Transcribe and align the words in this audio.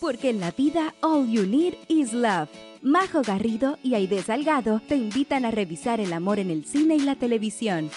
porque 0.00 0.30
en 0.30 0.40
la 0.40 0.50
vida 0.50 0.94
all 1.00 1.28
you 1.28 1.46
need 1.46 1.74
is 1.88 2.12
love. 2.12 2.48
Majo 2.82 3.22
Garrido 3.22 3.78
y 3.82 3.94
Aide 3.94 4.22
Salgado 4.22 4.80
te 4.86 4.96
invitan 4.96 5.44
a 5.44 5.50
revisar 5.50 6.00
el 6.00 6.12
amor 6.12 6.38
en 6.38 6.50
el 6.50 6.64
cine 6.64 6.96
y 6.96 7.00
la 7.00 7.16
televisión. 7.16 7.90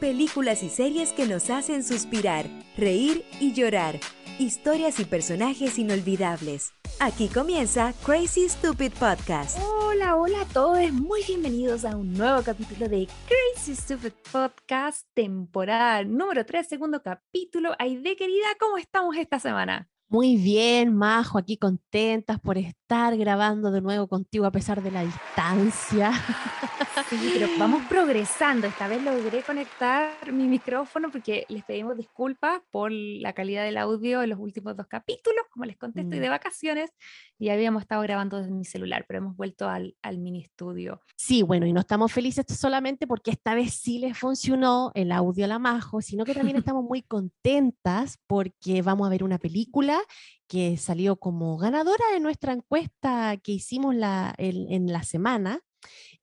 Películas 0.00 0.62
y 0.62 0.68
series 0.68 1.12
que 1.12 1.26
nos 1.26 1.50
hacen 1.50 1.84
suspirar, 1.84 2.46
reír 2.76 3.24
y 3.40 3.52
llorar. 3.52 3.98
Historias 4.38 4.98
y 4.98 5.04
personajes 5.04 5.78
inolvidables. 5.78 6.72
Aquí 7.00 7.28
comienza 7.28 7.92
Crazy 8.04 8.48
Stupid 8.48 8.92
Podcast. 8.92 9.58
Hola, 9.62 10.16
hola 10.16 10.40
a 10.42 10.46
todos, 10.46 10.92
muy 10.92 11.22
bienvenidos 11.26 11.84
a 11.84 11.96
un 11.96 12.12
nuevo 12.12 12.42
capítulo 12.42 12.88
de 12.88 13.08
Crazy 13.26 13.76
Stupid 13.76 14.12
Podcast, 14.32 15.06
temporada 15.14 16.02
número 16.04 16.44
3, 16.44 16.66
segundo 16.66 17.02
capítulo. 17.02 17.74
Aide 17.78 18.16
querida, 18.16 18.46
¿cómo 18.58 18.78
estamos 18.78 19.16
esta 19.16 19.38
semana? 19.38 19.88
Muy 20.14 20.36
bien, 20.36 20.94
Majo, 20.94 21.38
aquí 21.38 21.56
contentas 21.56 22.38
por 22.38 22.56
estar 22.56 23.16
grabando 23.16 23.72
de 23.72 23.80
nuevo 23.80 24.06
contigo 24.06 24.46
a 24.46 24.52
pesar 24.52 24.80
de 24.80 24.92
la 24.92 25.02
distancia. 25.02 26.12
Sí, 27.02 27.30
pero 27.32 27.48
vamos 27.58 27.82
progresando. 27.88 28.68
Esta 28.68 28.86
vez 28.86 29.02
logré 29.02 29.42
conectar 29.42 30.32
mi 30.32 30.46
micrófono 30.46 31.10
porque 31.10 31.44
les 31.48 31.64
pedimos 31.64 31.96
disculpas 31.96 32.62
por 32.70 32.92
la 32.92 33.32
calidad 33.32 33.64
del 33.64 33.78
audio 33.78 34.22
en 34.22 34.30
los 34.30 34.38
últimos 34.38 34.76
dos 34.76 34.86
capítulos, 34.86 35.44
como 35.50 35.64
les 35.64 35.76
conté, 35.76 36.02
estoy 36.02 36.20
de 36.20 36.28
mm. 36.28 36.30
vacaciones 36.30 36.90
y 37.36 37.48
habíamos 37.48 37.82
estado 37.82 38.00
grabando 38.02 38.38
desde 38.38 38.52
mi 38.52 38.64
celular, 38.64 39.04
pero 39.08 39.18
hemos 39.18 39.36
vuelto 39.36 39.68
al, 39.68 39.96
al 40.02 40.18
mini 40.18 40.42
estudio. 40.42 41.00
Sí, 41.16 41.42
bueno, 41.42 41.66
y 41.66 41.72
no 41.72 41.80
estamos 41.80 42.12
felices 42.12 42.46
solamente 42.48 43.08
porque 43.08 43.32
esta 43.32 43.56
vez 43.56 43.74
sí 43.74 43.98
les 43.98 44.16
funcionó 44.16 44.92
el 44.94 45.10
audio 45.10 45.46
a 45.46 45.48
la 45.48 45.58
Majo, 45.58 46.00
sino 46.00 46.24
que 46.24 46.34
también 46.34 46.56
estamos 46.58 46.84
muy 46.84 47.02
contentas 47.02 48.18
porque 48.28 48.82
vamos 48.82 49.08
a 49.08 49.10
ver 49.10 49.24
una 49.24 49.38
película 49.38 50.00
que 50.46 50.76
salió 50.76 51.16
como 51.16 51.56
ganadora 51.56 52.04
de 52.12 52.20
nuestra 52.20 52.52
encuesta 52.52 53.36
que 53.42 53.50
hicimos 53.50 53.96
la, 53.96 54.32
en 54.38 54.92
la 54.92 55.02
semana. 55.02 55.60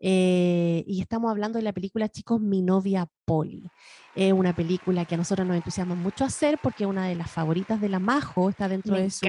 Eh, 0.04 0.84
y 0.88 1.00
estamos 1.00 1.30
hablando 1.30 1.60
de 1.60 1.64
la 1.64 1.74
película, 1.74 2.10
chicos, 2.10 2.42
Mi 2.42 2.64
novia 2.64 3.08
Polly. 3.24 3.70
Es 4.16 4.34
una 4.34 4.54
película 4.54 5.06
que 5.06 5.16
a 5.16 5.18
nosotros 5.18 5.48
nos 5.48 5.56
entusiasma 5.56 5.96
mucho 5.96 6.26
hacer 6.26 6.58
porque 6.62 6.84
es 6.84 6.90
una 6.90 7.08
de 7.08 7.16
las 7.16 7.30
favoritas 7.30 7.80
de 7.80 7.88
la 7.88 8.00
Majo, 8.00 8.50
está 8.50 8.68
dentro 8.68 8.96
de 8.96 9.10
su 9.12 9.28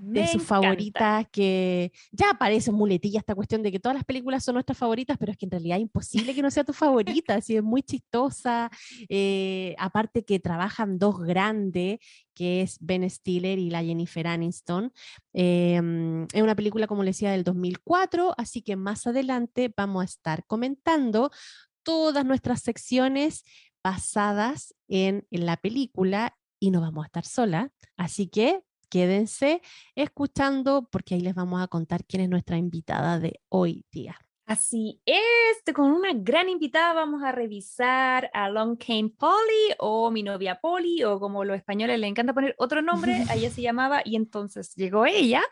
de 0.00 0.26
sus 0.26 0.42
favoritas 0.42 1.26
que 1.30 1.92
ya 2.10 2.32
parece 2.38 2.72
muletilla 2.72 3.18
esta 3.18 3.34
cuestión 3.34 3.62
de 3.62 3.70
que 3.70 3.78
todas 3.78 3.94
las 3.94 4.04
películas 4.04 4.42
son 4.42 4.54
nuestras 4.54 4.78
favoritas, 4.78 5.18
pero 5.18 5.30
es 5.30 5.36
que 5.36 5.44
en 5.44 5.50
realidad 5.50 5.76
es 5.76 5.82
imposible 5.82 6.34
que 6.34 6.40
no 6.40 6.50
sea 6.50 6.64
tu 6.64 6.72
favorita, 6.72 7.34
así 7.34 7.56
es 7.56 7.62
muy 7.62 7.82
chistosa, 7.82 8.70
eh, 9.10 9.74
aparte 9.78 10.24
que 10.24 10.40
trabajan 10.40 10.98
dos 10.98 11.20
grandes, 11.20 11.98
que 12.34 12.62
es 12.62 12.78
Ben 12.80 13.08
Stiller 13.08 13.58
y 13.58 13.68
la 13.68 13.84
Jennifer 13.84 14.26
Aniston. 14.26 14.90
Em, 15.34 16.24
es 16.32 16.42
una 16.42 16.54
película, 16.54 16.86
como 16.86 17.02
les 17.02 17.16
decía, 17.16 17.32
del 17.32 17.44
2004, 17.44 18.34
así 18.38 18.62
que 18.62 18.76
más 18.76 19.06
adelante 19.06 19.72
vamos 19.76 20.02
a 20.02 20.06
estar 20.06 20.46
comentando 20.46 21.30
todas 21.82 22.24
nuestras 22.24 22.62
secciones 22.62 23.44
basadas 23.84 24.74
en, 24.88 25.26
en 25.30 25.44
la 25.44 25.58
película 25.58 26.38
y 26.58 26.70
no 26.70 26.80
vamos 26.80 27.04
a 27.04 27.06
estar 27.06 27.26
sola. 27.26 27.70
Así 27.96 28.28
que 28.28 28.62
quédense 28.90 29.62
escuchando 29.94 30.88
porque 30.90 31.14
ahí 31.14 31.20
les 31.20 31.34
vamos 31.34 31.62
a 31.62 31.68
contar 31.68 32.04
quién 32.04 32.22
es 32.22 32.28
nuestra 32.28 32.58
invitada 32.58 33.18
de 33.18 33.40
hoy 33.48 33.86
día. 33.90 34.18
Así 34.50 35.00
es, 35.06 35.62
con 35.72 35.92
una 35.92 36.12
gran 36.12 36.48
invitada 36.48 36.92
vamos 36.92 37.22
a 37.22 37.30
revisar 37.30 38.28
a 38.34 38.48
Long 38.48 38.76
Came 38.76 39.12
Polly 39.16 39.76
o 39.78 40.10
mi 40.10 40.24
novia 40.24 40.58
Polly 40.60 41.04
o 41.04 41.20
como 41.20 41.44
los 41.44 41.56
españoles 41.56 42.00
le 42.00 42.08
encanta 42.08 42.34
poner 42.34 42.56
otro 42.58 42.82
nombre, 42.82 43.12
ella 43.32 43.48
se 43.48 43.62
llamaba 43.62 44.02
y 44.04 44.16
entonces 44.16 44.74
llegó 44.74 45.06
ella, 45.06 45.44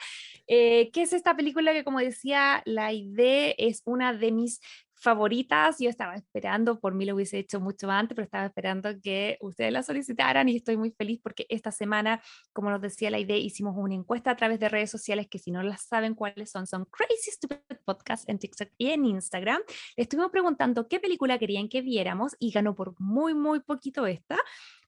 eh, 0.49 0.91
que 0.91 1.03
es 1.03 1.13
esta 1.13 1.37
película 1.37 1.73
que 1.73 1.85
como 1.85 2.01
decía, 2.01 2.61
la 2.65 2.93
idea 2.93 3.55
es 3.57 3.83
una 3.85 4.13
de 4.13 4.33
mis 4.33 4.61
favoritas. 5.01 5.77
Yo 5.79 5.89
estaba 5.89 6.15
esperando, 6.15 6.81
por 6.81 6.95
mí 6.95 7.05
lo 7.05 7.15
hubiese 7.15 7.39
hecho 7.39 7.61
mucho 7.61 7.91
antes, 7.91 8.15
pero 8.15 8.25
estaba 8.25 8.47
esperando 8.47 8.91
que 9.03 9.39
ustedes 9.41 9.73
la 9.73 9.83
solicitaran 9.83 10.49
y 10.49 10.57
estoy 10.57 10.77
muy 10.77 10.91
feliz 10.91 11.21
porque 11.23 11.47
esta 11.49 11.73
semana, 11.73 12.23
como 12.53 12.71
nos 12.71 12.81
decía 12.81 13.11
la 13.11 13.19
idea, 13.19 13.37
hicimos 13.37 13.75
una 13.77 13.95
encuesta 13.95 14.31
a 14.31 14.37
través 14.37 14.61
de 14.61 14.69
redes 14.69 14.91
sociales 14.91 15.29
que 15.29 15.39
si 15.39 15.51
no 15.51 15.63
las 15.63 15.83
saben 15.83 16.15
cuáles 16.15 16.51
son, 16.51 16.67
son 16.67 16.85
Crazy 16.87 17.31
Stupid 17.31 17.57
Podcast 17.85 18.29
en 18.29 18.39
TikTok 18.39 18.69
y 18.77 18.91
en 18.91 19.05
Instagram. 19.05 19.61
Le 19.97 20.03
estuvimos 20.03 20.31
preguntando 20.31 20.89
qué 20.89 21.01
película 21.01 21.39
querían 21.39 21.69
que 21.69 21.83
viéramos 21.83 22.37
y 22.39 22.51
ganó 22.51 22.75
por 22.75 22.95
muy, 23.01 23.35
muy 23.35 23.61
poquito 23.61 24.07
esta. 24.07 24.37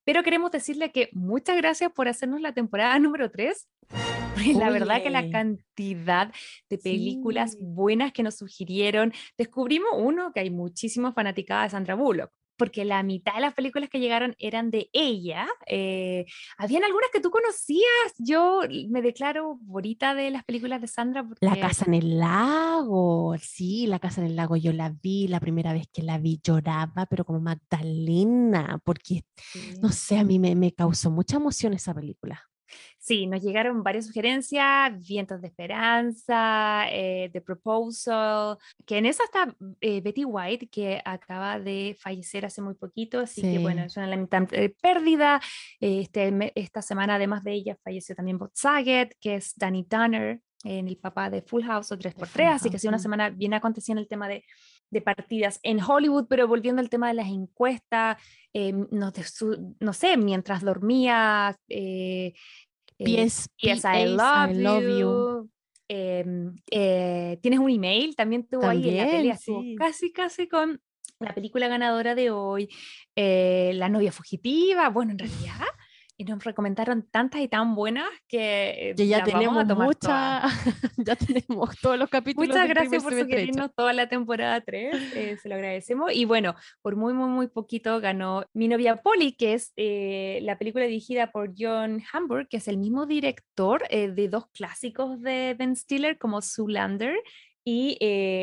Pero 0.04 0.22
queremos 0.22 0.50
decirle 0.50 0.92
que 0.92 1.10
muchas 1.12 1.56
gracias 1.56 1.92
por 1.92 2.08
hacernos 2.08 2.40
la 2.40 2.52
temporada 2.52 2.98
número 2.98 3.30
3 3.30 3.68
la 4.56 4.70
verdad 4.70 5.02
que 5.02 5.10
la 5.10 5.30
cantidad 5.30 6.32
de 6.68 6.78
películas 6.78 7.56
buenas 7.60 8.12
que 8.12 8.22
nos 8.22 8.36
sugirieron, 8.36 9.12
descubrimos 9.36 9.90
uno 9.96 10.32
que 10.32 10.40
hay 10.40 10.50
muchísimos 10.50 11.14
fanaticadas 11.14 11.66
de 11.66 11.70
Sandra 11.70 11.94
Bullock 11.94 12.30
porque 12.60 12.84
la 12.84 13.02
mitad 13.02 13.36
de 13.36 13.40
las 13.40 13.54
películas 13.54 13.88
que 13.88 14.00
llegaron 14.00 14.36
eran 14.38 14.70
de 14.70 14.90
ella. 14.92 15.48
Eh, 15.66 16.26
habían 16.58 16.84
algunas 16.84 17.08
que 17.10 17.18
tú 17.18 17.30
conocías. 17.30 17.86
Yo 18.18 18.60
me 18.90 19.00
declaro 19.00 19.56
bonita 19.62 20.14
de 20.14 20.30
las 20.30 20.44
películas 20.44 20.82
de 20.82 20.86
Sandra. 20.86 21.26
La 21.40 21.58
Casa 21.58 21.86
en 21.86 21.94
el 21.94 22.18
Lago, 22.18 23.34
sí, 23.40 23.86
La 23.86 23.98
Casa 23.98 24.20
en 24.20 24.26
el 24.26 24.36
Lago 24.36 24.56
yo 24.56 24.74
la 24.74 24.90
vi, 24.90 25.26
la 25.26 25.40
primera 25.40 25.72
vez 25.72 25.88
que 25.90 26.02
la 26.02 26.18
vi 26.18 26.38
lloraba, 26.44 27.06
pero 27.06 27.24
como 27.24 27.40
Magdalena, 27.40 28.78
porque, 28.84 29.22
no 29.80 29.88
sé, 29.90 30.18
a 30.18 30.24
mí 30.24 30.38
me, 30.38 30.54
me 30.54 30.74
causó 30.74 31.10
mucha 31.10 31.36
emoción 31.36 31.72
esa 31.72 31.94
película. 31.94 32.49
Sí, 33.02 33.26
nos 33.26 33.42
llegaron 33.42 33.82
varias 33.82 34.08
sugerencias, 34.08 34.92
Vientos 35.08 35.40
de 35.40 35.48
Esperanza, 35.48 36.84
eh, 36.90 37.30
The 37.32 37.40
Proposal, 37.40 38.58
que 38.84 38.98
en 38.98 39.06
esa 39.06 39.24
está 39.24 39.56
eh, 39.80 40.02
Betty 40.02 40.26
White, 40.26 40.68
que 40.68 41.00
acaba 41.02 41.58
de 41.58 41.96
fallecer 41.98 42.44
hace 42.44 42.60
muy 42.60 42.74
poquito, 42.74 43.20
así 43.20 43.40
que 43.40 43.58
bueno, 43.58 43.84
es 43.84 43.96
una 43.96 44.06
lamentable 44.06 44.76
pérdida. 44.82 45.40
Este, 45.80 46.52
esta 46.54 46.82
semana, 46.82 47.14
además 47.14 47.42
de 47.42 47.54
ella, 47.54 47.78
falleció 47.82 48.14
también 48.14 48.36
Bob 48.36 48.50
Saget, 48.52 49.16
que 49.18 49.36
es 49.36 49.54
Danny 49.56 49.86
Dunner, 49.88 50.42
en 50.64 50.88
el 50.88 50.98
papá 50.98 51.30
de 51.30 51.40
Full 51.42 51.64
House 51.64 51.92
o 51.92 51.96
3x3, 51.96 52.54
así 52.54 52.68
que 52.68 52.76
ha 52.76 52.78
sido 52.78 52.90
una 52.90 52.98
semana 52.98 53.30
bien 53.30 53.54
acontecida 53.54 53.94
en 53.94 53.98
el 53.98 54.08
tema 54.08 54.28
de, 54.28 54.44
de, 54.90 55.00
partidas 55.00 55.58
en 55.62 55.80
Hollywood, 55.82 56.26
pero 56.28 56.46
volviendo 56.46 56.82
al 56.82 56.90
tema 56.90 57.08
de 57.08 57.14
las 57.14 57.28
encuestas, 57.28 58.18
eh, 58.52 58.72
no, 58.72 59.12
no, 59.80 59.92
sé, 59.94 60.16
mientras 60.18 60.62
dormía, 60.62 61.56
eh, 61.68 62.34
Yes, 63.06 63.48
I, 63.84 64.06
love, 64.06 64.88
you. 64.98 65.50
Em, 65.88 66.54
eh, 66.70 67.38
tienes 67.42 67.58
un 67.58 67.70
email, 67.70 68.14
también 68.14 68.46
tuvo 68.46 68.66
ahí 68.66 68.88
en 68.88 68.96
la 68.96 69.10
pelea, 69.10 69.38
casi, 69.76 70.12
casi 70.12 70.48
con 70.48 70.80
la 71.18 71.34
película 71.34 71.66
ganadora 71.66 72.14
de 72.14 72.30
hoy, 72.30 72.68
eh, 73.16 73.72
La 73.74 73.88
novia 73.88 74.12
fugitiva. 74.12 74.88
Bueno, 74.88 75.12
en 75.12 75.18
realidad 75.18 75.66
y 76.20 76.24
nos 76.24 76.44
recomendaron 76.44 77.08
tantas 77.10 77.40
y 77.40 77.48
tan 77.48 77.74
buenas 77.74 78.06
que, 78.28 78.92
ya 78.94 79.24
tenemos 79.24 79.64
muchas, 79.64 80.52
ya 80.98 81.16
tenemos 81.16 81.74
todos 81.80 81.98
los 81.98 82.10
capítulos. 82.10 82.48
Muchas 82.48 82.68
gracias 82.68 83.02
por 83.02 83.18
sugerirnos 83.18 83.74
toda 83.74 83.94
la 83.94 84.06
temporada 84.06 84.60
3, 84.60 85.16
eh, 85.16 85.38
se 85.42 85.48
lo 85.48 85.54
agradecemos. 85.54 86.12
Y 86.12 86.26
bueno, 86.26 86.56
por 86.82 86.94
muy, 86.94 87.14
muy, 87.14 87.30
muy 87.30 87.46
poquito 87.46 88.02
ganó 88.02 88.44
Mi 88.52 88.68
novia 88.68 88.96
Polly, 88.96 89.32
que 89.32 89.54
es 89.54 89.72
eh, 89.76 90.40
la 90.42 90.58
película 90.58 90.84
dirigida 90.84 91.32
por 91.32 91.54
John 91.56 92.02
Hamburg, 92.12 92.48
que 92.48 92.58
es 92.58 92.68
el 92.68 92.76
mismo 92.76 93.06
director 93.06 93.84
eh, 93.88 94.10
de 94.10 94.28
dos 94.28 94.44
clásicos 94.52 95.22
de 95.22 95.56
Ben 95.58 95.74
Stiller 95.74 96.18
como 96.18 96.42
Zoolander 96.42 97.16
y 97.64 97.96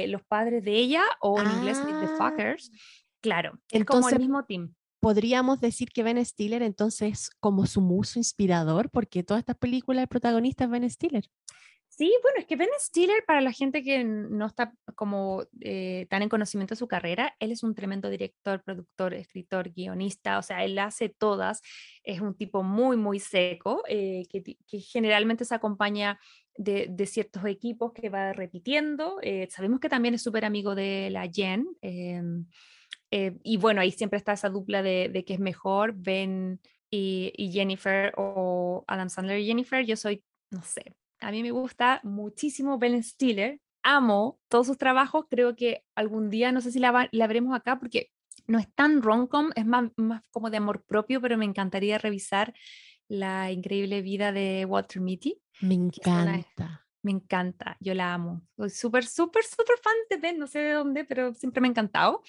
Los 0.07 0.23
padres 0.23 0.63
de 0.63 0.71
ella, 0.71 1.03
o 1.21 1.39
en 1.39 1.51
inglés 1.51 1.79
The 1.85 1.91
ah. 1.91 2.15
Fuckers. 2.17 2.71
Claro, 3.21 3.59
es 3.69 3.85
como 3.85 4.09
el 4.09 4.17
mismo 4.17 4.45
team 4.45 4.73
podríamos 5.07 5.61
decir 5.61 5.87
que 5.93 6.03
Ben 6.03 6.23
Stiller 6.25 6.61
entonces 6.61 7.29
como 7.39 7.65
su 7.65 7.79
muso 7.79 8.19
inspirador, 8.19 8.89
porque 8.89 9.23
todas 9.23 9.39
estas 9.39 9.55
películas 9.55 10.01
el 10.01 10.09
protagonista 10.09 10.65
es 10.65 10.69
Ben 10.69 10.89
Stiller. 10.89 11.23
Sí, 11.87 12.13
bueno, 12.21 12.39
es 12.39 12.45
que 12.45 12.57
Ben 12.57 12.67
Stiller, 12.77 13.23
para 13.25 13.39
la 13.39 13.53
gente 13.53 13.83
que 13.83 14.03
no 14.03 14.45
está 14.47 14.73
como 14.95 15.45
eh, 15.61 16.07
tan 16.09 16.23
en 16.23 16.27
conocimiento 16.27 16.73
de 16.73 16.79
su 16.79 16.89
carrera, 16.89 17.33
él 17.39 17.53
es 17.53 17.63
un 17.63 17.73
tremendo 17.73 18.09
director, 18.09 18.61
productor, 18.61 19.13
escritor, 19.13 19.71
guionista, 19.71 20.39
o 20.39 20.41
sea, 20.41 20.65
él 20.65 20.77
hace 20.77 21.07
todas, 21.07 21.61
es 22.03 22.19
un 22.19 22.35
tipo 22.35 22.61
muy, 22.61 22.97
muy 22.97 23.21
seco, 23.21 23.83
eh, 23.87 24.25
que, 24.29 24.57
generalmente 24.81 25.45
se 25.45 25.55
acompaña 25.55 26.19
de, 26.57 26.93
ciertos 27.05 27.45
equipos 27.45 27.93
que 27.93 28.09
va 28.09 28.33
repitiendo. 28.33 29.19
Eh, 29.21 29.47
sabemos 29.51 29.79
que 29.79 29.87
también 29.87 30.15
es 30.15 30.21
súper 30.21 30.43
amigo 30.43 30.75
de 30.75 31.09
la 31.11 31.29
Jen. 31.31 31.65
Eh, 33.11 33.37
y 33.43 33.57
bueno, 33.57 33.81
ahí 33.81 33.91
siempre 33.91 34.17
está 34.17 34.33
esa 34.33 34.49
dupla 34.49 34.83
de, 34.83 35.09
de 35.11 35.23
que 35.23 35.33
es 35.33 35.39
mejor 35.39 35.93
Ben 35.95 36.59
y, 36.89 37.49
Jennifer 37.51 38.13
o 38.17 38.83
Adam 38.87 39.09
Sandler 39.09 39.39
y 39.39 39.45
Jennifer. 39.45 39.85
Yo 39.85 39.95
soy, 39.95 40.23
no 40.51 40.61
sé, 40.61 40.95
a 41.19 41.31
mí 41.31 41.41
me 41.41 41.51
gusta 41.51 41.99
muchísimo 42.03 42.77
Ben 42.77 43.01
Stiller. 43.03 43.59
Amo 43.83 44.39
todos 44.49 44.67
sus 44.67 44.77
trabajos. 44.77 45.25
Creo 45.29 45.55
que 45.55 45.83
algún 45.95 46.29
día, 46.29 46.51
no 46.51 46.61
sé 46.61 46.71
si 46.71 46.79
la, 46.79 47.07
la 47.11 47.27
veremos 47.27 47.55
acá 47.55 47.79
porque 47.79 48.11
no 48.45 48.59
es 48.59 48.71
tan 48.73 49.01
rom-com, 49.01 49.51
es 49.55 49.65
más, 49.65 49.91
más 49.95 50.27
como 50.29 50.49
de 50.49 50.57
amor 50.57 50.83
propio, 50.83 51.21
pero 51.21 51.37
me 51.37 51.45
encantaría 51.45 51.97
revisar 51.97 52.53
La 53.07 53.51
increíble 53.51 54.01
vida 54.01 54.31
de 54.31 54.65
Walter 54.65 55.01
Mitty. 55.01 55.41
Me 55.61 55.75
encanta. 55.75 56.85
Me 57.01 57.11
encanta, 57.11 57.77
yo 57.79 57.93
la 57.93 58.13
amo. 58.13 58.41
Soy 58.57 58.69
súper, 58.69 59.05
súper, 59.05 59.43
súper 59.43 59.77
fan 59.81 59.93
de 60.09 60.17
Ben, 60.17 60.37
no 60.37 60.47
sé 60.47 60.59
de 60.59 60.73
dónde, 60.73 61.05
pero 61.05 61.33
siempre 61.33 61.61
me 61.61 61.67
ha 61.67 61.71
encantado. 61.71 62.21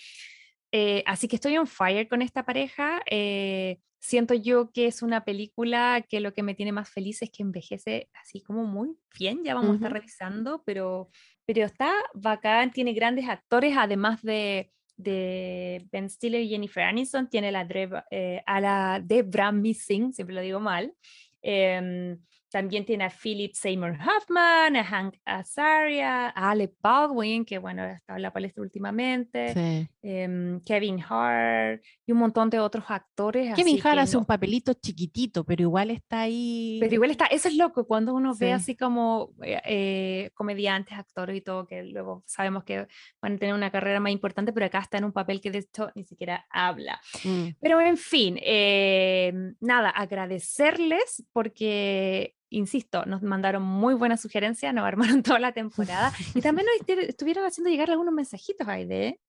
Eh, 0.72 1.02
así 1.06 1.28
que 1.28 1.36
estoy 1.36 1.56
on 1.56 1.66
fire 1.66 2.08
con 2.08 2.22
esta 2.22 2.44
pareja. 2.44 3.00
Eh, 3.10 3.78
siento 4.00 4.34
yo 4.34 4.70
que 4.72 4.86
es 4.86 5.02
una 5.02 5.24
película 5.24 6.04
que 6.08 6.20
lo 6.20 6.32
que 6.32 6.42
me 6.42 6.54
tiene 6.54 6.72
más 6.72 6.88
feliz 6.88 7.22
es 7.22 7.30
que 7.30 7.42
envejece 7.42 8.08
así 8.20 8.40
como 8.40 8.64
muy 8.64 8.96
bien, 9.18 9.42
ya 9.44 9.54
vamos 9.54 9.72
a 9.72 9.74
estar 9.74 9.92
revisando, 9.92 10.62
pero, 10.64 11.10
pero 11.44 11.64
está 11.64 11.92
bacán, 12.14 12.70
tiene 12.70 12.92
grandes 12.92 13.28
actores, 13.28 13.74
además 13.76 14.22
de, 14.22 14.70
de 14.96 15.86
Ben 15.90 16.08
Stiller 16.08 16.42
y 16.42 16.48
Jennifer 16.48 16.84
Aniston, 16.84 17.28
tiene 17.28 17.50
la 17.50 17.66
eh, 18.10 18.42
a 18.46 18.60
la 18.60 19.02
Debra 19.04 19.50
Missing, 19.50 20.12
siempre 20.12 20.34
lo 20.34 20.42
digo 20.42 20.60
mal. 20.60 20.94
Em, 21.42 22.18
también 22.50 22.84
tiene 22.84 23.04
a 23.04 23.10
Philip 23.10 23.52
Seymour 23.52 23.98
Hoffman, 23.98 24.76
a 24.76 24.84
Hank 24.84 25.16
Azaria, 25.24 26.28
a 26.28 26.50
Alec 26.50 26.74
Baldwin, 26.80 27.44
que 27.44 27.58
bueno, 27.58 27.84
está 27.84 28.16
en 28.16 28.22
la 28.22 28.32
palestra 28.32 28.62
últimamente, 28.62 29.88
em, 30.02 30.60
Kevin 30.62 31.02
Hart 31.08 31.82
y 32.06 32.12
un 32.12 32.18
montón 32.18 32.48
de 32.50 32.58
otros 32.58 32.84
actores. 32.88 33.54
Kevin 33.54 33.78
Hart 33.84 33.98
hace 33.98 34.16
un 34.16 34.24
papelito 34.24 34.72
chiquitito, 34.74 35.44
pero 35.44 35.62
igual 35.62 35.90
está 35.90 36.22
ahí. 36.22 36.78
Pero 36.80 36.94
igual 36.94 37.10
está, 37.10 37.26
eso 37.26 37.48
es 37.48 37.56
loco, 37.56 37.86
cuando 37.86 38.14
uno 38.14 38.34
ve 38.34 38.52
así 38.52 38.76
como 38.76 39.30
eh, 39.42 39.60
eh, 39.64 40.30
comediantes, 40.34 40.96
actores 40.96 41.36
y 41.36 41.40
todo, 41.40 41.66
que 41.66 41.82
luego 41.84 42.22
sabemos 42.26 42.64
que 42.64 42.86
van 43.20 43.34
a 43.34 43.38
tener 43.38 43.54
una 43.54 43.70
carrera 43.70 44.00
más 44.00 44.12
importante, 44.12 44.52
pero 44.52 44.66
acá 44.66 44.80
está 44.80 44.98
en 44.98 45.04
un 45.04 45.12
papel 45.12 45.40
que 45.40 45.50
de 45.50 45.58
hecho 45.58 45.90
ni 45.94 46.04
siquiera 46.04 46.46
habla. 46.50 47.00
Mm. 47.24 47.48
Pero 47.60 47.80
en 47.80 47.96
fin, 47.96 48.38
em, 48.40 49.54
nada, 49.60 49.90
agradecerles 49.90 51.24
porque 51.32 52.36
insisto, 52.50 53.04
nos 53.06 53.22
mandaron 53.22 53.62
muy 53.62 53.94
buenas 53.94 54.20
sugerencias, 54.20 54.74
nos 54.74 54.84
armaron 54.84 55.22
toda 55.22 55.38
la 55.38 55.52
temporada 55.52 56.12
y 56.34 56.40
también 56.40 56.66
nos 56.66 56.88
estuvieron 57.08 57.44
haciendo 57.44 57.70
llegar 57.70 57.90
algunos 57.90 58.14
mensajitos, 58.14 58.66
Aide, 58.68 59.20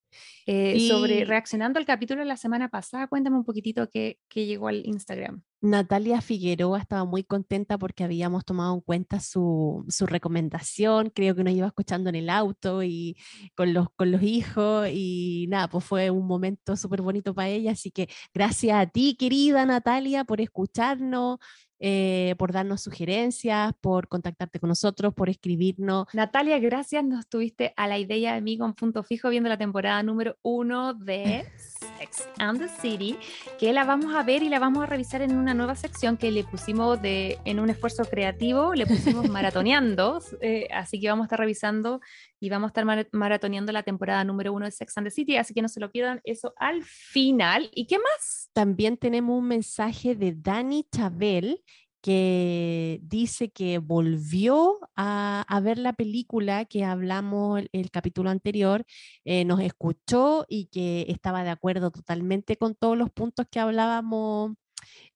eh, 0.45 0.87
sobre 0.87 1.25
reaccionando 1.25 1.79
al 1.79 1.85
capítulo 1.85 2.21
de 2.21 2.25
la 2.25 2.37
semana 2.37 2.69
pasada. 2.69 3.07
Cuéntame 3.07 3.37
un 3.37 3.45
poquitito 3.45 3.87
qué, 3.89 4.17
llegó 4.33 4.67
al 4.67 4.85
Instagram. 4.85 5.43
Natalia 5.61 6.21
Figueroa 6.21 6.79
estaba 6.79 7.03
muy 7.03 7.23
contenta 7.23 7.77
porque 7.77 8.03
habíamos 8.05 8.45
tomado 8.45 8.73
en 8.73 8.81
cuenta 8.81 9.19
su, 9.19 9.85
su, 9.89 10.05
recomendación, 10.05 11.11
creo 11.13 11.35
que 11.35 11.43
nos 11.43 11.53
iba 11.53 11.67
escuchando 11.67 12.09
en 12.09 12.15
el 12.15 12.29
auto 12.29 12.81
y 12.81 13.17
con 13.55 13.73
los, 13.73 13.89
con 13.95 14.09
los 14.09 14.23
hijos 14.23 14.87
y 14.91 15.47
nada, 15.49 15.67
pues 15.67 15.83
fue 15.83 16.09
un 16.09 16.25
momento 16.25 16.77
súper 16.77 17.01
bonito 17.01 17.35
para 17.35 17.49
ella, 17.49 17.73
así 17.73 17.91
que 17.91 18.07
gracias 18.33 18.77
a 18.77 18.87
ti, 18.87 19.17
querida 19.19 19.65
Natalia, 19.65 20.23
por 20.23 20.39
escucharnos, 20.39 21.39
eh, 21.79 22.35
por 22.37 22.51
darnos 22.51 22.81
sugerencias, 22.81 23.73
por 23.79 24.07
contactarte 24.07 24.59
con 24.59 24.69
nosotros, 24.69 25.13
por 25.13 25.29
escribirnos. 25.29 26.07
Natalia, 26.13 26.59
gracias. 26.59 27.03
Nos 27.03 27.27
tuviste 27.27 27.73
a 27.77 27.87
la 27.87 27.97
idea 27.97 28.33
de 28.33 28.41
mí 28.41 28.57
con 28.57 28.73
punto 28.73 29.03
fijo 29.03 29.29
viendo 29.29 29.49
la 29.49 29.57
temporada 29.57 30.03
número 30.03 30.37
uno 30.41 30.93
de 30.93 31.45
Sex 31.99 32.29
and 32.37 32.59
the 32.59 32.69
City, 32.81 33.17
que 33.59 33.73
la 33.73 33.83
vamos 33.83 34.15
a 34.15 34.23
ver 34.23 34.41
y 34.41 34.47
la 34.47 34.59
vamos 34.59 34.83
a 34.83 34.85
revisar 34.85 35.21
en 35.21 35.35
una 35.35 35.53
nueva 35.53 35.75
sección 35.75 36.15
que 36.15 36.31
le 36.31 36.45
pusimos 36.45 37.01
de, 37.01 37.37
en 37.43 37.59
un 37.59 37.69
esfuerzo 37.69 38.03
creativo, 38.05 38.73
le 38.73 38.85
pusimos 38.85 39.27
maratoneando, 39.29 40.21
eh, 40.39 40.69
así 40.71 40.99
que 40.99 41.09
vamos 41.09 41.25
a 41.25 41.27
estar 41.27 41.39
revisando 41.39 41.99
y 42.39 42.49
vamos 42.49 42.67
a 42.67 42.79
estar 42.79 43.09
maratoneando 43.11 43.73
la 43.73 43.83
temporada 43.83 44.23
número 44.23 44.53
uno 44.53 44.63
de 44.65 44.71
Sex 44.71 44.97
and 44.97 45.07
the 45.07 45.11
City, 45.11 45.35
así 45.35 45.53
que 45.53 45.61
no 45.61 45.67
se 45.67 45.81
lo 45.81 45.91
pierdan 45.91 46.21
eso 46.23 46.53
al 46.57 46.83
final. 46.83 47.69
¿Y 47.75 47.85
qué 47.85 47.97
más? 47.97 48.49
También 48.53 48.95
tenemos 48.95 49.37
un 49.37 49.47
mensaje 49.47 50.15
de 50.15 50.33
Dani 50.33 50.87
Chabel 50.89 51.61
que 52.01 52.99
dice 53.03 53.51
que 53.51 53.79
volvió 53.79 54.79
a, 54.95 55.45
ver 55.63 55.77
la 55.77 55.93
película 55.93 56.65
que 56.65 56.85
hablamos 56.85 57.61
el, 57.71 57.91
capítulo 57.91 58.29
anterior, 58.29 58.85
eh, 59.25 59.45
nos 59.45 59.59
escuchó 59.59 60.45
y 60.47 60.67
que 60.67 61.05
estaba 61.09 61.43
de 61.43 61.49
acuerdo 61.49 61.91
totalmente 61.91 62.57
con 62.57 62.75
todos 62.75 62.97
los 62.97 63.09
puntos 63.09 63.47
que 63.51 63.59
hablábamos 63.59 64.53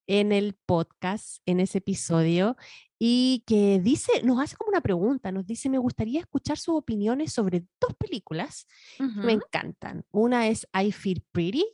en 0.08 0.32
el 0.32 0.56
podcast, 0.66 1.38
en 1.46 1.62
ese 1.62 1.78
episodio, 1.78 2.58
y 3.00 3.44
que 3.48 3.80
dice, 3.80 4.22
nos 4.24 4.40
hace 4.40 4.56
como 4.56 4.70
una 4.70 4.82
pregunta, 4.82 5.32
nos 5.32 5.46
dice, 5.46 5.70
me 5.70 5.78
gustaría 5.78 6.20
escuchar 6.20 6.58
sus 6.58 6.76
opiniones 6.76 7.34
sobre 7.34 7.66
dos 7.80 7.96
películas 7.98 8.68
que 8.98 9.06
me 9.06 9.34
encantan. 9.34 10.06
Una 10.12 10.48
es 10.48 10.68
I 10.74 10.92
Feel 10.92 11.24
Pretty 11.32 11.66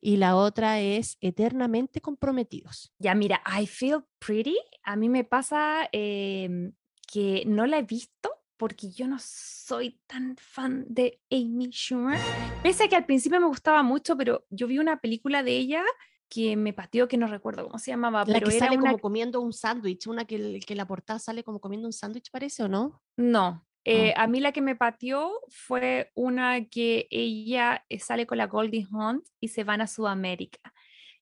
y 0.00 0.16
la 0.16 0.36
otra 0.36 0.80
es 0.80 1.16
Eternamente 1.20 2.00
Comprometidos. 2.00 2.92
Ya, 2.98 3.14
mira, 3.14 3.42
I 3.60 3.66
Feel 3.66 4.04
Pretty, 4.18 4.56
a 4.82 4.96
mí 4.96 5.08
me 5.08 5.24
pasa 5.24 5.88
em, 5.92 6.72
que 7.06 7.44
no 7.46 7.66
la 7.66 7.78
he 7.78 7.82
visto 7.82 8.30
porque 8.56 8.90
yo 8.90 9.06
no 9.06 9.18
soy 9.20 10.00
tan 10.06 10.36
fan 10.36 10.86
de 10.88 11.20
Amy 11.30 11.70
Schumer. 11.70 12.18
Pese 12.62 12.84
a 12.84 12.88
que 12.88 12.96
al 12.96 13.04
principio 13.04 13.40
me 13.40 13.46
gustaba 13.46 13.82
mucho, 13.82 14.16
pero 14.16 14.46
yo 14.50 14.66
vi 14.66 14.78
una 14.78 15.00
película 15.00 15.42
de 15.42 15.56
ella 15.56 15.84
que 16.28 16.56
me 16.56 16.72
pateó, 16.72 17.06
que 17.06 17.18
no 17.18 17.26
recuerdo 17.26 17.64
cómo 17.64 17.78
se 17.78 17.90
llamaba. 17.90 18.24
La 18.26 18.34
pero 18.34 18.48
que 18.48 18.58
sale 18.58 18.78
como 18.78 18.98
comiendo 18.98 19.40
un 19.40 19.52
sándwich, 19.52 20.06
una 20.06 20.24
que, 20.24 20.60
que 20.60 20.74
la 20.74 20.86
portada 20.86 21.18
sale 21.18 21.44
como 21.44 21.60
comiendo 21.60 21.86
un 21.86 21.92
sándwich, 21.92 22.30
parece, 22.30 22.64
¿o 22.64 22.68
no? 22.68 23.02
No, 23.16 23.66
eh, 23.88 24.12
a 24.16 24.26
mí 24.26 24.40
la 24.40 24.50
que 24.50 24.62
me 24.62 24.74
pateó 24.74 25.30
fue 25.48 26.10
una 26.16 26.64
que 26.64 27.06
ella 27.08 27.84
eh, 27.88 28.00
sale 28.00 28.26
con 28.26 28.36
la 28.36 28.48
Goldie 28.48 28.84
Hunt 28.90 29.24
y 29.38 29.46
se 29.46 29.62
van 29.62 29.80
a 29.80 29.86
Sudamérica. 29.86 30.74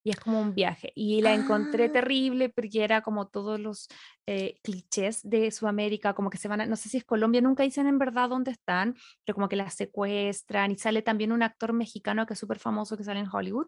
Y 0.02 0.10
es 0.10 0.18
como 0.18 0.40
un 0.40 0.54
viaje. 0.54 0.90
Y 0.94 1.20
la 1.20 1.34
encontré 1.34 1.84
ah. 1.84 1.92
terrible 1.92 2.48
porque 2.48 2.82
era 2.82 3.02
como 3.02 3.28
todos 3.28 3.60
los 3.60 3.88
eh, 4.26 4.58
clichés 4.62 5.20
de 5.28 5.50
Sudamérica, 5.50 6.14
como 6.14 6.30
que 6.30 6.38
se 6.38 6.48
van 6.48 6.62
a, 6.62 6.66
no 6.66 6.76
sé 6.76 6.88
si 6.88 6.96
es 6.96 7.04
Colombia, 7.04 7.42
nunca 7.42 7.64
dicen 7.64 7.86
en 7.86 7.98
verdad 7.98 8.30
dónde 8.30 8.52
están, 8.52 8.96
pero 9.26 9.34
como 9.34 9.50
que 9.50 9.56
la 9.56 9.68
secuestran. 9.68 10.70
Y 10.70 10.78
sale 10.78 11.02
también 11.02 11.32
un 11.32 11.42
actor 11.42 11.74
mexicano 11.74 12.24
que 12.24 12.32
es 12.32 12.38
súper 12.38 12.58
famoso 12.58 12.96
que 12.96 13.04
sale 13.04 13.20
en 13.20 13.28
Hollywood. 13.30 13.66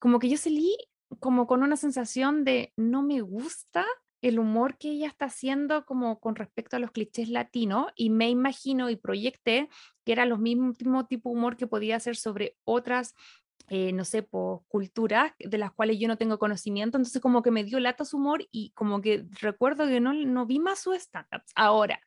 Como 0.00 0.18
que 0.18 0.28
yo 0.28 0.36
salí 0.36 0.76
como 1.20 1.46
con 1.46 1.62
una 1.62 1.76
sensación 1.76 2.42
de 2.42 2.72
no 2.76 3.02
me 3.02 3.20
gusta 3.20 3.86
el 4.22 4.38
humor 4.38 4.78
que 4.78 4.90
ella 4.90 5.08
está 5.08 5.26
haciendo 5.26 5.84
como 5.84 6.20
con 6.20 6.36
respecto 6.36 6.76
a 6.76 6.78
los 6.78 6.92
clichés 6.92 7.28
latinos 7.28 7.86
y 7.96 8.10
me 8.10 8.30
imagino 8.30 8.88
y 8.88 8.96
proyecté 8.96 9.68
que 10.04 10.12
era 10.12 10.24
los 10.24 10.38
mismo 10.38 10.72
tipo 11.06 11.30
de 11.30 11.36
humor 11.36 11.56
que 11.56 11.66
podía 11.66 11.96
hacer 11.96 12.16
sobre 12.16 12.56
otras 12.64 13.14
eh, 13.68 13.92
no 13.92 14.04
sé, 14.04 14.22
por 14.22 14.66
culturas 14.66 15.32
de 15.38 15.56
las 15.56 15.72
cuales 15.72 15.98
yo 15.98 16.08
no 16.08 16.18
tengo 16.18 16.38
conocimiento, 16.38 16.98
entonces 16.98 17.22
como 17.22 17.42
que 17.42 17.50
me 17.50 17.64
dio 17.64 17.80
lata 17.80 18.04
su 18.04 18.18
humor 18.18 18.46
y 18.50 18.70
como 18.74 19.00
que 19.00 19.24
recuerdo 19.40 19.86
que 19.86 20.00
no, 20.00 20.12
no 20.12 20.46
vi 20.46 20.58
más 20.58 20.80
su 20.80 20.92
stand-up. 20.92 21.42
Ahora, 21.54 22.00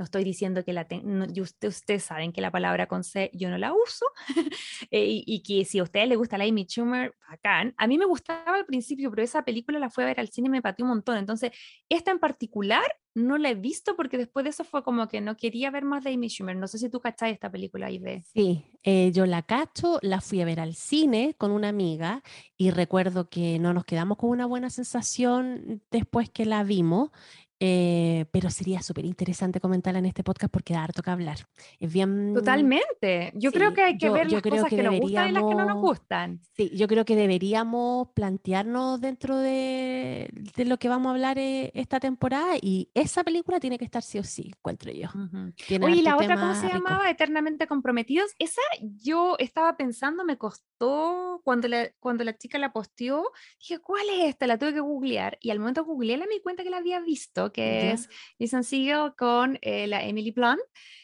no 0.00 0.04
estoy 0.04 0.24
diciendo 0.24 0.64
que 0.64 0.72
la 0.72 0.86
tengo, 0.86 1.26
ustedes 1.42 2.02
saben 2.02 2.32
que 2.32 2.40
la 2.40 2.50
palabra 2.50 2.86
con 2.86 3.04
C 3.04 3.30
yo 3.34 3.50
no 3.50 3.58
la 3.58 3.74
uso 3.74 4.06
eh, 4.90 5.22
y, 5.26 5.42
que 5.42 5.66
si 5.66 5.78
a 5.78 5.82
ustedes 5.82 6.08
les 6.08 6.16
gusta 6.16 6.38
la 6.38 6.44
Amy 6.44 6.64
Schumer, 6.64 7.14
bacán. 7.28 7.74
A 7.76 7.86
mí 7.86 7.98
me 7.98 8.06
gustaba 8.06 8.54
al 8.54 8.64
principio, 8.64 9.10
pero 9.10 9.22
esa 9.22 9.44
película 9.44 9.78
la 9.78 9.90
fue 9.90 10.04
a 10.04 10.06
ver 10.06 10.18
al 10.18 10.30
cine 10.30 10.48
y 10.48 10.52
me 10.52 10.62
pateó 10.62 10.86
un 10.86 10.92
montón. 10.92 11.18
Entonces, 11.18 11.50
esta 11.90 12.12
en 12.12 12.18
particular 12.18 12.82
no 13.14 13.36
la 13.36 13.50
he 13.50 13.54
visto 13.54 13.94
porque 13.94 14.16
después 14.16 14.44
de 14.44 14.50
eso 14.50 14.64
fue 14.64 14.82
como 14.82 15.06
que 15.06 15.20
no 15.20 15.36
quería 15.36 15.70
ver 15.70 15.84
más 15.84 16.02
de 16.02 16.14
Amy 16.14 16.28
Schumer. 16.28 16.56
No 16.56 16.66
sé 16.66 16.78
si 16.78 16.88
tú 16.88 16.98
cachai 17.00 17.32
esta 17.32 17.50
película 17.50 17.88
ahí 17.88 17.98
de... 17.98 18.22
Sí, 18.22 18.64
eh, 18.82 19.12
yo 19.12 19.26
la 19.26 19.42
cacho, 19.42 19.98
la 20.00 20.22
fui 20.22 20.40
a 20.40 20.46
ver 20.46 20.60
al 20.60 20.76
cine 20.76 21.34
con 21.36 21.50
una 21.50 21.68
amiga 21.68 22.22
y 22.56 22.70
recuerdo 22.70 23.28
que 23.28 23.58
no 23.58 23.74
nos 23.74 23.84
quedamos 23.84 24.16
con 24.16 24.30
una 24.30 24.46
buena 24.46 24.70
sensación 24.70 25.82
después 25.90 26.30
que 26.30 26.46
la 26.46 26.64
vimos 26.64 27.10
eh, 27.62 28.24
pero 28.32 28.48
sería 28.48 28.80
súper 28.80 29.04
interesante 29.04 29.60
comentarla 29.60 29.98
en 29.98 30.06
este 30.06 30.24
podcast 30.24 30.50
porque 30.50 30.72
da 30.72 30.82
harto 30.82 31.02
que 31.02 31.10
hablar. 31.10 31.38
Es 31.78 31.92
bien... 31.92 32.32
Totalmente. 32.32 33.32
Yo 33.34 33.52
creo 33.52 33.74
que 33.74 33.82
hay 33.82 33.98
que 33.98 34.08
ver 34.08 34.32
las 34.32 34.40
cosas 34.40 34.64
que, 34.70 34.82
nos 34.82 34.98
gustan 34.98 35.28
y 35.28 35.32
las 35.32 35.42
que 35.42 35.54
no 35.54 35.66
nos 35.66 35.76
gustan. 35.76 36.40
Sí, 36.56 36.70
yo 36.74 36.88
creo 36.88 37.04
que 37.04 37.16
deberíamos 37.16 38.08
plantearnos 38.14 39.02
dentro 39.02 39.36
de, 39.36 40.30
de 40.56 40.64
lo 40.64 40.78
que 40.78 40.88
vamos 40.88 41.08
a 41.08 41.10
hablar 41.10 41.38
eh, 41.38 41.70
esta 41.74 42.00
temporada 42.00 42.54
y 42.60 42.88
esa 42.94 43.24
película 43.24 43.60
tiene 43.60 43.78
que 43.78 43.84
estar 43.84 44.02
sí 44.02 44.18
o 44.18 44.24
sí, 44.24 44.52
encuentro 44.56 44.90
yo. 44.90 45.08
Oye, 45.82 45.96
¿y 45.96 46.02
la 46.02 46.16
otra 46.16 46.36
cómo 46.36 46.54
se 46.54 46.68
llamaba? 46.68 47.10
Eternamente 47.10 47.66
Comprometidos. 47.66 48.30
Esa 48.38 48.62
yo 48.80 49.36
estaba 49.38 49.76
pensando, 49.76 50.24
me 50.24 50.38
costó 50.38 51.42
cuando 51.44 51.68
la, 51.68 51.90
cuando 52.00 52.24
la 52.24 52.36
chica 52.36 52.58
la 52.58 52.72
posteó, 52.72 53.30
dije, 53.58 53.80
¿cuál 53.80 54.08
es 54.08 54.30
esta? 54.30 54.46
La 54.46 54.56
tuve 54.56 54.72
que 54.72 54.80
googlear 54.80 55.36
y 55.42 55.50
al 55.50 55.58
momento 55.58 55.82
de 55.82 55.86
googlearla 55.88 56.26
me 56.26 56.36
di 56.36 56.40
cuenta 56.40 56.62
que 56.62 56.70
la 56.70 56.78
había 56.78 57.00
visto 57.00 57.49
que 57.52 57.92
es 57.92 58.08
Jason 58.38 58.64
Segel 58.64 59.12
con 59.16 59.58
eh, 59.62 59.86
la 59.86 60.04
Emily 60.04 60.30
Blunt. 60.30 60.60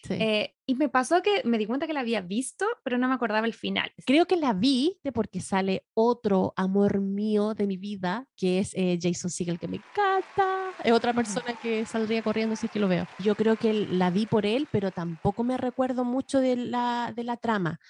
Eh, 0.09 0.55
y 0.67 0.75
me 0.75 0.89
pasó 0.89 1.23
que 1.23 1.43
me 1.45 1.59
di 1.59 1.67
cuenta 1.67 1.87
que 1.87 1.93
la 1.93 2.01
había 2.01 2.21
visto, 2.21 2.67
pero 2.85 2.99
no 2.99 3.09
me 3.09 3.15
acordaba 3.15 3.47
el 3.47 3.55
final. 3.55 3.93
Creo 4.05 4.27
que 4.27 4.37
la 4.37 4.53
vi 4.53 4.99
de 5.03 5.13
porque 5.13 5.41
sale 5.41 5.85
otro 5.95 6.53
amor 6.57 7.01
mío 7.01 7.55
de 7.55 7.67
mi 7.67 7.77
vida, 7.77 8.27
que 8.37 8.59
es 8.61 8.73
eh, 8.75 8.99
Jason 9.01 9.31
Segel, 9.31 9.59
que 9.59 9.69
me 9.69 9.77
encanta. 9.77 10.71
Es 10.85 10.93
otra 10.93 11.13
persona 11.13 11.59
que 11.61 11.87
saldría 11.87 12.23
corriendo 12.23 12.57
si 12.57 12.67
es 12.67 12.73
que 12.73 12.79
lo 12.79 12.89
veo. 12.89 13.07
Yo 13.19 13.35
creo 13.35 13.57
que 13.57 13.73
la 13.73 14.11
vi 14.11 14.27
por 14.27 14.47
él, 14.47 14.69
pero 14.71 14.91
tampoco 14.91 15.45
me 15.45 15.57
recuerdo 15.57 16.05
mucho 16.05 16.41
de 16.41 16.57
la, 16.57 17.13
de 17.15 17.25
la 17.25 17.37
trama. 17.37 17.81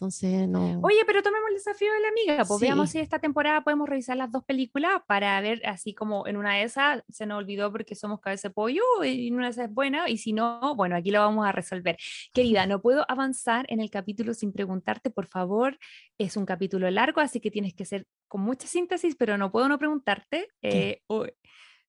Entonces, 0.00 0.48
no. 0.48 0.80
Oye, 0.82 1.00
pero 1.06 1.22
tomemos 1.22 1.50
el 1.50 1.56
desafío 1.56 1.92
de 1.92 2.00
la 2.00 2.08
amiga. 2.08 2.44
Pues 2.46 2.58
veamos 2.58 2.88
Sí. 2.88 2.92
si 2.92 2.98
esta 3.00 3.18
temporada 3.18 3.60
podemos 3.62 3.86
revisar 3.86 4.16
las 4.16 4.32
dos 4.32 4.42
películas 4.44 5.02
para 5.06 5.38
ver, 5.42 5.60
así 5.66 5.92
como 5.92 6.26
en 6.26 6.38
una 6.38 6.54
de 6.54 6.62
esas 6.62 7.02
se 7.10 7.26
nos 7.26 7.36
olvidó 7.36 7.70
porque 7.70 7.94
somos 7.94 8.18
cabeza 8.20 8.48
de 8.48 8.54
pollo 8.54 8.82
y 9.04 9.28
en 9.28 9.34
una 9.34 9.44
de 9.46 9.50
esas 9.50 9.68
es 9.68 9.74
buena, 9.74 10.08
y 10.08 10.16
si 10.16 10.32
no, 10.32 10.74
bueno, 10.74 10.96
aquí 10.96 11.10
lo 11.10 11.20
vamos 11.20 11.46
a 11.46 11.52
resolver. 11.52 11.98
Querida, 12.32 12.64
no 12.66 12.80
puedo 12.80 13.04
avanzar 13.10 13.66
en 13.68 13.80
el 13.80 13.90
capítulo 13.90 14.32
sin 14.32 14.52
preguntarte, 14.52 15.10
por 15.10 15.26
favor. 15.26 15.78
Es 16.16 16.38
un 16.38 16.46
capítulo 16.46 16.90
largo, 16.90 17.20
así 17.20 17.38
que 17.38 17.50
tienes 17.50 17.74
que 17.74 17.84
ser 17.84 18.06
con 18.26 18.40
mucha 18.40 18.66
síntesis, 18.66 19.16
pero 19.16 19.36
no 19.36 19.52
puedo 19.52 19.68
no 19.68 19.78
preguntarte 19.78 20.48
eh, 20.62 21.02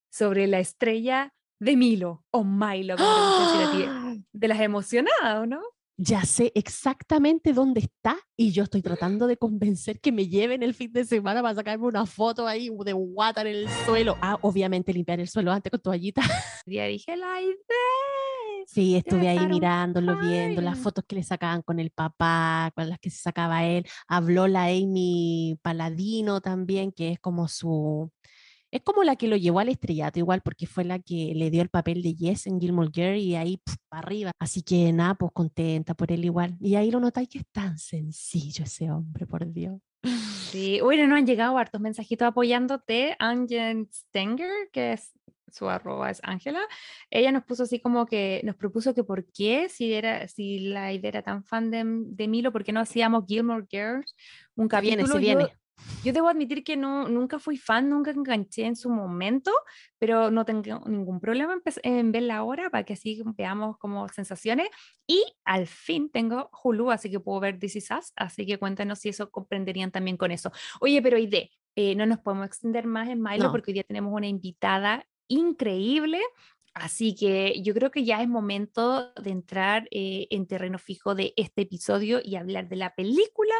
sobre 0.09 0.47
la 0.47 0.59
estrella 0.59 1.33
de 1.59 1.77
Milo 1.77 2.25
o 2.31 2.43
Milo. 2.43 2.95
¡Ah! 2.99 4.15
De 4.33 4.47
las 4.49 4.59
emocionadas, 4.59 5.39
¿o 5.39 5.45
no? 5.45 5.61
Ya 5.97 6.23
sé 6.23 6.51
exactamente 6.55 7.53
dónde 7.53 7.81
está 7.81 8.17
y 8.35 8.51
yo 8.51 8.63
estoy 8.63 8.81
tratando 8.81 9.27
de 9.27 9.37
convencer 9.37 9.99
que 9.99 10.11
me 10.11 10.27
lleven 10.27 10.63
el 10.63 10.73
fin 10.73 10.91
de 10.91 11.05
semana 11.05 11.41
para 11.41 11.53
sacarme 11.53 11.85
una 11.85 12.05
foto 12.05 12.47
ahí 12.47 12.69
de 12.83 12.93
guata 12.93 13.41
en 13.41 13.47
el 13.47 13.69
suelo. 13.85 14.17
Ah, 14.21 14.37
obviamente 14.41 14.93
limpiar 14.93 15.19
el 15.19 15.27
suelo 15.27 15.51
antes 15.51 15.69
con 15.71 15.81
toallita. 15.81 16.21
Ya 16.65 16.85
dije 16.85 17.17
la 17.17 17.41
idea. 17.41 17.55
Sí, 18.67 18.95
estuve 18.95 19.27
ahí 19.27 19.45
mirándolo, 19.47 20.17
viendo 20.19 20.61
las 20.61 20.77
fotos 20.77 21.03
que 21.07 21.15
le 21.15 21.23
sacaban 21.23 21.61
con 21.61 21.79
el 21.79 21.91
papá, 21.91 22.71
con 22.75 22.87
las 22.87 22.99
que 22.99 23.09
se 23.09 23.21
sacaba 23.21 23.65
él. 23.65 23.85
Habló 24.07 24.47
la 24.47 24.65
Amy 24.65 25.59
Paladino 25.61 26.39
también, 26.39 26.91
que 26.91 27.11
es 27.11 27.19
como 27.19 27.47
su... 27.47 28.11
Es 28.71 28.81
como 28.83 29.03
la 29.03 29.17
que 29.17 29.27
lo 29.27 29.35
llevó 29.35 29.59
al 29.59 29.69
estrellato, 29.69 30.17
igual, 30.19 30.41
porque 30.41 30.65
fue 30.65 30.83
la 30.85 30.99
que 30.99 31.33
le 31.35 31.49
dio 31.51 31.61
el 31.61 31.69
papel 31.69 32.01
de 32.01 32.15
Yes 32.15 32.47
en 32.47 32.59
Gilmore 32.59 32.89
Girl 32.93 33.17
y 33.17 33.35
ahí 33.35 33.61
para 33.89 33.99
arriba. 34.01 34.31
Así 34.39 34.61
que 34.63 34.91
nada, 34.93 35.15
pues 35.15 35.31
contenta 35.33 35.93
por 35.93 36.11
él 36.11 36.23
igual. 36.23 36.55
Y 36.61 36.75
ahí 36.75 36.89
lo 36.89 36.99
notáis 37.01 37.27
que 37.27 37.39
es 37.39 37.45
tan 37.51 37.77
sencillo 37.77 38.63
ese 38.63 38.89
hombre, 38.89 39.27
por 39.27 39.45
Dios. 39.51 39.79
Sí, 40.51 40.79
bueno, 40.81 41.05
nos 41.07 41.17
han 41.19 41.25
llegado 41.27 41.57
hartos 41.57 41.81
mensajitos 41.81 42.27
apoyándote. 42.27 43.15
Angel 43.19 43.87
Stenger, 43.91 44.69
que 44.71 44.93
es 44.93 45.11
su 45.51 45.69
arroba 45.69 46.09
es 46.09 46.21
Ángela, 46.23 46.61
ella 47.09 47.31
nos 47.31 47.43
puso 47.43 47.63
así 47.63 47.79
como 47.81 48.05
que 48.05 48.41
nos 48.45 48.55
propuso 48.55 48.93
que 48.93 49.03
por 49.03 49.25
qué, 49.33 49.67
si 49.69 49.93
era, 49.93 50.27
si 50.29 50.59
la 50.59 50.93
idea 50.93 51.09
era 51.09 51.21
tan 51.23 51.43
fan 51.43 51.69
de, 51.71 51.83
de 51.85 52.27
Milo, 52.29 52.53
¿por 52.53 52.63
qué 52.63 52.71
no 52.71 52.79
hacíamos 52.79 53.25
Gilmore 53.27 53.65
Girls? 53.69 54.15
Un 54.55 54.69
Se 54.69 54.79
viene, 54.79 55.03
capítulo. 55.03 55.13
se 55.13 55.19
viene. 55.19 55.43
Yo 55.43 55.60
debo 56.03 56.29
admitir 56.29 56.63
que 56.63 56.75
no, 56.77 57.07
nunca 57.07 57.37
fui 57.37 57.57
fan, 57.57 57.89
nunca 57.89 58.11
enganché 58.11 58.65
en 58.65 58.75
su 58.75 58.89
momento, 58.89 59.51
pero 59.99 60.31
no 60.31 60.45
tengo 60.45 60.81
ningún 60.87 61.19
problema 61.19 61.53
en, 61.53 61.95
en 61.95 62.11
verla 62.11 62.37
ahora 62.37 62.69
para 62.69 62.83
que 62.83 62.93
así 62.93 63.21
veamos 63.37 63.77
como 63.77 64.07
sensaciones. 64.09 64.67
Y 65.05 65.23
al 65.45 65.67
fin 65.67 66.09
tengo 66.09 66.49
Hulu, 66.63 66.91
así 66.91 67.11
que 67.11 67.19
puedo 67.19 67.39
ver 67.39 67.59
This 67.59 67.75
Is 67.75 67.91
Us, 67.91 68.13
así 68.15 68.45
que 68.45 68.57
cuéntanos 68.57 68.99
si 68.99 69.09
eso 69.09 69.29
comprenderían 69.29 69.91
también 69.91 70.17
con 70.17 70.31
eso. 70.31 70.51
Oye, 70.79 71.01
pero 71.01 71.17
Ide, 71.17 71.51
eh, 71.75 71.95
no 71.95 72.05
nos 72.05 72.19
podemos 72.19 72.45
extender 72.47 72.85
más 72.85 73.09
en 73.09 73.21
Milo 73.21 73.45
No. 73.45 73.51
porque 73.51 73.71
hoy 73.71 73.75
día 73.75 73.83
tenemos 73.83 74.13
una 74.13 74.27
invitada 74.27 75.05
increíble. 75.27 76.19
Así 76.73 77.15
que 77.15 77.61
yo 77.61 77.73
creo 77.73 77.91
que 77.91 78.05
ya 78.05 78.21
es 78.21 78.29
momento 78.29 79.11
de 79.21 79.29
entrar 79.29 79.87
eh, 79.91 80.27
en 80.29 80.47
terreno 80.47 80.79
fijo 80.79 81.15
de 81.15 81.33
este 81.35 81.63
episodio 81.63 82.21
y 82.23 82.37
hablar 82.37 82.69
de 82.69 82.77
la 82.77 82.95
película 82.95 83.53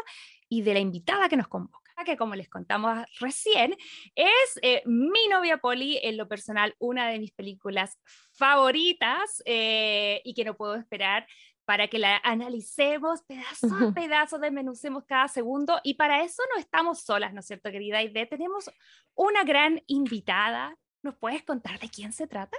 y 0.48 0.62
de 0.62 0.74
la 0.74 0.80
invitada 0.80 1.28
que 1.28 1.36
nos 1.36 1.48
convoca, 1.48 1.81
que 2.04 2.16
como 2.16 2.34
les 2.34 2.48
contamos 2.48 2.98
recién, 3.20 3.76
es 4.14 4.58
eh, 4.62 4.82
mi 4.86 5.28
novia 5.28 5.58
Polly, 5.58 5.98
en 6.02 6.16
lo 6.16 6.28
personal, 6.28 6.74
una 6.78 7.08
de 7.08 7.18
mis 7.18 7.32
películas 7.32 7.98
favoritas 8.32 9.42
eh, 9.44 10.20
y 10.24 10.34
que 10.34 10.44
no 10.44 10.56
puedo 10.56 10.74
esperar 10.74 11.26
para 11.64 11.88
que 11.88 11.98
la 11.98 12.20
analicemos 12.24 13.22
pedazo 13.22 13.66
a 13.66 13.92
pedazo, 13.94 14.38
desmenucemos 14.38 15.04
cada 15.04 15.28
segundo 15.28 15.80
y 15.82 15.94
para 15.94 16.22
eso 16.22 16.42
no 16.54 16.60
estamos 16.60 17.00
solas, 17.02 17.32
¿no 17.32 17.40
es 17.40 17.46
cierto, 17.46 17.70
querida 17.70 18.02
Ide? 18.02 18.26
Tenemos 18.26 18.70
una 19.14 19.44
gran 19.44 19.82
invitada. 19.86 20.76
¿Nos 21.02 21.16
puedes 21.16 21.42
contar 21.42 21.80
de 21.80 21.88
quién 21.88 22.12
se 22.12 22.26
trata? 22.26 22.56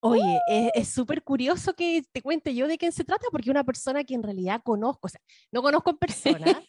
Oye, 0.00 0.40
es- 0.48 0.70
es 0.74 0.88
súper 0.88 1.22
curioso 1.22 1.74
que 1.74 2.02
te 2.12 2.22
cuente 2.22 2.54
yo 2.54 2.68
de 2.68 2.78
quién 2.78 2.92
se 2.92 3.04
trata, 3.04 3.26
porque 3.32 3.50
una 3.50 3.64
persona 3.64 4.04
que 4.04 4.14
en 4.14 4.22
realidad 4.22 4.60
conozco, 4.64 5.06
o 5.06 5.08
sea, 5.08 5.20
no 5.50 5.62
conozco 5.62 5.90
en 5.90 5.96
persona, 5.98 6.62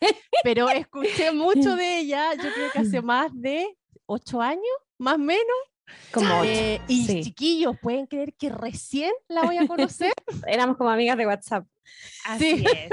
pero 0.43 0.69
escuché 0.69 1.31
mucho 1.31 1.75
de 1.81 1.99
ella, 1.99 2.33
yo 2.35 2.51
creo 2.53 2.71
que 2.71 2.79
hace 2.79 3.01
más 3.01 3.29
de 3.33 3.77
ocho 4.05 4.41
años, 4.41 4.63
más 4.97 5.15
o 5.15 5.19
menos. 5.19 5.57
Como 6.11 6.39
ocho, 6.39 6.49
Eh, 6.49 6.81
y 6.87 7.05
sí. 7.05 7.21
chiquillos, 7.23 7.77
¿pueden 7.81 8.07
creer 8.07 8.33
que 8.33 8.49
recién 8.49 9.11
la 9.29 9.43
voy 9.43 9.57
a 9.57 9.67
conocer? 9.67 10.13
Éramos 10.47 10.77
como 10.77 10.89
amigas 10.89 11.17
de 11.17 11.25
WhatsApp. 11.27 11.65
Así 12.25 12.63
es. 12.65 12.89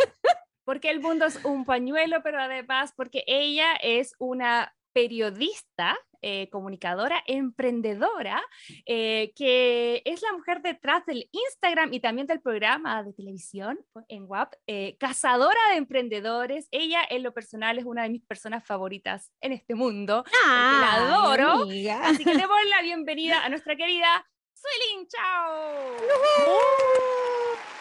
Porque 0.65 0.91
el 0.91 1.01
mundo 1.01 1.27
es 1.27 1.39
un 1.45 1.65
pañuelo, 1.65 2.23
pero 2.23 2.41
además 2.41 2.93
porque 2.97 3.23
ella 3.27 3.75
es 3.83 4.15
una 4.19 4.75
periodista, 4.93 5.97
eh, 6.27 6.49
comunicadora, 6.49 7.23
emprendedora, 7.27 8.43
eh, 8.87 9.31
que 9.37 10.01
es 10.07 10.23
la 10.23 10.33
mujer 10.33 10.63
detrás 10.63 11.05
del 11.05 11.29
Instagram 11.31 11.93
y 11.93 12.01
también 12.01 12.27
del 12.27 12.41
programa 12.41 13.03
de 13.03 13.13
televisión 13.13 13.79
en 14.09 14.25
WAP, 14.27 14.55
eh, 14.67 14.97
cazadora 14.99 15.61
de 15.73 15.77
emprendedores. 15.77 16.67
Ella 16.71 17.01
en 17.11 17.23
lo 17.25 17.35
personal 17.35 17.79
es 17.79 17.85
una 17.85 18.05
de 18.05 18.09
mis 18.09 18.23
personas 18.23 18.65
favoritas 18.65 19.33
en 19.43 19.53
este 19.53 19.75
mundo. 19.75 20.25
la 20.47 20.95
Ay, 20.95 21.13
adoro. 21.13 21.51
amiga. 21.65 22.01
Así 22.07 22.25
que 22.25 22.35
le 22.35 22.43
doy 22.47 22.69
la 22.71 22.81
bienvenida 22.81 23.45
a 23.45 23.51
nuestra 23.51 23.77
querida 23.77 24.27
Suelin. 24.55 25.07
¡Chao! 25.09 25.97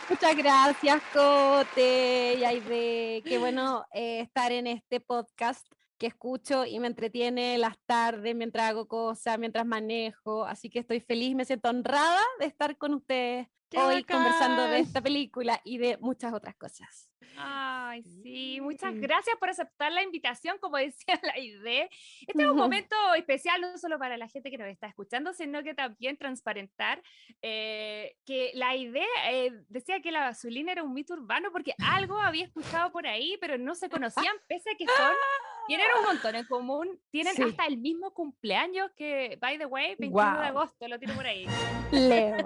Muchas 0.10 0.36
gracias, 0.36 1.02
Cote 1.14 2.36
y 2.40 2.44
Aide. 2.44 3.24
Qué 3.26 3.38
bueno 3.38 3.86
eh, 3.94 4.20
estar 4.20 4.52
en 4.52 4.68
este 4.68 5.00
podcast 5.00 5.66
que 6.04 6.08
escucho 6.08 6.66
y 6.66 6.82
me 6.82 6.88
entretiene 6.88 7.58
las 7.58 7.78
tardes 7.86 8.36
mientras 8.36 8.70
hago 8.70 8.90
cosas, 8.90 9.40
mientras 9.40 9.66
manejo. 9.66 10.44
Así 10.44 10.70
que 10.70 10.80
estoy 10.80 11.00
feliz, 11.00 11.34
me 11.34 11.46
siento 11.46 11.70
honrada 11.70 12.20
de 12.40 12.46
estar 12.46 12.78
con 12.78 12.94
ustedes 12.94 13.48
¡Qué 13.70 13.80
hoy 13.80 14.04
conversando 14.04 14.68
de 14.68 14.80
esta 14.80 15.00
película 15.00 15.62
y 15.64 15.78
de 15.78 15.98
muchas 16.00 16.34
otras 16.34 16.58
cosas. 16.58 17.10
Ay, 17.38 18.04
sí, 18.04 18.60
muchas 18.62 18.94
gracias 18.96 19.36
por 19.40 19.50
aceptar 19.50 19.92
la 19.92 20.04
invitación, 20.04 20.58
como 20.60 20.76
decía 20.78 21.20
la 21.24 21.40
idea. 21.40 21.88
Este 22.28 22.44
es 22.44 22.50
un 22.50 22.58
momento 22.58 22.96
especial 23.16 23.62
no 23.62 23.78
solo 23.78 23.98
para 23.98 24.18
la 24.18 24.28
gente 24.28 24.52
que 24.52 24.58
nos 24.58 24.68
está 24.68 24.88
escuchando, 24.88 25.34
sino 25.34 25.64
que 25.64 25.74
también 25.74 26.18
transparentar 26.18 27.02
eh, 27.42 28.18
que 28.26 28.52
la 28.56 28.76
idea 28.76 29.08
eh, 29.32 29.52
decía 29.70 30.02
que 30.02 30.12
la 30.12 30.26
gasolina 30.26 30.74
era 30.74 30.84
un 30.84 30.94
mito 30.94 31.14
urbano 31.14 31.50
porque 31.52 31.74
algo 31.80 32.20
había 32.20 32.46
escuchado 32.46 32.92
por 32.92 33.08
ahí, 33.08 33.38
pero 33.40 33.58
no 33.58 33.74
se 33.74 33.90
conocían, 33.90 34.36
pese 34.48 34.70
a 34.72 34.76
que 34.76 34.86
son, 34.86 35.14
tienen 35.68 35.88
un 36.00 36.06
montón 36.06 36.36
en 36.36 36.46
común, 36.46 36.88
tienen 37.10 37.34
Sí. 37.36 37.44
hasta 37.44 37.66
el 37.66 37.78
mismo 37.78 38.12
cumpleaños 38.14 38.92
que, 38.96 39.38
by 39.42 39.58
the 39.58 39.66
way, 39.66 39.96
21 39.98 40.26
de 40.26 40.52
Guau. 40.52 40.58
agosto, 40.58 40.88
lo 40.88 41.00
tiro 41.00 41.14
por 41.16 41.26
ahí. 41.26 41.46
Leo. 41.92 42.38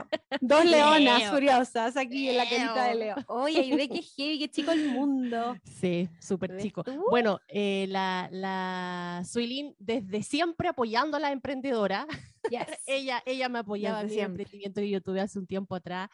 Dos 0.42 0.66
leonas 0.66 1.20
Leo. 1.20 1.32
furiosas 1.32 1.98
aquí 1.98 2.30
en 2.30 2.38
la 2.38 2.44
carita 2.50 2.84
de 2.86 2.96
Leo. 2.96 3.16
Leo. 3.16 3.26
Oye, 3.28 3.60
Aide, 3.62 3.90
qué 3.90 4.02
heavy, 4.02 4.40
qué 4.40 4.50
chico 4.50 4.72
el 4.72 4.90
mundo. 4.90 5.56
Sí, 5.64 6.08
súper 6.20 6.54
¿Ves 6.54 6.64
chico. 6.64 6.84
tú? 6.84 7.06
Bueno, 7.10 7.40
eh, 7.48 7.86
la, 7.90 8.30
la 8.32 9.24
Suilin 9.26 9.76
desde 9.80 10.22
siempre 10.24 10.68
apoyando 10.70 11.18
a 11.18 11.20
la 11.20 11.32
emprendedora. 11.32 12.06
Yes. 12.68 12.84
ella, 12.86 13.22
ella 13.26 13.50
me 13.50 13.60
apoyaba 13.60 14.02
en 14.02 14.08
mi 14.08 14.20
emprendimiento 14.20 14.82
que 14.82 14.90
yo 14.90 15.02
tuve 15.02 15.22
hace 15.22 15.40
un 15.40 15.48
tiempo 15.48 15.76
atrás, 15.76 16.10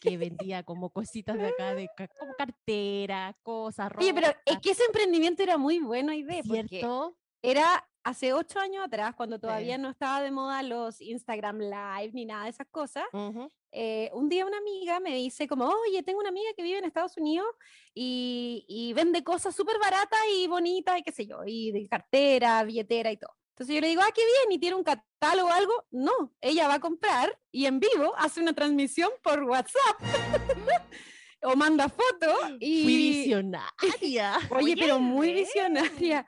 que 0.00 0.16
vendía 0.16 0.62
como 0.62 0.90
cositas 0.90 1.38
de 1.38 1.48
acá, 1.48 1.74
de, 1.74 1.88
como 2.18 2.34
cartera, 2.34 3.36
cosas, 3.42 3.90
Oye, 3.96 4.12
pero 4.14 4.28
es 4.28 4.34
ropa, 4.54 4.60
que 4.60 4.70
ese 4.70 4.84
emprendimiento 4.84 5.42
era 5.42 5.56
muy 5.56 5.78
bueno, 5.78 6.12
porque 6.46 6.68
¿cierto? 6.68 7.16
era 7.42 7.88
hace 8.04 8.32
ocho 8.32 8.58
años 8.58 8.84
atrás, 8.84 9.14
cuando 9.14 9.38
todavía 9.38 9.76
no 9.76 9.90
estaba 9.90 10.22
de 10.22 10.30
moda 10.30 10.62
los 10.62 11.00
Instagram 11.00 11.58
Live 11.58 12.10
ni 12.12 12.24
nada 12.24 12.44
de 12.44 12.50
esas 12.50 12.66
cosas. 12.70 13.04
Ujú. 13.12 13.48
eh, 13.70 14.10
un 14.14 14.28
día 14.28 14.46
una 14.46 14.58
amiga 14.58 14.98
me 15.00 15.14
dice 15.14 15.46
como, 15.46 15.66
oye, 15.66 16.02
tengo 16.02 16.20
una 16.20 16.30
amiga 16.30 16.50
que 16.56 16.62
vive 16.62 16.78
en 16.78 16.84
Estados 16.84 17.16
Unidos 17.18 17.48
y, 17.94 18.64
y 18.66 18.92
vende 18.94 19.22
cosas 19.22 19.54
súper 19.54 19.78
baratas 19.78 20.20
y 20.34 20.46
bonitas 20.46 20.98
y 20.98 21.02
qué 21.02 21.12
sé 21.12 21.26
yo, 21.26 21.40
y 21.44 21.70
de 21.72 21.86
cartera, 21.88 22.62
billetera 22.64 23.12
y 23.12 23.18
todo. 23.18 23.34
Entonces 23.58 23.74
yo 23.74 23.80
le 23.80 23.88
digo, 23.88 24.02
ah, 24.04 24.12
qué 24.14 24.22
bien, 24.24 24.52
y 24.52 24.58
tiene 24.60 24.76
un 24.76 24.84
catálogo 24.84 25.48
o 25.48 25.52
algo. 25.52 25.84
No, 25.90 26.32
ella 26.40 26.68
va 26.68 26.74
a 26.74 26.80
comprar 26.80 27.36
y 27.50 27.66
en 27.66 27.80
vivo 27.80 28.14
hace 28.16 28.40
una 28.40 28.52
transmisión 28.52 29.10
por 29.20 29.42
WhatsApp 29.42 29.98
o 31.42 31.56
manda 31.56 31.88
fotos 31.88 32.52
y... 32.60 32.84
Fui 32.84 32.96
visionaria. 32.96 34.38
Oye, 34.50 34.76
pero 34.78 35.00
muy 35.00 35.32
visionaria. 35.32 36.24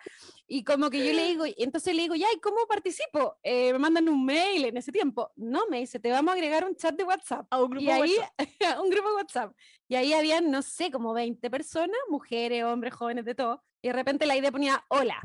Y 0.48 0.64
como 0.64 0.90
que 0.90 1.06
yo 1.06 1.12
le 1.12 1.26
digo, 1.26 1.44
entonces 1.56 1.94
le 1.94 2.02
digo, 2.02 2.16
ya, 2.16 2.26
¿y 2.34 2.40
cómo 2.40 2.66
participo? 2.66 3.38
Eh, 3.44 3.72
me 3.74 3.78
mandan 3.78 4.08
un 4.08 4.24
mail 4.24 4.64
en 4.64 4.78
ese 4.78 4.90
tiempo. 4.90 5.30
No, 5.36 5.68
me 5.68 5.78
dice, 5.78 6.00
te 6.00 6.10
vamos 6.10 6.32
a 6.32 6.34
agregar 6.34 6.64
un 6.64 6.74
chat 6.74 6.96
de 6.96 7.04
WhatsApp. 7.04 7.46
A 7.48 7.62
un 7.62 7.70
grupo 7.70 7.84
Y 7.84 7.90
ahí, 7.90 8.16
WhatsApp. 8.18 8.80
un 8.82 8.90
grupo 8.90 9.08
de 9.10 9.14
WhatsApp. 9.14 9.54
Y 9.86 9.94
ahí 9.94 10.14
habían, 10.14 10.50
no 10.50 10.62
sé, 10.62 10.90
como 10.90 11.14
20 11.14 11.48
personas, 11.48 11.96
mujeres, 12.08 12.64
hombres, 12.64 12.92
jóvenes, 12.92 13.24
de 13.24 13.36
todo. 13.36 13.62
Y 13.80 13.86
de 13.86 13.94
repente 13.94 14.26
la 14.26 14.36
idea 14.36 14.50
ponía, 14.50 14.84
hola. 14.88 15.22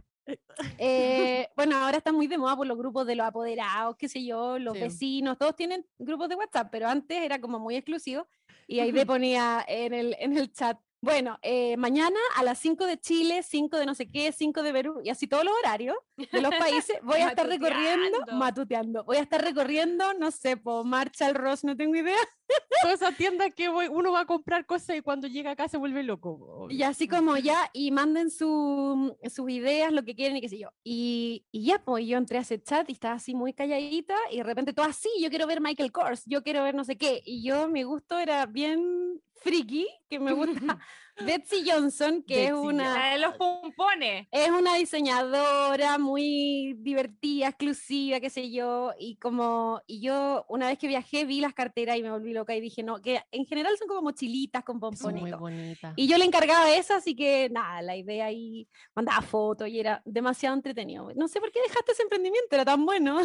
Eh, 0.77 1.47
bueno, 1.55 1.77
ahora 1.77 1.97
está 1.97 2.11
muy 2.11 2.27
de 2.27 2.37
moda 2.37 2.55
por 2.55 2.67
los 2.67 2.77
grupos 2.77 3.05
de 3.07 3.15
los 3.15 3.25
apoderados, 3.27 3.95
qué 3.97 4.07
sé 4.09 4.25
yo, 4.25 4.57
los 4.59 4.73
Sí. 4.75 4.79
vecinos, 4.79 5.37
todos 5.37 5.55
tienen 5.55 5.85
grupos 5.99 6.29
de 6.29 6.35
WhatsApp, 6.35 6.69
pero 6.71 6.87
antes 6.87 7.17
era 7.21 7.39
como 7.39 7.59
muy 7.59 7.75
exclusivo. 7.75 8.27
Y 8.67 8.79
ahí 8.79 8.91
le 8.91 9.05
ponía 9.05 9.63
en 9.67 9.93
el, 9.93 10.15
en 10.19 10.37
el 10.37 10.51
chat, 10.51 10.79
Bueno, 11.05 11.37
eh, 11.43 11.77
mañana 11.77 12.17
a 12.35 12.43
las 12.43 12.57
5 12.57 12.87
de 12.87 12.97
Chile, 12.97 13.43
5 13.43 13.77
de 13.77 13.85
no 13.85 13.93
sé 13.93 14.09
qué, 14.09 14.31
5 14.31 14.63
de 14.63 14.73
Perú, 14.73 15.01
y 15.03 15.09
así 15.11 15.27
todos 15.27 15.43
los 15.45 15.53
horarios 15.59 15.95
de 16.17 16.41
los 16.41 16.49
países, 16.55 16.97
voy 17.03 17.19
a 17.19 17.27
estar 17.29 17.47
recorriendo, 17.47 18.17
Matuteando. 18.33 19.03
voy 19.03 19.17
a 19.17 19.21
estar 19.21 19.39
recorriendo, 19.43 20.15
no 20.15 20.31
sé, 20.31 20.57
por 20.57 20.83
Marcha 20.83 21.27
al 21.27 21.35
Ross, 21.35 21.63
no 21.63 21.77
tengo 21.77 21.95
idea, 21.95 22.17
Todas 22.81 23.01
esas 23.01 23.15
tiendas 23.17 23.53
que 23.55 23.69
voy- 23.69 23.87
uno 23.87 24.11
va 24.11 24.21
a 24.21 24.25
comprar 24.25 24.65
cosas 24.65 24.97
y 24.97 25.01
cuando 25.01 25.27
llega 25.27 25.51
acá 25.51 25.67
se 25.67 25.77
vuelve 25.77 26.01
loco. 26.01 26.67
y 26.71 26.81
así 26.81 27.07
como 27.07 27.37
ya, 27.37 27.69
y 27.71 27.91
manden 27.91 28.31
su- 28.31 29.15
sus 29.29 29.49
ideas, 29.51 29.93
lo 29.93 30.03
que 30.03 30.15
quieren 30.15 30.37
y 30.37 30.41
qué 30.41 30.49
sé 30.49 30.57
yo. 30.57 30.69
Y, 30.83 31.45
y 31.51 31.65
ya, 31.65 31.83
pues 31.85 32.07
yo 32.07 32.17
entré 32.17 32.39
a 32.39 32.41
ese 32.41 32.59
chat 32.61 32.89
y 32.89 32.93
estaba 32.93 33.13
así 33.15 33.35
muy 33.35 33.53
calladita, 33.53 34.15
y 34.31 34.37
de 34.37 34.43
repente 34.43 34.73
todo 34.73 34.87
así, 34.87 35.09
yo 35.21 35.29
quiero 35.29 35.45
ver 35.45 35.61
Michael 35.61 35.91
Kors, 35.91 36.23
yo 36.25 36.41
quiero 36.41 36.63
ver 36.63 36.73
no 36.73 36.83
sé 36.83 36.97
qué, 36.97 37.21
y 37.23 37.43
yo, 37.43 37.67
mi 37.67 37.83
gusto 37.83 38.17
era 38.17 38.45
bien 38.47 39.21
friki, 39.45 39.87
que 40.09 40.19
me 40.19 40.33
gusta 40.33 40.79
Betsy 41.25 41.63
Johnson, 41.69 42.23
que 42.23 42.45
es 42.45 42.51
Betsy 42.51 42.67
una... 42.67 42.93
La 42.95 43.13
de 43.13 43.19
los 43.19 43.35
pompones. 43.35 44.27
Es 44.31 44.49
una 44.49 44.75
diseñadora 44.75 45.99
muy 45.99 46.75
divertida, 46.79 47.49
exclusiva, 47.49 48.19
qué 48.19 48.31
sé 48.31 48.51
yo, 48.51 48.91
y 48.99 49.17
como, 49.17 49.81
y 49.85 50.01
yo 50.01 50.45
una 50.49 50.67
vez 50.67 50.79
que 50.79 50.87
viajé 50.87 51.25
vi 51.25 51.41
las 51.41 51.53
carteras 51.53 51.95
y 51.97 52.01
me 52.01 52.09
volví 52.09 52.33
loca 52.33 52.55
y 52.55 52.59
dije, 52.59 52.81
no, 52.81 53.01
que 53.01 53.21
en 53.31 53.45
general 53.45 53.77
son 53.77 53.87
como 53.87 54.01
mochilitas 54.01 54.63
con 54.63 54.79
pompones. 54.79 55.21
y 55.21 55.25
muy 55.25 55.31
bonitas. 55.31 55.93
Y 55.95 56.07
yo 56.07 56.17
le 56.17 56.25
encargaba 56.25 56.73
esa, 56.73 56.97
así 56.97 57.15
que 57.15 57.47
nada, 57.51 57.83
la 57.83 57.95
idea 57.95 58.25
ahí, 58.25 58.67
mandaba 58.95 59.21
fotos 59.21 59.67
y 59.67 59.79
era 59.79 60.01
demasiado 60.05 60.55
entretenido. 60.55 61.11
No 61.15 61.27
sé 61.27 61.39
por 61.39 61.51
qué 61.51 61.61
dejaste 61.61 61.91
ese 61.91 62.01
emprendimiento, 62.01 62.47
era 62.49 62.65
tan 62.65 62.83
bueno. 62.83 63.21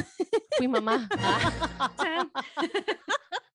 Fui 0.58 0.68
mamá. 0.68 1.08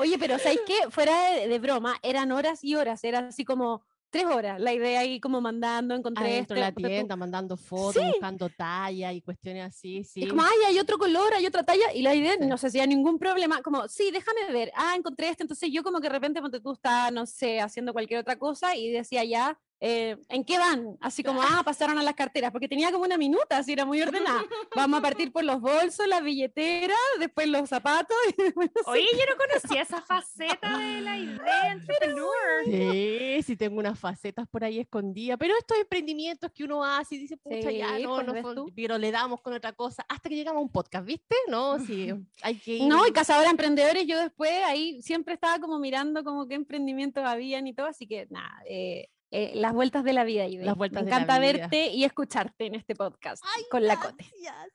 Oye, 0.00 0.18
pero 0.18 0.38
¿sabéis 0.38 0.60
qué? 0.66 0.90
Fuera 0.90 1.32
de, 1.32 1.48
de 1.48 1.58
broma, 1.58 1.96
eran 2.02 2.32
horas 2.32 2.64
y 2.64 2.74
horas, 2.74 3.04
era 3.04 3.18
así 3.28 3.44
como 3.44 3.82
tres 4.08 4.24
horas, 4.26 4.60
la 4.60 4.72
idea 4.72 5.00
ahí 5.00 5.20
como 5.20 5.40
mandando, 5.40 5.94
encontré 5.94 6.24
Adentro 6.24 6.34
de 6.34 6.40
esto, 6.40 6.54
la 6.56 6.68
encontré 6.68 6.82
tú- 6.90 6.94
tienda, 6.96 7.14
mandando 7.16 7.56
fotos, 7.56 8.02
Sí. 8.02 8.08
buscando 8.10 8.48
talla 8.48 9.12
y 9.12 9.20
cuestiones 9.20 9.64
así, 9.68 10.02
sí. 10.02 10.24
Y 10.24 10.26
como, 10.28 10.42
ay, 10.42 10.56
hay 10.66 10.78
otro 10.80 10.98
color, 10.98 11.32
hay 11.32 11.46
otra 11.46 11.62
talla, 11.62 11.92
y 11.94 12.02
la 12.02 12.12
idea 12.14 12.32
Sí. 12.32 12.44
no 12.46 12.58
se 12.58 12.66
hacía 12.66 12.86
ningún 12.88 13.18
problema, 13.20 13.62
como, 13.62 13.86
sí, 13.86 14.10
déjame 14.10 14.50
ver, 14.52 14.72
ah, 14.74 14.94
encontré 14.96 15.28
este, 15.28 15.44
entonces 15.44 15.70
yo 15.72 15.84
como 15.84 16.00
que 16.00 16.08
de 16.08 16.12
repente, 16.14 16.40
ponte 16.40 16.58
tú 16.60 16.72
estás, 16.72 17.12
no 17.12 17.24
sé, 17.24 17.60
haciendo 17.60 17.92
cualquier 17.92 18.18
otra 18.20 18.36
cosa, 18.36 18.74
y 18.74 18.90
decía 18.90 19.22
ya, 19.22 19.56
eh, 19.82 20.18
¿en 20.28 20.44
qué 20.44 20.58
van? 20.58 20.98
Así 21.00 21.22
como, 21.22 21.40
ah, 21.40 21.62
pasaron 21.64 21.98
a 21.98 22.02
las 22.02 22.14
carteras, 22.14 22.52
porque 22.52 22.68
tenía 22.68 22.92
como 22.92 23.04
una 23.04 23.16
minuta, 23.16 23.56
así 23.56 23.72
era 23.72 23.86
muy 23.86 24.02
ordenada. 24.02 24.42
Vamos 24.76 24.98
a 24.98 25.02
partir 25.02 25.32
por 25.32 25.42
los 25.42 25.60
bolsos, 25.60 26.06
las 26.06 26.22
billeteras, 26.22 26.98
después 27.18 27.48
los 27.48 27.66
zapatos, 27.68 28.16
y 28.36 28.42
después 28.42 28.70
no 28.74 28.82
sé 28.82 28.90
Oye, 28.90 29.08
yo 29.12 29.24
no 29.30 29.36
conocía 29.38 29.82
esa 29.82 30.02
faceta 30.02 30.76
de 30.76 31.00
la 31.00 31.16
idea 31.18 31.72
entrepreneur. 31.72 32.64
Sí, 32.66 33.42
sí 33.42 33.56
tengo 33.56 33.78
unas 33.78 33.98
facetas 33.98 34.46
por 34.48 34.64
ahí 34.64 34.80
escondidas, 34.80 35.38
pero 35.38 35.54
estos 35.58 35.78
emprendimientos 35.78 36.50
que 36.52 36.64
uno 36.64 36.84
hace 36.84 37.14
y 37.14 37.18
dice, 37.18 37.38
pucha, 37.38 37.70
ya 37.70 37.98
no, 38.00 38.16
pues, 38.16 38.44
no 38.44 38.66
pero 38.76 38.98
le 38.98 39.10
damos 39.10 39.40
con 39.40 39.54
otra 39.54 39.72
cosa 39.72 40.04
hasta 40.08 40.28
que 40.28 40.36
llegamos 40.36 40.60
a 40.60 40.62
un 40.62 40.70
podcast, 40.70 41.06
¿viste? 41.06 41.34
No, 41.48 41.78
sí, 41.78 42.10
hay 42.42 42.58
que 42.58 42.74
ir. 42.74 42.82
No, 42.86 43.06
y 43.06 43.12
Cazadora 43.12 43.46
de 43.46 43.52
Emprendedores, 43.52 44.06
yo 44.06 44.18
después 44.18 44.52
ahí 44.66 45.00
siempre 45.00 45.34
estaba 45.34 45.58
como 45.58 45.78
mirando 45.78 46.22
como 46.22 46.46
qué 46.46 46.54
emprendimientos 46.54 47.24
habían 47.24 47.66
y 47.66 47.72
todo, 47.72 47.86
así 47.86 48.06
que 48.06 48.26
nada, 48.28 48.62
eh, 48.68 49.08
eh, 49.30 49.52
las 49.54 49.72
vueltas 49.72 50.04
de 50.04 50.12
la 50.12 50.24
vida. 50.24 50.46
Ivey. 50.46 50.64
Las 50.66 50.76
vueltas 50.76 51.02
Me 51.02 51.06
de 51.06 51.10
la 51.10 51.16
encanta 51.22 51.38
vida. 51.40 51.52
verte 51.68 51.86
y 51.88 52.04
escucharte 52.04 52.66
en 52.66 52.74
este 52.74 52.94
podcast 52.94 53.44
con 53.70 53.84
la 53.84 53.96
Cote. 53.96 54.24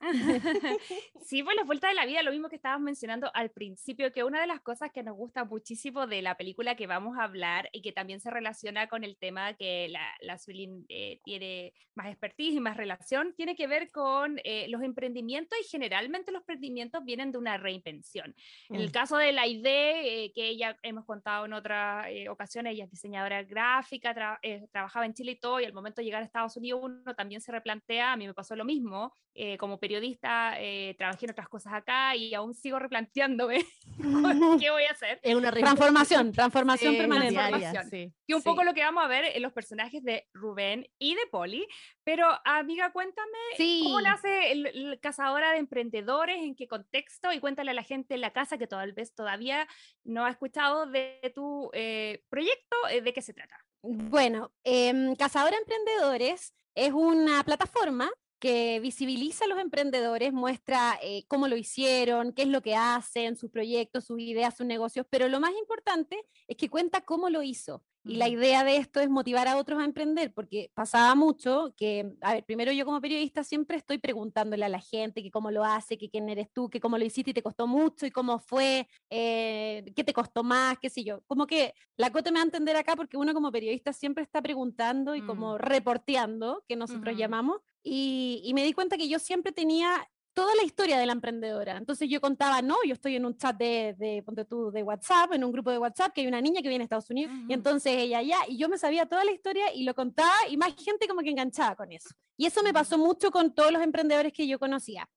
Sí, 1.26 1.42
pues 1.42 1.56
las 1.56 1.66
vueltas 1.66 1.90
de 1.90 1.94
la 1.96 2.06
vida, 2.06 2.22
lo 2.22 2.30
mismo 2.30 2.48
que 2.48 2.54
estabas 2.54 2.80
mencionando 2.80 3.30
al 3.34 3.50
principio, 3.50 4.12
que 4.12 4.22
una 4.22 4.40
de 4.40 4.46
las 4.46 4.60
cosas 4.60 4.92
que 4.92 5.02
nos 5.02 5.16
gusta 5.16 5.44
muchísimo 5.44 6.06
de 6.06 6.22
la 6.22 6.36
película 6.36 6.76
que 6.76 6.86
vamos 6.86 7.18
a 7.18 7.24
hablar 7.24 7.68
y 7.72 7.82
que 7.82 7.90
también 7.90 8.20
se 8.20 8.30
relaciona 8.30 8.86
con 8.86 9.02
el 9.02 9.16
tema 9.16 9.54
que 9.54 9.88
la, 9.88 10.06
la 10.20 10.38
Suilin 10.38 10.86
eh, 10.88 11.20
tiene 11.24 11.72
más 11.96 12.06
expertise 12.06 12.54
y 12.54 12.60
más 12.60 12.76
relación, 12.76 13.34
tiene 13.36 13.56
que 13.56 13.66
ver 13.66 13.90
con 13.90 14.38
eh, 14.44 14.66
los 14.68 14.82
emprendimientos 14.82 15.58
y 15.60 15.64
generalmente 15.68 16.30
los 16.30 16.42
emprendimientos 16.42 17.04
vienen 17.04 17.32
de 17.32 17.38
una 17.38 17.56
reinvención. 17.56 18.34
En 18.68 18.76
el 18.76 18.88
Mm. 18.88 18.92
caso 18.92 19.16
de 19.16 19.32
la 19.32 19.46
idea, 19.48 20.02
eh, 20.04 20.30
que 20.32 20.46
ella 20.48 20.78
hemos 20.82 21.04
contado 21.04 21.44
en 21.46 21.54
otras 21.54 22.06
eh, 22.08 22.28
ocasiones, 22.28 22.74
ella 22.74 22.84
es 22.84 22.90
diseñadora 22.90 23.42
gráfica, 23.42 24.14
eh, 24.46 24.68
trabajaba 24.72 25.06
en 25.06 25.14
Chile 25.14 25.32
y 25.32 25.40
todo, 25.40 25.60
y 25.60 25.64
al 25.64 25.72
momento 25.72 26.00
de 26.00 26.04
llegar 26.04 26.22
a 26.22 26.24
Estados 26.24 26.56
Unidos 26.56 26.80
uno 26.84 27.14
también 27.14 27.40
se 27.40 27.50
replantea, 27.52 28.12
a 28.12 28.16
mí 28.16 28.26
me 28.26 28.34
pasó 28.34 28.54
lo 28.54 28.64
mismo, 28.64 29.12
eh, 29.34 29.58
como 29.58 29.78
periodista 29.80 30.54
eh, 30.60 30.94
trabajé 30.96 31.26
en 31.26 31.32
otras 31.32 31.48
cosas 31.48 31.72
acá 31.74 32.14
y 32.16 32.32
aún 32.34 32.54
sigo 32.54 32.78
replanteándome 32.78 33.64
qué 34.60 34.70
voy 34.70 34.84
a 34.84 34.92
hacer. 34.92 35.18
Es 35.22 35.34
una 35.34 35.50
Transformación, 35.52 36.32
transformación 36.32 36.96
permanente. 36.96 37.34
Transformación. 37.34 37.90
sí. 37.90 38.12
Y 38.26 38.32
un 38.34 38.40
Sí. 38.42 38.44
poco 38.48 38.62
lo 38.64 38.72
que 38.74 38.82
vamos 38.82 39.04
a 39.04 39.08
ver 39.08 39.24
en 39.34 39.42
los 39.42 39.52
personajes 39.52 40.02
de 40.04 40.28
Rubén 40.32 40.86
y 40.98 41.14
de 41.14 41.26
Polly. 41.30 41.66
Pero, 42.04 42.28
amiga, 42.44 42.92
cuéntame 42.92 43.38
Sí. 43.56 43.80
cómo 43.84 44.00
nace 44.00 44.52
el, 44.52 44.66
el 44.66 45.00
Cazadora 45.00 45.52
de 45.52 45.58
Emprendedores, 45.58 46.36
en 46.38 46.54
qué 46.54 46.68
contexto, 46.68 47.32
y 47.32 47.40
cuéntale 47.40 47.72
a 47.72 47.74
la 47.74 47.82
gente 47.82 48.14
en 48.14 48.20
la 48.20 48.32
casa 48.32 48.58
que 48.58 48.66
tal 48.66 48.92
vez 48.92 49.14
todavía 49.14 49.66
no 50.04 50.24
ha 50.24 50.30
escuchado 50.30 50.86
de 50.86 51.32
tu 51.34 51.70
eh, 51.72 52.22
proyecto, 52.28 52.76
eh, 52.90 53.00
de 53.00 53.12
qué 53.12 53.22
se 53.22 53.32
trata. 53.34 53.56
Bueno, 53.88 54.50
em, 54.64 55.14
Cazadora 55.14 55.56
Emprendedores 55.56 56.52
es 56.74 56.92
una 56.92 57.44
plataforma 57.44 58.10
que 58.38 58.80
visibiliza 58.80 59.44
a 59.46 59.48
los 59.48 59.58
emprendedores, 59.58 60.32
muestra 60.32 60.98
eh, 61.02 61.24
cómo 61.28 61.48
lo 61.48 61.56
hicieron, 61.56 62.32
qué 62.32 62.42
es 62.42 62.48
lo 62.48 62.62
que 62.62 62.74
hacen, 62.76 63.36
sus 63.36 63.50
proyectos, 63.50 64.04
sus 64.04 64.20
ideas, 64.20 64.56
sus 64.56 64.66
negocios, 64.66 65.06
pero 65.10 65.28
lo 65.28 65.40
más 65.40 65.52
importante 65.58 66.18
es 66.46 66.56
que 66.56 66.68
cuenta 66.70 67.00
cómo 67.02 67.30
lo 67.30 67.42
hizo. 67.42 67.84
Y 68.08 68.18
la 68.18 68.28
Ujú. 68.28 68.28
idea 68.28 68.62
de 68.62 68.76
esto 68.76 69.00
es 69.00 69.08
motivar 69.10 69.48
a 69.48 69.56
otros 69.56 69.80
a 69.80 69.84
emprender, 69.84 70.32
porque 70.32 70.70
pasaba 70.74 71.16
mucho 71.16 71.74
que, 71.76 72.12
a 72.20 72.34
ver, 72.34 72.44
primero 72.44 72.70
yo 72.70 72.84
como 72.84 73.00
periodista 73.00 73.42
siempre 73.42 73.76
estoy 73.78 73.98
preguntándole 73.98 74.64
a 74.64 74.68
la 74.68 74.78
gente 74.78 75.24
que 75.24 75.30
cómo 75.32 75.50
lo 75.50 75.64
hace, 75.64 75.98
que 75.98 76.08
quién 76.08 76.28
eres 76.28 76.52
tú, 76.52 76.70
que 76.70 76.78
cómo 76.78 76.98
lo 76.98 77.04
hiciste 77.04 77.32
y 77.32 77.34
te 77.34 77.42
costó 77.42 77.66
mucho 77.66 78.06
y 78.06 78.12
cómo 78.12 78.38
fue, 78.38 78.86
eh, 79.10 79.92
qué 79.96 80.04
te 80.04 80.12
costó 80.12 80.44
más, 80.44 80.78
qué 80.80 80.88
sé 80.88 81.02
yo. 81.02 81.22
Como 81.26 81.48
que 81.48 81.74
la 81.96 82.10
Cote 82.12 82.30
me 82.30 82.36
va 82.38 82.42
a 82.42 82.46
entender 82.46 82.76
acá 82.76 82.94
porque 82.94 83.16
uno 83.16 83.34
como 83.34 83.50
periodista 83.50 83.92
siempre 83.92 84.22
está 84.22 84.40
preguntando 84.40 85.16
y 85.16 85.22
como 85.22 85.58
Mm. 85.58 85.58
reporteando, 85.58 86.64
que 86.68 86.76
nosotros 86.76 87.16
llamamos, 87.16 87.58
y, 87.88 88.40
y 88.44 88.52
me 88.52 88.64
di 88.64 88.72
cuenta 88.72 88.96
que 88.96 89.08
yo 89.08 89.20
siempre 89.20 89.52
tenía 89.52 90.08
toda 90.34 90.54
la 90.56 90.64
historia 90.64 90.98
de 90.98 91.06
la 91.06 91.12
emprendedora. 91.12 91.78
Entonces 91.78 92.10
yo 92.10 92.20
contaba, 92.20 92.60
no, 92.60 92.74
yo 92.84 92.92
estoy 92.92 93.14
en 93.14 93.24
un 93.24 93.38
chat 93.38 93.56
de, 93.56 93.94
de, 93.96 94.22
ponte 94.24 94.44
tú, 94.44 94.72
de 94.72 94.82
WhatsApp, 94.82 95.32
en 95.32 95.44
un 95.44 95.52
grupo 95.52 95.70
de 95.70 95.78
WhatsApp, 95.78 96.12
que 96.12 96.22
hay 96.22 96.26
una 96.26 96.40
niña 96.40 96.60
que 96.60 96.68
viene 96.68 96.82
a 96.82 96.86
Estados 96.86 97.08
Unidos, 97.08 97.32
y 97.48 97.54
entonces 97.54 97.94
ella 97.96 98.20
ya, 98.20 98.38
y 98.48 98.58
yo 98.58 98.68
me 98.68 98.76
sabía 98.76 99.06
toda 99.06 99.24
la 99.24 99.30
historia 99.30 99.72
y 99.72 99.84
lo 99.84 99.94
contaba, 99.94 100.34
y 100.50 100.56
más 100.56 100.74
gente 100.76 101.06
como 101.08 101.22
que 101.22 101.30
enganchaba 101.30 101.76
con 101.76 101.90
eso. 101.92 102.10
Y 102.36 102.44
eso 102.44 102.62
me 102.62 102.74
pasó 102.74 102.98
mucho 102.98 103.30
con 103.30 103.54
todos 103.54 103.72
los 103.72 103.80
emprendedores 103.82 104.32
que 104.32 104.46
yo 104.46 104.58
conocía. 104.58 105.08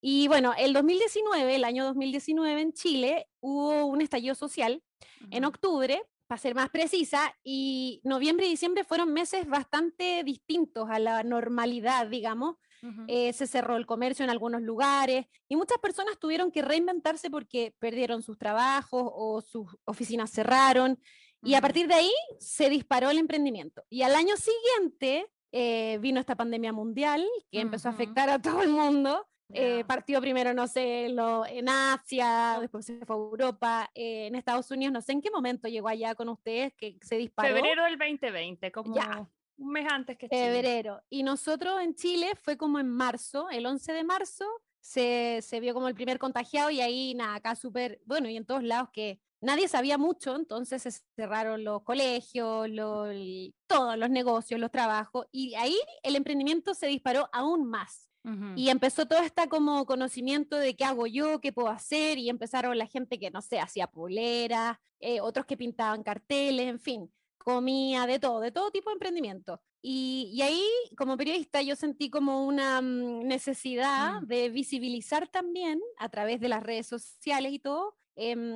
Y 0.00 0.26
bueno, 0.28 0.54
el 0.56 0.72
2019, 0.72 1.56
el 1.56 1.64
año 1.64 1.84
2019 1.84 2.60
en 2.60 2.72
Chile, 2.72 3.26
hubo 3.40 3.84
un 3.84 4.00
estallido 4.00 4.34
social 4.34 4.82
en 5.30 5.44
octubre, 5.44 6.02
para 6.32 6.40
ser 6.40 6.54
más 6.54 6.70
precisa, 6.70 7.36
y 7.44 8.00
noviembre 8.04 8.46
y 8.46 8.48
diciembre 8.48 8.84
fueron 8.84 9.12
meses 9.12 9.46
bastante 9.46 10.24
distintos 10.24 10.88
a 10.88 10.98
la 10.98 11.22
normalidad, 11.22 12.06
digamos. 12.06 12.56
Ujú. 12.82 13.04
Eh, 13.06 13.34
se 13.34 13.46
cerró 13.46 13.76
el 13.76 13.84
comercio 13.84 14.24
en 14.24 14.30
algunos 14.30 14.62
lugares 14.62 15.26
y 15.46 15.56
muchas 15.56 15.76
personas 15.76 16.18
tuvieron 16.18 16.50
que 16.50 16.62
reinventarse 16.62 17.28
porque 17.28 17.76
perdieron 17.78 18.22
sus 18.22 18.38
trabajos 18.38 19.10
o 19.14 19.42
sus 19.42 19.66
oficinas 19.84 20.30
cerraron. 20.30 20.98
Y 21.42 21.52
a 21.52 21.60
partir 21.60 21.86
de 21.86 21.94
ahí 21.96 22.12
se 22.38 22.70
disparó 22.70 23.10
el 23.10 23.18
emprendimiento. 23.18 23.84
Y 23.90 24.00
al 24.00 24.14
año 24.14 24.34
siguiente 24.38 25.30
eh, 25.52 25.98
vino 26.00 26.18
esta 26.18 26.34
pandemia 26.34 26.72
mundial 26.72 27.28
que 27.50 27.60
empezó 27.60 27.88
a 27.88 27.92
afectar 27.92 28.30
a 28.30 28.40
todo 28.40 28.62
el 28.62 28.70
mundo. 28.70 29.26
Eh, 29.54 29.84
partió 29.84 30.20
primero, 30.20 30.54
no 30.54 30.66
sé, 30.66 31.08
lo, 31.10 31.44
en 31.46 31.68
Asia, 31.68 32.58
después 32.60 32.86
se 32.86 33.04
fue 33.04 33.16
a 33.16 33.18
Europa, 33.18 33.90
eh, 33.94 34.26
en 34.26 34.34
Estados 34.34 34.70
Unidos, 34.70 34.92
no 34.92 35.00
sé 35.02 35.12
en 35.12 35.20
qué 35.20 35.30
momento 35.30 35.68
llegó 35.68 35.88
allá 35.88 36.14
con 36.14 36.28
ustedes 36.28 36.72
que 36.74 36.98
se 37.02 37.16
disparó. 37.16 37.54
Febrero 37.54 37.84
del 37.84 37.98
2020, 37.98 38.72
como 38.72 38.94
Ya. 38.94 39.28
un 39.58 39.68
mes 39.70 39.86
antes 39.90 40.16
que 40.18 40.28
Chile. 40.28 40.40
Febrero. 40.52 41.02
Y 41.10 41.22
nosotros 41.22 41.80
en 41.80 41.94
Chile 41.94 42.32
fue 42.42 42.56
como 42.56 42.78
en 42.78 42.88
marzo, 42.88 43.48
el 43.50 43.66
11 43.66 43.92
de 43.92 44.04
marzo, 44.04 44.46
se, 44.80 45.40
se 45.42 45.60
vio 45.60 45.74
como 45.74 45.86
el 45.88 45.94
primer 45.94 46.18
contagiado 46.18 46.70
y 46.70 46.80
ahí 46.80 47.14
nada, 47.14 47.36
acá 47.36 47.54
súper, 47.54 48.00
bueno, 48.04 48.28
y 48.28 48.36
en 48.36 48.44
todos 48.44 48.64
lados 48.64 48.88
que 48.92 49.20
nadie 49.40 49.68
sabía 49.68 49.96
mucho, 49.98 50.34
entonces 50.34 50.82
se 50.82 50.90
cerraron 51.14 51.62
los 51.62 51.82
colegios, 51.82 52.68
lo- 52.68 53.06
el- 53.06 53.54
todos 53.68 53.96
los 53.96 54.10
negocios, 54.10 54.58
los 54.58 54.70
trabajos, 54.72 55.26
y 55.30 55.54
ahí 55.54 55.76
el 56.02 56.16
emprendimiento 56.16 56.74
se 56.74 56.86
disparó 56.88 57.28
aún 57.32 57.64
más. 57.68 58.08
Ujú. 58.24 58.52
Y 58.56 58.68
empezó 58.70 59.06
todo 59.06 59.20
este 59.20 59.48
como 59.48 59.84
conocimiento 59.86 60.56
de 60.56 60.76
qué 60.76 60.84
hago 60.84 61.06
yo, 61.06 61.40
qué 61.40 61.52
puedo 61.52 61.68
hacer, 61.68 62.18
y 62.18 62.28
empezaron 62.28 62.78
la 62.78 62.86
gente 62.86 63.18
que, 63.18 63.30
no 63.30 63.42
sé, 63.42 63.58
hacía 63.58 63.86
poleras, 63.88 64.78
eh, 65.00 65.20
otros 65.20 65.44
que 65.46 65.56
pintaban 65.56 66.02
carteles, 66.04 66.68
en 66.68 66.78
fin, 66.78 67.12
comía, 67.38 68.06
de 68.06 68.20
todo, 68.20 68.40
de 68.40 68.52
todo 68.52 68.70
tipo 68.70 68.90
de 68.90 68.94
emprendimiento. 68.94 69.60
Y, 69.84 70.30
y 70.32 70.42
ahí, 70.42 70.64
como 70.96 71.16
periodista, 71.16 71.60
yo 71.62 71.74
sentí 71.74 72.08
como 72.10 72.46
una 72.46 72.80
mm, 72.80 73.26
necesidad 73.26 74.20
Mm. 74.22 74.26
de 74.26 74.48
visibilizar 74.50 75.26
también 75.28 75.80
a 75.98 76.08
través 76.08 76.38
de 76.40 76.48
las 76.48 76.62
redes 76.62 76.86
sociales 76.86 77.52
y 77.52 77.58
todo, 77.58 77.96
em, 78.14 78.52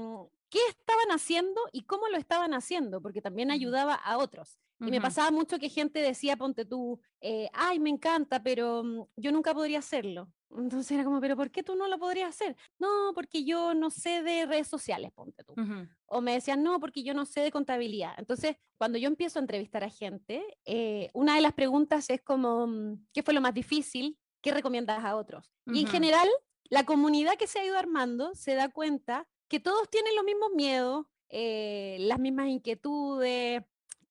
qué 0.49 0.61
estaban 0.69 1.11
haciendo 1.11 1.61
y 1.73 1.83
cómo 1.83 2.07
lo 2.09 2.17
estaban 2.19 2.55
haciendo, 2.55 3.03
porque 3.03 3.21
también 3.21 3.51
ayudaba 3.51 3.95
a 3.95 4.19
otros. 4.19 4.59
Y 4.79 4.91
me 4.91 5.01
pasaba 5.01 5.31
mucho 5.31 5.59
que 5.59 5.71
gente 5.71 6.01
decía, 6.01 6.37
ponte 6.37 6.65
tú, 6.65 7.01
eh, 7.21 7.49
ay, 7.55 7.79
me 7.79 7.89
encanta, 7.89 8.43
pero 8.43 8.85
mm, 8.85 9.05
yo 9.17 9.33
nunca 9.33 9.55
podría 9.55 9.79
hacerlo. 9.79 10.31
Entonces 10.57 10.91
era 10.93 11.05
como, 11.05 11.21
pero 11.21 11.37
¿por 11.37 11.51
qué 11.51 11.63
tú 11.63 11.75
no 11.75 11.89
lo 11.89 11.99
podrías 11.99 12.29
hacer? 12.29 12.57
No, 12.79 13.13
porque 13.15 13.45
yo 13.45 13.75
no 13.75 13.91
sé 13.91 14.23
de 14.23 14.47
redes 14.47 14.69
sociales, 14.69 15.13
ponte 15.15 15.45
tú. 15.45 15.53
Ujú. 15.53 15.89
O 16.07 16.21
me 16.21 16.33
decían, 16.33 16.63
no, 16.63 16.79
porque 16.79 17.03
yo 17.03 17.15
no 17.15 17.25
sé 17.25 17.41
de 17.41 17.51
contabilidad. 17.51 18.15
Entonces, 18.19 18.57
cuando 18.77 18.99
yo 18.99 19.09
empiezo 19.09 19.39
a 19.39 19.43
entrevistar 19.43 19.83
a 19.83 19.91
gente, 19.91 20.45
eh, 20.65 21.11
una 21.15 21.37
de 21.37 21.41
las 21.41 21.55
preguntas 21.55 22.11
es 22.11 22.23
como, 22.23 22.67
mm, 22.67 23.07
¿qué 23.13 23.23
fue 23.23 23.35
lo 23.35 23.41
más 23.41 23.55
difícil? 23.55 24.19
¿Qué 24.43 24.53
recomiendas 24.53 25.05
a 25.05 25.17
otros? 25.17 25.51
Y 25.67 25.81
en 25.81 25.89
general, 25.89 26.29
la 26.65 26.85
comunidad 26.85 27.37
que 27.37 27.49
se 27.49 27.59
ha 27.59 27.65
ido 27.65 27.77
armando 27.77 28.35
se 28.35 28.55
da 28.55 28.69
cuenta 28.69 29.27
que 29.49 29.59
todos 29.59 29.89
tienen 29.91 30.15
los 30.15 30.25
mismos 30.25 30.51
miedos, 30.55 31.07
eh, 31.29 31.97
las 32.01 32.19
mismas 32.21 32.49
inquietudes, 32.49 33.65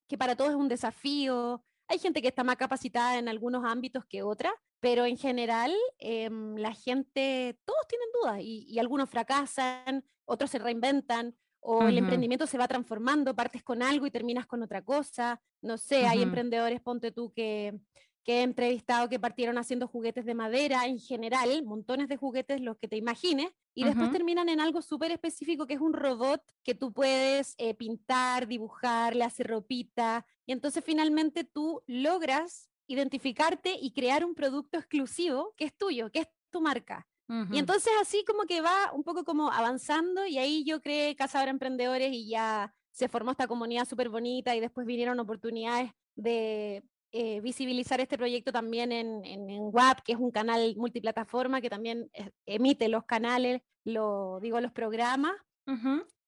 que 0.07 0.17
para 0.17 0.35
todos 0.35 0.51
es 0.51 0.55
un 0.55 0.67
desafío. 0.67 1.63
Hay 1.87 1.99
gente 1.99 2.21
que 2.21 2.29
está 2.29 2.43
más 2.43 2.57
capacitada 2.57 3.17
en 3.17 3.27
algunos 3.27 3.63
ámbitos 3.63 4.05
que 4.05 4.23
otra, 4.23 4.53
pero 4.79 5.05
en 5.05 5.17
general 5.17 5.73
em, 5.99 6.55
la 6.55 6.73
gente, 6.73 7.59
todos 7.65 7.87
tienen 7.87 8.07
dudas 8.21 8.39
y, 8.41 8.65
y 8.67 8.79
algunos 8.79 9.09
fracasan, 9.09 10.03
otros 10.25 10.49
se 10.49 10.59
reinventan, 10.59 11.35
o 11.67 11.87
el 11.87 11.97
emprendimiento 11.97 12.45
se 12.45 12.59
va 12.59 12.67
transformando, 12.67 13.35
partes 13.35 13.63
con 13.63 13.81
algo 13.81 14.05
y 14.05 14.11
terminas 14.11 14.45
con 14.45 14.61
otra 14.61 14.83
cosa. 14.83 15.41
No 15.61 15.79
sé, 15.79 16.05
hay 16.05 16.21
emprendedores, 16.21 16.79
ponte 16.79 17.11
tú, 17.11 17.33
que, 17.33 17.79
que 18.25 18.39
he 18.39 18.41
entrevistado 18.41 19.07
que 19.07 19.19
partieron 19.19 19.59
haciendo 19.59 19.87
juguetes 19.87 20.25
de 20.25 20.33
madera 20.33 20.87
en 20.87 20.99
general, 20.99 21.63
montones 21.63 22.09
de 22.09 22.17
juguetes, 22.17 22.59
los 22.59 22.75
que 22.77 22.87
te 22.87 22.97
imagines, 22.97 23.51
y 23.75 23.83
después 23.83 24.11
terminan 24.11 24.49
en 24.49 24.59
algo 24.59 24.81
súper 24.81 25.11
específico 25.11 25.67
que 25.67 25.75
es 25.75 25.79
un 25.79 25.93
robot 25.93 26.41
que 26.63 26.73
tú 26.73 26.91
puedes 26.91 27.53
eh, 27.59 27.75
pintar, 27.75 28.47
dibujar, 28.47 29.15
le 29.15 29.23
hacer 29.23 29.47
ropita, 29.47 30.25
y 30.47 30.53
entonces 30.53 30.83
finalmente 30.83 31.43
tú 31.43 31.83
logras 31.85 32.71
identificarte 32.87 33.77
y 33.79 33.91
crear 33.91 34.25
un 34.25 34.33
producto 34.33 34.79
exclusivo 34.79 35.53
que 35.55 35.65
es 35.65 35.77
tuyo, 35.77 36.11
que 36.11 36.19
es 36.19 36.27
tu 36.49 36.61
marca. 36.61 37.07
Y 37.51 37.57
entonces 37.57 37.91
así 37.99 38.23
como 38.23 38.43
que 38.43 38.61
va 38.61 38.91
un 38.93 39.03
poco 39.03 39.23
como 39.23 39.51
avanzando 39.51 40.27
y 40.27 40.37
ahí 40.37 40.63
yo 40.63 40.79
creé 40.79 41.15
Cazadora 41.15 41.49
Emprendedores 41.49 42.13
y 42.13 42.29
ya 42.29 42.75
se 42.91 43.09
formó 43.09 43.31
esta 43.31 43.47
comunidad 43.47 43.87
súper 43.87 44.09
bonita 44.09 44.55
y 44.55 44.59
después 44.59 44.85
vinieron 44.85 45.19
oportunidades 45.19 45.91
de 46.15 46.83
eh, 47.17 47.39
visibilizar 47.39 48.01
este 48.01 48.17
proyecto 48.17 48.51
también 48.51 48.91
en, 48.91 49.23
en, 49.23 49.49
en 49.49 49.69
WAP, 49.71 50.01
que 50.03 50.11
es 50.11 50.19
un 50.19 50.31
canal 50.31 50.75
multiplataforma 50.75 51.61
que 51.61 51.69
también 51.69 52.11
emite 52.45 52.89
los 52.89 53.05
canales, 53.05 53.61
lo, 53.85 54.39
digo, 54.41 54.59
los 54.59 54.73
programas. 54.73 55.31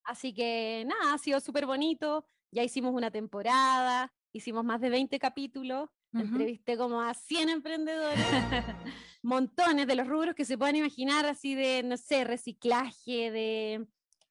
Así 0.05 0.33
que 0.33 0.85
nada, 0.87 1.13
ha 1.13 1.17
sido 1.17 1.41
súper 1.41 1.65
bonito. 1.65 2.25
Ya 2.51 2.63
hicimos 2.63 2.93
una 2.93 3.11
temporada, 3.11 4.13
hicimos 4.31 4.63
más 4.63 4.79
de 4.79 4.89
20 4.89 5.19
capítulos, 5.19 5.89
Ujú. 6.13 6.23
entrevisté 6.23 6.77
como 6.77 7.01
a 7.01 7.13
100 7.13 7.49
emprendedores 7.49 8.25
montones 9.21 9.87
de 9.87 9.95
los 9.95 10.07
rubros 10.07 10.35
que 10.35 10.45
se 10.45 10.57
puedan 10.57 10.77
imaginar, 10.77 11.25
así 11.25 11.53
de, 11.53 11.83
no 11.83 11.97
sé, 11.97 12.23
reciclaje, 12.23 13.29
de, 13.29 13.85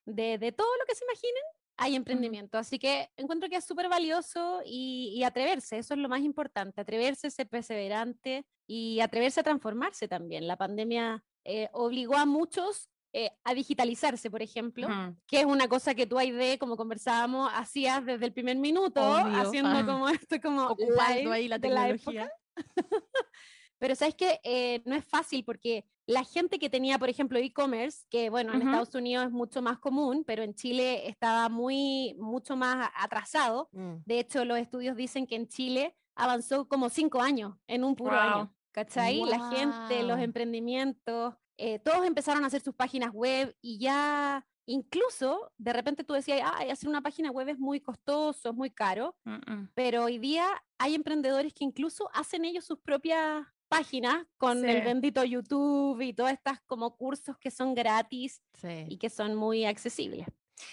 de, 0.06 0.38
de 0.38 0.52
todo 0.52 0.74
lo 0.78 0.86
que 0.86 0.94
se 0.94 1.04
imaginen, 1.04 1.42
hay 1.76 1.94
emprendimiento. 1.94 2.58
Así 2.58 2.78
que 2.78 3.10
encuentro 3.16 3.48
que 3.48 3.56
es 3.56 3.64
súper 3.64 3.88
valioso 3.88 4.62
y, 4.64 5.12
y 5.14 5.24
atreverse, 5.24 5.78
eso 5.78 5.94
es 5.94 6.00
lo 6.00 6.08
más 6.08 6.20
importante, 6.20 6.80
atreverse, 6.80 7.30
ser 7.30 7.48
perseverante 7.48 8.46
y 8.66 9.00
atreverse 9.00 9.40
a 9.40 9.44
transformarse 9.44 10.08
también. 10.08 10.46
La 10.46 10.56
pandemia 10.56 11.22
eh, 11.44 11.68
obligó 11.72 12.16
a 12.16 12.26
muchos 12.26 12.90
eh, 13.12 13.30
a 13.44 13.54
digitalizarse, 13.54 14.30
por 14.30 14.42
ejemplo, 14.42 14.88
Ujú. 14.88 15.16
que 15.26 15.40
es 15.40 15.46
una 15.46 15.68
cosa 15.68 15.94
que 15.94 16.06
tú, 16.06 16.18
Aide, 16.18 16.58
como 16.58 16.76
conversábamos, 16.76 17.50
hacías 17.54 18.04
desde 18.04 18.26
el 18.26 18.32
primer 18.32 18.58
minuto, 18.58 19.00
Obvio, 19.00 19.40
haciendo 19.40 19.70
ah. 19.70 19.84
como 19.86 20.08
esto, 20.08 20.40
como 20.42 20.66
Ocupando 20.66 21.32
ahí 21.32 21.48
la 21.48 21.58
de 21.58 21.68
la 21.70 21.86
tecnología. 21.86 22.30
Pero 23.78 23.94
sabes 23.94 24.14
que 24.14 24.40
eh, 24.42 24.82
no 24.84 24.94
es 24.94 25.04
fácil 25.04 25.44
porque 25.44 25.86
la 26.06 26.24
gente 26.24 26.58
que 26.58 26.70
tenía, 26.70 26.98
por 26.98 27.08
ejemplo, 27.08 27.38
e-commerce, 27.38 28.06
que 28.10 28.30
bueno, 28.30 28.52
en 28.52 28.58
Ujú. 28.60 28.68
Estados 28.68 28.94
Unidos 28.94 29.26
es 29.26 29.32
mucho 29.32 29.60
más 29.62 29.78
común, 29.78 30.22
pero 30.24 30.42
en 30.44 30.54
Chile 30.54 31.08
estaba 31.08 31.48
muy, 31.48 32.14
mucho 32.18 32.56
más 32.56 32.90
atrasado. 32.96 33.68
Mm. 33.72 33.96
De 34.04 34.20
hecho, 34.20 34.44
los 34.44 34.58
estudios 34.58 34.96
dicen 34.96 35.26
que 35.26 35.34
en 35.36 35.48
Chile 35.48 35.96
avanzó 36.14 36.68
como 36.68 36.88
cinco 36.90 37.20
años 37.20 37.54
en 37.66 37.82
un 37.84 37.96
puro 37.96 38.12
Guau. 38.12 38.38
año. 38.38 38.56
¿Cachai? 38.72 39.20
La 39.24 39.50
gente, 39.50 40.02
los 40.02 40.18
emprendimientos, 40.20 41.34
eh, 41.56 41.78
todos 41.78 42.06
empezaron 42.06 42.44
a 42.44 42.48
hacer 42.48 42.60
sus 42.60 42.74
páginas 42.74 43.10
web 43.12 43.56
y 43.62 43.78
ya 43.78 44.46
incluso 44.66 45.50
de 45.56 45.72
repente 45.72 46.04
tú 46.04 46.12
decías, 46.12 46.42
ay, 46.56 46.70
hacer 46.70 46.88
una 46.88 47.00
página 47.00 47.30
web 47.30 47.48
es 47.48 47.58
muy 47.58 47.80
costoso, 47.80 48.50
es 48.50 48.54
muy 48.54 48.70
caro 48.70 49.16
Mm-mm. 49.24 49.70
pero 49.74 50.04
hoy 50.04 50.18
día 50.18 50.46
hay 50.76 50.94
emprendedores 50.94 51.54
que 51.54 51.64
incluso 51.64 52.10
hacen 52.12 52.44
ellos 52.44 52.64
sus 52.66 52.78
propias 52.80 53.46
páginas 53.68 54.26
con 54.38 54.64
el 54.68 54.82
bendito 54.82 55.24
YouTube 55.24 56.00
y 56.00 56.12
todas 56.12 56.32
estas 56.34 56.60
como 56.62 56.96
cursos 56.96 57.36
que 57.38 57.50
son 57.50 57.74
gratis 57.74 58.42
Sí. 58.54 58.86
y 58.88 58.96
que 58.98 59.10
son 59.10 59.34
muy 59.34 59.64
accesibles. 59.64 60.26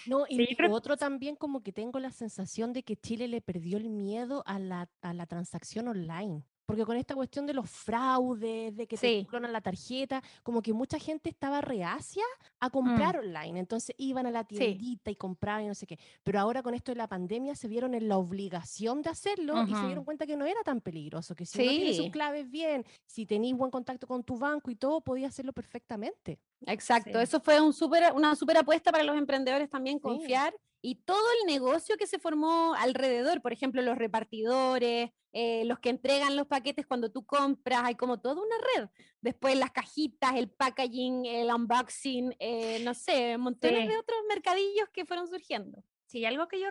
No, 0.06 0.24
y 0.28 0.36
Sí, 0.36 0.46
lo 0.52 0.56
pero- 0.56 0.72
otro 0.72 0.96
también 0.96 1.36
como 1.36 1.62
que 1.62 1.72
tengo 1.72 1.98
la 1.98 2.10
sensación 2.10 2.72
de 2.72 2.82
que 2.82 2.96
Chile 2.96 3.28
le 3.28 3.42
perdió 3.42 3.76
el 3.76 3.90
miedo 3.90 4.42
a 4.46 4.58
la, 4.58 4.88
a 5.02 5.12
la 5.12 5.26
transacción 5.26 5.88
online. 5.88 6.42
Porque 6.66 6.84
con 6.86 6.96
esta 6.96 7.14
cuestión 7.14 7.46
de 7.46 7.52
los 7.52 7.68
fraudes, 7.68 8.74
de 8.74 8.86
que 8.86 8.96
te 8.96 9.06
Sí. 9.20 9.26
clonan 9.28 9.52
la 9.52 9.60
tarjeta, 9.60 10.22
como 10.42 10.62
que 10.62 10.72
mucha 10.72 10.98
gente 10.98 11.28
estaba 11.28 11.60
reacia 11.60 12.22
a 12.58 12.70
comprar 12.70 13.18
online. 13.18 13.60
Entonces 13.60 13.94
iban 13.98 14.26
a 14.26 14.30
la 14.30 14.42
Mm. 14.44 14.46
Sí. 14.48 14.56
tiendita 14.56 15.10
y 15.10 15.16
compraban 15.16 15.64
y 15.64 15.68
no 15.68 15.74
sé 15.74 15.86
qué. 15.86 15.98
Pero 16.22 16.40
ahora 16.40 16.62
con 16.62 16.72
esto 16.74 16.90
de 16.92 16.96
la 16.96 17.06
pandemia 17.06 17.54
se 17.54 17.68
vieron 17.68 17.94
en 17.94 18.08
la 18.08 18.16
obligación 18.16 19.02
de 19.02 19.10
hacerlo 19.10 19.62
y 19.66 19.74
se 19.74 19.86
dieron 19.86 20.04
cuenta 20.04 20.26
que 20.26 20.36
no 20.36 20.46
era 20.46 20.62
tan 20.64 20.80
peligroso, 20.80 21.34
que 21.34 21.44
si 21.44 21.86
sus 21.94 22.06
Sí. 22.06 22.10
claves 22.10 22.50
bien, 22.50 22.84
si 23.06 23.26
tenéis 23.26 23.54
buen 23.56 23.70
contacto 23.70 24.06
con 24.06 24.24
tu 24.24 24.38
banco 24.38 24.70
y 24.70 24.76
todo, 24.76 25.02
podía 25.02 25.28
hacerlo 25.28 25.52
perfectamente. 25.52 26.38
Exacto, 26.66 27.20
eso 27.20 27.40
fue 27.40 27.60
un 27.60 27.74
súper- 27.74 28.12
una 28.14 28.34
súper 28.36 28.56
apuesta 28.56 28.90
para 28.90 29.04
los 29.04 29.16
emprendedores 29.18 29.68
también, 29.68 29.98
confiar 29.98 30.54
y 30.86 30.96
todo 30.96 31.24
el 31.40 31.46
negocio 31.46 31.96
que 31.96 32.06
se 32.06 32.18
formó 32.18 32.74
alrededor, 32.74 33.40
por 33.40 33.54
ejemplo, 33.54 33.80
los 33.80 33.96
repartidores, 33.96 35.10
eh, 35.32 35.64
los 35.64 35.78
que 35.78 35.88
entregan 35.88 36.36
los 36.36 36.46
paquetes 36.46 36.84
cuando 36.86 37.10
tú 37.10 37.24
compras, 37.24 37.80
hay 37.84 37.94
como 37.94 38.20
toda 38.20 38.42
una 38.42 38.56
red. 38.76 38.88
Después 39.22 39.56
las 39.56 39.70
cajitas, 39.70 40.34
el 40.36 40.50
packaging, 40.50 41.24
el 41.24 41.50
unboxing, 41.50 42.36
eh, 42.38 42.80
no 42.84 42.92
sé, 42.92 43.38
montones 43.38 43.84
Sí. 43.84 43.88
de 43.88 43.96
otros 43.96 44.18
mercadillos 44.28 44.90
que 44.92 45.06
fueron 45.06 45.26
surgiendo. 45.26 45.82
Sí, 46.14 46.24
algo 46.26 46.46
que 46.46 46.60
yo 46.60 46.68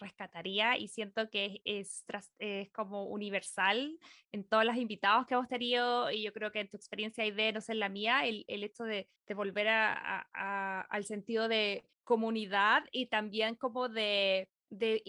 rescataría 0.00 0.76
y 0.76 0.88
siento 0.88 1.30
que 1.30 1.60
es, 1.64 2.04
es 2.08 2.32
es 2.40 2.72
como 2.72 3.04
universal 3.06 4.00
en 4.32 4.48
todos 4.48 4.64
los 4.64 4.74
invitados 4.76 5.26
que 5.28 5.34
hemos 5.34 5.46
tenido 5.46 6.10
y 6.10 6.24
yo 6.24 6.32
creo 6.32 6.50
que 6.50 6.58
en 6.58 6.68
tu 6.68 6.76
experiencia 6.76 7.24
y 7.24 7.30
de, 7.30 7.52
no 7.52 7.60
sé, 7.60 7.70
en 7.74 7.78
la 7.78 7.88
mía, 7.88 8.26
el, 8.26 8.44
el 8.48 8.64
hecho 8.64 8.82
de, 8.82 9.08
de 9.28 9.34
volver 9.34 9.68
a- 9.68 9.92
a- 9.94 10.26
a- 10.34 10.80
al 10.80 11.04
sentido 11.04 11.46
de 11.46 11.88
comunidad 12.02 12.82
y 12.90 13.06
también 13.06 13.54
como 13.54 13.88
de, 13.88 14.50
de, 14.70 15.02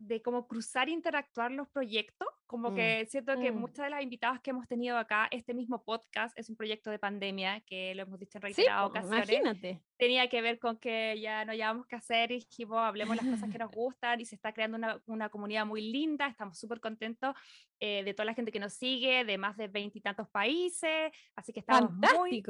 de 0.00 0.22
como 0.22 0.46
cruzar 0.48 0.88
e 0.88 0.92
interactuar 0.92 1.50
los 1.52 1.68
proyectos, 1.68 2.28
como 2.46 2.70
Mm. 2.70 2.74
que 2.74 3.06
siento 3.06 3.38
que 3.40 3.52
Mm. 3.52 3.56
muchas 3.58 3.86
de 3.86 3.90
las 3.90 4.02
invitadas 4.02 4.40
que 4.40 4.50
hemos 4.50 4.66
tenido 4.68 4.98
acá, 4.98 5.28
este 5.30 5.54
mismo 5.54 5.82
podcast 5.84 6.36
es 6.38 6.50
un 6.50 6.56
proyecto 6.56 6.90
de 6.90 6.98
pandemia, 6.98 7.60
que 7.60 7.94
lo 7.94 8.02
hemos 8.02 8.18
dicho 8.18 8.38
en 8.38 8.42
Sí, 8.42 8.44
reiteradas 8.46 8.82
po, 8.82 8.88
ocasiones 8.90 9.28
imagínate. 9.30 9.80
tenía 9.96 10.28
que 10.28 10.42
ver 10.42 10.58
con 10.58 10.76
que 10.78 11.18
ya 11.20 11.44
no 11.44 11.52
hayábamos 11.52 11.86
que 11.86 11.96
hacer 11.96 12.32
y 12.32 12.36
dijimos, 12.40 12.78
hablemos 12.78 13.16
las 13.16 13.26
cosas 13.26 13.50
que 13.50 13.58
nos 13.58 13.70
gustan 13.78 14.20
y 14.20 14.24
se 14.26 14.34
está 14.34 14.52
creando 14.52 14.76
una, 14.76 15.00
una 15.06 15.28
comunidad 15.28 15.64
muy 15.64 15.80
linda, 15.92 16.26
estamos 16.26 16.58
súper 16.58 16.80
contentos 16.80 17.34
eh, 17.80 18.02
de 18.04 18.14
toda 18.14 18.26
la 18.26 18.34
gente 18.34 18.52
que 18.52 18.60
nos 18.60 18.74
sigue, 18.74 19.24
de 19.24 19.38
más 19.38 19.56
de 19.56 19.68
veintitantos 19.68 20.28
países, 20.28 21.12
así 21.36 21.52
que 21.52 21.60
estamos 21.60 21.90
muy, 21.92 22.42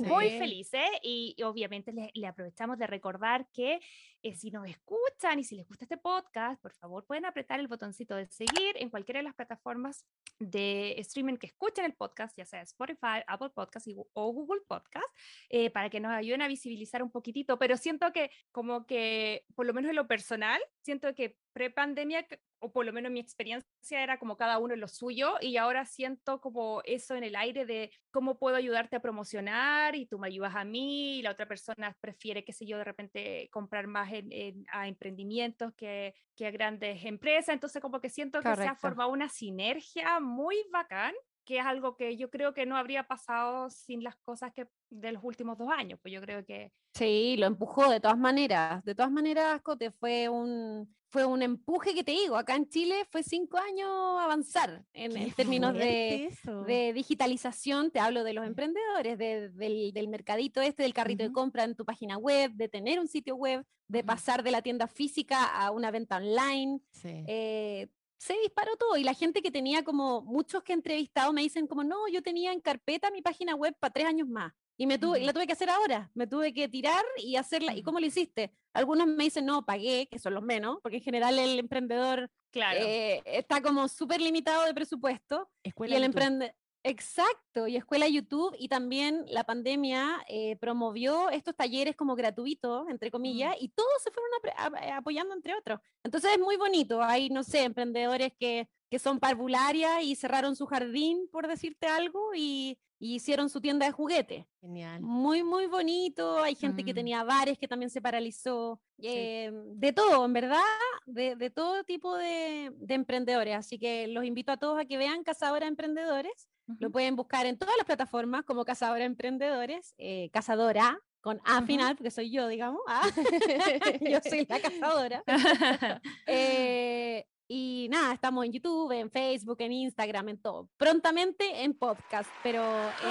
muy 0.00 0.30
felices 0.30 0.84
y, 1.02 1.34
y 1.36 1.42
obviamente 1.42 1.92
le, 1.92 2.10
le 2.14 2.26
aprovechamos 2.26 2.78
de 2.78 2.86
recordar 2.86 3.46
que 3.52 3.80
eh, 4.22 4.34
si 4.34 4.50
nos 4.50 4.68
escuchan 4.68 5.38
y 5.38 5.44
si 5.44 5.56
les 5.56 5.66
gusta 5.66 5.84
este 5.84 5.96
podcast, 5.96 6.60
por 6.62 6.72
favor 6.74 7.04
pueden 7.06 7.24
apretar 7.24 7.58
el 7.58 7.68
botoncito 7.68 8.14
de 8.14 8.26
seguir 8.28 8.76
en 8.76 8.90
cualquiera 8.90 9.18
de 9.18 9.24
las 9.24 9.34
plataformas 9.34 10.06
de 10.38 10.94
streaming 10.98 11.36
que 11.36 11.46
escuchen 11.46 11.84
el 11.84 11.94
podcast, 11.94 12.36
ya 12.36 12.44
sea 12.44 12.62
Spotify, 12.62 13.22
Apple 13.26 13.50
Podcast 13.50 13.86
y 13.88 13.96
o 14.12 14.32
Google 14.32 14.60
Podcast, 14.68 15.06
eh, 15.48 15.70
para 15.70 15.90
que 15.90 16.00
nos 16.00 16.12
ayuden 16.12 16.42
a 16.42 16.48
visibilizar 16.48 17.02
un 17.02 17.10
poquitito. 17.10 17.58
Pero 17.58 17.76
siento 17.76 18.12
que 18.12 18.30
como 18.50 18.86
que, 18.86 19.44
por 19.54 19.66
lo 19.66 19.72
menos 19.72 19.90
en 19.90 19.96
lo 19.96 20.06
personal, 20.06 20.60
siento 20.82 21.14
que 21.14 21.36
pre-pandemia, 21.52 22.26
o 22.62 22.72
por 22.72 22.86
lo 22.86 22.92
menos 22.92 23.12
mi 23.12 23.20
experiencia 23.20 24.02
era 24.02 24.18
como 24.18 24.36
cada 24.36 24.58
uno 24.58 24.74
en 24.74 24.80
lo 24.80 24.88
suyo 24.88 25.34
y 25.40 25.56
ahora 25.56 25.84
siento 25.84 26.40
como 26.40 26.80
eso 26.84 27.14
en 27.16 27.24
el 27.24 27.36
aire 27.36 27.66
de 27.66 27.90
cómo 28.10 28.38
puedo 28.38 28.56
ayudarte 28.56 28.96
a 28.96 29.00
promocionar 29.00 29.94
y 29.96 30.06
tú 30.06 30.18
me 30.18 30.28
ayudas 30.28 30.54
a 30.54 30.64
mí 30.64 31.18
y 31.18 31.22
la 31.22 31.32
otra 31.32 31.46
persona 31.46 31.96
prefiere, 32.00 32.44
qué 32.44 32.52
sé 32.52 32.64
yo, 32.64 32.78
de 32.78 32.84
repente 32.84 33.48
comprar 33.52 33.86
más 33.86 34.12
en, 34.12 34.30
en- 34.32 34.64
a 34.72 34.88
emprendimientos 34.88 35.74
que, 35.74 36.14
que 36.36 36.46
a 36.46 36.50
grandes 36.50 37.04
empresas. 37.04 37.52
Entonces 37.54 37.82
como 37.82 38.00
que 38.00 38.08
siento 38.08 38.38
que 38.40 38.44
se 38.56 38.62
ha 38.68 38.74
formado 38.76 39.10
una 39.10 39.28
sinergia 39.28 40.20
muy 40.20 40.56
bacán 40.72 41.14
que 41.44 41.58
es 41.58 41.66
algo 41.66 41.96
que 41.96 42.16
yo 42.16 42.30
creo 42.30 42.54
que 42.54 42.66
no 42.66 42.76
habría 42.76 43.02
pasado 43.08 43.68
sin 43.68 44.04
las 44.04 44.14
cosas 44.18 44.52
que 44.54 44.68
de 44.90 45.10
los 45.10 45.24
últimos 45.24 45.58
dos 45.58 45.70
años, 45.76 45.98
pues 46.00 46.14
yo 46.14 46.20
creo 46.20 46.44
que... 46.44 46.70
Sí, 46.94 47.34
lo 47.36 47.46
empujó 47.46 47.90
de 47.90 47.98
todas 47.98 48.16
maneras, 48.16 48.84
de 48.84 48.94
todas 48.94 49.10
maneras, 49.10 49.60
Cote, 49.60 49.90
fue 49.90 50.28
un, 50.28 50.94
fue 51.12 51.26
un 51.26 51.42
empuje 51.42 51.94
que 51.94 52.02
te 52.02 52.12
digo, 52.12 52.36
acá 52.36 52.56
en 52.56 52.66
Chile 52.70 53.06
fue 53.10 53.22
cinco 53.22 53.58
años 53.58 53.86
avanzar 54.18 54.82
en, 54.94 55.14
en 55.14 55.30
términos 55.32 55.74
de, 55.74 56.30
de, 56.66 56.92
digitalización, 56.94 57.90
te 57.90 58.00
hablo 58.00 58.24
de 58.24 58.32
los 58.32 58.46
emprendedores, 58.46 59.18
de, 59.18 59.50
del, 59.50 59.92
del, 59.92 60.08
mercadito 60.08 60.62
este, 60.62 60.84
del 60.84 60.94
carrito 60.94 61.22
uh 61.22 61.26
-huh. 61.26 61.28
de 61.28 61.34
compra 61.34 61.64
en 61.64 61.76
tu 61.76 61.84
página 61.84 62.16
web, 62.16 62.52
de 62.54 62.66
tener 62.68 62.98
un 62.98 63.08
sitio 63.08 63.36
web, 63.36 63.62
de 63.88 63.98
uh 63.98 64.02
-huh. 64.02 64.06
pasar 64.06 64.42
de 64.42 64.52
la 64.52 64.62
tienda 64.62 64.86
física 64.86 65.44
a 65.44 65.70
una 65.70 65.90
venta 65.90 66.16
online. 66.16 66.80
Sí. 66.92 67.24
Eh, 67.28 67.88
se 68.16 68.32
disparó 68.38 68.76
todo 68.76 68.96
y 68.96 69.04
la 69.04 69.14
gente 69.14 69.42
que 69.42 69.50
tenía 69.50 69.84
como 69.84 70.22
muchos 70.22 70.62
que 70.62 70.72
he 70.72 70.76
entrevistado 70.76 71.32
me 71.34 71.42
dicen 71.42 71.66
como 71.66 71.84
no, 71.84 72.08
yo 72.08 72.22
tenía 72.22 72.52
en 72.52 72.60
carpeta 72.60 73.10
mi 73.10 73.20
página 73.20 73.54
web 73.54 73.76
para 73.78 73.92
tres 73.92 74.06
años 74.06 74.28
más 74.28 74.54
y 74.76 74.86
me 74.86 74.98
tuve, 74.98 75.20
-huh. 75.20 75.24
la 75.24 75.32
tuve 75.32 75.46
que 75.46 75.52
hacer 75.52 75.70
ahora, 75.70 76.10
me 76.14 76.26
tuve 76.26 76.52
que 76.52 76.68
tirar 76.68 77.04
y 77.16 77.36
hacerla. 77.36 77.74
¿Y 77.74 77.82
cómo 77.82 78.00
lo 78.00 78.06
hiciste? 78.06 78.52
Algunos 78.72 79.06
me 79.06 79.24
dicen, 79.24 79.44
no, 79.44 79.64
pagué, 79.64 80.08
que 80.10 80.18
son 80.18 80.34
los 80.34 80.42
menos, 80.42 80.78
porque 80.82 80.98
en 80.98 81.02
general 81.02 81.38
el 81.38 81.58
emprendedor 81.58 82.30
claro. 82.50 82.80
eh, 82.82 83.22
está 83.26 83.60
como 83.60 83.88
súper 83.88 84.20
limitado 84.20 84.64
de 84.64 84.74
presupuesto. 84.74 85.50
Escuela 85.62 85.94
y 85.94 85.96
el 85.98 86.04
emprendedor... 86.04 86.54
Exacto, 86.84 87.68
y 87.68 87.76
escuela 87.76 88.08
YouTube 88.08 88.56
y 88.58 88.68
también 88.68 89.24
la 89.28 89.44
pandemia 89.44 90.24
eh, 90.28 90.56
promovió 90.56 91.30
estos 91.30 91.54
talleres 91.54 91.94
como 91.94 92.16
gratuitos, 92.16 92.88
entre 92.88 93.10
comillas, 93.10 93.52
mm. 93.52 93.64
y 93.64 93.68
todos 93.68 94.02
se 94.02 94.10
fueron 94.10 94.76
a, 94.76 94.96
apoyando 94.96 95.34
entre 95.34 95.54
otros. 95.54 95.80
Entonces 96.02 96.32
es 96.32 96.40
muy 96.40 96.56
bonito, 96.56 97.00
hay, 97.02 97.30
no 97.30 97.44
sé, 97.44 97.62
emprendedores 97.62 98.32
que, 98.38 98.68
que 98.90 98.98
son 98.98 99.20
parvularias 99.20 100.02
y 100.02 100.16
cerraron 100.16 100.56
su 100.56 100.66
jardín, 100.66 101.28
por 101.30 101.46
decirte 101.46 101.86
algo, 101.86 102.32
y, 102.34 102.76
y 103.02 103.16
hicieron 103.16 103.50
su 103.50 103.60
tienda 103.60 103.84
de 103.84 103.90
juguetes. 103.90 104.46
Genial. 104.60 105.00
Muy, 105.00 105.42
muy 105.42 105.66
bonito. 105.66 106.38
Hay 106.38 106.54
gente 106.54 106.82
mm. 106.82 106.86
que 106.86 106.94
tenía 106.94 107.24
bares 107.24 107.58
que 107.58 107.66
también 107.66 107.90
se 107.90 108.00
paralizó. 108.00 108.80
Sí. 108.96 109.08
Eh, 109.08 109.50
de 109.52 109.92
todo, 109.92 110.24
en 110.24 110.32
verdad, 110.32 110.62
de, 111.06 111.34
de 111.34 111.50
todo 111.50 111.82
tipo 111.82 112.16
de, 112.16 112.72
de, 112.76 112.94
emprendedores. 112.94 113.56
Así 113.56 113.76
que 113.76 114.06
los 114.06 114.24
invito 114.24 114.52
a 114.52 114.56
todos 114.56 114.78
a 114.78 114.84
que 114.84 114.98
vean 114.98 115.24
Cazadora 115.24 115.66
Emprendedores. 115.66 116.48
Uh 116.72 116.76
-huh. 116.76 116.80
Lo 116.80 116.90
pueden 116.90 117.16
buscar 117.16 117.46
en 117.46 117.58
todas 117.58 117.74
las 117.76 117.86
plataformas 117.86 118.44
como 118.44 118.64
Cazadora 118.64 119.04
Emprendedores, 119.04 119.94
eh, 119.98 120.30
Cazadora 120.32 120.98
con 121.20 121.40
A 121.44 121.58
uh 121.58 121.60
-huh. 121.60 121.66
final, 121.66 121.96
porque 121.96 122.10
soy 122.10 122.30
yo, 122.30 122.48
digamos. 122.48 122.80
Ah, 122.88 123.02
yo 124.00 124.18
soy 124.28 124.46
la 124.48 124.60
cazadora. 124.60 125.22
eh, 126.26 127.24
y 127.48 127.88
nada, 127.90 128.14
estamos 128.14 128.44
en 128.44 128.52
YouTube, 128.52 128.92
en 128.92 129.10
Facebook, 129.10 129.56
en 129.60 129.72
Instagram, 129.72 130.30
en 130.30 130.38
todo. 130.38 130.68
Prontamente 130.76 131.62
en 131.62 131.74
podcast, 131.74 132.30
pero 132.42 132.62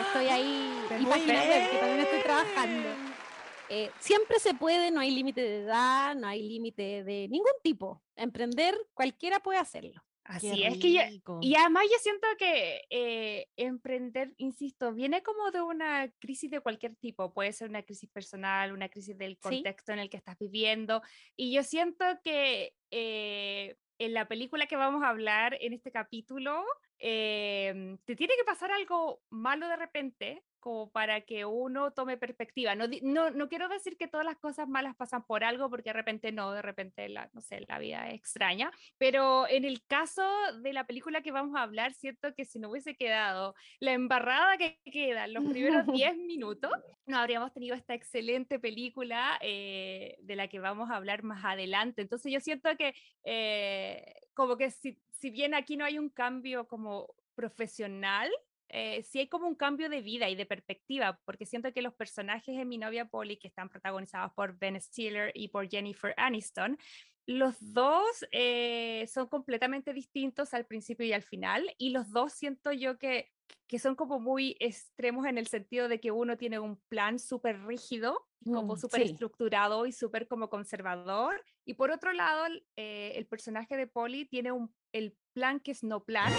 estoy 0.02 0.28
ahí 0.28 0.72
y 1.00 1.06
página 1.06 1.44
web, 1.44 1.70
que 1.70 1.78
también 1.78 2.00
estoy 2.00 2.22
trabajando. 2.22 2.90
Eh, 3.70 3.90
siempre 4.00 4.40
se 4.40 4.54
puede, 4.54 4.92
no 4.92 5.00
hay 5.00 5.12
límite 5.12 5.42
de 5.42 5.62
edad, 5.62 6.16
no 6.16 6.28
hay 6.28 6.42
límite 6.42 7.04
de 7.04 7.28
ningún 7.30 7.54
tipo. 7.64 8.02
Emprender, 8.16 8.76
cualquiera 8.94 9.40
puede 9.40 9.60
hacerlo. 9.60 10.02
Así 10.24 10.64
es 10.64 10.78
que 10.78 10.94
yo, 10.94 11.02
y 11.42 11.56
además 11.56 11.84
yo 11.92 11.98
siento 12.00 12.28
que 12.38 12.84
eh, 12.90 13.48
emprender, 13.56 14.34
insisto, 14.38 14.94
viene 14.94 15.24
como 15.24 15.52
de 15.52 15.62
una 15.62 16.12
crisis 16.20 16.52
de 16.52 16.62
cualquier 16.62 16.96
tipo, 16.96 17.34
puede 17.34 17.52
ser 17.54 17.70
una 17.70 17.84
crisis 17.84 18.10
personal, 18.10 18.72
una 18.72 18.90
crisis 18.90 19.18
del 19.18 19.40
contexto 19.40 19.92
¿Sí? 19.92 19.94
en 19.94 20.00
el 20.00 20.10
que 20.10 20.18
estás 20.18 20.38
viviendo, 20.38 21.02
y 21.36 21.52
yo 21.54 21.64
siento 21.64 22.06
que 22.24 22.76
eh, 22.92 23.76
en 23.98 24.14
la 24.14 24.28
película 24.28 24.68
que 24.68 24.76
vamos 24.76 25.04
a 25.04 25.10
hablar 25.10 25.58
en 25.60 25.74
este 25.74 25.92
capítulo, 25.92 26.64
eh, 27.00 27.98
te 28.06 28.16
tiene 28.16 28.36
que 28.38 28.46
pasar 28.46 28.72
algo 28.72 29.22
malo 29.30 29.68
de 29.68 29.76
repente, 29.76 30.44
como 30.62 30.90
para 30.90 31.22
que 31.22 31.44
uno 31.44 31.92
tome 31.92 32.16
perspectiva. 32.16 32.76
No, 32.76 32.86
no, 33.02 33.32
no, 33.32 33.50
quiero 33.50 33.68
decir 33.68 33.98
que 33.98 34.08
todas 34.08 34.26
las 34.26 34.38
cosas 34.38 34.70
malas 34.70 34.96
pasan 34.96 35.26
por 35.26 35.44
algo, 35.44 35.70
porque 35.70 35.90
de 35.90 35.94
repente 35.94 36.32
no, 36.32 36.54
de 36.54 36.62
repente 36.62 37.10
la, 37.10 37.30
no 37.34 37.42
sé, 37.42 37.66
la 37.68 37.80
vida 37.80 38.08
es 38.08 38.16
extraña, 38.16 38.72
pero 38.98 39.48
en 39.50 39.66
el 39.66 39.84
caso 39.86 40.24
de 40.62 40.72
la 40.72 40.86
película 40.86 41.22
que 41.22 41.32
vamos 41.32 41.56
a 41.58 41.64
hablar, 41.64 41.94
siento 41.94 42.34
que 42.34 42.46
si 42.46 42.60
no 42.60 42.70
hubiese 42.70 42.96
quedado 42.96 43.56
la 43.80 43.92
embarrada 43.94 44.58
que 44.58 44.80
queda 44.86 45.26
en 45.26 45.34
los 45.34 45.44
primeros 45.46 45.86
10 45.94 46.16
minutos, 46.18 46.72
no 47.06 47.18
habríamos 47.18 47.52
tenido 47.52 47.76
esta 47.76 47.94
excelente 47.94 48.60
película 48.60 49.38
eh, 49.42 50.18
de 50.22 50.36
la 50.36 50.48
que 50.48 50.60
vamos 50.60 50.90
a 50.90 50.96
hablar 50.96 51.24
más 51.24 51.44
adelante. 51.44 52.04
Entonces 52.04 52.32
yo 52.32 52.40
siento 52.40 52.70
que 52.78 52.94
eh, 53.24 54.14
como 54.34 54.58
que 54.58 54.70
si, 54.70 55.00
si 55.10 55.32
bien 55.32 55.54
aquí 55.54 55.76
no 55.76 55.86
hay 55.86 55.98
un 55.98 56.10
cambio 56.10 56.68
como 56.68 57.14
profesional, 57.36 58.30
eh, 58.74 59.04
sí 59.04 59.20
hay 59.20 59.28
como 59.28 59.48
un 59.48 59.56
cambio 59.56 59.90
de 59.90 60.02
vida 60.02 60.30
y 60.30 60.36
de 60.36 60.46
perspectiva, 60.46 61.20
porque 61.26 61.46
siento 61.46 61.74
que 61.74 61.82
los 61.82 61.94
personajes 61.94 62.58
de 62.58 62.66
mi 62.66 62.78
novia 62.78 63.06
Polly, 63.06 63.38
que 63.38 63.50
están 63.50 63.70
protagonizados 63.70 64.32
por 64.34 64.58
Ben 64.58 64.80
Stiller 64.80 65.32
y 65.36 65.50
por 65.50 65.70
Jennifer 65.70 66.14
Aniston, 66.18 66.78
los 67.28 67.56
dos 67.74 68.26
eh, 68.32 69.06
son 69.08 69.28
completamente 69.28 69.94
distintos 69.94 70.54
al 70.54 70.66
principio 70.66 71.06
y 71.06 71.14
al 71.14 71.22
final, 71.22 71.70
y 71.78 71.90
los 71.90 72.12
dos 72.12 72.34
siento 72.34 72.72
yo 72.72 72.98
que, 72.98 73.30
que 73.68 73.78
son 73.78 73.96
como 73.96 74.20
muy 74.20 74.56
extremos 74.60 75.26
en 75.26 75.38
el 75.38 75.48
sentido 75.48 75.88
de 75.88 76.00
que 76.00 76.12
uno 76.12 76.38
tiene 76.38 76.60
un 76.60 76.82
plan 76.88 77.20
súper 77.20 77.66
rígido, 77.66 78.26
como 78.46 78.76
mm, 78.76 78.78
súper 78.78 79.02
sí. 79.04 79.12
estructurado 79.12 79.86
y 79.86 79.92
súper 79.92 80.28
como 80.28 80.50
conservador, 80.50 81.44
y 81.66 81.74
por 81.74 81.92
otro 81.92 82.14
lado, 82.14 82.46
eh, 82.78 83.14
el 83.16 83.28
personaje 83.28 83.76
de 83.76 83.88
Polly 83.88 84.26
tiene 84.26 84.52
un, 84.52 84.74
el 84.94 85.18
plan 85.34 85.60
que 85.60 85.72
es 85.72 85.84
no 85.84 86.04
plan 86.04 86.32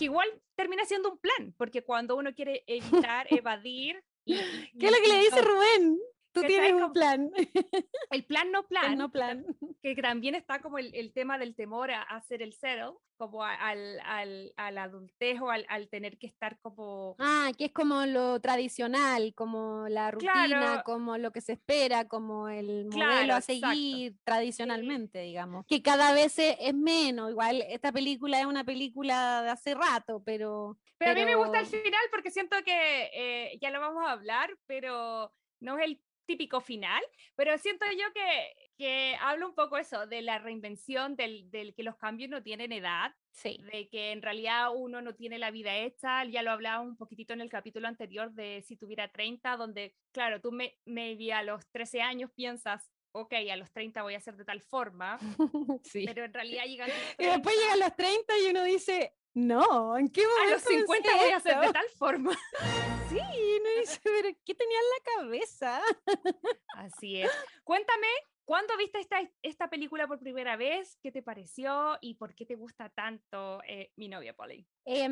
que 0.00 0.06
igual 0.06 0.28
termina 0.56 0.84
siendo 0.86 1.12
un 1.12 1.18
plan, 1.18 1.54
porque 1.58 1.84
cuando 1.84 2.16
uno 2.16 2.34
quiere 2.34 2.64
evitar, 2.66 3.26
evadir... 3.30 4.02
Y, 4.24 4.34
¿Qué 4.78 4.86
es 4.86 4.92
lo 4.92 4.98
que 4.98 5.08
le 5.08 5.18
dice 5.18 5.42
Rubén? 5.42 5.98
Tú 6.32 6.42
tienes 6.42 6.72
un 6.72 6.92
plan. 6.92 7.30
El 8.10 8.24
plan 8.24 8.52
no 8.52 8.66
plan. 8.66 8.92
El 8.92 8.98
no 8.98 9.10
plan. 9.10 9.44
Que 9.82 9.94
también 9.96 10.34
está 10.34 10.60
como 10.60 10.78
el, 10.78 10.94
el 10.94 11.12
tema 11.12 11.38
del 11.38 11.54
temor 11.54 11.90
a, 11.90 12.02
hacer 12.02 12.42
el 12.42 12.52
settle, 12.52 12.94
como 13.16 13.44
al, 13.44 14.00
al, 14.04 14.52
al 14.56 14.78
adultez 14.78 15.40
o 15.40 15.50
al, 15.50 15.64
al, 15.68 15.88
tener 15.88 16.18
que 16.18 16.26
estar 16.26 16.58
como... 16.60 17.16
Ah, 17.18 17.50
que 17.56 17.66
es 17.66 17.72
como 17.72 18.04
lo 18.06 18.40
tradicional, 18.40 19.32
como 19.34 19.88
la 19.88 20.10
rutina, 20.10 20.46
claro. 20.46 20.82
como 20.84 21.18
lo 21.18 21.32
que 21.32 21.40
se 21.40 21.52
espera, 21.52 22.06
como 22.08 22.48
el 22.48 22.86
modelo 22.86 22.90
claro, 22.90 23.34
a 23.34 23.40
seguir 23.40 24.08
exacto. 24.08 24.22
tradicionalmente, 24.24 25.20
sí. 25.20 25.26
digamos. 25.28 25.64
Que 25.66 25.82
cada 25.82 26.12
vez 26.12 26.34
es 26.38 26.74
menos. 26.74 27.30
Igual 27.30 27.62
esta 27.68 27.92
película 27.92 28.40
es 28.40 28.46
una 28.46 28.64
película 28.64 29.42
de 29.42 29.50
hace 29.50 29.74
rato, 29.74 30.22
pero... 30.24 30.76
Pero, 30.98 31.12
pero... 31.12 31.12
a 31.12 31.14
mí 31.14 31.24
me 31.24 31.36
gusta 31.36 31.60
el 31.60 31.66
final 31.66 32.02
porque 32.10 32.30
siento 32.30 32.56
que 32.64 33.10
eh, 33.14 33.58
ya 33.62 33.70
lo 33.70 33.80
vamos 33.80 34.04
a 34.06 34.12
hablar, 34.12 34.50
pero 34.66 35.32
no 35.60 35.78
es 35.78 35.84
el 35.84 36.00
típico 36.30 36.60
final, 36.60 37.02
pero 37.34 37.58
siento 37.58 37.84
yo 37.86 38.12
que, 38.14 38.70
que 38.78 39.16
hablo 39.20 39.48
un 39.48 39.54
poco 39.56 39.78
eso, 39.78 40.06
de 40.06 40.22
la 40.22 40.38
reinvención, 40.38 41.16
del, 41.16 41.50
del, 41.50 41.74
que 41.74 41.82
los 41.82 41.96
cambios 41.96 42.30
no 42.30 42.40
tienen 42.40 42.70
edad, 42.70 43.12
sí. 43.32 43.58
de 43.72 43.88
que 43.88 44.12
en 44.12 44.22
realidad 44.22 44.68
uno 44.72 45.02
no 45.02 45.16
tiene 45.16 45.40
la 45.40 45.50
vida 45.50 45.76
hecha, 45.76 46.24
ya 46.26 46.42
lo 46.42 46.52
hablaba 46.52 46.82
un 46.82 46.96
poquitito 46.96 47.32
en 47.32 47.40
el 47.40 47.50
capítulo 47.50 47.88
anterior 47.88 48.32
de 48.32 48.62
si 48.64 48.76
tuviera 48.76 49.10
30, 49.10 49.56
donde, 49.56 49.96
claro, 50.12 50.40
tú 50.40 50.52
me, 50.52 50.78
maybe 50.84 51.32
a 51.32 51.42
los 51.42 51.68
13 51.72 52.00
años 52.00 52.30
piensas, 52.30 52.92
ok, 53.10 53.34
a 53.50 53.56
los 53.56 53.72
30 53.72 54.00
voy 54.02 54.14
a 54.14 54.20
ser 54.20 54.36
de 54.36 54.44
tal 54.44 54.60
forma, 54.60 55.18
sí. 55.82 56.04
pero 56.06 56.24
en 56.26 56.32
realidad 56.32 56.62
llegan... 56.64 56.90
Y 57.18 57.26
después 57.26 57.56
llegan 57.56 57.80
los 57.80 57.96
30 57.96 58.38
y 58.38 58.50
uno 58.50 58.62
dice, 58.62 59.16
no, 59.34 59.96
¿en 59.96 60.08
qué 60.08 60.22
momento? 60.26 60.48
A 60.48 60.50
los 60.50 60.62
50 60.62 61.16
voy 61.16 61.30
a 61.30 61.36
hacer 61.36 61.58
de 61.60 61.72
tal 61.72 61.88
forma. 61.96 62.32
Sí, 63.10 63.18
no 63.18 63.80
dice, 63.80 63.98
pero 64.04 64.28
¿qué 64.44 64.54
tenía 64.54 64.78
en 64.78 64.84
la 64.84 65.16
cabeza? 65.16 65.82
Así 66.76 67.20
es. 67.20 67.30
Cuéntame, 67.64 68.06
¿cuándo 68.44 68.76
viste 68.76 69.00
esta, 69.00 69.18
esta 69.42 69.68
película 69.68 70.06
por 70.06 70.20
primera 70.20 70.56
vez? 70.56 70.96
¿Qué 71.02 71.10
te 71.10 71.20
pareció 71.20 71.98
y 72.00 72.14
por 72.14 72.36
qué 72.36 72.46
te 72.46 72.54
gusta 72.54 72.88
tanto 72.90 73.60
eh, 73.66 73.90
mi 73.96 74.08
novia 74.08 74.32
Polly? 74.34 74.64
Eh, 74.84 75.08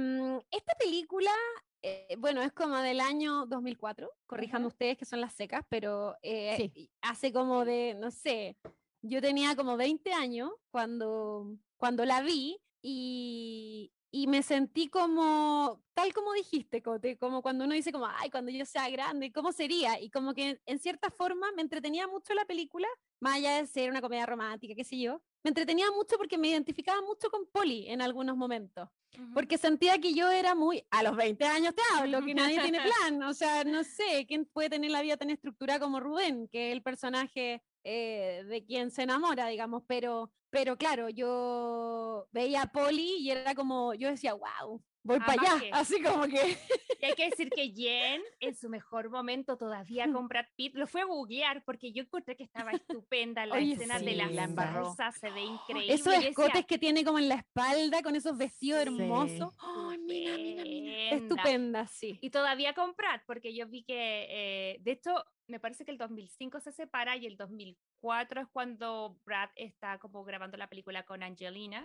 esta 0.53 0.75
película, 0.77 1.33
eh, 1.83 2.15
bueno, 2.19 2.41
es 2.41 2.53
como 2.53 2.77
del 2.77 3.01
año 3.01 3.47
2004, 3.47 4.13
corrijan 4.27 4.63
uh 4.63 4.67
-huh. 4.67 4.69
ustedes 4.69 4.97
que 4.97 5.05
son 5.05 5.21
las 5.21 5.35
secas, 5.35 5.65
pero 5.69 6.17
eh, 6.23 6.71
sí. 6.73 6.93
hace 7.01 7.33
como 7.33 7.65
de, 7.65 7.97
no 7.99 8.13
sé, 8.13 8.57
yo 9.03 9.21
tenía 9.21 9.57
como 9.57 9.77
20 9.77 10.13
años 10.13 10.53
cuando, 10.71 11.57
cuando 11.77 12.05
la 12.05 12.23
vi 12.23 12.61
y, 12.81 13.93
y 14.11 14.27
me 14.27 14.42
sentí 14.42 14.88
como, 14.88 15.83
tal 15.94 16.14
como 16.14 16.33
dijiste, 16.33 16.83
Cote, 16.83 17.18
como 17.18 17.42
cuando 17.42 17.64
uno 17.64 17.75
dice 17.75 17.92
como, 17.92 18.07
ay, 18.07 18.31
cuando 18.31 18.51
yo 18.51 18.64
sea 18.64 18.88
grande, 18.88 19.33
¿cómo 19.33 19.53
sería? 19.53 20.01
Y 20.01 20.11
como 20.11 20.33
que 20.33 20.61
en 20.64 20.79
cierta 20.79 21.11
forma 21.11 21.53
me 21.53 21.62
entretenía 21.62 22.07
mucho 22.09 22.33
la 22.33 22.47
película, 22.47 22.88
más 23.21 23.37
allá 23.37 23.57
de 23.57 23.66
ser 23.66 23.90
una 23.90 24.01
comedia 24.01 24.25
romántica, 24.25 24.75
qué 24.75 24.85
sé 24.85 24.99
yo, 24.99 25.21
me 25.44 25.51
entretenía 25.51 25.90
mucho 25.90 26.16
porque 26.16 26.38
me 26.38 26.49
identificaba 26.49 27.03
mucho 27.03 27.31
con 27.31 27.47
Polly 27.47 27.88
en 27.88 28.01
algunos 28.01 28.37
momentos, 28.37 28.88
uh 28.88 29.21
-huh. 29.21 29.35
porque 29.35 29.59
sentía 29.59 29.99
que 29.99 30.14
yo 30.14 30.31
era 30.31 30.55
muy, 30.55 30.85
a 30.90 31.03
los 31.03 31.14
20 31.14 31.44
años 31.44 31.75
te 31.75 31.83
hablo, 31.94 32.25
que 32.25 32.35
nadie 32.35 32.61
tiene 32.62 32.81
plan, 33.12 33.23
o 33.23 33.35
sea, 33.35 33.64
no 33.64 33.85
sé, 33.85 34.25
¿quién 34.27 34.47
puede 34.47 34.71
tener 34.71 34.90
la 34.90 35.03
vida 35.03 35.18
tan 35.18 35.31
estructurada 35.31 35.81
como 35.81 36.01
Rubén, 36.01 36.49
que 36.49 36.68
es 36.68 36.73
el 36.73 36.83
personaje 36.83 37.62
eh, 37.85 38.45
de 38.49 38.64
quien 38.64 38.91
se 38.91 39.03
enamora, 39.03 39.47
digamos, 39.49 39.83
pero 39.87 40.31
pero 40.51 40.79
claro, 40.79 41.11
yo 41.11 42.27
veía 42.33 42.62
a 42.62 42.73
Polly 42.73 43.17
y 43.19 43.31
era 43.31 43.55
como, 43.55 43.93
yo 43.93 44.09
decía, 44.09 44.33
wow, 44.33 44.83
voy 45.03 45.19
para 45.21 45.33
allá. 45.35 45.61
que- 45.61 45.71
Así 45.73 46.01
como 46.03 46.25
que. 46.27 46.57
Y 47.01 47.05
hay 47.05 47.12
que 47.12 47.29
decir 47.29 47.51
que 47.51 47.69
Jen, 47.71 48.23
en 48.41 48.55
su 48.57 48.71
mejor 48.71 49.11
momento, 49.11 49.59
todavía 49.59 50.07
con 50.25 50.27
Brad 50.27 50.47
Pitt, 50.57 50.75
lo 50.75 50.87
fue 50.87 51.03
a 51.03 51.05
googlear 51.05 51.62
porque 51.67 51.93
yo 51.93 52.03
encontré 52.03 52.35
que 52.35 52.45
estaba 52.45 52.71
estupenda 52.73 53.45
la 53.45 53.57
Oye, 53.57 53.75
escena 53.75 53.99
de 53.99 54.07
sí, 54.11 54.14
la 54.17 54.27
la 54.29 54.45
embarró. 54.45 54.95
salsa, 54.95 55.12
se 55.21 55.31
ve 55.35 55.43
increíble. 55.43 55.93
Esos 55.93 56.07
Yo 56.07 56.12
decía, 56.12 56.29
escotes 56.31 56.64
que 56.64 56.79
tiene 56.79 57.05
como 57.05 57.19
en 57.19 57.29
la 57.29 57.35
espalda, 57.35 58.01
con 58.03 58.17
esos 58.17 58.38
vestidos 58.38 58.83
Sí. 58.85 58.88
hermosos. 58.88 59.53
Ay, 59.59 59.99
mira, 59.99 60.35
mira, 60.38 60.62
mira. 60.64 60.93
Estupenda. 61.11 61.35
Estupenda, 61.43 61.87
sí. 61.88 62.19
Y 62.23 62.31
todavía 62.31 62.73
con 62.73 62.95
Brad, 62.97 63.21
porque 63.27 63.55
yo 63.55 63.67
vi 63.69 63.85
que, 63.85 64.27
eh, 64.31 64.79
de 64.81 64.93
hecho, 64.93 65.12
me 65.49 65.59
parece 65.59 65.85
que 65.85 65.91
el 65.91 65.99
2005 65.99 66.61
se 66.61 66.73
separa 66.73 67.17
y 67.17 67.27
el 67.27 67.37
2004 67.37 68.43
es 68.43 68.49
cuando 68.49 69.19
Brad 69.25 69.51
está 69.57 69.99
como 69.99 70.23
grabando 70.25 70.57
la 70.57 70.69
película 70.69 71.03
con 71.05 71.23
Angelina. 71.23 71.85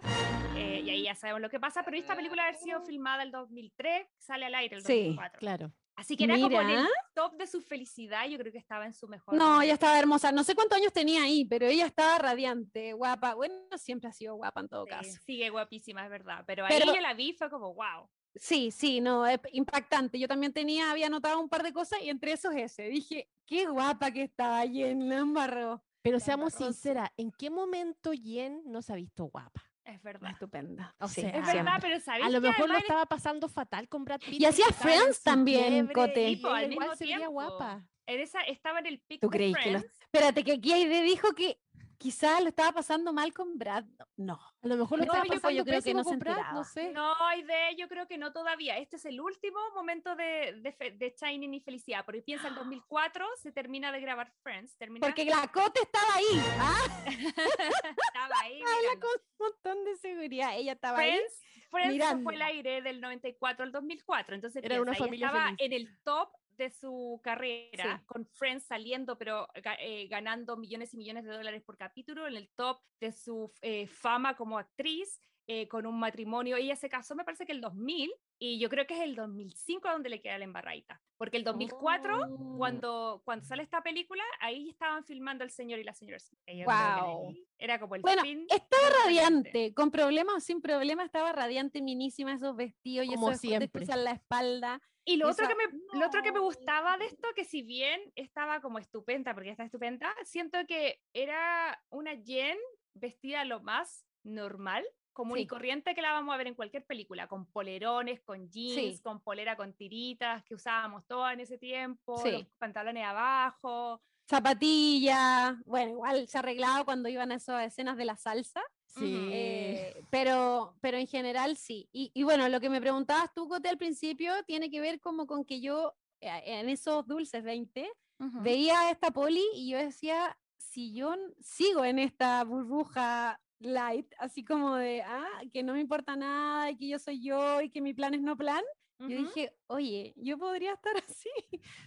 eh, 0.56 0.82
y 0.84 0.90
ahí 0.90 1.04
ya 1.04 1.16
sabemos 1.16 1.42
lo 1.42 1.50
que 1.50 1.60
pasa, 1.60 1.84
pero 1.84 1.98
esta 1.98 2.16
película 2.16 2.44
haber 2.44 2.56
sido 2.56 2.82
filmada 2.82 3.24
el 3.24 3.32
2003, 3.32 4.08
sale 4.20 4.46
al 4.46 4.56
aire 4.56 4.76
el 4.76 4.84
Sí, 4.84 5.06
2004. 5.06 5.40
Claro. 5.40 5.72
Así 5.96 6.18
que 6.18 6.24
era 6.24 6.34
como 6.40 6.60
en 6.60 6.70
el 6.72 6.78
Mira. 6.78 6.90
top 7.14 7.34
de 7.38 7.46
su 7.46 7.62
felicidad, 7.62 8.28
yo 8.28 8.38
creo 8.40 8.52
que 8.52 8.58
estaba 8.58 8.86
en 8.86 8.94
su 8.94 9.08
mejor 9.08 9.36
No, 9.36 9.62
ella 9.62 9.74
estaba 9.74 10.00
hermosa. 10.00 10.32
No 10.32 10.44
sé 10.44 10.56
cuántos 10.56 10.80
años 10.80 10.92
tenía 10.92 11.22
ahí, 11.22 11.46
pero 11.46 11.68
ella 11.68 11.86
estaba 11.86 12.18
radiante, 12.18 12.94
guapa. 12.94 13.36
Bueno, 13.36 13.54
siempre 13.78 14.10
ha 14.10 14.12
sido 14.12 14.36
guapa 14.36 14.62
en 14.62 14.70
todo 14.70 14.86
Sí, 14.86 14.90
caso. 14.90 15.12
sigue 15.24 15.50
guapísima, 15.52 16.04
es 16.04 16.10
verdad. 16.10 16.44
Pero, 16.48 16.66
Pero- 16.68 16.90
ahí 16.92 16.96
yo 16.96 17.02
la 17.02 17.14
vi 17.14 17.34
fue 17.34 17.48
como, 17.52 17.74
wow. 17.76 18.10
Sí, 18.36 18.72
sí, 18.72 19.00
no, 19.02 19.28
es 19.28 19.40
impactante. 19.52 20.18
Yo 20.18 20.28
también 20.28 20.52
tenía, 20.52 20.90
había 20.90 21.06
anotado 21.06 21.40
un 21.40 21.48
par 21.48 21.62
de 21.62 21.72
cosas 21.72 22.02
y 22.02 22.10
entre 22.10 22.32
esos 22.32 22.56
ese. 22.56 22.86
Dije, 22.90 23.30
qué 23.46 23.66
guapa 23.66 24.12
que 24.12 24.24
estaba 24.24 24.62
Jen, 24.68 25.08
la 25.10 25.18
embarró. 25.18 25.84
Pero 26.02 26.18
La 26.18 26.24
seamos 26.24 26.54
embarró. 26.54 26.74
sinceras, 26.74 27.10
¿en 27.18 27.32
qué 27.32 27.50
momento 27.50 28.12
Jen 28.12 28.62
no 28.66 28.82
se 28.82 28.94
ha 28.94 28.96
visto 28.96 29.26
guapa? 29.26 29.64
Es 29.86 30.02
verdad. 30.02 30.32
Estupenda. 30.32 30.96
O 31.00 31.08
sí, 31.08 31.22
sea, 31.22 31.30
Es 31.30 31.34
siempre. 31.34 31.54
verdad, 31.56 31.78
pero 31.82 32.00
¿sabéis 32.00 32.26
A 32.26 32.30
lo 32.30 32.40
mejor 32.42 32.70
lo 32.70 32.78
estaba 32.78 33.06
pasando 33.06 33.50
fatal 33.50 33.88
con 33.90 34.06
Brad 34.06 34.20
Pitt. 34.22 34.42
Y 34.42 34.46
hacía 34.46 34.68
Friends 34.72 35.22
también, 35.24 35.88
Cote. 35.88 36.22
y 36.22 36.26
al 36.26 36.40
igual 36.40 36.70
mismo 36.70 36.96
se 36.96 37.04
veía 37.04 37.18
tiempo. 37.18 37.34
guapa. 37.34 37.86
en 38.06 38.20
esa, 38.20 38.42
estaba 38.42 38.80
en 38.80 38.86
el 38.88 39.00
pic 39.02 39.20
¿Tú 39.22 39.30
de 39.30 39.38
creí 39.38 39.54
que 39.54 39.76
Espérate, 39.76 40.44
que 40.44 40.54
aquí 40.54 40.72
Aide 40.74 41.02
dijo 41.04 41.34
que 41.34 41.60
quizás 41.98 42.42
lo 42.42 42.50
estaba 42.50 42.72
pasando 42.74 43.14
mal 43.14 43.34
con 43.34 43.58
Brad. 43.58 43.86
No. 44.18 44.34
A 44.62 44.68
lo 44.68 44.76
mejor 44.78 45.00
lo 45.00 45.06
No, 45.06 45.14
estaba 45.14 45.24
pasando 45.26 45.50
yo 45.52 45.64
creo 45.66 45.82
que 45.82 45.94
no 45.94 46.04
se 46.04 46.16
Brad, 46.18 46.34
enteraba. 46.34 46.54
no 46.58 46.64
sé. 46.64 46.92
No 46.92 47.16
de, 47.46 47.76
yo 47.78 47.88
creo 47.88 48.08
que 48.08 48.18
no 48.18 48.32
todavía. 48.34 48.78
Este 48.78 48.96
es 48.98 49.06
el 49.06 49.20
último 49.22 49.60
momento 49.74 50.16
de, 50.16 50.54
de, 50.62 50.92
de 50.92 51.16
Shining 51.20 51.54
y 51.54 51.60
felicidad, 51.62 52.06
porque 52.06 52.22
piensa 52.22 52.48
en 52.48 52.56
2004 52.56 53.26
se 53.42 53.52
termina 53.52 53.92
de 53.92 54.00
grabar 54.02 54.32
Friends, 54.44 54.76
termina, 54.78 55.06
Porque 55.06 55.26
la 55.26 55.48
Cote 55.52 55.82
estaba 55.82 56.16
ahí. 56.16 56.42
Ah, 56.60 57.06
estaba 57.08 58.36
ahí 58.42 58.62
mirando. 58.64 59.00
con 59.00 59.10
un 59.10 59.54
montón 59.54 59.86
de 59.86 59.96
seguridad. 59.98 60.56
Ella 60.58 60.74
estaba 60.74 61.00
ahí. 61.00 61.12
Friends, 61.12 61.42
Friends 61.70 61.70
se 61.70 61.70
fue 61.70 61.92
mirando. 61.94 62.30
el 62.32 62.42
aire 62.42 62.82
del 62.82 63.02
94 63.02 63.66
al 63.66 63.72
2004, 63.72 64.36
entonces 64.36 64.64
Era 64.64 64.82
una 64.82 64.92
piensa, 64.92 64.98
ella 64.98 65.06
familia 65.06 65.28
estaba 65.28 65.46
feliz. 65.46 65.60
en 65.62 65.74
el 65.74 66.00
top 66.04 66.30
de 66.58 66.70
su 66.70 67.20
carrera, 67.24 67.98
Sí. 68.00 68.06
con 68.06 68.26
Friends 68.26 68.66
saliendo, 68.66 69.18
pero 69.18 69.48
eh, 69.80 70.08
ganando 70.08 70.58
millones 70.58 70.94
y 70.94 70.98
millones 70.98 71.26
de 71.26 71.32
dólares 71.32 71.64
por 71.64 71.78
capítulo, 71.78 72.28
en 72.28 72.36
el 72.36 72.50
top 72.56 72.82
de 73.00 73.12
su 73.12 73.52
eh, 73.62 73.88
fama 73.88 74.36
como 74.36 74.58
actriz, 74.58 75.22
eh, 75.48 75.68
con 75.68 75.86
un 75.86 76.00
matrimonio. 76.00 76.56
Ella 76.56 76.76
se 76.76 76.90
casó, 76.90 77.16
me 77.16 77.26
parece 77.26 77.46
que 77.46 77.52
el 77.52 77.60
2000, 77.62 78.12
y 78.46 78.60
yo 78.60 78.68
creo 78.70 78.86
que 78.86 78.94
es 78.96 79.00
el 79.02 79.16
2005 79.16 79.88
donde 79.90 80.10
le 80.10 80.22
queda 80.22 80.38
la 80.38 80.44
embarradita, 80.44 81.02
porque 81.18 81.38
el 81.38 81.46
2004 81.46 82.18
Oh. 82.28 82.58
cuando, 82.58 83.22
cuando 83.24 83.46
sale 83.46 83.64
esta 83.64 83.82
película, 83.82 84.22
ahí 84.42 84.70
estaban 84.70 85.06
filmando 85.06 85.44
El 85.46 85.50
Señor 85.50 85.80
y 85.80 85.84
la 85.86 85.94
Señora 85.94 86.18
ahí 86.48 87.46
Era 87.58 87.80
como 87.80 87.96
el 87.96 88.02
Bueno, 88.02 88.22
fin 88.22 88.46
Estaba 88.50 88.84
radiante, 89.06 89.74
con 89.74 89.92
problemas 89.92 90.36
o 90.36 90.40
sin 90.42 90.62
problemas, 90.62 91.06
estaba 91.06 91.32
radiante, 91.32 91.82
minísima, 91.82 92.34
esos 92.34 92.56
vestidos 92.56 93.06
y 93.08 93.14
Como 93.14 93.32
esos 93.32 93.44
escotes 93.44 93.72
que 93.72 93.80
siempre. 93.80 93.84
usan 93.84 94.04
la 94.04 94.12
espalda. 94.12 94.82
Y 95.06 95.18
lo 95.18 95.28
Y 95.28 95.32
otro, 95.32 95.48
que 95.48 95.56
me, 95.56 95.64
lo 96.00 96.08
otro 96.08 96.22
que 96.22 96.32
me 96.32 96.40
no. 96.40 96.44
gustaba 96.44 96.98
de 96.98 97.06
esto, 97.06 97.28
que 97.36 97.46
si 97.46 97.62
bien 97.62 98.02
estaba 98.16 98.62
como 98.62 98.78
estupenda, 98.80 99.34
porque 99.34 99.50
está 99.52 99.64
estupenda, 99.64 100.14
siento 100.24 100.58
que 100.68 101.00
era 101.14 101.82
una 101.90 102.12
Jen 102.24 102.58
vestida 102.94 103.46
lo 103.46 103.62
más 103.62 104.06
normal, 104.24 104.86
común 105.14 105.38
y 105.38 105.42
Sí. 105.42 105.48
corriente 105.48 105.96
que 105.96 106.02
la 106.02 106.12
vamos 106.12 106.34
a 106.34 106.38
ver 106.38 106.48
en 106.48 106.56
cualquier 106.56 106.86
película, 106.86 107.28
con 107.28 107.46
polerones, 107.46 108.22
con 108.22 108.50
jeans, 108.50 109.00
con 109.02 109.22
polera 109.22 109.56
con 109.56 109.74
tiritas, 109.74 110.44
que 110.44 110.56
usábamos 110.56 111.06
todas 111.08 111.34
en 111.34 111.40
ese 111.42 111.58
tiempo, 111.58 112.18
Sí. 112.18 112.32
los 112.32 112.46
pantalones 112.58 113.06
abajo. 113.06 114.02
Zapatillas, 114.30 115.56
bueno, 115.66 115.92
igual 115.92 116.28
se 116.28 116.38
arreglaba 116.38 116.84
cuando 116.86 117.10
iban 117.10 117.32
a 117.32 117.36
esas 117.36 117.66
escenas 117.66 117.98
de 117.98 118.06
la 118.06 118.16
salsa, 118.18 118.62
Sí. 118.86 119.30
eh, 119.32 120.04
pero, 120.12 120.76
pero 120.82 120.98
en 120.98 121.08
general 121.08 121.58
sí. 121.58 121.90
Y, 121.92 122.12
y 122.14 122.24
bueno, 122.24 122.48
lo 122.50 122.60
que 122.60 122.70
me 122.70 122.80
preguntabas 122.82 123.34
tú, 123.34 123.48
Cote, 123.48 123.70
al 123.70 123.78
principio, 123.78 124.34
tiene 124.46 124.70
que 124.70 124.82
ver 124.82 125.00
como 125.00 125.26
con 125.28 125.44
que 125.46 125.62
yo 125.62 125.96
eh, 126.22 126.42
en 126.46 126.70
esos 126.70 127.06
dulces 127.08 127.44
20 127.44 127.90
veía 128.20 128.80
a 128.80 128.92
esta 128.92 129.12
poli 129.12 129.44
y 129.56 129.70
yo 129.72 129.78
decía, 129.78 130.38
si 130.58 130.94
yo 130.94 131.16
sigo 131.42 131.84
en 131.84 132.00
esta 132.00 132.42
burbuja 132.46 133.42
light, 133.66 134.12
así 134.20 134.44
como 134.44 134.76
de, 134.76 135.02
ah, 135.02 135.42
que 135.52 135.64
no 135.64 135.74
me 135.74 135.80
importa 135.82 136.16
nada 136.16 136.70
y 136.72 136.78
que 136.78 136.88
yo 136.88 137.00
soy 137.00 137.22
yo 137.22 137.62
y 137.62 137.70
que 137.70 137.82
mi 137.82 137.94
plan 137.94 138.14
es 138.14 138.22
no 138.22 138.38
plan, 138.38 138.64
yo 139.00 139.06
Ujú. 139.18 139.28
dije, 139.28 139.58
oye, 139.68 140.14
yo 140.18 140.38
podría 140.38 140.74
estar 140.74 140.94
así. 141.10 141.30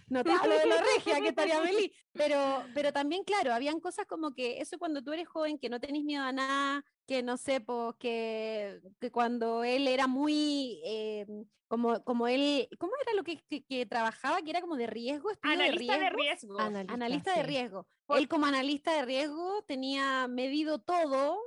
No 0.09 0.23
te 0.23 0.31
hablo 0.41 0.57
de 0.57 0.65
lo 0.65 0.77
regia 0.77 1.21
que 1.21 1.29
estaría 1.29 1.61
feliz, 1.61 1.91
pero, 2.13 2.65
pero 2.73 2.91
también, 2.91 3.23
claro, 3.23 3.53
habían 3.53 3.79
cosas 3.79 4.05
como 4.05 4.33
que 4.33 4.59
eso 4.59 4.77
cuando 4.77 5.03
tú 5.03 5.13
eres 5.13 5.27
joven, 5.27 5.57
que 5.57 5.69
no 5.69 5.79
tenés 5.79 6.03
miedo 6.03 6.23
a 6.23 6.31
nada, 6.31 6.85
que 7.07 7.23
no 7.23 7.37
sé, 7.37 7.61
pues 7.61 7.95
que, 7.97 8.81
que 8.99 9.11
cuando 9.11 9.63
él 9.63 9.87
era 9.87 10.07
muy, 10.07 10.81
eh, 10.85 11.25
como, 11.67 12.03
como 12.03 12.27
él, 12.27 12.67
¿cómo 12.79 12.93
era 13.01 13.13
lo 13.15 13.23
que, 13.23 13.37
que, 13.49 13.63
que 13.65 13.85
trabajaba? 13.85 14.41
Que 14.41 14.51
era 14.51 14.61
como 14.61 14.75
de 14.75 14.87
riesgo, 14.87 15.29
Analista 15.41 15.93
de 15.93 15.99
de 16.01 16.09
riesgo. 16.09 16.21
riesgo. 16.21 16.59
Analista, 16.59 16.93
Analista 16.93 17.31
de 17.31 17.41
sí. 17.41 17.47
riesgo. 17.47 17.87
Por- 18.05 18.17
Él 18.19 18.27
como 18.27 18.45
analista 18.45 18.93
de 18.93 19.05
riesgo 19.05 19.63
tenía 19.67 20.27
medido 20.27 20.79
todo, 20.79 21.39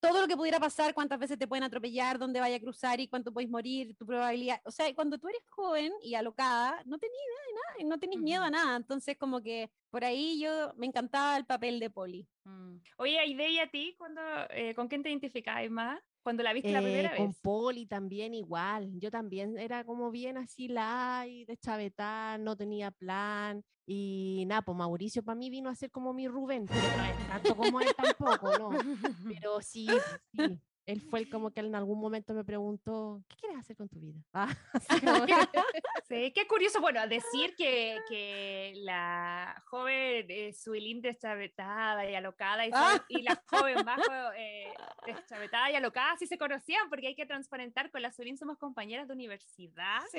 todo 0.00 0.20
lo 0.22 0.26
que 0.28 0.36
pudiera 0.36 0.58
pasar, 0.58 0.92
cuántas 0.94 1.18
veces 1.18 1.38
te 1.38 1.46
pueden 1.46 1.62
atropellar, 1.64 2.18
dónde 2.18 2.40
vaya 2.40 2.56
a 2.56 2.60
cruzar 2.60 3.00
y 3.00 3.08
cuánto 3.08 3.32
puedes 3.32 3.48
morir, 3.50 3.94
tu 3.96 4.06
probabilidad. 4.06 4.60
O 4.64 4.70
sea, 4.72 4.92
cuando 4.94 5.18
tú 5.18 5.28
eres 5.28 5.42
joven 5.50 5.92
y 6.02 6.14
alocada, 6.14 6.82
no 6.86 6.98
de 6.98 7.08
nada, 7.08 7.88
no 7.88 7.98
tenés 7.98 8.18
miedo 8.18 8.42
a 8.42 8.50
nada. 8.50 8.76
Entonces, 8.76 9.16
como 9.16 9.40
que 9.40 9.70
por 9.90 10.04
ahí 10.04 10.40
yo 10.40 10.72
me 10.76 10.86
encantaba 10.86 11.36
el 11.36 11.44
papel 11.46 11.80
de 11.80 11.90
Poli. 11.90 12.26
Mm. 12.44 12.76
Oye, 12.96 13.18
Aide, 13.18 13.48
¿y 13.50 13.58
a 13.58 13.70
ti? 13.70 13.94
cuando 13.98 14.20
eh, 14.50 14.74
¿Con 14.74 14.88
quién 14.88 15.02
te 15.02 15.10
identificabas 15.10 15.68
más? 15.70 16.00
Cuando 16.22 16.42
la 16.42 16.52
viste 16.52 16.70
la 16.70 16.80
Eh, 16.80 16.82
primera 16.82 17.16
con 17.16 17.28
vez. 17.28 17.40
Poli 17.42 17.86
también 17.86 18.34
igual. 18.34 18.90
Yo 18.98 19.10
también 19.10 19.58
era 19.58 19.84
como 19.84 20.10
bien 20.10 20.36
así 20.36 20.68
light, 20.68 21.48
de 21.48 21.56
chavetán, 21.56 22.44
no 22.44 22.56
tenía 22.56 22.90
plan. 22.90 23.62
Y 23.86 24.44
nada, 24.46 24.62
pues 24.62 24.76
Mauricio 24.76 25.22
para 25.22 25.34
mí 25.36 25.50
vino 25.50 25.68
a 25.70 25.74
ser 25.74 25.90
como 25.90 26.12
mi 26.12 26.28
Rubén, 26.28 26.66
pero 26.66 26.80
no 26.96 27.04
es 27.04 27.28
tanto 27.28 27.56
como 27.56 27.80
él 27.80 27.88
tampoco, 27.96 28.56
¿no? 28.58 28.68
Pero 29.42 29.60
sí, 29.62 29.88
sí. 30.32 30.60
Él 30.86 31.00
fue 31.02 31.20
el 31.20 31.30
como 31.30 31.50
que 31.52 31.60
en 31.60 31.74
algún 31.74 32.00
momento 32.00 32.34
me 32.34 32.42
preguntó, 32.44 33.22
¿qué 33.28 33.36
quieres 33.36 33.58
hacer 33.58 33.76
con 33.76 33.88
tu 33.88 34.00
vida? 34.00 34.18
Ah, 34.34 34.48
que- 35.52 35.62
Sí, 36.08 36.32
qué 36.32 36.46
curioso. 36.48 36.80
Bueno, 36.80 37.06
decir 37.06 37.54
que, 37.56 37.98
que 38.08 38.72
la 38.78 39.62
joven 39.66 40.26
eh, 40.28 40.52
Suilín 40.52 41.00
deschavetada 41.00 42.08
y 42.10 42.14
alocada 42.14 42.66
y, 42.66 42.70
Ah. 42.74 43.04
Y 43.08 43.22
la 43.22 43.40
joven 43.46 43.84
bajo 43.84 44.32
eh, 44.36 44.72
deschavetada 45.06 45.70
y 45.70 45.74
alocada 45.76 46.16
sí 46.18 46.26
se 46.26 46.38
conocían 46.38 46.88
porque 46.88 47.08
hay 47.08 47.14
que 47.14 47.26
transparentar 47.26 47.90
con 47.90 48.02
la 48.02 48.10
Suilín 48.10 48.36
somos 48.36 48.58
compañeras 48.58 49.06
de 49.06 49.14
universidad. 49.14 49.98
Así 49.98 50.10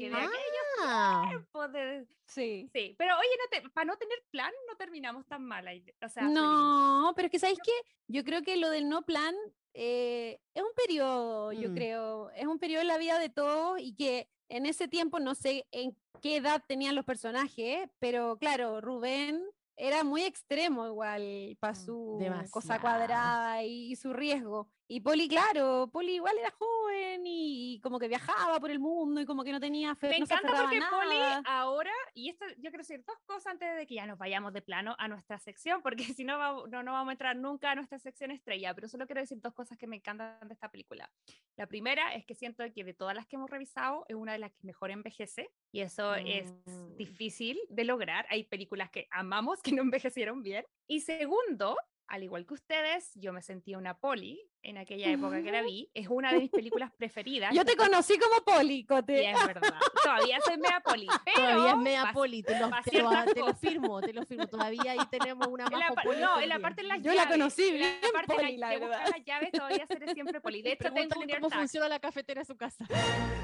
que 0.00 0.10
de 0.10 0.10
Sí. 0.10 0.14
aquellos 0.14 1.48
Ah, 1.54 1.68
de- 1.72 2.06
Sí. 2.26 2.68
Sí, 2.74 2.94
pero 2.98 3.16
oye, 3.16 3.28
no 3.38 3.48
te- 3.62 3.70
para 3.70 3.86
no 3.86 3.96
tener 3.96 4.18
plan 4.30 4.52
no 4.68 4.76
terminamos 4.76 5.26
tan 5.26 5.42
mal. 5.44 5.66
ahí, 5.66 5.82
O 6.04 6.08
sea, 6.10 6.24
Suilín. 6.24 6.34
No, 6.34 7.12
pero 7.16 7.26
es 7.26 7.32
que 7.32 7.38
¿sabéis 7.38 7.58
qué? 7.64 7.72
Yo 8.06 8.22
creo 8.24 8.42
que 8.42 8.56
lo 8.58 8.68
del 8.68 8.88
no 8.90 9.02
plan 9.02 9.34
eh, 9.80 10.40
es 10.54 10.62
un 10.62 10.72
periodo, 10.74 11.52
yo 11.52 11.70
Mm. 11.70 11.74
creo, 11.74 12.30
es 12.30 12.46
un 12.46 12.58
periodo 12.58 12.82
en 12.82 12.88
la 12.88 12.98
vida 12.98 13.18
de 13.20 13.28
todos 13.28 13.78
y 13.80 13.94
que 13.94 14.28
en 14.48 14.66
ese 14.66 14.88
tiempo 14.88 15.20
no 15.20 15.34
sé 15.36 15.66
en 15.70 15.96
qué 16.20 16.36
edad 16.36 16.62
tenían 16.66 16.96
los 16.96 17.04
personajes, 17.04 17.88
pero 18.00 18.38
claro, 18.38 18.80
Rubén 18.80 19.40
era 19.76 20.02
muy 20.02 20.22
extremo 20.24 20.84
igual 20.86 21.56
para 21.60 21.74
Mm, 21.74 21.76
su 21.76 22.18
cosa 22.50 22.80
cuadrada 22.80 23.62
y, 23.62 23.92
y 23.92 23.96
su 23.96 24.12
riesgo. 24.12 24.68
Y 24.90 25.00
Poli, 25.00 25.28
claro, 25.28 25.90
Poli 25.92 26.14
igual 26.14 26.38
era 26.38 26.50
joven 26.50 27.26
y, 27.26 27.74
y 27.74 27.80
como 27.80 27.98
que 27.98 28.08
viajaba 28.08 28.58
por 28.58 28.70
el 28.70 28.78
mundo 28.78 29.20
y 29.20 29.26
como 29.26 29.44
que 29.44 29.52
no 29.52 29.60
tenía 29.60 29.94
fe, 29.94 30.08
Me 30.08 30.18
no 30.20 30.24
encanta 30.24 30.48
porque 30.62 30.80
Poli 30.90 31.18
nada. 31.18 31.42
ahora, 31.44 31.92
y 32.14 32.30
esto 32.30 32.46
yo 32.56 32.70
quiero 32.70 32.78
decir 32.78 33.04
dos 33.06 33.18
cosas 33.26 33.48
antes 33.48 33.76
de 33.76 33.86
que 33.86 33.96
ya 33.96 34.06
nos 34.06 34.16
vayamos 34.18 34.54
de 34.54 34.62
plano 34.62 34.96
a 34.98 35.06
nuestra 35.06 35.38
sección, 35.38 35.82
porque 35.82 36.04
si 36.18 36.24
no, 36.24 36.38
va- 36.38 36.66
no, 36.70 36.82
no 36.82 36.92
vamos 36.92 37.10
a 37.10 37.12
entrar 37.12 37.36
nunca 37.36 37.72
a 37.72 37.74
nuestra 37.74 37.98
sección 37.98 38.30
estrella, 38.30 38.74
pero 38.74 38.88
solo 38.88 39.06
quiero 39.06 39.20
decir 39.20 39.38
dos 39.42 39.52
cosas 39.52 39.76
que 39.76 39.86
me 39.86 39.96
encantan 39.96 40.38
de 40.48 40.54
esta 40.54 40.70
película. 40.70 41.10
La 41.56 41.66
primera 41.66 42.14
es 42.14 42.24
que 42.24 42.34
siento 42.34 42.64
que 42.74 42.82
de 42.82 42.94
todas 42.94 43.14
las 43.14 43.26
que 43.26 43.36
hemos 43.36 43.50
revisado 43.50 44.06
es 44.08 44.16
una 44.16 44.32
de 44.32 44.38
las 44.38 44.52
que 44.52 44.64
mejor 44.66 44.90
envejece, 44.90 45.50
y 45.70 45.80
eso 45.80 46.14
es 46.14 46.50
Mm. 46.64 46.96
difícil 46.96 47.60
de 47.68 47.84
lograr. 47.84 48.26
Hay 48.30 48.44
películas 48.44 48.88
que 48.90 49.06
amamos 49.10 49.60
que 49.62 49.72
no 49.72 49.82
envejecieron 49.82 50.42
bien. 50.42 50.64
Y 50.86 51.00
segundo, 51.00 51.76
al 52.08 52.22
igual 52.22 52.46
que 52.46 52.54
ustedes, 52.54 53.12
yo 53.16 53.32
me 53.34 53.42
sentía 53.42 53.76
una 53.76 53.92
poli 53.98 54.40
en 54.62 54.78
aquella 54.78 55.10
época 55.10 55.42
que 55.42 55.52
la 55.52 55.62
vi. 55.62 55.90
Es 55.94 56.08
una 56.08 56.32
de 56.32 56.40
mis 56.40 56.50
películas 56.80 56.90
preferidas. 56.96 57.54
Yo 57.54 57.64
te 57.66 57.76
conocí 57.76 58.18
como 58.18 58.42
poli, 58.44 58.84
Cote. 58.86 59.30
es 59.30 59.46
verdad. 59.46 59.74
Todavía 60.02 60.38
soy 60.44 60.56
mea 60.56 60.80
poli. 60.80 61.06
Pero 61.24 61.36
Todavía 61.76 61.92
es 62.00 62.04
pas- 62.06 62.12
poli, 62.14 62.42
te 62.42 62.58
lo, 62.58 62.70
pa' 62.70 62.82
te 62.82 62.98
lo- 63.02 63.10
ciertas 63.10 63.34
te 63.34 63.40
lo 63.40 63.46
cosas. 63.46 63.60
firmo, 63.60 64.00
te 64.00 64.12
lo 64.14 64.22
firmo. 64.24 64.46
Todavía 64.46 64.92
ahí 64.92 64.98
tenemos 65.10 65.46
una 65.48 65.64
en 65.64 65.70
poli 66.02 66.20
no, 66.20 66.40
en 66.40 66.48
la 66.48 66.58
parte 66.58 66.82
de 66.82 66.88
las 66.88 66.98
Yo 66.98 67.12
llaves. 67.12 67.16
la 67.24 67.28
conocí 67.28 67.62
en 67.68 67.74
bien 67.74 67.98
la 68.02 68.08
parte 68.10 68.42
de, 68.42 68.56
la 68.58 68.68
verdad. 68.70 69.00
las 69.14 69.24
llaves 69.24 69.52
todavía 69.52 69.86
seré 69.86 70.14
siempre 70.14 70.40
poli. 70.40 70.62
De 70.62 70.72
hecho, 70.72 70.90
tengo 70.92 71.20
un 71.20 71.28
cómo 71.28 71.50
funciona 71.50 71.88
la 71.88 72.00
cafetera 72.00 72.40
en 72.40 72.46
su 72.46 72.56
casa. 72.56 72.86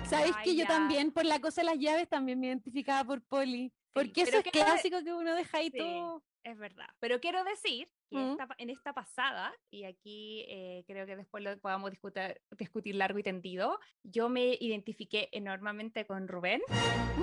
Sabes 0.09 0.33
Ay, 0.39 0.43
que 0.45 0.57
yo 0.57 0.67
también, 0.67 1.13
por 1.13 1.25
la 1.27 1.39
cosa 1.39 1.61
de 1.61 1.67
las 1.67 1.79
llaves, 1.79 2.09
también 2.09 2.41
me 2.41 2.47
identificaba 2.47 3.05
por 3.05 3.21
poli. 3.23 3.73
Porque 3.93 4.23
eso 4.23 4.39
es 4.39 4.45
clásico 4.45 5.03
que 5.05 5.13
uno 5.13 5.35
deja 5.35 5.59
ahí 5.59 5.71
Sí. 5.71 5.79
todo. 5.79 6.23
Es 6.45 6.59
verdad. 6.59 6.87
Pero 7.01 7.21
quiero 7.21 7.43
decir 7.43 7.89
que 8.11 8.19
Mm. 8.19 8.31
esta 8.33 8.49
en 8.59 8.71
esta 8.71 8.93
pasada, 8.93 9.53
y 9.71 9.85
aquí 9.85 10.45
eh, 10.49 10.85
creo 10.87 11.07
que 11.07 11.17
después 11.17 11.43
lo 11.43 11.59
podamos 11.59 11.91
discutir, 11.91 12.41
discutir 12.59 12.95
largo 12.97 13.19
y 13.19 13.23
tendido, 13.23 13.81
yo 14.03 14.29
me 14.29 14.57
identifiqué 14.61 15.31
enormemente 15.33 16.07
con 16.07 16.29
Rubén, 16.29 16.61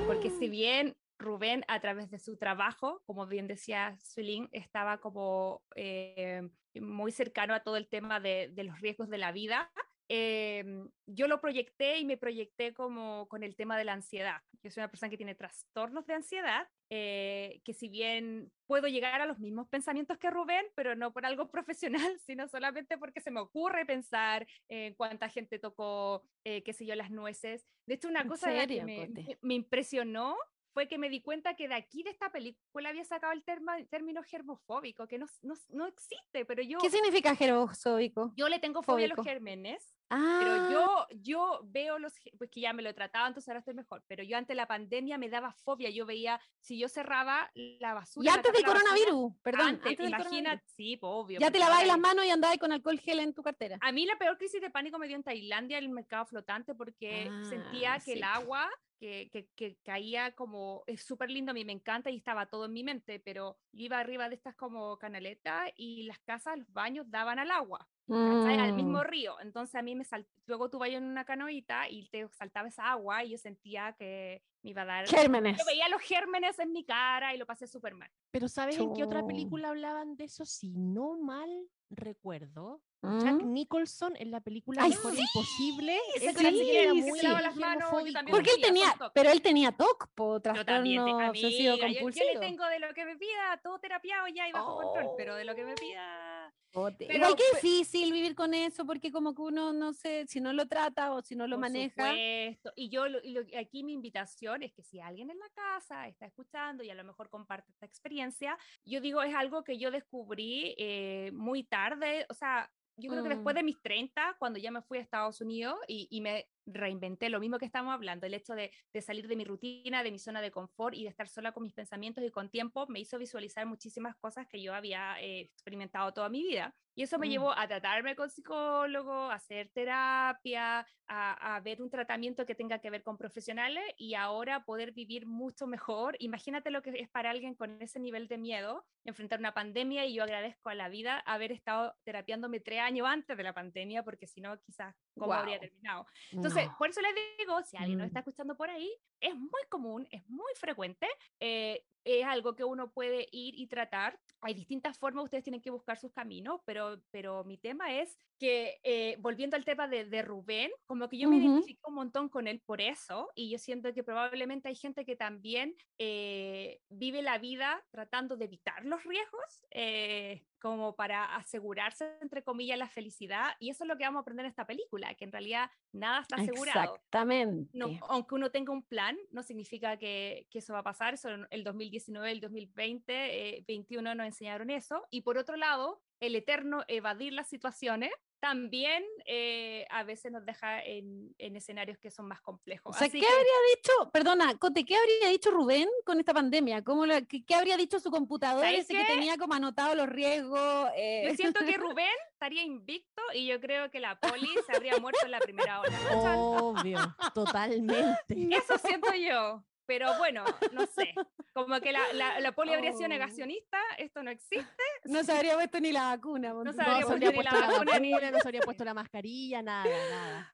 porque 0.07 0.32
si 0.32 0.49
bien 0.49 0.97
Rubén 1.19 1.63
a 1.67 1.80
través 1.80 2.09
de 2.09 2.17
su 2.17 2.36
trabajo, 2.38 3.03
como 3.05 3.28
bien 3.28 3.47
decía 3.47 3.95
Sulín, 4.01 4.49
estaba 4.51 4.97
como 4.99 5.61
eh, 5.76 6.41
muy 6.74 7.11
cercano 7.11 7.53
a 7.53 7.59
todo 7.61 7.78
el 7.78 7.88
tema 7.88 8.19
de, 8.19 8.49
de 8.51 8.63
los 8.63 8.80
riesgos 8.82 9.07
de 9.09 9.19
la 9.19 9.32
vida. 9.32 9.72
em, 10.13 10.89
yo 11.05 11.28
lo 11.28 11.39
proyecté 11.39 11.99
y 11.99 12.05
me 12.05 12.17
proyecté 12.17 12.74
como 12.74 13.28
con 13.30 13.43
el 13.43 13.55
tema 13.55 13.78
de 13.78 13.86
la 13.86 13.93
ansiedad. 13.93 14.41
Yo 14.61 14.69
soy 14.72 14.82
una 14.82 14.89
persona 14.89 15.09
que 15.09 15.15
tiene 15.17 15.36
trastornos 15.36 16.05
de 16.05 16.15
ansiedad, 16.15 16.67
eh, 16.93 17.61
que 17.63 17.73
si 17.73 17.87
bien 17.87 18.51
puedo 18.67 18.87
llegar 18.89 19.21
a 19.21 19.25
los 19.25 19.39
mismos 19.39 19.69
pensamientos 19.69 20.17
que 20.17 20.29
Rubén, 20.29 20.65
pero 20.75 20.93
no 20.95 21.13
por 21.13 21.25
algo 21.25 21.49
profesional, 21.51 22.19
sino 22.19 22.47
solamente 22.49 22.97
porque 22.97 23.21
se 23.21 23.31
me 23.31 23.39
ocurre 23.39 23.85
pensar 23.85 24.45
en 24.67 24.93
cuánta 24.95 25.29
gente 25.29 25.57
tocó, 25.57 26.23
eh, 26.43 26.61
qué 26.63 26.73
sé 26.73 26.85
yo, 26.85 26.93
las 26.95 27.09
nueces. 27.09 27.65
De 27.87 27.95
hecho, 27.95 28.09
una 28.09 28.21
¿En 28.21 28.27
cosa 28.27 28.51
la 28.51 28.67
que 28.67 28.81
serio, 28.81 28.85
me, 28.85 29.37
me- 29.41 29.55
impresionó 29.55 30.35
fue 30.73 30.87
que 30.87 30.97
me 30.97 31.09
di 31.09 31.21
cuenta 31.21 31.55
que 31.55 31.67
de 31.67 31.75
aquí 31.75 32.03
de 32.03 32.09
esta 32.11 32.31
película 32.31 32.89
había 32.89 33.03
sacado 33.05 33.31
el 33.33 33.43
terma- 33.43 33.85
término 33.89 34.21
germofóbico, 34.23 35.07
que 35.07 35.17
no, 35.17 35.27
no, 35.43 35.53
no 35.69 35.87
existe, 35.87 36.45
pero 36.45 36.61
yo, 36.61 36.77
¿Qué 36.79 36.89
significa 36.89 37.35
gerosóbico? 37.35 38.33
yo 38.35 38.49
le 38.49 38.59
tengo 38.59 38.81
fobia 38.83 39.05
a 39.05 39.09
los 39.15 39.25
gérmenes. 39.25 39.95
Ah, 40.14 40.38
Pero 40.39 40.70
yo, 40.70 41.07
yo 41.22 41.62
veo 41.64 41.97
los, 41.97 42.14
pues 42.38 42.49
que 42.49 42.59
ya 42.62 42.74
me 42.74 42.82
lo 42.84 42.93
trataba, 42.93 43.28
entonces 43.28 43.47
ahora 43.47 43.59
estoy 43.59 43.74
mejor, 43.76 44.03
pero 44.07 44.24
yo 44.24 44.38
ante 44.38 44.55
la 44.55 44.68
pandemia 44.68 45.18
me 45.18 45.30
daba 45.30 45.53
fobia, 45.53 45.89
yo 45.89 46.05
veía, 46.05 46.41
si 46.59 46.78
yo 46.78 46.89
cerraba 46.89 47.49
la 47.55 47.93
basura. 47.93 48.26
y 48.26 48.30
antes 48.30 48.51
del 48.51 48.62
de 48.62 48.68
la 48.68 48.74
basura, 48.74 48.89
coronavirus, 48.91 49.34
perdón. 49.41 49.68
antes, 49.68 49.86
antes 49.91 49.97
del 49.97 50.07
imagina, 50.09 50.49
coronavirus. 50.49 50.72
sí, 50.76 50.97
pues, 50.97 51.09
obvio. 51.14 51.39
Ya 51.39 51.47
te 51.47 51.51
porque 51.51 51.59
lavabas 51.59 51.88
las 51.88 51.99
manos 51.99 52.26
y 52.26 52.30
andabas 52.30 52.57
con 52.57 52.72
alcohol 52.74 52.99
gel 52.99 53.20
en 53.22 53.34
tu 53.34 53.41
cartera. 53.41 53.78
A 53.82 53.91
mí 53.93 54.05
la 54.05 54.18
peor 54.18 54.38
crisis 54.38 54.59
de 54.62 54.70
pánico 54.70 54.99
me 54.99 55.07
dio 55.07 55.16
en 55.16 55.24
Tailandia, 55.24 55.78
el 55.78 55.88
mercado 55.89 56.26
flotante, 56.26 56.76
porque 56.76 57.30
sentía 57.41 57.93
Ah, 57.93 57.99
que 58.03 58.12
el 58.14 58.20
sí. 58.20 58.24
agua 58.24 58.70
que, 58.99 59.30
que, 59.32 59.47
que 59.55 59.78
caía 59.84 60.32
como, 60.36 60.84
es 60.88 61.03
súper 61.03 61.32
lindo, 61.32 61.51
a 61.51 61.53
mí 61.53 61.66
me 61.66 61.72
encanta 61.72 62.12
y 62.12 62.18
estaba 62.18 62.45
todo 62.47 62.66
en 62.66 62.74
mi 62.74 62.84
mente, 62.84 63.20
pero 63.20 63.57
iba 63.72 63.97
arriba 63.97 64.30
de 64.30 64.36
estas 64.36 64.55
como 64.55 64.97
canaletas 64.99 65.72
y 65.76 66.03
las 66.03 66.20
casas, 66.20 66.57
los 66.59 66.72
baños 66.72 67.09
daban 67.09 67.39
al 67.39 67.49
agua. 67.49 67.89
¿Cachai? 68.25 68.57
Al 68.57 68.73
mismo 68.73 69.03
Mm. 69.03 69.05
río. 69.05 69.39
Entonces 69.41 69.75
a 69.75 69.81
mí 69.81 69.95
me 69.95 70.05
sal... 70.05 70.27
luego 70.45 70.69
tú 70.69 70.79
vayas 70.79 71.01
en 71.01 71.07
una 71.09 71.25
canoita 71.25 71.89
y 71.89 72.07
te 72.09 72.27
saltaba 72.29 72.67
esa 72.69 72.91
agua 72.91 73.23
y 73.23 73.31
yo 73.31 73.37
sentía 73.37 73.93
que 73.97 74.43
me 74.64 74.70
iba 74.72 74.82
a 74.84 74.86
dar... 74.86 75.07
Gérmenes. 75.07 75.57
Yo 75.57 75.66
veía 75.66 75.88
los 75.89 76.01
gérmenes 76.01 76.57
en 76.59 76.72
mi 76.72 76.84
cara 76.84 77.34
y 77.34 77.38
lo 77.38 77.45
pasé 77.45 77.68
súper 77.68 77.95
mal. 77.95 78.09
Pero 78.32 78.47
¿sabes 78.47 78.78
en 78.78 78.93
qué 78.93 79.03
otra 79.03 79.26
película 79.26 79.70
hablaban 79.70 80.16
de 80.16 80.26
eso? 80.26 80.45
Si 80.45 80.70
no 80.78 81.18
mal 81.18 81.49
recuerdo, 81.89 82.82
Jack 83.03 83.41
Mm. 83.41 83.53
Nicholson 83.53 84.14
en 84.18 84.30
la 84.30 84.41
película 84.41 84.84
Ay, 84.84 84.91
Mejor 84.91 85.16
sí, 85.16 85.22
Imposible. 85.34 85.97
la 86.24 86.34
también 86.34 86.53
chiquilla 86.55 86.82
era 86.84 86.93
se 86.93 87.01
muy 87.01 87.20
las 87.22 87.55
manos, 87.55 87.89
Porque 88.30 88.51
él 88.51 88.62
tenía, 88.62 88.95
pero 89.16 89.32
él 89.32 89.41
tenía 89.41 89.72
TOC, 89.72 90.07
po, 90.14 90.39
trastorno 90.39 90.84
te- 91.18 91.30
obsesivo 91.30 91.76
yo, 91.78 91.84
compulsivo. 91.84 92.26
yo 92.28 92.34
le 92.39 92.39
tengo 92.47 92.66
de 92.68 92.80
lo 92.80 92.93
que 92.93 93.05
me 93.05 93.16
pida, 93.18 93.59
todo 93.64 93.80
terapiado 93.80 94.28
ya 94.28 94.47
y 94.47 94.51
bajo 94.51 94.76
control, 94.76 95.07
pero 95.18 95.36
de 95.36 95.45
lo 95.45 95.55
que 95.55 95.66
me 95.66 95.74
pida... 95.76 96.53
Bote. 96.74 97.05
pero 97.07 97.18
Igual 97.18 97.36
que 97.36 97.43
difícil 97.62 98.14
vivir 98.14 98.34
con 98.34 98.53
eso, 98.53 98.86
porque 98.86 99.12
como 99.12 99.36
que 99.36 99.41
uno 99.41 99.74
no 99.74 99.91
sé, 99.91 100.26
si 100.28 100.39
no 100.39 100.53
lo 100.53 100.68
trata 100.70 101.12
o 101.12 101.22
si 101.22 101.36
no 101.36 101.45
lo 101.45 101.57
maneja. 101.57 102.12
supuesto. 102.12 102.72
Y 102.78 102.88
yo, 102.89 103.09
lo- 103.09 103.22
y 103.22 103.32
lo- 103.34 103.41
aquí 103.59 103.84
mi 103.84 103.91
invitación 103.91 104.50
es 104.61 104.73
que 104.73 104.83
si 104.83 104.99
alguien 104.99 105.29
en 105.31 105.39
la 105.39 105.49
casa 105.53 106.07
está 106.07 106.25
escuchando 106.25 106.83
y 106.83 106.89
a 106.89 106.95
lo 106.95 107.03
mejor 107.03 107.29
comparte 107.29 107.71
esta 107.71 107.85
experiencia, 107.85 108.57
yo 108.85 109.01
digo, 109.01 109.21
es 109.23 109.33
algo 109.35 109.63
que 109.63 109.77
yo 109.77 109.91
descubrí 109.91 110.75
eh, 110.77 111.31
muy 111.33 111.63
tarde, 111.63 112.25
o 112.29 112.33
sea, 112.33 112.71
yo 112.97 113.09
creo 113.09 113.23
que 113.23 113.29
después 113.29 113.55
Mm. 113.55 113.57
de 113.57 113.63
mis 113.63 113.81
30, 113.81 114.35
cuando 114.37 114.59
ya 114.59 114.69
me 114.71 114.81
fui 114.81 114.97
a 114.97 115.01
Estados 115.01 115.41
Unidos 115.41 115.75
y, 115.87 116.07
y 116.11 116.21
me 116.21 116.47
reinventé 116.74 117.30
lo 117.30 117.39
mismo 117.39 117.57
que 117.57 117.65
estamos 117.65 117.93
hablando, 117.93 118.26
el 118.28 118.34
hecho 118.34 118.53
de, 118.55 118.72
de 118.93 119.01
salir 119.01 119.28
de 119.28 119.36
mi 119.36 119.45
rutina, 119.45 120.03
de 120.03 120.11
mi 120.11 120.19
zona 120.19 120.41
de 120.41 120.51
confort 120.51 120.95
y 120.95 121.03
de 121.03 121.09
estar 121.09 121.28
sola 121.28 121.51
con 121.51 121.63
mis 121.63 121.74
pensamientos 121.74 122.24
y 122.24 122.30
con 122.32 122.49
tiempo, 122.49 122.88
me 122.88 122.99
hizo 122.99 123.17
visualizar 123.17 123.65
muchísimas 123.65 124.15
cosas 124.17 124.47
que 124.47 124.61
yo 124.61 124.74
había 124.74 125.22
eh, 125.22 125.41
experimentado 125.41 126.13
toda 126.13 126.30
mi 126.30 126.41
vida. 126.43 126.76
Y 126.93 127.03
eso 127.03 127.17
me 127.19 127.28
Mm. 127.28 127.30
llevó 127.30 127.57
a 127.57 127.67
tratarme 127.67 128.15
con 128.17 128.30
psicólogo, 128.30 129.13
a 129.13 129.36
hacer 129.36 129.69
terapia, 129.74 130.86
a, 131.07 131.55
a 131.55 131.59
ver 131.61 131.82
un 131.82 131.89
tratamiento 131.89 132.45
que 132.45 132.53
tenga 132.55 132.80
que 132.80 132.89
ver 132.89 133.01
con 133.03 133.17
profesionales 133.17 133.84
y 133.97 134.13
ahora 134.15 134.65
poder 134.65 134.91
vivir 134.91 135.26
mucho 135.26 135.67
mejor. 135.67 136.15
Imagínate 136.19 136.69
lo 136.69 136.82
que 136.82 136.91
es 136.99 137.09
para 137.09 137.30
alguien 137.32 137.55
con 137.55 137.82
ese 137.82 137.99
nivel 137.99 138.28
de 138.28 138.38
miedo, 138.38 138.86
enfrentar 139.05 139.39
una 139.39 139.53
pandemia 139.53 140.05
y 140.05 140.15
yo 140.15 140.24
agradezco 140.24 140.69
a 140.69 140.76
la 140.76 140.89
vida 140.89 141.19
haber 141.19 141.51
estado 141.53 141.95
terapiándome 142.03 142.59
tres 142.59 142.80
años 142.82 143.07
antes 143.07 143.38
de 143.38 143.43
la 143.43 143.53
pandemia, 143.53 144.03
porque 144.03 144.28
si 144.28 144.41
no, 144.41 144.59
quizás 144.61 144.93
cómo 145.18 145.34
habría 145.34 145.59
terminado. 145.59 146.05
Entonces, 146.32 146.68
No. 146.68 146.76
por 146.78 146.89
eso 146.89 147.01
les 147.01 147.14
digo, 147.38 147.62
si 147.64 147.78
alguien 147.78 147.97
nos 147.97 148.05
Mm. 148.05 148.09
está 148.09 148.20
escuchando 148.20 148.55
por 148.55 148.70
ahí, 148.70 148.91
es 149.22 149.36
muy 149.36 149.61
común, 149.69 150.07
es 150.11 150.28
muy 150.28 150.51
frecuente, 150.55 151.07
eh, 151.39 151.86
es 152.03 152.26
algo 152.26 152.55
que 152.55 152.63
uno 152.63 152.91
puede 152.91 153.28
ir 153.32 153.53
y 153.59 153.67
tratar. 153.67 154.19
Hay 154.41 154.53
distintas 154.53 154.97
formas, 154.97 155.26
ustedes 155.26 155.43
tienen 155.43 155.61
que 155.61 155.69
buscar 155.69 155.97
sus 155.97 156.11
caminos, 156.11 156.61
pero, 156.65 157.01
pero 157.11 157.43
mi 157.43 157.57
tema 157.57 157.93
es 157.93 158.17
que, 158.39 158.80
eh, 158.84 159.17
volviendo 159.19 159.55
al 159.55 159.65
tema 159.65 159.88
de, 159.88 160.05
de 160.05 160.22
Rubén, 160.24 160.72
como 160.88 161.07
que 161.07 161.19
yo 161.19 161.30
me 161.30 161.38
identifico 161.38 161.89
un 161.89 161.95
montón 161.95 162.28
con 162.28 162.47
él 162.47 162.59
por 162.65 162.82
eso, 162.82 163.30
y 163.36 163.51
yo 163.51 163.59
siento 163.59 163.93
que 163.93 164.03
probablemente 164.03 164.67
hay 164.69 164.76
gente 164.76 165.05
que 165.05 165.15
también 165.15 165.76
eh, 165.99 166.82
vive 166.89 167.22
la 167.22 167.38
vida 167.38 167.86
tratando 167.91 168.36
de 168.36 168.45
evitar 168.45 168.84
los 168.84 169.03
riesgos, 169.03 169.65
eh, 169.69 170.43
como 170.59 170.95
para 170.95 171.36
asegurarse, 171.36 172.17
entre 172.22 172.43
comillas, 172.43 172.80
la 172.80 172.89
felicidad, 172.89 173.55
y 173.59 173.69
eso 173.69 173.84
es 173.84 173.88
lo 173.88 173.97
que 173.97 174.05
vamos 174.05 174.19
a 174.19 174.22
aprender 174.22 174.45
en 174.45 174.49
esta 174.49 174.65
película, 174.65 175.13
que 175.13 175.26
en 175.26 175.32
realidad 175.32 175.69
nada 175.91 176.22
está 176.22 176.38
asegurado 176.38 176.95
Exactamente. 176.95 177.78
no, 177.78 177.89
aunque 178.09 178.36
uno 178.36 178.49
tenga 178.49 178.72
un 178.72 178.84
plan, 178.84 179.11
no 179.32 179.43
significa 179.43 179.97
que, 179.97 180.47
que 180.49 180.59
eso 180.59 180.74
va 180.74 180.80
a 180.80 180.84
pasar. 180.84 181.14
Eso 181.14 181.30
en 181.30 181.47
el 181.49 181.64
2019, 181.64 182.32
el 182.32 182.39
2020, 182.39 183.57
eh, 183.57 183.64
21 183.68 184.16
nos 184.16 184.26
enseñaron 184.26 184.70
eso. 184.70 185.05
Y 185.09 185.22
por 185.22 185.38
otro 185.38 185.55
lado, 185.55 186.01
el 186.20 186.36
eterno 186.36 186.84
evadir 186.88 187.34
las 187.34 187.47
situaciones 187.47 188.12
también 188.41 189.03
eh, 189.25 189.85
a 189.91 190.03
veces 190.03 190.31
nos 190.31 190.43
deja 190.43 190.83
en, 190.83 191.33
en 191.37 191.55
escenarios 191.55 191.97
que 191.99 192.09
son 192.09 192.27
más 192.27 192.41
complejos. 192.41 192.95
O 192.95 192.97
sea, 192.99 193.07
Así 193.07 193.19
¿qué 193.19 193.25
que- 193.25 193.31
habría 193.31 193.53
dicho, 193.75 194.11
perdona, 194.11 194.57
Cote, 194.57 194.83
qué 194.83 194.95
habría 194.97 195.29
dicho 195.29 195.51
Rubén 195.51 195.87
con 196.05 196.19
esta 196.19 196.33
pandemia? 196.33 196.83
¿Cómo 196.83 197.03
qué, 197.29 197.45
qué 197.45 197.55
habría 197.55 197.77
dicho 197.77 197.99
su 197.99 198.09
computador 198.09 198.65
¿Sabes 198.65 198.81
ese 198.89 198.93
que 198.95 199.05
tenía 199.05 199.37
como 199.37 199.53
anotado 199.53 199.93
los 199.93 200.09
riesgos? 200.09 200.89
eh, 200.97 201.27
Yo 201.29 201.35
siento 201.35 201.59
que 201.63 201.77
Rubén 201.77 202.09
estaría 202.33 202.63
invicto 202.63 203.21
y 203.35 203.45
yo 203.45 203.61
creo 203.61 203.91
que 203.91 203.99
la 203.99 204.19
poli 204.19 204.49
se 204.65 204.75
habría 204.75 204.97
muerto 204.97 205.23
en 205.23 205.31
la 205.31 205.39
primera 205.39 205.79
hora. 205.79 205.97
Obvio, 206.35 206.97
totalmente. 207.33 208.49
Eso 208.55 208.77
siento 208.79 209.13
yo. 209.13 209.63
Pero 209.91 210.17
bueno, 210.17 210.45
no 210.71 210.85
sé. 210.87 211.13
Como 211.53 211.81
que 211.81 211.91
la, 211.91 211.99
la, 212.13 212.39
la 212.39 212.51
poli 212.53 212.73
habría 212.73 212.91
sido 212.93 213.05
Oh. 213.05 213.09
negacionista, 213.09 213.77
esto 213.97 214.23
no 214.23 214.31
existe. 214.31 214.65
no 215.03 215.21
se 215.21 215.31
habría 215.33 215.55
puesto 215.55 215.81
ni 215.81 215.91
la 215.91 216.03
vacuna. 216.15 216.53
No 216.53 216.59
habría 216.69 216.73
se 216.73 216.81
habría 217.11 217.31
puesto 217.33 217.41
ni 217.41 217.43
la 217.43 217.51
la 217.59 217.67
vacuna 217.73 217.99
ni- 217.99 218.11
no 218.11 218.39
se 218.39 218.47
habría 218.47 218.61
puesto 218.61 218.85
la 218.85 218.93
mascarilla, 218.93 219.61
nada, 219.61 219.85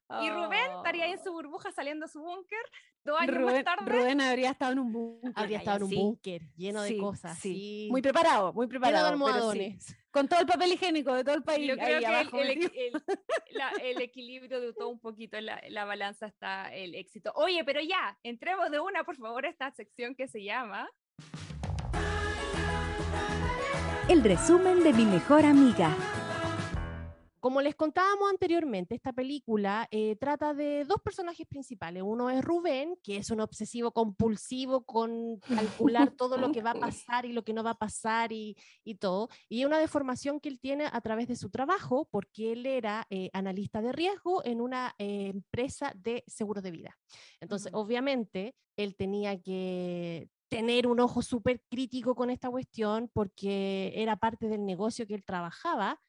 nada. 0.09 0.23
Y 0.23 0.29
Rubén 0.31 0.71
estaría 0.77 1.03
ahí 1.05 1.11
en 1.11 1.19
Oh. 1.19 1.23
su 1.23 1.31
burbuja 1.33 1.71
saliendo 1.71 2.05
a 2.05 2.07
su 2.07 2.19
búnker 2.19 2.57
dos 3.03 3.19
años 3.19 3.35
Rubén, 3.35 3.55
más 3.55 3.63
tarde. 3.63 3.91
Rubén 3.91 4.21
habría 4.21 4.49
estado 4.49 4.71
en 4.71 4.79
un 4.79 4.91
búnker. 4.91 5.31
Habría 5.35 5.57
estado 5.59 5.77
en 5.77 5.83
un 5.83 5.89
sí, 5.89 5.95
búnker 5.97 6.41
lleno 6.55 6.81
de 6.81 6.97
cosas. 6.97 7.37
sí. 7.37 7.53
Sí. 7.53 7.87
Muy 7.91 8.01
preparado, 8.01 8.51
muy 8.53 8.65
lleno 8.65 8.73
de 8.73 8.79
preparado. 8.79 9.05
pero 9.05 9.17
sí. 9.17 9.23
almohadones. 9.23 9.97
Con 10.17 10.27
todo 10.27 10.39
el 10.39 10.47
papel 10.47 10.73
higiénico 10.73 11.13
de 11.13 11.23
todo 11.23 11.35
el 11.35 11.43
país. 11.43 11.67
Yo 11.69 11.75
creo 11.75 11.85
ahí 11.97 12.03
que 12.03 12.09
el, 12.09 12.15
abajo 12.15 12.41
el 12.41 12.47
metido. 12.47 12.69
equi- 12.71 12.91
el- 12.95 13.55
la- 13.55 13.71
el 13.83 14.01
equilibrio 14.01 14.59
de 14.59 14.73
todo 14.73 14.89
un 14.89 14.99
poquito 14.99 15.39
la, 15.39 15.59
en 15.59 15.75
la 15.75 15.85
balanza 15.85 16.25
está 16.25 16.73
el 16.73 16.95
éxito. 16.95 17.31
Oye, 17.35 17.63
pero 17.63 17.81
ya, 17.81 18.17
entremos 18.23 18.71
de 18.71 18.79
una, 18.79 19.03
por 19.03 19.15
favor, 19.15 19.45
a 19.45 19.49
esta 19.49 19.69
sección 19.71 20.15
que 20.15 20.27
se 20.27 20.43
llama 20.43 20.89
El 24.09 24.23
resumen 24.23 24.83
de 24.83 24.91
mi 24.93 25.05
mejor 25.05 25.45
amiga. 25.45 25.95
Como 27.47 27.61
les 27.61 27.75
contábamos 27.75 28.29
anteriormente, 28.29 28.93
esta 28.93 29.13
película 29.13 29.87
eh, 29.89 30.17
trata 30.17 30.53
de 30.53 30.83
dos 30.83 31.01
personajes 31.01 31.47
principales. 31.47 32.03
Uno 32.05 32.29
es 32.29 32.43
Rubén, 32.43 32.97
que 33.01 33.15
es 33.15 33.31
un 33.31 33.39
obsesivo 33.39 33.93
compulsivo 33.93 34.83
con 34.83 35.39
calcular 35.39 36.11
todo 36.11 36.37
lo 36.37 36.51
que 36.51 36.61
va 36.61 36.71
a 36.71 36.73
pasar 37.07 37.25
y 37.25 37.31
lo 37.31 37.45
que 37.45 37.53
no 37.53 37.63
va 37.63 37.69
a 37.69 37.77
pasar 37.79 38.33
y, 38.33 38.57
y 38.83 38.95
todo. 38.95 39.29
Y 39.47 39.63
una 39.63 39.79
deformación 39.79 40.41
que 40.41 40.49
él 40.49 40.59
tiene 40.59 40.89
a 40.91 40.99
través 40.99 41.29
de 41.29 41.37
su 41.37 41.49
trabajo, 41.49 42.09
porque 42.11 42.51
él 42.51 42.65
era 42.65 43.07
eh, 43.09 43.29
analista 43.31 43.81
de 43.81 43.93
riesgo 43.93 44.43
en 44.43 44.59
una 44.59 44.93
eh, 44.97 45.27
empresa 45.27 45.93
de 45.95 46.25
seguro 46.27 46.61
de 46.61 46.71
vida. 46.71 46.99
Entonces, 47.39 47.71
Ujú. 47.71 47.81
obviamente, 47.81 48.57
él 48.75 48.97
tenía 48.97 49.41
que 49.41 50.27
tener 50.49 50.85
un 50.85 50.99
ojo 50.99 51.21
súper 51.21 51.61
crítico 51.69 52.13
con 52.13 52.29
esta 52.29 52.49
cuestión 52.49 53.09
porque 53.13 53.93
era 53.95 54.17
parte 54.17 54.49
del 54.49 54.65
negocio 54.65 55.07
que 55.07 55.15
él 55.15 55.23
trabajaba. 55.23 56.01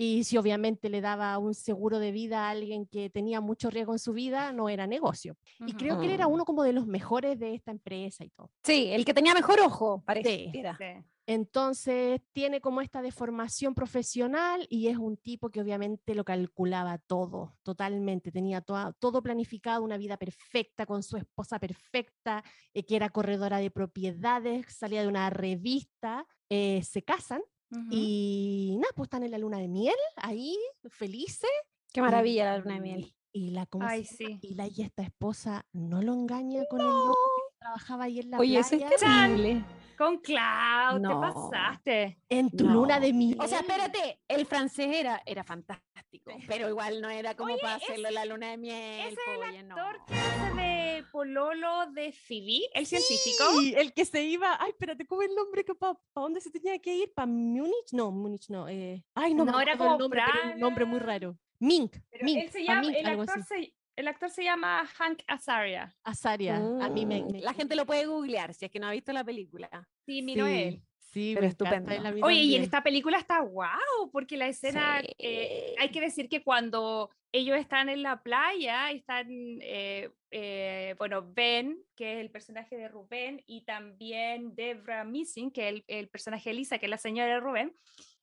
Y 0.00 0.22
si 0.22 0.36
obviamente 0.36 0.88
le 0.90 1.00
daba 1.00 1.36
un 1.38 1.54
seguro 1.54 1.98
de 1.98 2.12
vida 2.12 2.46
a 2.46 2.50
alguien 2.50 2.86
que 2.86 3.10
tenía 3.10 3.40
mucho 3.40 3.68
riesgo 3.68 3.92
en 3.94 3.98
su 3.98 4.12
vida, 4.12 4.52
no 4.52 4.68
era 4.68 4.86
negocio. 4.86 5.36
Y 5.58 5.70
Ujú. 5.70 5.76
creo 5.76 5.98
que 5.98 6.06
él 6.06 6.12
era 6.12 6.28
Mm. 6.28 6.32
uno 6.34 6.44
como 6.44 6.62
de 6.62 6.72
los 6.72 6.86
mejores 6.86 7.36
de 7.40 7.54
esta 7.54 7.72
empresa 7.72 8.24
y 8.24 8.30
todo. 8.30 8.52
Sí, 8.62 8.90
el 8.92 9.04
que 9.04 9.12
tenía 9.12 9.34
mejor 9.34 9.58
ojo, 9.60 10.04
parece. 10.06 10.50
Sí. 10.54 10.62
Sí. 10.78 11.04
Entonces 11.26 12.20
tiene 12.32 12.60
como 12.60 12.80
esta 12.80 13.02
deformación 13.02 13.74
profesional 13.74 14.66
y 14.70 14.86
es 14.86 14.96
un 14.98 15.16
tipo 15.16 15.50
que 15.50 15.60
obviamente 15.60 16.14
lo 16.14 16.24
calculaba 16.24 16.98
todo, 16.98 17.56
totalmente. 17.64 18.30
Tenía 18.32 18.60
toa- 18.60 18.94
todo 18.98 19.22
planificado, 19.22 19.82
una 19.82 19.98
vida 19.98 20.16
perfecta 20.16 20.86
con 20.86 21.02
su 21.02 21.16
esposa 21.16 21.58
perfecta, 21.58 22.42
eh, 22.72 22.84
que 22.86 22.96
era 22.96 23.10
corredora 23.10 23.58
de 23.58 23.70
propiedades, 23.70 24.66
salía 24.74 25.02
de 25.02 25.08
una 25.08 25.28
revista, 25.28 26.26
eh, 26.48 26.82
se 26.82 27.02
casan 27.02 27.42
Y 27.90 28.76
nada, 28.80 28.92
pues 28.94 29.06
están 29.06 29.22
en 29.24 29.30
la 29.30 29.38
luna 29.38 29.58
de 29.58 29.68
miel, 29.68 29.94
ahí, 30.16 30.56
felices. 30.88 31.50
Qué 31.92 32.00
maravilla 32.00 32.44
la 32.44 32.58
luna 32.58 32.74
de 32.74 32.80
miel. 32.80 33.14
Y, 33.32 33.50
la, 33.50 33.66
¿cómo 33.66 33.86
se 33.86 33.92
Ay, 33.94 34.04
sí. 34.04 34.38
Y 34.42 34.54
la 34.54 34.66
y 34.66 34.82
esta 34.82 35.02
esposa 35.02 35.66
no 35.72 36.00
lo 36.02 36.14
engaña 36.14 36.64
con 36.70 36.80
el 36.80 36.86
loco 36.86 37.14
que 37.50 37.58
trabajaba 37.58 38.04
ahí 38.04 38.20
en 38.20 38.30
la 38.30 38.38
Oye, 38.38 38.58
eso 38.58 38.74
es 38.76 38.82
playa. 38.82 38.96
terrible. 38.96 39.64
Con 39.98 40.18
Cloud, 40.18 41.00
No. 41.00 41.08
te 41.08 41.26
pasaste. 41.32 42.18
En 42.28 42.50
tu 42.50 42.68
luna 42.68 43.00
de 43.00 43.12
miel. 43.12 43.36
O 43.40 43.48
sea, 43.48 43.60
espérate, 43.60 44.20
el 44.28 44.46
francés 44.46 44.86
era, 44.94 45.20
era 45.26 45.42
fantástico, 45.42 46.32
pero 46.46 46.68
igual 46.68 47.00
no 47.00 47.10
era 47.10 47.34
como 47.34 47.52
Oye, 47.52 47.60
para 47.60 47.76
ese- 47.76 47.86
hacerlo 47.86 48.10
la 48.12 48.24
luna 48.24 48.50
de 48.50 48.58
miel. 48.58 49.08
Ese 49.08 49.20
es 49.20 49.54
el 49.56 49.68
no. 49.68 49.74
actor 49.76 50.00
que 50.06 50.14
hace 50.14 50.54
de 50.54 51.04
Pololo 51.10 51.86
de 51.92 52.12
Phoebe, 52.12 52.60
el 52.74 52.86
científico. 52.86 53.44
Sí, 53.58 53.74
el 53.76 53.92
que 53.92 54.04
se 54.04 54.22
iba, 54.22 54.56
ay, 54.60 54.70
espérate, 54.70 55.04
¿cómo 55.06 55.22
es 55.22 55.30
el 55.30 55.34
nombre? 55.34 55.64
¿Para 55.64 55.98
dónde 56.14 56.40
se 56.40 56.50
tenía 56.50 56.78
que 56.78 56.94
ir? 56.94 57.12
¿Para 57.12 57.26
Múnich? 57.26 57.92
No, 57.92 58.10
Múnich 58.12 58.48
no. 58.50 58.68
eh, 58.68 59.04
ay, 59.14 59.34
no, 59.34 59.44
No, 59.44 59.60
era 59.60 59.72
acuerdo 59.72 59.72
el 59.72 59.78
como 59.78 59.98
nombre, 59.98 60.22
pero 60.32 60.54
un 60.54 60.60
nombre 60.60 60.84
muy 60.84 60.98
raro. 61.00 61.36
Mink, 61.60 61.96
Mink, 62.22 62.38
él 62.44 62.50
se 62.52 62.58
pa' 62.60 62.64
llama, 62.72 62.80
Mink, 62.82 62.96
el, 62.98 63.06
actor 63.06 63.42
se, 63.44 63.74
el 63.98 64.08
actor 64.08 64.30
se 64.30 64.44
llama 64.44 64.86
Hank 64.96 65.22
Azaria. 65.26 65.94
Azaria, 66.04 66.56
a 66.56 66.88
mí 66.88 67.04
me, 67.04 67.22
me- 67.24 67.40
La 67.40 67.52
gente 67.52 67.74
lo 67.76 67.84
puede 67.86 68.06
googlear 68.06 68.54
si 68.54 68.64
es 68.64 68.70
que 68.70 68.78
no 68.80 68.86
ha 68.86 68.92
visto 68.92 69.12
la 69.12 69.24
película. 69.24 69.68
Sí, 70.06 70.22
mi 70.22 70.34
sí, 70.34 70.38
Noel. 70.38 70.82
sí, 70.98 71.32
pero 71.34 71.46
estupendo. 71.46 71.90
él 71.92 72.22
Oye, 72.22 72.36
y 72.36 72.40
en 72.40 72.44
también. 72.44 72.62
esta 72.62 72.82
película 72.82 73.18
está 73.18 73.40
guau, 73.40 74.10
porque 74.12 74.36
la 74.36 74.46
escena, 74.48 75.02
eh, 75.18 75.74
hay 75.78 75.88
que 75.90 76.00
decir 76.00 76.28
que 76.28 76.42
cuando 76.42 77.10
ellos 77.32 77.58
están 77.58 77.88
en 77.88 78.02
la 78.02 78.22
playa, 78.22 78.90
están, 78.90 79.26
eh, 79.30 80.10
eh, 80.30 80.94
bueno, 80.98 81.22
Ben, 81.34 81.78
que 81.96 82.14
es 82.14 82.20
el 82.20 82.30
personaje 82.30 82.76
de 82.76 82.88
Rubén, 82.88 83.42
y 83.46 83.62
también 83.64 84.54
Debra 84.54 85.04
Missing, 85.04 85.50
que 85.50 85.68
es 85.68 85.74
el, 85.74 85.84
el 85.88 86.08
personaje 86.08 86.50
de 86.50 86.54
Lisa, 86.56 86.78
que 86.78 86.86
es 86.86 86.90
la 86.90 86.96
señora 86.98 87.34
de 87.34 87.40
Rubén, 87.40 87.74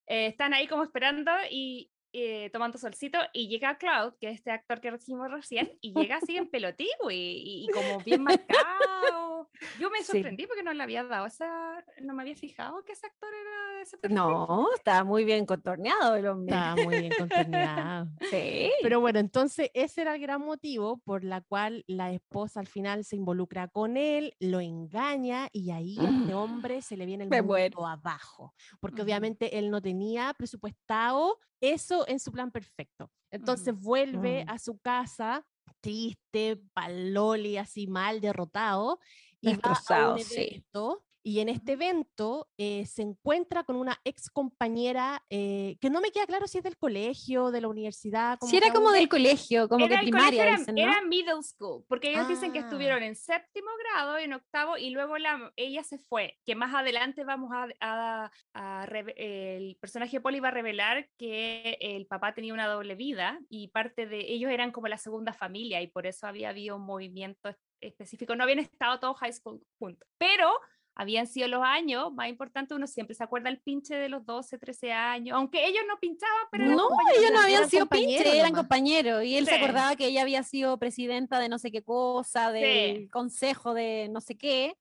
eh, 0.08 0.28
están 0.28 0.54
ahí 0.54 0.68
como 0.68 0.84
esperando 0.84 1.32
y 1.52 1.92
eh, 2.18 2.50
tomando 2.52 2.78
solcito, 2.78 3.18
y 3.34 3.48
llega 3.50 3.78
Cloud, 3.78 4.14
que 4.20 4.30
es 4.30 4.36
este 4.36 4.52
actor 4.52 4.80
que 4.80 4.92
recibimos 4.92 5.30
recién, 5.30 5.78
y 5.82 5.94
llega 5.94 6.18
así 6.18 6.38
en 6.38 6.50
pelotivo 6.50 7.12
y, 7.12 7.16
y- 7.16 7.66
y 7.66 7.68
como 7.74 8.00
bien 8.00 8.24
marcado. 8.24 9.50
Yo 9.80 9.90
me 9.90 10.00
Sí. 10.00 10.06
sorprendí 10.14 10.48
porque 10.48 10.64
no 10.64 10.74
le 10.74 10.82
había 10.84 11.04
dado 11.04 11.26
esa, 11.28 11.84
no 12.02 12.14
me 12.14 12.24
había 12.24 12.36
fijado 12.36 12.84
que 12.84 12.94
ese 12.94 13.08
actor 13.08 13.30
era 13.34 13.76
de 13.78 13.82
ese 13.84 13.98
perfil. 13.98 14.16
No, 14.16 14.68
está 14.76 15.04
muy 15.04 15.24
bien 15.26 15.46
contorneado 15.46 16.16
el 16.16 16.28
hombre. 16.28 16.54
Estaba 16.56 16.76
muy 16.84 17.00
bien 17.00 17.14
contorneado. 17.18 18.08
Sí. 18.32 18.72
Pero 18.82 19.00
bueno, 19.02 19.20
entonces 19.20 19.70
ese 19.74 20.02
era 20.02 20.16
el 20.16 20.22
gran 20.22 20.42
motivo 20.42 21.00
por 21.06 21.24
la 21.24 21.42
cual 21.42 21.84
la 21.88 22.12
esposa 22.12 22.60
al 22.60 22.68
final 22.68 23.04
se 23.06 23.16
involucra 23.16 23.68
con 23.68 23.98
él, 23.98 24.34
lo 24.40 24.60
engaña 24.62 25.48
y 25.52 25.72
ahí 25.72 25.98
a 26.00 26.04
este 26.10 26.34
hombre 26.36 26.82
se 26.82 26.98
le 26.98 27.06
viene 27.06 27.24
el 27.26 27.30
Me 27.30 27.38
mundo 27.42 27.54
muero. 27.54 27.88
abajo, 27.88 28.54
porque 28.80 29.02
obviamente 29.02 29.58
él 29.60 29.70
no 29.70 29.82
tenía 29.82 30.34
presupuestado 30.38 31.40
eso 31.62 32.08
en 32.08 32.20
su 32.20 32.32
plan 32.32 32.52
perfecto. 32.52 33.12
Entonces 33.32 33.76
vuelve 33.80 34.44
Mm. 34.44 34.50
a 34.50 34.60
su 34.60 34.80
casa 34.80 35.46
triste, 35.82 36.58
paloli, 36.74 37.58
así 37.58 37.88
mal, 37.88 38.22
derrotado, 38.22 39.00
y 39.42 39.56
va 39.56 39.78
a 39.88 39.96
un 40.00 40.18
Destrozado, 40.18 40.18
sí. 40.20 40.62
evento. 40.62 41.05
Y 41.28 41.40
en 41.40 41.50
este 41.50 41.72
evento 41.72 42.48
eh, 42.56 42.86
se 42.86 43.02
encuentra 43.02 43.64
con 43.64 43.78
una 43.78 44.00
ex 44.04 44.30
compañera 44.30 45.24
eh, 45.32 45.76
que 45.82 45.90
no 45.90 46.00
me 46.00 46.12
queda 46.12 46.28
claro 46.28 46.46
si 46.46 46.60
es 46.60 46.64
del 46.64 46.78
colegio, 46.78 47.50
de 47.50 47.62
la 47.62 47.68
universidad. 47.68 48.38
Sí, 48.42 48.58
era 48.58 48.68
cada 48.68 48.76
como 48.80 48.92
del 48.92 49.10
colegio, 49.10 49.68
como 49.68 49.86
Era 49.86 50.02
que 50.02 50.12
colegio, 50.12 50.18
primaria, 50.20 50.44
era, 50.44 50.58
dicen, 50.58 50.76
¿no? 50.76 50.82
era 50.84 51.02
middle 51.02 51.42
school, 51.42 51.84
porque 51.90 52.12
ellos 52.12 52.28
dicen 52.28 52.52
que 52.52 52.60
Ah. 52.60 52.62
estuvieron 52.66 53.02
en 53.02 53.16
séptimo 53.16 53.70
grado, 53.80 54.20
en 54.20 54.34
octavo, 54.34 54.78
y 54.78 54.92
luego 54.92 55.18
la, 55.18 55.52
ella 55.56 55.84
se 55.84 55.98
fue, 55.98 56.38
que 56.46 56.54
más 56.54 56.76
adelante 56.76 57.24
vamos 57.24 57.50
a, 57.52 57.70
a- 57.80 58.32
a 58.54 58.86
el 59.18 59.78
personaje 59.82 60.22
Polly 60.22 60.40
va 60.40 60.50
a 60.50 60.52
revelar 60.52 61.10
que 61.18 61.80
el 61.82 62.06
papá 62.06 62.36
tenía 62.36 62.54
una 62.54 62.68
doble 62.68 62.94
vida 62.94 63.40
y 63.50 63.70
parte 63.70 64.06
de 64.06 64.32
ellos 64.32 64.52
eran 64.52 64.72
como 64.72 64.88
la 64.90 65.00
segunda 65.00 65.34
familia 65.34 65.82
y 65.82 65.88
por 65.88 66.06
eso 66.06 66.28
había 66.28 66.50
habido 66.50 66.76
un 66.76 66.84
movimiento 66.86 67.50
es- 67.50 67.58
específico, 67.82 68.36
no 68.36 68.44
habían 68.44 68.60
estado 68.60 69.00
todos 69.00 69.18
high 69.18 69.34
school 69.34 69.60
juntos, 69.80 70.08
pero 70.18 70.50
habían 70.96 71.28
sido 71.28 71.48
los 71.50 71.62
años 71.62 72.14
más 72.14 72.30
importantes, 72.30 72.76
uno 72.76 72.88
siempre 72.88 73.16
se 73.16 73.24
acuerda 73.24 73.50
el 73.50 73.60
pinche 73.60 73.96
de 73.96 74.08
los 74.08 74.26
12, 74.26 74.58
13 74.58 74.94
años, 74.94 75.36
aunque 75.36 75.68
ellos 75.68 75.84
no 75.88 75.98
pinchaban, 76.00 76.48
pero 76.50 76.66
No, 76.66 76.88
ellos 77.18 77.32
no 77.34 77.42
habían 77.42 77.70
sido 77.70 77.86
pinches, 77.86 78.26
eran 78.26 78.54
compañeros. 78.54 79.24
Y 79.24 79.38
él 79.38 79.46
se 79.46 79.56
acordaba 79.56 79.96
que 79.96 80.08
ella 80.08 80.22
había 80.22 80.42
sido 80.44 80.78
presidenta 80.78 81.40
de 81.40 81.50
no 81.50 81.60
sé 81.60 81.70
qué 81.72 81.84
cosa, 81.84 82.52
del 82.52 83.10
consejo 83.10 83.74
de 83.74 84.08
no 84.10 84.22
sé 84.22 84.38
qué, 84.38 84.78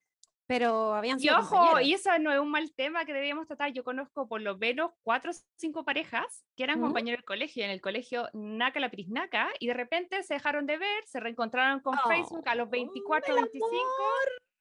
pero 0.47 0.95
habían 0.95 1.19
Y 1.19 1.23
sido 1.23 1.39
ojo, 1.39 1.51
compañeros. 1.57 1.83
y 1.89 1.95
eso 1.95 2.11
no 2.19 2.33
es 2.33 2.39
un 2.39 2.51
mal 2.51 2.73
tema 2.75 3.05
que 3.05 3.13
deberíamos 3.13 3.47
tratar. 3.47 3.73
Yo 3.73 3.83
conozco 3.85 4.29
por 4.29 4.41
lo 4.41 4.57
menos 4.59 4.91
cuatro 5.03 5.31
o 5.31 5.35
cinco 5.57 5.85
parejas 5.85 6.45
que 6.57 6.65
eran 6.65 6.79
¿Mm? 6.81 6.83
compañeros 6.83 7.19
del 7.19 7.25
colegio, 7.25 7.65
en 7.65 7.71
el 7.71 7.81
colegio 7.81 8.29
Naca 8.35 8.81
la 8.81 8.91
Prisnaca, 8.91 9.49
y 9.59 9.67
de 9.69 9.75
repente 9.75 10.23
se 10.23 10.35
dejaron 10.35 10.67
de 10.67 10.79
ver, 10.79 11.05
se 11.07 11.21
reencontraron 11.21 11.81
con 11.81 11.99
Facebook 12.09 12.49
a 12.49 12.55
los 12.55 12.67
Oh, 12.67 12.71
24, 12.71 13.37
el 13.37 13.43
25, 13.45 13.77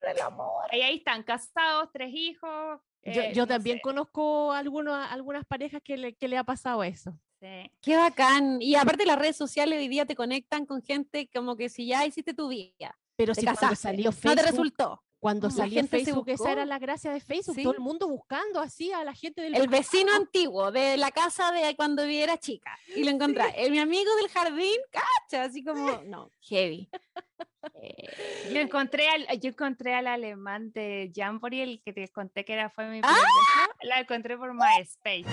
El 0.02 0.20
amor. 0.20 0.64
y 0.72 0.80
ahí 0.80 0.96
están 0.96 1.22
casados, 1.22 1.90
tres 1.92 2.10
hijos. 2.12 2.80
Yo, 3.02 3.20
eh, 3.20 3.32
yo 3.34 3.42
no 3.42 3.46
también 3.48 3.76
sé, 3.76 3.82
conozco 3.82 4.52
algunos, 4.52 4.94
algunas 5.10 5.44
parejas 5.44 5.82
que 5.84 5.96
le, 5.98 6.14
que 6.14 6.26
le 6.28 6.38
ha 6.38 6.44
pasado 6.44 6.82
eso. 6.82 7.12
sí. 7.40 7.70
Qué 7.82 7.96
bacán. 7.98 8.62
Y 8.62 8.74
aparte 8.76 9.04
las 9.04 9.18
redes 9.18 9.36
sociales 9.36 9.78
hoy 9.78 9.88
día 9.88 10.06
te 10.06 10.16
conectan 10.16 10.64
con 10.64 10.82
gente 10.82 11.28
como 11.34 11.56
que 11.56 11.68
si 11.68 11.86
ya 11.86 12.06
hiciste 12.06 12.32
tu 12.32 12.48
vida, 12.48 12.96
Pero 13.16 13.34
te 13.34 13.40
si 13.42 13.46
casaste, 13.46 13.76
salió 13.76 14.06
no 14.06 14.12
Facebook, 14.12 14.36
te 14.36 14.42
resultó. 14.50 15.04
Cuando 15.24 15.48
La 15.48 15.54
salió 15.54 15.76
gente 15.76 15.98
se 16.00 16.04
Facebook, 16.04 16.28
esa 16.28 16.52
era 16.52 16.66
la 16.66 16.78
gracia 16.78 17.10
de 17.10 17.18
Facebook, 17.18 17.56
todo 17.62 17.70
el 17.72 17.78
Sí. 17.78 17.82
mundo 17.82 18.08
buscando 18.08 18.60
así 18.60 18.92
a 18.92 19.02
la 19.04 19.14
gente 19.14 19.40
del 19.40 19.54
El 19.54 19.68
vecino 19.68 20.12
antiguo 20.14 20.70
de 20.70 20.98
la 20.98 21.10
casa 21.12 21.50
de 21.50 21.74
cuando 21.76 22.02
era 22.02 22.36
chica. 22.36 22.78
Y 22.94 23.04
lo 23.04 23.10
encontré. 23.10 23.44
El, 23.56 23.70
mi 23.72 23.78
amigo 23.78 24.14
del 24.16 24.28
jardín, 24.28 24.76
cacha, 24.90 25.44
así 25.44 25.64
como, 25.64 26.02
no, 26.04 26.30
heavy. 26.42 26.90
Eh, 27.80 28.52
Yo 28.52 28.60
encontré 28.60 29.08
al, 29.08 29.26
yo 29.40 29.48
encontré 29.48 29.94
al 29.94 30.08
alemán 30.08 30.70
de 30.72 31.10
Jamboree, 31.16 31.62
el 31.62 31.82
que 31.82 31.94
te 31.94 32.06
conté 32.10 32.44
que 32.44 32.52
era 32.52 32.68
fue 32.68 32.86
mi 32.90 33.00
¡Ah! 33.02 33.08
primer 33.10 33.88
la 33.88 34.00
encontré 34.00 34.36
por 34.36 34.52
MySpace. 34.52 35.24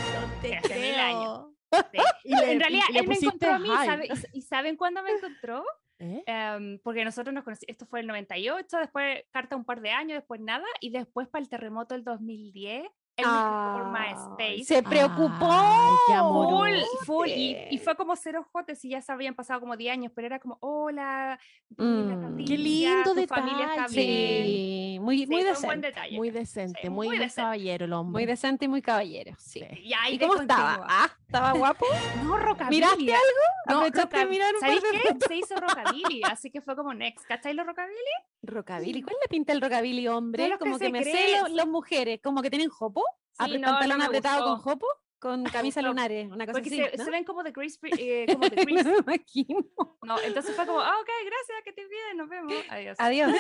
te 0.42 0.56
hace 0.56 0.76
mil 0.80 0.96
años. 0.96 1.48
Sí. 1.74 1.98
Y 2.24 2.36
le- 2.36 2.52
en 2.54 2.60
realidad, 2.62 2.86
y 2.90 2.94
le 2.94 3.00
él 3.00 3.08
me 3.08 3.16
pusiste 3.16 3.26
encontró 3.46 3.54
a 3.54 3.60
mí. 3.60 3.68
¿sabe- 3.86 4.08
¿y 4.32 4.42
saben 4.44 4.78
cuándo 4.78 5.04
me 5.04 5.12
encontró? 5.12 5.66
Em, 6.02 6.80
porque 6.80 7.06
nosotros 7.06 7.34
nos 7.34 7.44
conocimos, 7.44 7.70
esto 7.70 7.86
fue 7.86 8.00
el 8.00 8.08
98, 8.08 8.78
después 8.78 9.24
carta 9.32 9.56
un 9.56 9.66
par 9.66 9.82
de 9.82 9.92
años, 9.92 10.18
después 10.18 10.42
nada, 10.42 10.66
y 10.80 10.90
después 10.90 11.28
para 11.28 11.44
el 11.44 11.50
terremoto 11.50 11.94
del 11.94 12.04
2010, 12.04 12.84
él 13.22 13.82
por 13.82 13.92
MySpace. 13.92 14.64
se 14.66 14.84
preocupó. 14.84 15.48
Ay, 15.50 15.92
qué 16.08 16.14
Full, 16.14 16.20
amoroso. 16.20 16.88
full, 17.06 17.28
y, 17.30 17.58
y 17.72 17.78
fue 17.80 17.96
como 17.96 18.16
cero 18.16 18.48
jotes, 18.52 18.84
y 18.86 18.90
ya 18.90 19.02
se 19.02 19.12
habían 19.12 19.36
pasado 19.36 19.60
como 19.60 19.76
10 19.78 19.94
años, 19.94 20.12
pero 20.16 20.28
era 20.28 20.40
como, 20.40 20.58
hola, 20.62 21.40
Mm. 21.78 22.44
Qué 22.46 22.58
lindo 22.58 23.14
tu 23.16 23.26
familia 23.28 23.66
está 23.68 23.82
detalle. 23.88 23.96
bien. 23.96 24.46
Sí, 24.46 24.98
muy, 25.00 25.18
Sí, 25.20 25.28
muy 25.28 25.42
fue 25.42 25.52
un 25.54 25.62
buen 25.62 25.82
decente. 25.82 25.88
detalle. 25.88 26.18
Muy 26.18 26.30
decente, 26.32 26.80
Sí, 26.82 26.90
muy, 26.90 26.96
muy 26.96 27.08
muy 27.08 27.18
decente. 27.18 27.42
caballero 27.44 27.86
el 27.86 27.94
hombre. 27.94 28.12
Muy 28.12 28.26
decente 28.26 28.66
y 28.66 28.68
muy 28.68 28.82
caballero. 28.82 29.36
Sí. 29.40 29.62
Sí. 29.62 29.66
Y, 29.84 29.94
ahí 29.94 30.16
¿Y 30.16 30.18
de 30.18 30.28
cómo 30.28 30.42
estaba? 30.42 30.86
Ah, 30.90 31.10
¿estaba 31.26 31.54
guapo? 31.54 31.86
No, 32.26 32.38
rockabilly. 32.38 32.76
¿Miraste 32.82 33.14
algo? 33.14 33.46
No, 33.68 33.76
¿Aprovechaste 33.78 34.18
de 34.18 34.24
roca- 34.24 34.30
mirar 34.32 34.54
un 34.54 34.60
par 34.60 34.70
¿Sabéis 34.70 34.84
de 34.84 35.00
qué? 35.20 35.26
Se 35.28 35.36
hizo 35.38 35.56
rockabilly, 35.56 36.22
así 36.30 36.52
que 36.52 36.60
fue 36.62 36.76
como 36.76 36.94
next. 36.94 37.26
¿Cachai 37.26 37.54
los 37.54 37.66
rockabilly? 37.66 37.96
Rockabilly. 38.44 39.02
¿Cuál 39.02 39.18
le 39.22 39.28
pinta 39.30 39.54
el 39.54 39.62
rockabilly 39.62 40.08
hombre? 40.08 40.50
que 40.50 40.58
Como 40.58 40.80
que, 40.80 40.90
me 40.90 41.04
sé 41.04 41.42
las 41.50 41.68
mujeres, 41.68 42.20
como 42.24 42.42
que 42.42 42.50
tienen 42.50 42.70
jopo. 42.70 43.04
Sí, 43.34 43.58
no, 43.58 43.60
no 43.60 43.68
pantalón 43.80 44.02
apretado 44.02 44.44
con 44.44 44.58
jopo. 44.58 44.88
con 45.20 45.44
camisa 45.76 45.82
lunares, 45.82 46.28
una 46.32 46.46
cosa 46.46 46.54
Porque 46.54 46.70
así. 46.70 46.78
se, 46.92 46.98
¿no? 46.98 47.06
se 47.06 47.12
ven 47.12 47.24
como 47.24 47.44
de 47.44 47.52
Grease, 47.52 47.80
eh, 48.00 48.26
como 48.32 48.50
de 48.50 48.62
imagino. 49.08 49.66
No, 50.04 50.20
entonces 50.22 50.56
fue 50.56 50.66
como, 50.66 50.80
ah, 50.80 50.96
ok, 51.00 51.10
gracias, 51.26 51.64
que 51.64 51.70
estés 51.70 51.90
bien, 51.90 52.18
nos 52.18 52.30
vemos. 52.30 52.54
Adiós. 52.70 52.98
Adiós. 53.00 53.32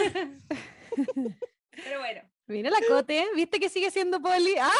Pero 1.71 1.99
bueno. 1.99 2.21
Mira 2.47 2.69
la 2.69 2.79
Cote, 2.87 3.25
¿viste 3.35 3.59
que 3.59 3.69
sigue 3.69 3.91
siendo 3.91 4.21
poli? 4.21 4.55
Ah, 4.59 4.71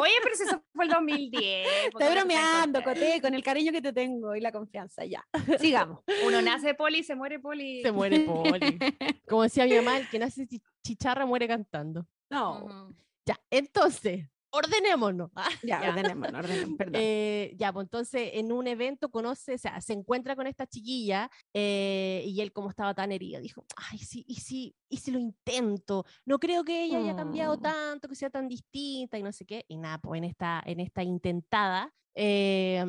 Oye, 0.00 0.12
pero 0.22 0.36
si 0.36 0.42
eso 0.44 0.62
fue 0.72 0.84
el 0.84 0.90
2010. 0.90 1.68
¿por 1.92 2.00
qué 2.00 2.06
estoy 2.06 2.16
bromeando? 2.18 2.82
Cote, 2.82 3.20
con 3.20 3.34
el 3.34 3.42
cariño 3.42 3.72
que 3.72 3.82
te 3.82 3.92
tengo 3.92 4.34
y 4.34 4.40
la 4.40 4.52
confianza. 4.52 5.04
Ya, 5.04 5.26
sigamos. 5.60 6.00
Uno 6.26 6.40
nace 6.42 6.74
poli, 6.74 7.02
se 7.02 7.14
muere 7.14 7.38
poli. 7.38 7.82
Se 7.82 7.92
muere 7.92 8.20
Poli. 8.20 8.78
Como 9.28 9.42
decía 9.42 9.64
mi 9.66 9.74
mamá, 9.76 9.98
el 9.98 10.08
que 10.08 10.18
nace 10.18 10.46
chi- 10.46 10.62
chicharra 10.84 11.26
muere 11.26 11.46
cantando. 11.48 12.06
No. 12.30 12.94
Ya, 13.26 13.38
entonces, 13.50 14.26
ordenémonos. 14.50 15.30
Ah, 15.36 15.48
ya, 15.62 15.80
Ya. 15.82 15.88
ordenemos, 15.90 16.28
ordenemos, 16.28 16.76
perdón. 16.78 17.00
eh, 17.02 17.54
ya, 17.56 17.72
pues 17.72 17.84
entonces 17.84 18.30
en 18.34 18.52
un 18.52 18.66
evento 18.66 19.10
conoce, 19.10 19.54
o 19.54 19.58
sea, 19.58 19.80
se 19.80 19.92
encuentra 19.92 20.36
con 20.36 20.46
esta 20.46 20.66
chiquilla 20.66 21.30
eh, 21.54 22.22
y 22.26 22.40
él 22.40 22.52
como 22.52 22.68
estaba 22.70 22.94
tan 22.94 23.12
herido, 23.12 23.40
dijo, 23.40 23.64
ay, 23.76 23.98
sí, 23.98 24.24
y 24.26 24.36
si, 24.36 24.74
y 24.88 24.98
si 24.98 25.10
lo 25.10 25.18
intento, 25.18 26.04
no 26.26 26.38
creo 26.38 26.64
que 26.64 26.84
ella 26.84 26.98
haya 26.98 27.16
cambiado 27.16 27.56
Mm. 27.56 27.60
tanto, 27.62 28.08
que 28.08 28.14
sea 28.14 28.30
tan 28.30 28.48
distinta 28.48 29.18
y 29.18 29.22
no 29.22 29.32
sé 29.32 29.44
qué. 29.46 29.64
Y 29.68 29.76
nada, 29.78 29.98
pues 29.98 30.18
en 30.18 30.24
esta, 30.24 30.62
en 30.66 30.80
esta 30.80 31.02
intentada 31.02 31.92
eh, 32.14 32.82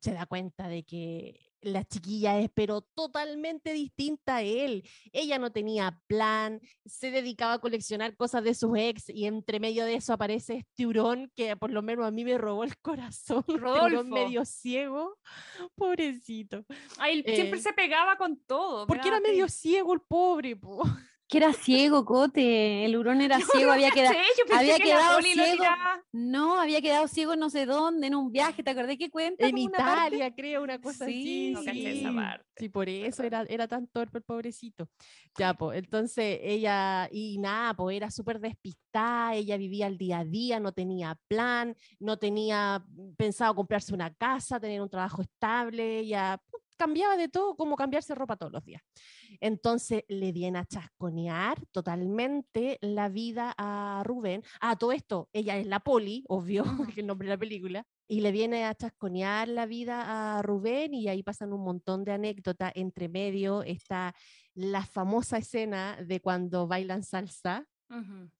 se 0.00 0.12
da 0.12 0.26
cuenta 0.26 0.68
de 0.68 0.84
que 0.84 1.51
la 1.62 1.84
chiquilla 1.84 2.38
es 2.40 2.50
pero 2.54 2.82
totalmente 2.82 3.72
distinta 3.72 4.36
a 4.36 4.42
él. 4.42 4.82
Ella 5.12 5.38
no 5.38 5.50
tenía 5.52 6.00
plan, 6.06 6.60
se 6.84 7.10
dedicaba 7.10 7.54
a 7.54 7.58
coleccionar 7.60 8.16
cosas 8.16 8.44
de 8.44 8.54
sus 8.54 8.76
ex 8.76 9.08
y 9.08 9.26
entre 9.26 9.60
medio 9.60 9.84
de 9.84 9.94
eso 9.94 10.12
aparece 10.12 10.56
este 10.56 10.86
hurón 10.86 11.30
que 11.34 11.56
por 11.56 11.70
lo 11.70 11.82
menos 11.82 12.04
a 12.06 12.10
mí 12.10 12.24
me 12.24 12.36
robó 12.38 12.64
el 12.64 12.76
corazón. 12.82 13.44
Rodolfo. 13.46 14.04
medio 14.04 14.44
ciego, 14.44 15.18
pobrecito. 15.74 16.64
Ay, 16.98 17.22
siempre 17.22 17.58
Eh, 17.58 17.62
se 17.62 17.72
pegaba 17.72 18.16
con 18.16 18.36
todo. 18.44 18.86
Porque 18.86 19.08
era 19.08 19.20
medio 19.20 19.48
ciego 19.48 19.94
el 19.94 20.00
pobre, 20.00 20.56
po. 20.56 20.82
Que 21.32 21.38
era 21.38 21.54
ciego, 21.54 22.04
Cote. 22.04 22.84
El 22.84 22.94
hurón 22.94 23.22
era 23.22 23.38
Yo 23.40 23.46
ciego, 23.46 23.68
no 23.68 23.72
había 23.72 23.90
pensé 23.90 24.14
había 24.54 24.76
que 24.76 24.82
quedado 24.82 25.22
ciego. 25.22 25.64
No, 26.12 26.60
había 26.60 26.82
quedado 26.82 27.08
ciego 27.08 27.36
no 27.36 27.48
sé 27.48 27.64
dónde, 27.64 28.08
en 28.08 28.14
un 28.14 28.30
viaje. 28.30 28.62
¿Te 28.62 28.70
acordás 28.70 28.98
que 28.98 29.10
cuenta? 29.10 29.46
En 29.46 29.54
parte? 29.70 30.16
Italia, 30.16 30.34
creo, 30.34 30.62
una 30.62 30.78
cosa 30.78 31.06
Sí, 31.06 31.54
así. 31.54 31.54
No 31.54 31.60
esa 31.60 32.10
sí. 32.10 32.14
parte. 32.14 32.44
Sí, 32.58 32.68
por 32.68 32.86
eso 32.90 33.22
era, 33.22 33.46
era 33.48 33.66
tan 33.66 33.86
torpe 33.86 34.18
el 34.18 34.24
pobrecito. 34.24 34.90
Ya, 35.38 35.54
pues, 35.54 35.78
entonces 35.78 36.38
ella, 36.42 37.08
y 37.10 37.38
nada, 37.38 37.72
pues 37.72 37.96
era 37.96 38.10
súper 38.10 38.38
despistada, 38.38 39.34
ella 39.34 39.56
vivía 39.56 39.86
el 39.86 39.96
día 39.96 40.18
a 40.18 40.24
día, 40.26 40.60
no 40.60 40.72
tenía 40.72 41.18
plan, 41.28 41.74
no 41.98 42.18
tenía 42.18 42.84
mm, 42.86 43.14
pensado 43.16 43.54
comprarse 43.54 43.94
una 43.94 44.12
casa, 44.12 44.60
tener 44.60 44.82
un 44.82 44.90
trabajo 44.90 45.22
estable, 45.22 46.00
ella 46.00 46.38
cambiaba 46.82 47.16
de 47.16 47.28
todo, 47.28 47.54
como 47.54 47.76
cambiarse 47.76 48.12
ropa 48.12 48.36
todos 48.36 48.50
los 48.50 48.64
días. 48.64 48.82
Entonces 49.40 50.02
le 50.08 50.32
viene 50.32 50.58
a 50.58 50.64
chasconear 50.64 51.64
totalmente 51.70 52.78
la 52.80 53.08
vida 53.08 53.54
a 53.56 54.02
Rubén. 54.04 54.42
Ah, 54.60 54.74
todo 54.76 54.90
esto, 54.90 55.28
ella 55.32 55.58
es 55.58 55.66
la 55.68 55.78
poli, 55.78 56.24
obvio, 56.26 56.64
que 56.96 57.02
el 57.02 57.06
nombre 57.06 57.28
de 57.28 57.34
la 57.34 57.38
película, 57.38 57.86
y 58.08 58.20
le 58.20 58.32
viene 58.32 58.64
a 58.64 58.74
chasconear 58.74 59.46
la 59.46 59.66
vida 59.66 60.38
a 60.38 60.42
Rubén 60.42 60.92
y 60.92 61.06
ahí 61.06 61.22
pasan 61.22 61.52
un 61.52 61.62
montón 61.62 62.04
de 62.04 62.12
anécdotas. 62.12 62.72
Entre 62.74 63.08
medio 63.08 63.62
está 63.62 64.12
la 64.54 64.84
famosa 64.84 65.38
escena 65.38 65.96
de 66.04 66.20
cuando 66.20 66.66
bailan 66.66 67.04
salsa, 67.04 67.64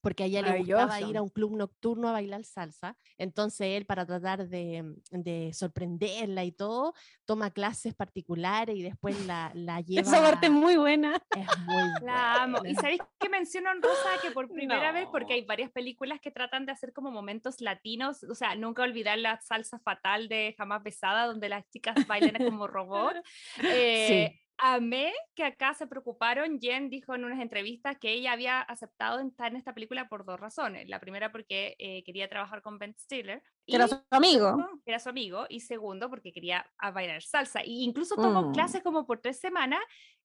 Porque 0.01 0.23
a 0.23 0.27
ella 0.27 0.43
le 0.43 0.59
gustaba 0.59 1.01
ir 1.01 1.17
a 1.17 1.23
un 1.23 1.29
club 1.29 1.57
nocturno 1.57 2.09
a 2.09 2.13
bailar 2.13 2.45
salsa. 2.45 2.97
Entonces 3.19 3.69
él, 3.77 3.87
para 3.87 4.07
tratar 4.07 4.49
de, 4.49 4.95
de 5.11 5.53
sorprenderla 5.53 6.45
y 6.45 6.53
todo, 6.53 6.95
toma 7.25 7.51
clases 7.51 7.95
particulares 7.95 8.77
y 8.77 8.83
después 8.83 9.15
la, 9.27 9.53
la 9.55 9.81
lleva... 9.81 10.03
Esa 10.03 10.21
parte 10.23 10.47
es 10.47 10.53
muy 10.53 10.77
buena. 10.77 11.23
es 11.37 11.59
muy 11.67 11.83
La 12.03 12.43
amo. 12.45 12.59
¿Y 12.59 12.61
buena. 12.61 12.81
sabéis 12.81 13.01
que 13.19 13.29
mencionan 13.29 13.83
Rosa 13.83 14.09
que 14.23 14.31
por 14.31 14.49
primera 14.49 14.93
vez, 14.93 15.07
porque 15.11 15.33
No. 15.33 15.35
hay 15.35 15.45
varias 15.45 15.71
películas 15.71 16.21
que 16.21 16.31
tratan 16.31 16.67
de 16.67 16.73
hacer 16.73 16.93
como 16.93 17.11
momentos 17.11 17.61
latinos, 17.61 18.23
o 18.25 18.35
sea, 18.35 18.55
nunca 18.55 18.83
olvidar 18.83 19.19
la 19.19 19.39
salsa 19.41 19.79
fatal 19.81 20.29
de 20.29 20.55
Jamás 20.57 20.83
Besada, 20.83 21.27
donde 21.27 21.49
las 21.49 21.69
chicas 21.71 22.07
bailan 22.07 22.43
como 22.45 22.67
robot. 22.67 23.17
Eh, 23.63 24.39
Amé 24.59 25.13
que 25.35 25.45
acá 25.45 25.75
se 25.75 25.87
preocuparon. 25.87 26.61
Jen 26.61 26.89
dijo 26.89 27.15
en 27.15 27.25
unas 27.25 27.41
entrevistas 27.41 27.97
que 27.99 28.13
ella 28.13 28.33
había 28.33 28.61
aceptado 28.61 29.19
estar 29.21 29.51
en 29.51 29.57
esta 29.57 29.75
película 29.75 30.09
por 30.09 30.25
dos 30.25 30.39
razones. 30.39 30.89
La 30.89 31.01
primera 31.01 31.33
porque 31.33 31.75
eh, 31.79 32.05
quería 32.05 32.29
trabajar 32.29 32.63
con 32.63 32.79
Ben 32.79 32.95
Stiller. 32.97 33.43
Que 33.67 33.77
era 33.77 33.89
su 33.89 34.01
amigo. 34.11 34.57
era 34.87 34.99
su 35.01 35.09
amigo. 35.09 35.47
Y 35.49 35.61
segundo, 35.61 36.09
porque 36.11 36.33
quería 36.33 36.71
a 36.79 36.91
bailar 36.93 37.23
salsa. 37.23 37.65
Y 37.65 37.83
incluso 37.83 38.15
tomó 38.17 38.43
Mm. 38.51 38.53
clases 38.53 38.83
como 38.83 39.07
por 39.07 39.21
tres 39.21 39.41
semanas. 39.41 39.81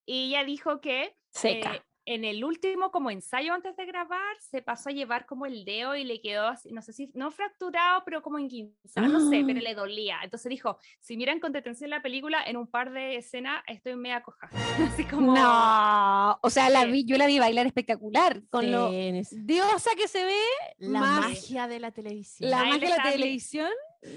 Y 0.06 0.28
ella 0.30 0.44
dijo 0.44 0.82
que 0.82 1.16
Seca. 1.32 1.76
eh, 1.76 1.82
en 2.08 2.24
el 2.24 2.44
último 2.46 2.90
como 2.90 3.12
ensayo 3.12 3.54
antes 3.54 3.76
de 3.76 3.86
grabar 3.86 4.36
se 4.40 4.62
pasó 4.62 4.90
a 4.90 4.94
llevar 4.94 5.26
como 5.26 5.46
el 5.46 5.66
dedo 5.66 5.94
y 5.96 6.06
le 6.06 6.22
quedó 6.22 6.48
así, 6.48 6.72
no 6.72 6.82
sé 6.82 6.94
si, 6.94 7.12
no 7.14 7.32
fracturado, 7.32 8.04
pero 8.06 8.22
como 8.22 8.40
enguinzado, 8.40 9.08
no 9.10 9.20
sé, 9.30 9.44
pero 9.46 9.60
Ah. 9.60 9.64
le 9.64 9.76
dolía. 9.76 10.18
Entonces 10.24 10.50
dijo, 10.50 10.78
si 11.02 11.18
miran 11.18 11.40
con 11.42 11.52
detención 11.52 11.90
la 11.90 12.02
película, 12.02 12.42
en 12.46 12.56
un 12.56 12.66
par 12.68 12.92
de 12.92 13.18
escenas 13.18 13.62
estoy 13.68 13.96
media 13.98 14.24
coja. 14.24 14.50
Así 14.96 15.04
como... 15.04 15.36
No, 15.36 16.40
o 16.42 16.50
sea, 16.50 16.70
la 16.70 16.86
vi, 16.86 17.04
yo 17.06 17.18
la 17.18 17.28
vi 17.28 17.40
bailar 17.40 17.68
espectacular, 17.68 18.42
con 18.50 18.72
lo 18.72 18.90
Sí, 18.90 19.24
diosa 19.42 19.92
que 19.98 20.08
se 20.08 20.24
ve, 20.24 20.40
la 20.78 21.00
más 21.02 21.22
magia 21.26 21.68
de 21.68 21.80
la 21.82 21.92
televisión. 21.92 22.50
la 22.50 22.64
magia 22.64 22.90
de 22.90 22.98
la 22.98 23.12
televisión. 23.12 23.70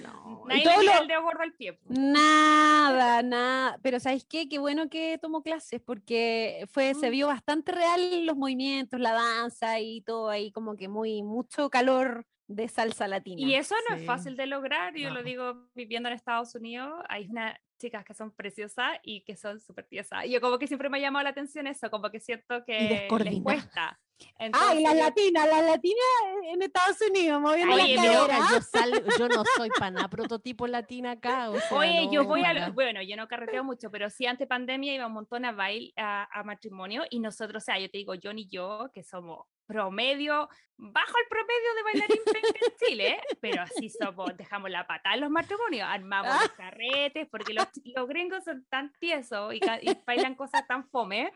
No. 0.03 0.45
Nadie 0.47 0.65
le 0.65 0.71
todo 0.71 0.81
tira 0.81 0.95
lo- 0.97 1.03
el 1.03 1.09
dedo 1.09 1.23
gordo 1.23 1.41
al 1.43 1.53
pie. 1.55 1.79
Nada, 1.89 3.23
nada. 3.23 3.79
Pero 3.83 4.01
¿sabes 4.01 4.25
qué? 4.25 4.49
Qué 4.49 4.59
bueno 4.59 4.89
que 4.89 5.19
tomó 5.19 5.43
clases 5.43 5.81
porque 5.81 6.67
fue, 6.73 6.95
se 6.95 7.09
Mm. 7.09 7.11
vio 7.13 7.27
bastante 7.29 7.73
real 7.73 8.27
los 8.27 8.37
movimientos, 8.37 9.01
la 9.01 9.13
danza 9.13 9.79
y 9.81 10.01
todo 10.03 10.29
ahí, 10.31 10.51
como 10.53 10.77
que 10.77 10.89
muy, 10.89 11.23
mucho 11.23 11.71
calor 11.71 12.27
de 12.51 12.67
salsa 12.69 13.07
latina. 13.07 13.41
Y 13.41 13.55
eso 13.55 13.75
no 13.89 13.95
Sí. 13.97 14.03
es 14.03 14.07
fácil 14.07 14.37
de 14.37 14.47
lograr, 14.47 14.95
yo 14.95 15.11
lo 15.11 15.21
No. 15.21 15.23
digo 15.23 15.69
viviendo 15.75 16.09
en 16.09 16.17
Estados 16.17 16.55
Unidos, 16.57 16.93
hay 17.09 17.27
unas 17.29 17.57
chicas 17.79 18.05
que 18.05 18.13
son 18.13 18.33
preciosas 18.33 18.99
y 19.05 19.23
que 19.23 19.37
son 19.37 19.61
súper 19.61 19.87
tiesas. 19.87 20.25
Y 20.27 20.33
yo 20.33 20.41
como 20.41 20.59
que 20.59 20.67
siempre 20.67 20.91
me 20.91 20.99
ha 20.99 21.01
llamado 21.01 21.23
la 21.23 21.31
atención 21.31 21.67
eso, 21.69 21.89
como 21.91 22.11
que 22.11 22.19
siento 22.21 22.65
que 22.65 23.09
les 23.25 23.41
cuesta. 23.43 23.99
Ah, 24.23 24.27
y 24.29 24.45
Entonces, 24.45 24.83
las 24.83 24.93
yo- 24.93 24.99
latinas, 25.01 25.49
las 25.49 25.65
latinas 25.65 26.05
en 26.53 26.61
Estados 26.63 26.99
Unidos, 27.09 27.41
moviendo 27.41 27.75
Oye, 27.75 27.95
la 27.97 28.03
pero- 28.03 28.27
cadera. 28.27 28.39
yo, 28.51 28.61
sal- 28.61 29.05
yo 29.19 29.29
no 29.29 29.43
soy 29.57 29.71
pana 29.71 30.11
prototipo 30.11 30.67
latina 30.67 31.13
acá. 31.13 31.49
o 31.49 31.59
sea, 31.59 31.79
Oye, 31.79 32.07
yo 32.13 32.25
no, 32.25 32.29
voy 32.29 32.43
a, 32.45 32.53
lo- 32.53 32.73
bueno, 32.75 33.01
yo 33.01 33.17
no 33.17 33.27
carreteo 33.29 33.65
mucho, 33.65 33.91
pero 33.91 34.11
sí 34.11 34.27
ante 34.27 34.47
pandemia 34.47 34.93
iba 34.93 35.07
un 35.07 35.15
montón 35.15 35.47
a 35.47 35.53
baile, 35.53 35.95
a, 35.97 36.29
a 36.39 36.43
matrimonio 36.45 37.05
y 37.09 37.19
nosotros, 37.19 37.63
o 37.63 37.65
sea, 37.65 37.79
yo 37.79 37.89
te 37.91 37.97
digo, 37.97 38.13
John 38.23 38.39
y 38.39 38.47
yo, 38.47 38.91
que 38.93 39.03
somos 39.03 39.47
promedio, 39.71 40.49
bajo 40.77 41.13
el 41.19 41.29
promedio 41.29 41.75
de 41.77 41.83
bailarín 41.83 42.23
en 42.27 42.77
Chile, 42.77 43.21
pero 43.41 43.63
así 43.63 43.89
somos, 43.89 44.37
dejamos 44.37 44.71
la 44.71 44.87
patada 44.87 45.15
en 45.15 45.21
los 45.21 45.31
matrimonios, 45.31 45.87
armamos 45.89 46.33
los 46.41 46.53
carretes, 46.57 47.29
porque 47.31 47.55
los, 47.55 47.67
los 47.85 48.09
gringos 48.09 48.45
son 48.45 48.65
tan 48.69 48.93
tiesos 48.99 49.55
y, 49.55 49.61
bailan 50.07 50.35
cosas 50.35 50.67
tan 50.67 50.89
fome, 50.89 51.33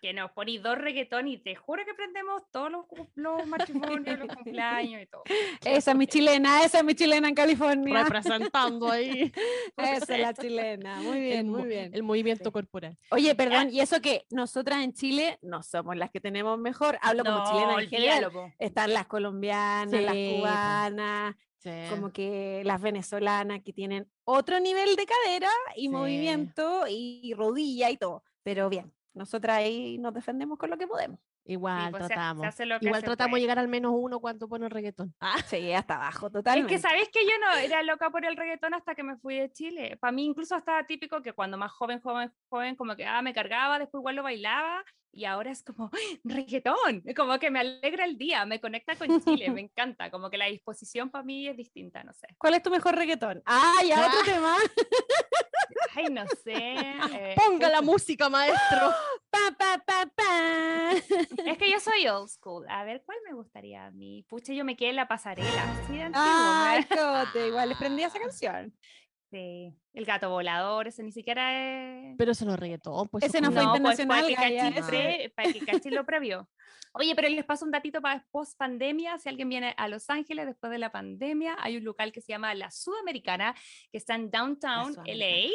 que 0.00 0.12
nos 0.14 0.30
ponéis 0.32 0.62
dos 0.62 0.78
reggaetón 0.78 1.28
y 1.28 1.38
te 1.38 1.54
juro 1.54 1.84
que 1.84 1.92
prendemos 1.94 2.42
todos 2.50 2.70
los, 2.70 2.86
los 3.14 3.46
matrimonios, 3.46 4.18
los 4.18 4.28
cumpleaños 4.34 5.02
y 5.02 5.06
todo. 5.06 5.22
Esa 5.64 5.90
es 5.90 5.96
mi 5.96 6.06
chilena, 6.06 6.64
esa 6.64 6.78
es 6.78 6.84
mi 6.84 6.94
chilena 6.94 7.28
en 7.28 7.34
California. 7.34 8.04
Representando 8.04 8.90
ahí 8.90 9.30
Esa 9.76 10.14
es 10.14 10.20
la 10.20 10.34
chilena. 10.34 10.96
Muy 11.00 11.20
bien, 11.20 11.48
muy 11.48 11.64
bien. 11.64 11.94
el 11.94 12.02
movimiento 12.02 12.50
corporal. 12.50 12.96
Oye, 13.10 13.34
perdón, 13.34 13.68
y 13.70 13.80
eso 13.80 14.00
que 14.00 14.24
nosotras 14.30 14.82
en 14.82 14.94
Chile 14.94 15.38
no 15.42 15.62
somos 15.62 15.96
las 15.96 16.10
que 16.10 16.20
tenemos 16.20 16.58
mejor, 16.58 16.98
hablo 17.02 17.24
como 17.24 17.44
chilena 17.44 17.69
en 17.78 17.88
general. 17.88 18.32
Están 18.58 18.92
las 18.92 19.06
colombianas, 19.06 20.02
las 20.02 20.14
Sí, 20.14 20.36
cubanas, 20.36 21.36
Sí. 21.58 21.70
como 21.90 22.10
que 22.10 22.62
las 22.64 22.80
venezolanas 22.80 23.60
que 23.62 23.72
tienen 23.72 24.10
otro 24.24 24.58
nivel 24.60 24.96
de 24.96 25.04
cadera 25.06 25.50
y 25.76 25.82
Sí. 25.82 25.88
movimiento 25.90 26.84
y 26.88 27.34
rodilla 27.36 27.90
y 27.90 27.96
todo. 27.98 28.22
Pero 28.42 28.68
bien, 28.70 28.92
nosotras 29.12 29.58
ahí 29.58 29.98
nos 29.98 30.14
defendemos 30.14 30.58
con 30.58 30.70
lo 30.70 30.78
que 30.78 30.86
podemos. 30.86 31.18
Igual 31.44 31.90
pues, 31.90 32.02
se- 32.04 32.08
se 32.08 32.14
tratamos. 32.14 32.46
hace 32.46 32.66
lo 32.66 32.78
que 32.78 32.86
Igual 32.86 33.02
tratamos 33.02 33.36
de 33.36 33.40
llegar 33.40 33.58
al 33.58 33.66
menos 33.68 33.92
uno 33.94 34.20
cuando 34.20 34.48
pone 34.48 34.66
el 34.66 34.70
reggaetón. 34.70 35.14
Ah, 35.20 35.38
Sí, 35.46 35.72
hasta 35.72 35.96
abajo, 35.96 36.26
Es 36.28 36.32
totalmente. 36.32 36.72
que 36.74 36.78
sabes 36.78 37.08
que 37.08 37.24
yo 37.24 37.32
no 37.40 37.54
era 37.56 37.82
loca 37.82 38.10
por 38.10 38.24
el 38.24 38.36
reggaetón 38.36 38.74
hasta 38.74 38.94
que 38.94 39.02
me 39.02 39.16
fui 39.16 39.38
de 39.38 39.50
Chile. 39.52 39.96
Para 40.00 40.12
mí 40.12 40.24
incluso 40.26 40.54
estaba 40.56 40.84
típico 40.86 41.22
que 41.22 41.32
cuando 41.32 41.56
más 41.58 41.72
joven, 41.72 42.00
joven, 42.00 42.30
joven, 42.48 42.76
como 42.76 42.94
que 42.94 43.06
ah, 43.06 43.22
me 43.22 43.32
cargaba, 43.34 43.78
después 43.78 44.00
igual 44.00 44.16
lo 44.16 44.22
bailaba 44.22 44.84
y 45.12 45.24
ahora 45.24 45.50
es 45.50 45.64
como 45.64 45.90
¡ay, 45.92 46.20
reggaetón, 46.24 47.02
como 47.16 47.36
que 47.40 47.50
me 47.50 47.58
alegra 47.60 48.04
el 48.04 48.16
día, 48.16 48.44
me 48.46 48.60
conecta 48.60 48.94
con 48.94 49.20
Chile, 49.24 49.50
me 49.50 49.60
encanta, 49.62 50.08
como 50.10 50.30
que 50.30 50.38
la 50.38 50.46
disposición 50.46 51.10
para 51.10 51.24
mí 51.24 51.48
es 51.48 51.56
distinta, 51.56 52.04
no 52.04 52.12
sé. 52.12 52.28
¿Cuál 52.38 52.54
es 52.54 52.62
tu 52.62 52.70
mejor 52.70 52.94
reggaetón? 52.94 53.42
Ah, 53.46 53.78
ya 53.84 54.06
otro 54.06 54.20
tema. 54.24 54.54
Ay, 55.96 56.04
no 56.10 56.24
sé. 56.44 56.52
eh, 56.54 57.34
Ponga 57.34 57.68
la 57.68 57.82
música, 57.82 58.28
maestro. 58.28 58.92
Pa, 59.30 59.56
pa, 59.56 59.82
pa, 59.86 60.06
pa. 60.14 60.92
Es 60.92 61.58
que 61.58 61.70
yo 61.70 61.78
soy 61.80 62.08
old 62.08 62.28
school. 62.28 62.66
A 62.68 62.84
ver, 62.84 63.02
¿cuál 63.04 63.18
me 63.26 63.34
gustaría 63.34 63.86
a 63.86 63.90
mí? 63.90 64.24
Pucha, 64.28 64.52
yo 64.52 64.64
me 64.64 64.76
quedé 64.76 64.90
en 64.90 64.96
la 64.96 65.08
pasarela. 65.08 65.72
así 65.72 65.92
de 65.96 66.02
antiguo, 66.02 66.24
¿verdad? 66.24 67.28
cote, 67.32 67.46
igual 67.48 67.68
les 67.68 67.78
prendí 67.78 68.02
esa 68.02 68.18
canción. 68.18 68.74
Sí. 69.30 69.72
El 69.92 70.04
gato 70.04 70.28
volador, 70.28 70.88
ese 70.88 71.04
ni 71.04 71.12
siquiera 71.12 72.10
es. 72.10 72.16
Pero 72.18 72.32
eso 72.32 72.44
no 72.44 72.56
reggaetón. 72.56 73.08
Pues 73.08 73.24
Ese 73.24 73.40
no 73.40 73.52
fue 73.52 73.62
pues, 73.62 73.66
internacional, 73.66 74.34
para 74.34 74.48
que 74.90 75.32
para 75.34 75.52
que 75.52 75.60
Cachín 75.60 75.94
lo 75.94 76.04
previó. 76.04 76.48
Oye, 76.92 77.14
pero 77.14 77.28
les 77.28 77.44
paso 77.44 77.64
un 77.64 77.70
datito 77.70 78.00
para 78.00 78.26
post 78.32 78.58
pandemia. 78.58 79.18
Si 79.18 79.28
alguien 79.28 79.48
viene 79.48 79.74
a 79.76 79.86
Los 79.86 80.10
Ángeles 80.10 80.46
después 80.46 80.72
de 80.72 80.78
la 80.78 80.90
pandemia, 80.90 81.56
hay 81.60 81.76
un 81.76 81.84
local 81.84 82.10
que 82.10 82.20
se 82.20 82.32
llama 82.32 82.54
La 82.54 82.72
Sudamericana, 82.72 83.54
que 83.92 83.98
está 83.98 84.16
en 84.16 84.30
downtown 84.30 84.96
LA. 85.06 85.50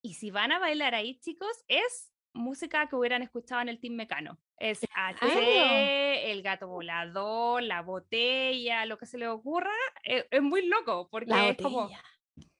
Y 0.00 0.14
si 0.14 0.30
van 0.30 0.52
a 0.52 0.60
bailar 0.60 0.94
ahí, 0.94 1.18
chicos, 1.18 1.64
es 1.66 2.12
música 2.38 2.88
que 2.88 2.96
hubieran 2.96 3.22
escuchado 3.22 3.60
en 3.60 3.68
el 3.68 3.80
Team 3.80 3.94
Mecano. 3.94 4.38
Es 4.56 4.80
H, 4.94 6.32
el 6.32 6.42
gato 6.42 6.68
volador, 6.68 7.62
la 7.62 7.82
botella, 7.82 8.86
lo 8.86 8.96
que 8.96 9.06
se 9.06 9.18
le 9.18 9.28
ocurra. 9.28 9.72
Es, 10.02 10.24
es 10.30 10.42
muy 10.42 10.66
loco, 10.66 11.08
porque 11.10 11.30
La 11.30 11.48
es 11.48 11.56
como, 11.56 11.90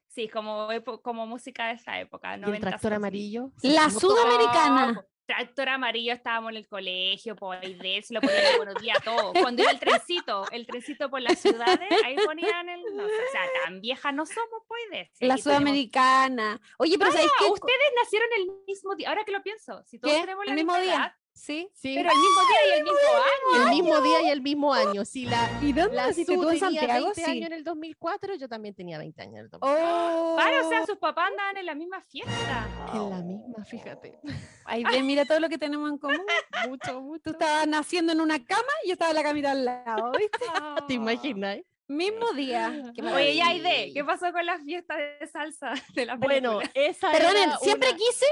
sí, 0.09 0.29
como, 0.29 0.69
como 1.03 1.27
música 1.27 1.69
de 1.69 1.75
esa 1.75 1.99
época. 1.99 2.37
Y 2.37 2.41
el 2.41 2.45
90s, 2.45 2.61
tractor 2.61 2.93
así. 2.93 2.97
amarillo. 2.97 3.53
La 3.63 3.91
sudamericana. 3.91 5.05
Tractor 5.29 5.69
amarillo, 5.69 6.15
estábamos 6.15 6.53
en 6.53 6.57
el 6.57 6.67
colegio, 6.67 7.37
por 7.37 7.55
ahí 7.55 7.75
de 7.75 8.01
se 8.03 8.15
lo 8.15 8.21
ponían 8.23 8.47
en 8.47 8.57
buenos 8.57 8.75
días 8.81 8.97
a 8.97 9.01
todos. 9.03 9.35
Cuando 9.39 9.61
iba 9.61 9.71
el 9.71 9.79
trencito, 9.79 10.51
el 10.51 10.67
trencito 10.67 11.11
por 11.11 11.21
las 11.21 11.39
ciudades, 11.39 11.87
ahí 12.03 12.17
ponían 12.25 12.67
el. 12.71 12.81
No 12.97 13.05
o 13.05 13.09
sea, 13.31 13.43
tan 13.67 13.79
viejas 13.83 14.15
no 14.15 14.25
somos, 14.25 14.63
pues 14.67 14.81
de. 14.91 14.99
La 15.27 15.35
tenemos- 15.35 15.43
sudamericana. 15.43 16.59
Oye, 16.79 16.97
pero 16.99 17.13
¿sabéis 17.13 17.31
Ah, 17.31 17.45
qué? 17.45 17.51
ustedes 17.53 17.93
nacieron 18.03 18.29
el 18.39 18.47
mismo 18.67 18.95
día. 18.95 19.11
Ahora 19.11 19.25
que 19.27 19.33
lo 19.33 19.43
pienso, 19.43 19.83
si 19.85 19.99
todos 19.99 20.15
¿Qué? 20.15 20.21
tenemos 20.23 20.47
¿El 20.47 20.55
mismo 20.55 20.75
día? 20.79 21.18
Sí. 21.39 21.71
Sí, 21.75 21.95
pero 21.97 22.11
el 22.11 22.17
mismo 22.19 22.41
día 22.49 22.67
y 22.69 22.79
el 22.79 22.85
mismo 22.85 22.99
año. 23.15 23.63
el 23.63 23.71
mismo 23.71 24.01
día 24.01 24.23
y 24.23 24.29
el 24.31 24.41
mismo 24.43 24.75
año. 24.75 25.05
Si 25.05 25.25
la, 25.27 25.51
¿Y 25.63 25.73
dónde 25.73 25.97
la 25.97 26.07
naciste 26.09 26.35
tú 26.35 26.43
en 26.43 26.49
tenía 26.59 26.61
Santiago? 26.81 27.05
20 27.07 27.15
Sí. 27.25 27.31
años 27.31 27.47
en 27.47 27.53
el 27.53 27.65
2004, 27.65 28.35
yo 28.35 28.49
también 28.49 28.75
tenía 28.75 28.99
20 28.99 29.23
años 29.23 29.35
en 29.35 29.41
el 29.45 29.49
2004. 29.51 29.89
Oh. 29.89 30.35
Claro, 30.37 30.67
o 30.67 30.69
sea, 30.69 30.87
sus 30.87 30.97
papás 30.99 31.29
andaban 31.31 31.57
en 31.57 31.67
la 31.67 31.75
misma 31.75 32.01
fiesta. 32.03 32.69
En 32.93 33.11
la 33.11 33.23
misma, 33.23 33.65
fíjate. 33.65 34.19
Ahí 34.65 34.85
ven, 34.85 35.07
mira 35.07 35.25
todo 35.25 35.41
lo 35.41 35.49
que 35.49 35.59
tenemos 35.59 35.91
en 35.91 35.99
común. 35.99 36.21
Mucho, 36.69 37.01
mucho. 37.01 37.23
Tú 37.23 37.31
estabas 37.31 37.67
naciendo 37.67 38.13
en 38.13 38.21
una 38.21 38.45
cama 38.45 38.63
y 38.85 38.89
yo 38.89 38.93
estaba 38.95 39.11
en 39.13 39.17
la 39.17 39.23
camita 39.23 39.53
al 39.53 39.65
lado, 39.65 40.13
¿viste? 40.19 40.39
¿Te 40.87 40.95
imaginas? 40.95 41.59
Mismo 41.87 42.33
día. 42.33 42.71
Qué 42.95 43.01
Oye, 43.01 43.35
ya 43.35 43.45
maravilla. 43.45 43.47
Aide, 43.49 43.93
¿qué 43.95 44.05
pasó 44.05 44.31
con 44.31 44.45
las 44.45 44.63
fiestas 44.63 44.99
de 44.99 45.27
salsa 45.27 45.73
de 45.95 46.05
la 46.05 46.17
Bueno, 46.17 46.61
esa 46.75 47.13
era 47.13 47.31
siempre 47.59 47.89
una- 47.89 47.97
quise, 47.97 48.27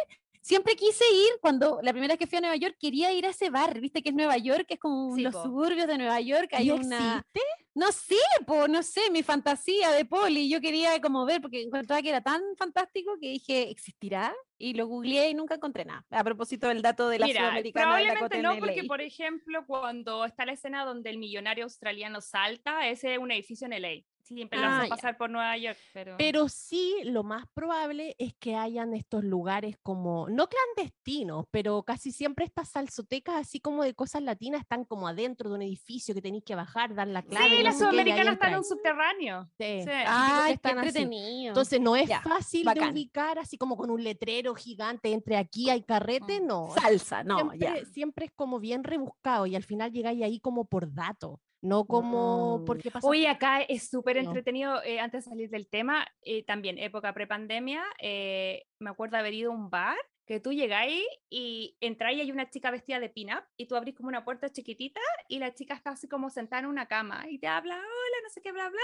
siempre 0.47 0.77
quise 0.77 1.05
ir 1.13 1.41
cuando 1.41 1.81
la 1.83 1.91
primera 1.91 2.13
vez 2.13 2.21
que 2.21 2.29
fui 2.29 2.39
a 2.39 2.41
Nueva 2.41 2.55
York 2.55 2.77
quería 2.79 3.13
ir 3.13 3.27
a 3.27 3.31
ese 3.31 3.51
bar, 3.51 3.81
viste 3.81 4.01
que 4.01 4.11
es 4.11 4.15
Nueva 4.15 4.37
York, 4.37 4.65
que 4.69 4.75
es 4.75 4.81
como 4.81 5.13
Sí, 5.17 5.23
los 5.23 5.35
po. 5.35 5.43
suburbios 5.43 5.89
de 5.89 5.99
Nueva 5.99 6.21
York, 6.21 6.51
hay 6.53 6.69
¿Y 6.69 6.71
una 6.71 7.19
existe? 7.19 7.41
no 7.75 7.91
sé, 7.91 8.15
po, 8.47 8.69
no 8.69 8.85
sé, 8.85 9.11
mi 9.11 9.25
fantasía 9.25 9.91
de 9.91 10.05
poli, 10.05 10.49
yo 10.49 10.61
quería 10.61 11.01
como 11.01 11.27
ver 11.27 11.41
porque 11.43 11.63
encontraba 11.63 12.01
que 12.01 12.11
era 12.11 12.21
tan 12.21 12.41
fantástico 12.57 13.19
que 13.21 13.31
dije, 13.31 13.71
¿existirá? 13.71 14.33
Y 14.57 14.75
lo 14.75 14.87
googleé 14.87 15.31
y 15.31 15.35
nunca 15.35 15.57
encontré 15.57 15.85
nada. 15.85 16.07
A 16.11 16.23
propósito 16.23 16.69
del 16.69 16.81
dato 16.81 17.09
de 17.09 17.19
la 17.19 17.27
Mira, 17.27 17.41
sudamericana 17.41 17.97
de 17.97 18.05
probablemente 18.05 18.43
no, 18.43 18.51
Coten 18.51 18.61
porque 18.61 18.85
por 18.85 19.01
ejemplo, 19.01 19.65
cuando 19.67 20.25
está 20.25 20.47
la 20.47 20.53
escena 20.53 20.85
donde 20.85 21.11
el 21.11 21.19
millonario 21.19 21.65
australiano 21.65 22.21
salta, 22.21 22.89
ese 22.89 23.15
es 23.15 23.19
un 23.19 23.33
edificio 23.33 23.67
en 23.67 23.83
LA. 23.83 24.05
Siempre 24.27 24.59
lo 24.59 24.67
Ah, 24.67 24.79
hacen 24.79 24.89
ya. 24.91 24.97
pasar 24.97 25.17
por 25.17 25.31
Nueva 25.31 25.57
York, 25.57 25.79
pero... 25.93 26.17
Pero 26.19 26.49
sí, 26.49 26.97
lo 27.05 27.23
más 27.23 27.45
probable 27.55 28.17
es 28.19 28.35
que 28.35 28.57
hayan 28.57 28.93
estos 28.93 29.23
lugares 29.23 29.77
como, 29.85 30.29
no 30.29 30.49
clandestinos, 30.49 31.45
pero 31.53 31.85
casi 31.85 32.11
siempre 32.11 32.45
estas 32.45 32.71
salsotecas, 32.71 33.37
así 33.37 33.61
como 33.61 33.85
de 33.85 33.95
cosas 33.95 34.23
latinas, 34.23 34.63
están 34.63 34.85
como 34.85 35.07
adentro 35.07 35.49
de 35.49 35.55
un 35.55 35.63
edificio 35.63 36.13
que 36.13 36.21
tenéis 36.23 36.43
que 36.45 36.57
bajar, 36.57 36.95
dar 36.95 37.07
la 37.07 37.23
clave. 37.23 37.51
sí, 37.51 37.57
no 37.59 37.63
la 37.63 37.73
sé 37.73 37.79
qué, 37.79 37.85
y 37.85 37.87
ahí 37.87 37.93
sudamericana 37.93 38.33
está 38.33 38.49
en 38.51 38.57
un 38.57 38.65
subterráneo. 38.65 39.45
Sí. 39.59 39.81
Sí. 39.83 39.87
Qué 39.87 40.53
están 40.53 40.79
entretenido. 40.79 41.49
Entonces 41.49 41.81
no 41.81 41.95
es 41.95 42.09
Ya, 42.09 42.21
fácil 42.23 42.65
bacán. 42.65 42.87
de 42.87 42.91
ubicar 43.01 43.39
así 43.39 43.57
como 43.57 43.77
con 43.77 43.91
un 43.91 44.03
letrero 44.03 44.55
gigante 44.57 45.13
entre 45.13 45.37
aquí 45.37 45.71
hay 45.71 45.83
carrete, 45.83 46.41
Mm. 46.41 46.47
no. 46.47 46.71
salsa, 46.75 47.23
no, 47.23 47.39
siempre, 47.39 47.59
ya. 47.59 47.85
siempre 47.93 48.25
es 48.27 48.33
como 48.35 48.59
bien 48.59 48.83
rebuscado 48.83 49.47
y 49.47 49.55
al 49.55 49.63
final 49.63 49.93
llegáis 49.93 50.23
ahí 50.25 50.41
como 50.41 50.65
por 50.65 50.93
dato, 50.93 51.41
no 51.63 51.85
como 51.87 52.63
porque 52.67 52.91
pasa. 52.91 53.07
Oye, 53.09 53.29
acá 53.29 53.63
es 53.63 53.89
súper 53.89 54.17
No. 54.17 54.23
entretenido, 54.23 54.83
eh, 54.83 55.01
antes 55.01 55.25
de 55.25 55.31
salir 55.31 55.51
del 55.51 55.69
tema, 55.69 56.07
eh, 56.23 56.45
también 56.45 56.79
época 56.79 57.13
prepandemia, 57.13 57.83
eh, 58.01 58.65
me 58.79 58.91
acuerdo 58.91 59.17
haber 59.17 59.35
ido 59.35 59.53
a 59.53 59.55
un 59.55 59.71
bar 59.71 59.97
que 60.27 60.41
tú 60.41 60.53
llegáis 60.53 61.05
y 61.31 61.77
entráis 61.81 62.19
y 62.19 62.21
hay 62.23 62.33
una 62.33 62.51
chica 62.51 62.73
vestida 62.73 62.99
de 62.99 63.09
pin-up 63.09 63.45
y 63.57 63.69
tú 63.69 63.77
abrís 63.77 63.95
como 63.95 64.09
una 64.09 64.25
puerta 64.25 64.49
chiquitita 64.51 65.01
y 65.29 65.39
la 65.39 65.55
chica 65.55 65.75
está 65.75 65.91
así 65.91 66.09
como 66.09 66.31
sentada 66.31 66.61
en 66.61 66.67
una 66.67 66.87
cama 66.87 67.27
y 67.31 67.39
te 67.39 67.47
habla, 67.47 67.77
hola, 67.77 68.17
no 68.25 68.29
sé 68.31 68.41
qué, 68.43 68.51
bla, 68.51 68.69
bla, 68.69 68.81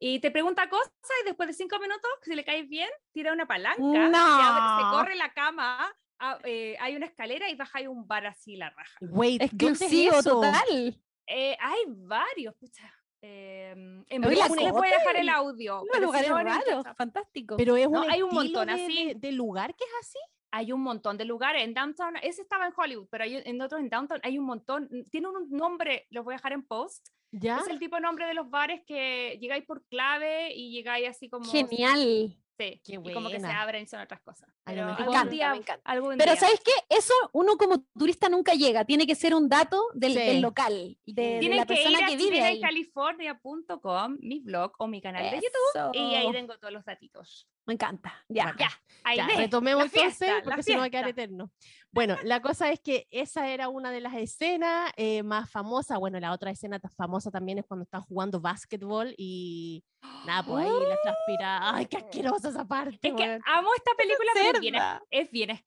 y 0.00 0.18
te 0.18 0.32
pregunta 0.32 0.68
cosas 0.68 0.90
y 1.22 1.26
después 1.26 1.46
de 1.46 1.52
cinco 1.54 1.78
minutos, 1.78 2.10
si 2.22 2.34
le 2.34 2.44
caes 2.44 2.68
bien, 2.68 2.88
tira 3.12 3.32
una 3.32 3.46
palanca, 3.46 3.80
se, 3.82 3.92
abre- 3.92 4.74
se 4.76 4.82
No. 4.82 4.90
corre 4.90 5.14
la 5.14 5.32
cama, 5.32 5.94
ah, 6.18 6.38
eh, 6.42 6.76
hay 6.80 6.96
una 6.96 7.06
escalera 7.06 7.48
y 7.48 7.54
baja 7.54 7.88
un 7.88 8.08
bar 8.08 8.26
así 8.26 8.56
la 8.56 8.70
raja. 8.70 8.98
Wait, 9.00 9.42
¿dónde 9.52 9.68
es 9.70 9.80
Exclusivo 9.80 10.14
eso? 10.18 10.40
total. 10.40 11.00
Eh, 11.32 11.56
hay 11.60 11.78
varios, 11.86 12.54
pucha. 12.56 12.92
Eh, 13.22 13.72
en 14.08 14.22
voy 14.22 14.38
a 14.40 14.98
dejar 14.98 15.16
el 15.16 15.28
audio. 15.28 15.82
Unos 15.82 15.88
pero 15.92 16.12
si 16.12 16.28
lugares 16.28 16.30
no, 16.30 16.38
raros, 16.38 16.86
fantástico. 16.96 17.56
Pero 17.56 17.76
es 17.76 17.88
No, 17.90 18.02
un 18.02 18.10
hay 18.10 18.22
un 18.22 18.30
montón, 18.34 18.66
de, 18.68 18.72
así. 18.72 19.04
de- 19.08 19.14
de 19.14 19.32
lugar 19.32 19.74
que 19.74 19.84
es 19.84 19.90
así. 20.00 20.18
Hay 20.52 20.72
un 20.72 20.80
montón 20.80 21.16
de 21.16 21.24
lugares 21.26 21.62
en 21.62 21.74
downtown. 21.74 22.16
Ese 22.22 22.42
estaba 22.42 22.66
en 22.66 22.72
Hollywood, 22.76 23.06
pero 23.10 23.22
hay, 23.24 23.36
en 23.44 23.60
otros 23.62 23.80
en 23.80 23.88
downtown 23.88 24.20
hay 24.24 24.36
un 24.38 24.46
montón. 24.46 24.88
Tiene 25.10 25.28
un 25.28 25.48
nombre, 25.50 26.06
los 26.10 26.24
voy 26.24 26.34
a 26.34 26.38
dejar 26.38 26.52
en 26.52 26.64
post. 26.66 27.08
¿Ya? 27.30 27.58
Es 27.58 27.68
el 27.68 27.78
tipo 27.78 27.94
de 27.94 28.02
nombre 28.02 28.26
de 28.26 28.34
los 28.34 28.50
bares 28.50 28.82
que 28.84 29.38
llegáis 29.40 29.64
por 29.64 29.84
clave 29.86 30.52
y 30.52 30.72
llegáis 30.72 31.08
así 31.08 31.28
como. 31.28 31.44
Genial. 31.48 32.36
Sí, 32.60 32.80
Qué 32.84 32.92
y 33.02 33.12
como 33.14 33.28
que 33.30 33.40
se 33.40 33.46
abren 33.46 33.82
y 33.84 33.86
son 33.86 34.00
otras 34.00 34.20
cosas. 34.20 34.48
Pero 34.64 34.84
mejor- 34.86 34.90
algún 35.00 35.06
Me 35.06 35.16
encanta, 35.16 35.30
día, 35.30 35.50
me 35.50 35.56
encanta. 35.56 35.90
algún 35.90 36.18
Pero 36.18 36.32
día. 36.32 36.40
¿sabes 36.40 36.60
qué? 36.64 36.72
Eso 36.94 37.14
uno 37.32 37.56
como 37.56 37.82
turista 37.98 38.28
nunca 38.28 38.52
llega. 38.54 38.84
Tiene 38.84 39.06
que 39.06 39.14
ser 39.14 39.34
un 39.34 39.48
dato 39.48 39.82
del, 39.94 40.12
Sí. 40.12 40.18
del 40.18 40.40
local, 40.40 40.98
de, 41.06 41.22
de 41.40 41.54
la 41.54 41.64
que 41.66 41.72
ir 41.74 41.78
persona 41.84 42.06
a 42.06 42.08
que 42.10 42.16
vive 42.16 42.40
ahí. 42.42 42.60
chilenacalifornia.com, 42.60 44.16
mi 44.20 44.40
blog 44.40 44.72
o 44.78 44.86
mi 44.86 45.00
canal 45.00 45.24
de 45.30 45.36
YouTube, 45.36 45.94
y 45.94 46.14
ahí 46.14 46.22
Eso. 46.24 46.32
tengo 46.32 46.58
todos 46.58 46.72
los 46.72 46.84
datitos. 46.84 47.48
Me 47.70 47.74
encanta. 47.74 48.12
Ya. 48.28 48.52
Ya, 48.58 48.68
ahí 49.04 49.16
Ya, 49.16 49.28
retomemos 49.28 49.84
entonces, 49.84 50.28
porque 50.42 50.64
si 50.64 50.72
no 50.72 50.80
va 50.80 50.86
a 50.86 50.90
quedar 50.90 51.06
eterno. 51.06 51.52
Bueno, 51.92 52.16
la 52.24 52.42
cosa 52.42 52.68
es 52.72 52.80
que 52.80 53.06
esa 53.12 53.46
era 53.46 53.68
una 53.68 53.92
de 53.92 54.00
las 54.00 54.14
escenas 54.14 54.90
eh, 54.96 55.22
más 55.22 55.48
famosas. 55.48 55.96
Bueno, 56.00 56.18
la 56.18 56.32
otra 56.32 56.50
escena 56.50 56.80
tan 56.80 56.90
famosa 56.90 57.30
también 57.30 57.58
es 57.58 57.64
cuando 57.64 57.84
están 57.84 58.00
jugando 58.00 58.40
básquetbol 58.40 59.14
y 59.16 59.84
nada, 60.26 60.42
pues 60.42 60.64
ahí 60.64 60.72
la 60.88 60.96
transpira. 61.00 61.74
¡Ay, 61.76 61.86
qué 61.86 61.98
asquerosa 61.98 62.48
esa 62.48 62.66
parte! 62.66 62.98
Es 63.00 63.14
que 63.14 63.38
amo 63.46 63.68
esta 63.76 63.92
película, 63.96 64.32
pero 64.34 64.56
es 64.56 64.60
bien, 64.60 64.74
es 65.10 65.30
bien. 65.30 65.50
Es 65.50 65.62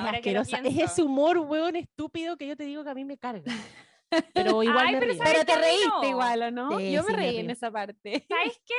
ahora 0.00 0.22
que 0.22 0.32
lo 0.32 0.40
asquerosa. 0.40 0.66
Es 0.66 0.92
ese 0.92 1.02
humor, 1.02 1.36
weón, 1.40 1.76
estúpido 1.76 2.38
que 2.38 2.46
yo 2.46 2.56
te 2.56 2.64
digo 2.64 2.84
que 2.84 2.90
a 2.90 2.94
mí 2.94 3.04
me 3.04 3.18
carga. 3.18 3.52
Pero 4.34 4.62
igual 4.62 4.86
Ay, 4.86 4.92
me 4.94 5.00
pero. 5.00 5.14
¿sabes 5.14 5.32
Pero 5.32 5.44
te 5.44 5.56
reíste 5.56 5.88
no. 5.88 6.04
igual, 6.08 6.42
¿o 6.42 6.50
no? 6.50 6.78
Sí, 6.78 6.92
Yo 6.92 7.02
me 7.02 7.08
sí, 7.10 7.12
me 7.14 7.16
reí 7.18 7.36
en 7.38 7.46
río. 7.46 7.52
esa 7.52 7.70
parte. 7.70 8.26
¿Sabes 8.28 8.60
qué? 8.66 8.74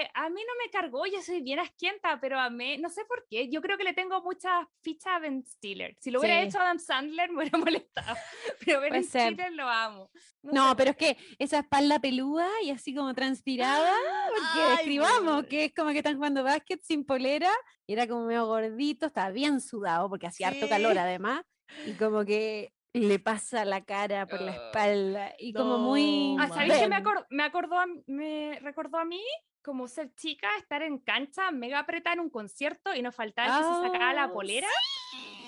Eh, 0.00 0.08
a 0.14 0.28
mí 0.28 0.40
no 0.40 0.52
me 0.64 0.70
cargó, 0.70 1.06
yo 1.06 1.20
soy 1.22 1.40
bien 1.42 1.58
asquienta, 1.58 2.18
pero 2.20 2.38
a 2.40 2.50
mí, 2.50 2.76
no 2.78 2.88
sé 2.90 3.04
por 3.04 3.26
qué, 3.30 3.48
yo 3.50 3.60
creo 3.62 3.78
que 3.78 3.84
le 3.84 3.92
tengo 3.92 4.20
muchas 4.22 4.66
fichas 4.82 5.14
a 5.14 5.18
Ben 5.18 5.44
Stiller. 5.46 5.96
Si 6.00 6.10
lo 6.10 6.20
hubiera 6.20 6.40
Sí. 6.42 6.48
hecho 6.48 6.58
Adam 6.60 6.78
Sandler, 6.78 7.30
me 7.30 7.38
hubiera 7.42 7.58
molestado, 7.58 8.16
pero 8.64 8.80
Ben 8.80 8.90
Puede 8.90 9.02
ser. 9.04 9.32
Stiller 9.34 9.52
lo 9.52 9.68
amo. 9.68 10.10
No, 10.42 10.70
sé 10.70 10.76
pero 10.76 10.90
es 10.90 10.96
que 10.96 11.16
esa 11.38 11.58
espalda 11.60 11.98
peluda 12.00 12.48
y 12.62 12.70
así 12.70 12.94
como 12.94 13.14
transpirada, 13.14 13.92
porque 14.28 14.60
Ay, 14.62 14.70
describamos 14.76 15.32
weón. 15.34 15.46
que 15.46 15.64
es 15.66 15.74
como 15.74 15.90
que 15.90 15.98
están 15.98 16.16
jugando 16.16 16.42
básquet 16.44 16.80
sin 16.82 17.04
polera, 17.04 17.50
y 17.86 17.92
era 17.92 18.06
como 18.06 18.26
medio 18.26 18.46
gordito, 18.46 19.06
estaba 19.06 19.30
bien 19.30 19.60
sudado 19.60 20.08
porque 20.08 20.26
hacía 20.26 20.48
harto 20.48 20.68
calor 20.68 20.98
además, 20.98 21.42
y 21.84 21.94
como 21.94 22.24
que 22.24 22.72
le 22.96 23.18
pasa 23.18 23.64
la 23.64 23.84
cara 23.84 24.26
por 24.26 24.40
la 24.40 24.52
Ah, 24.52 24.54
espalda 24.54 25.32
y 25.38 25.52
como 25.52 25.78
muy... 25.78 26.34
no, 26.36 26.42
Ah, 26.42 26.48
¿sabéis 26.48 26.74
qué 26.74 26.88
me, 26.88 26.96
ven. 26.96 27.04
acor- 27.04 27.26
me 27.30 27.42
acordó 27.42 27.78
a- 27.78 27.86
me 28.06 28.58
recordó 28.62 28.98
a 28.98 29.04
mí? 29.04 29.22
Como 29.62 29.88
ser 29.88 30.14
chica, 30.14 30.48
estar 30.58 30.82
en 30.82 30.98
cancha, 30.98 31.50
mega 31.50 31.80
apretada 31.80 32.14
en 32.14 32.20
un 32.20 32.30
concierto 32.30 32.94
y 32.94 33.02
no 33.02 33.10
faltaba 33.12 33.48
el 33.58 33.64
que 33.64 33.68
se 33.74 33.80
sacaba 33.92 34.12
la 34.12 34.24
Ah, 34.24 34.32
polera. 34.32 34.68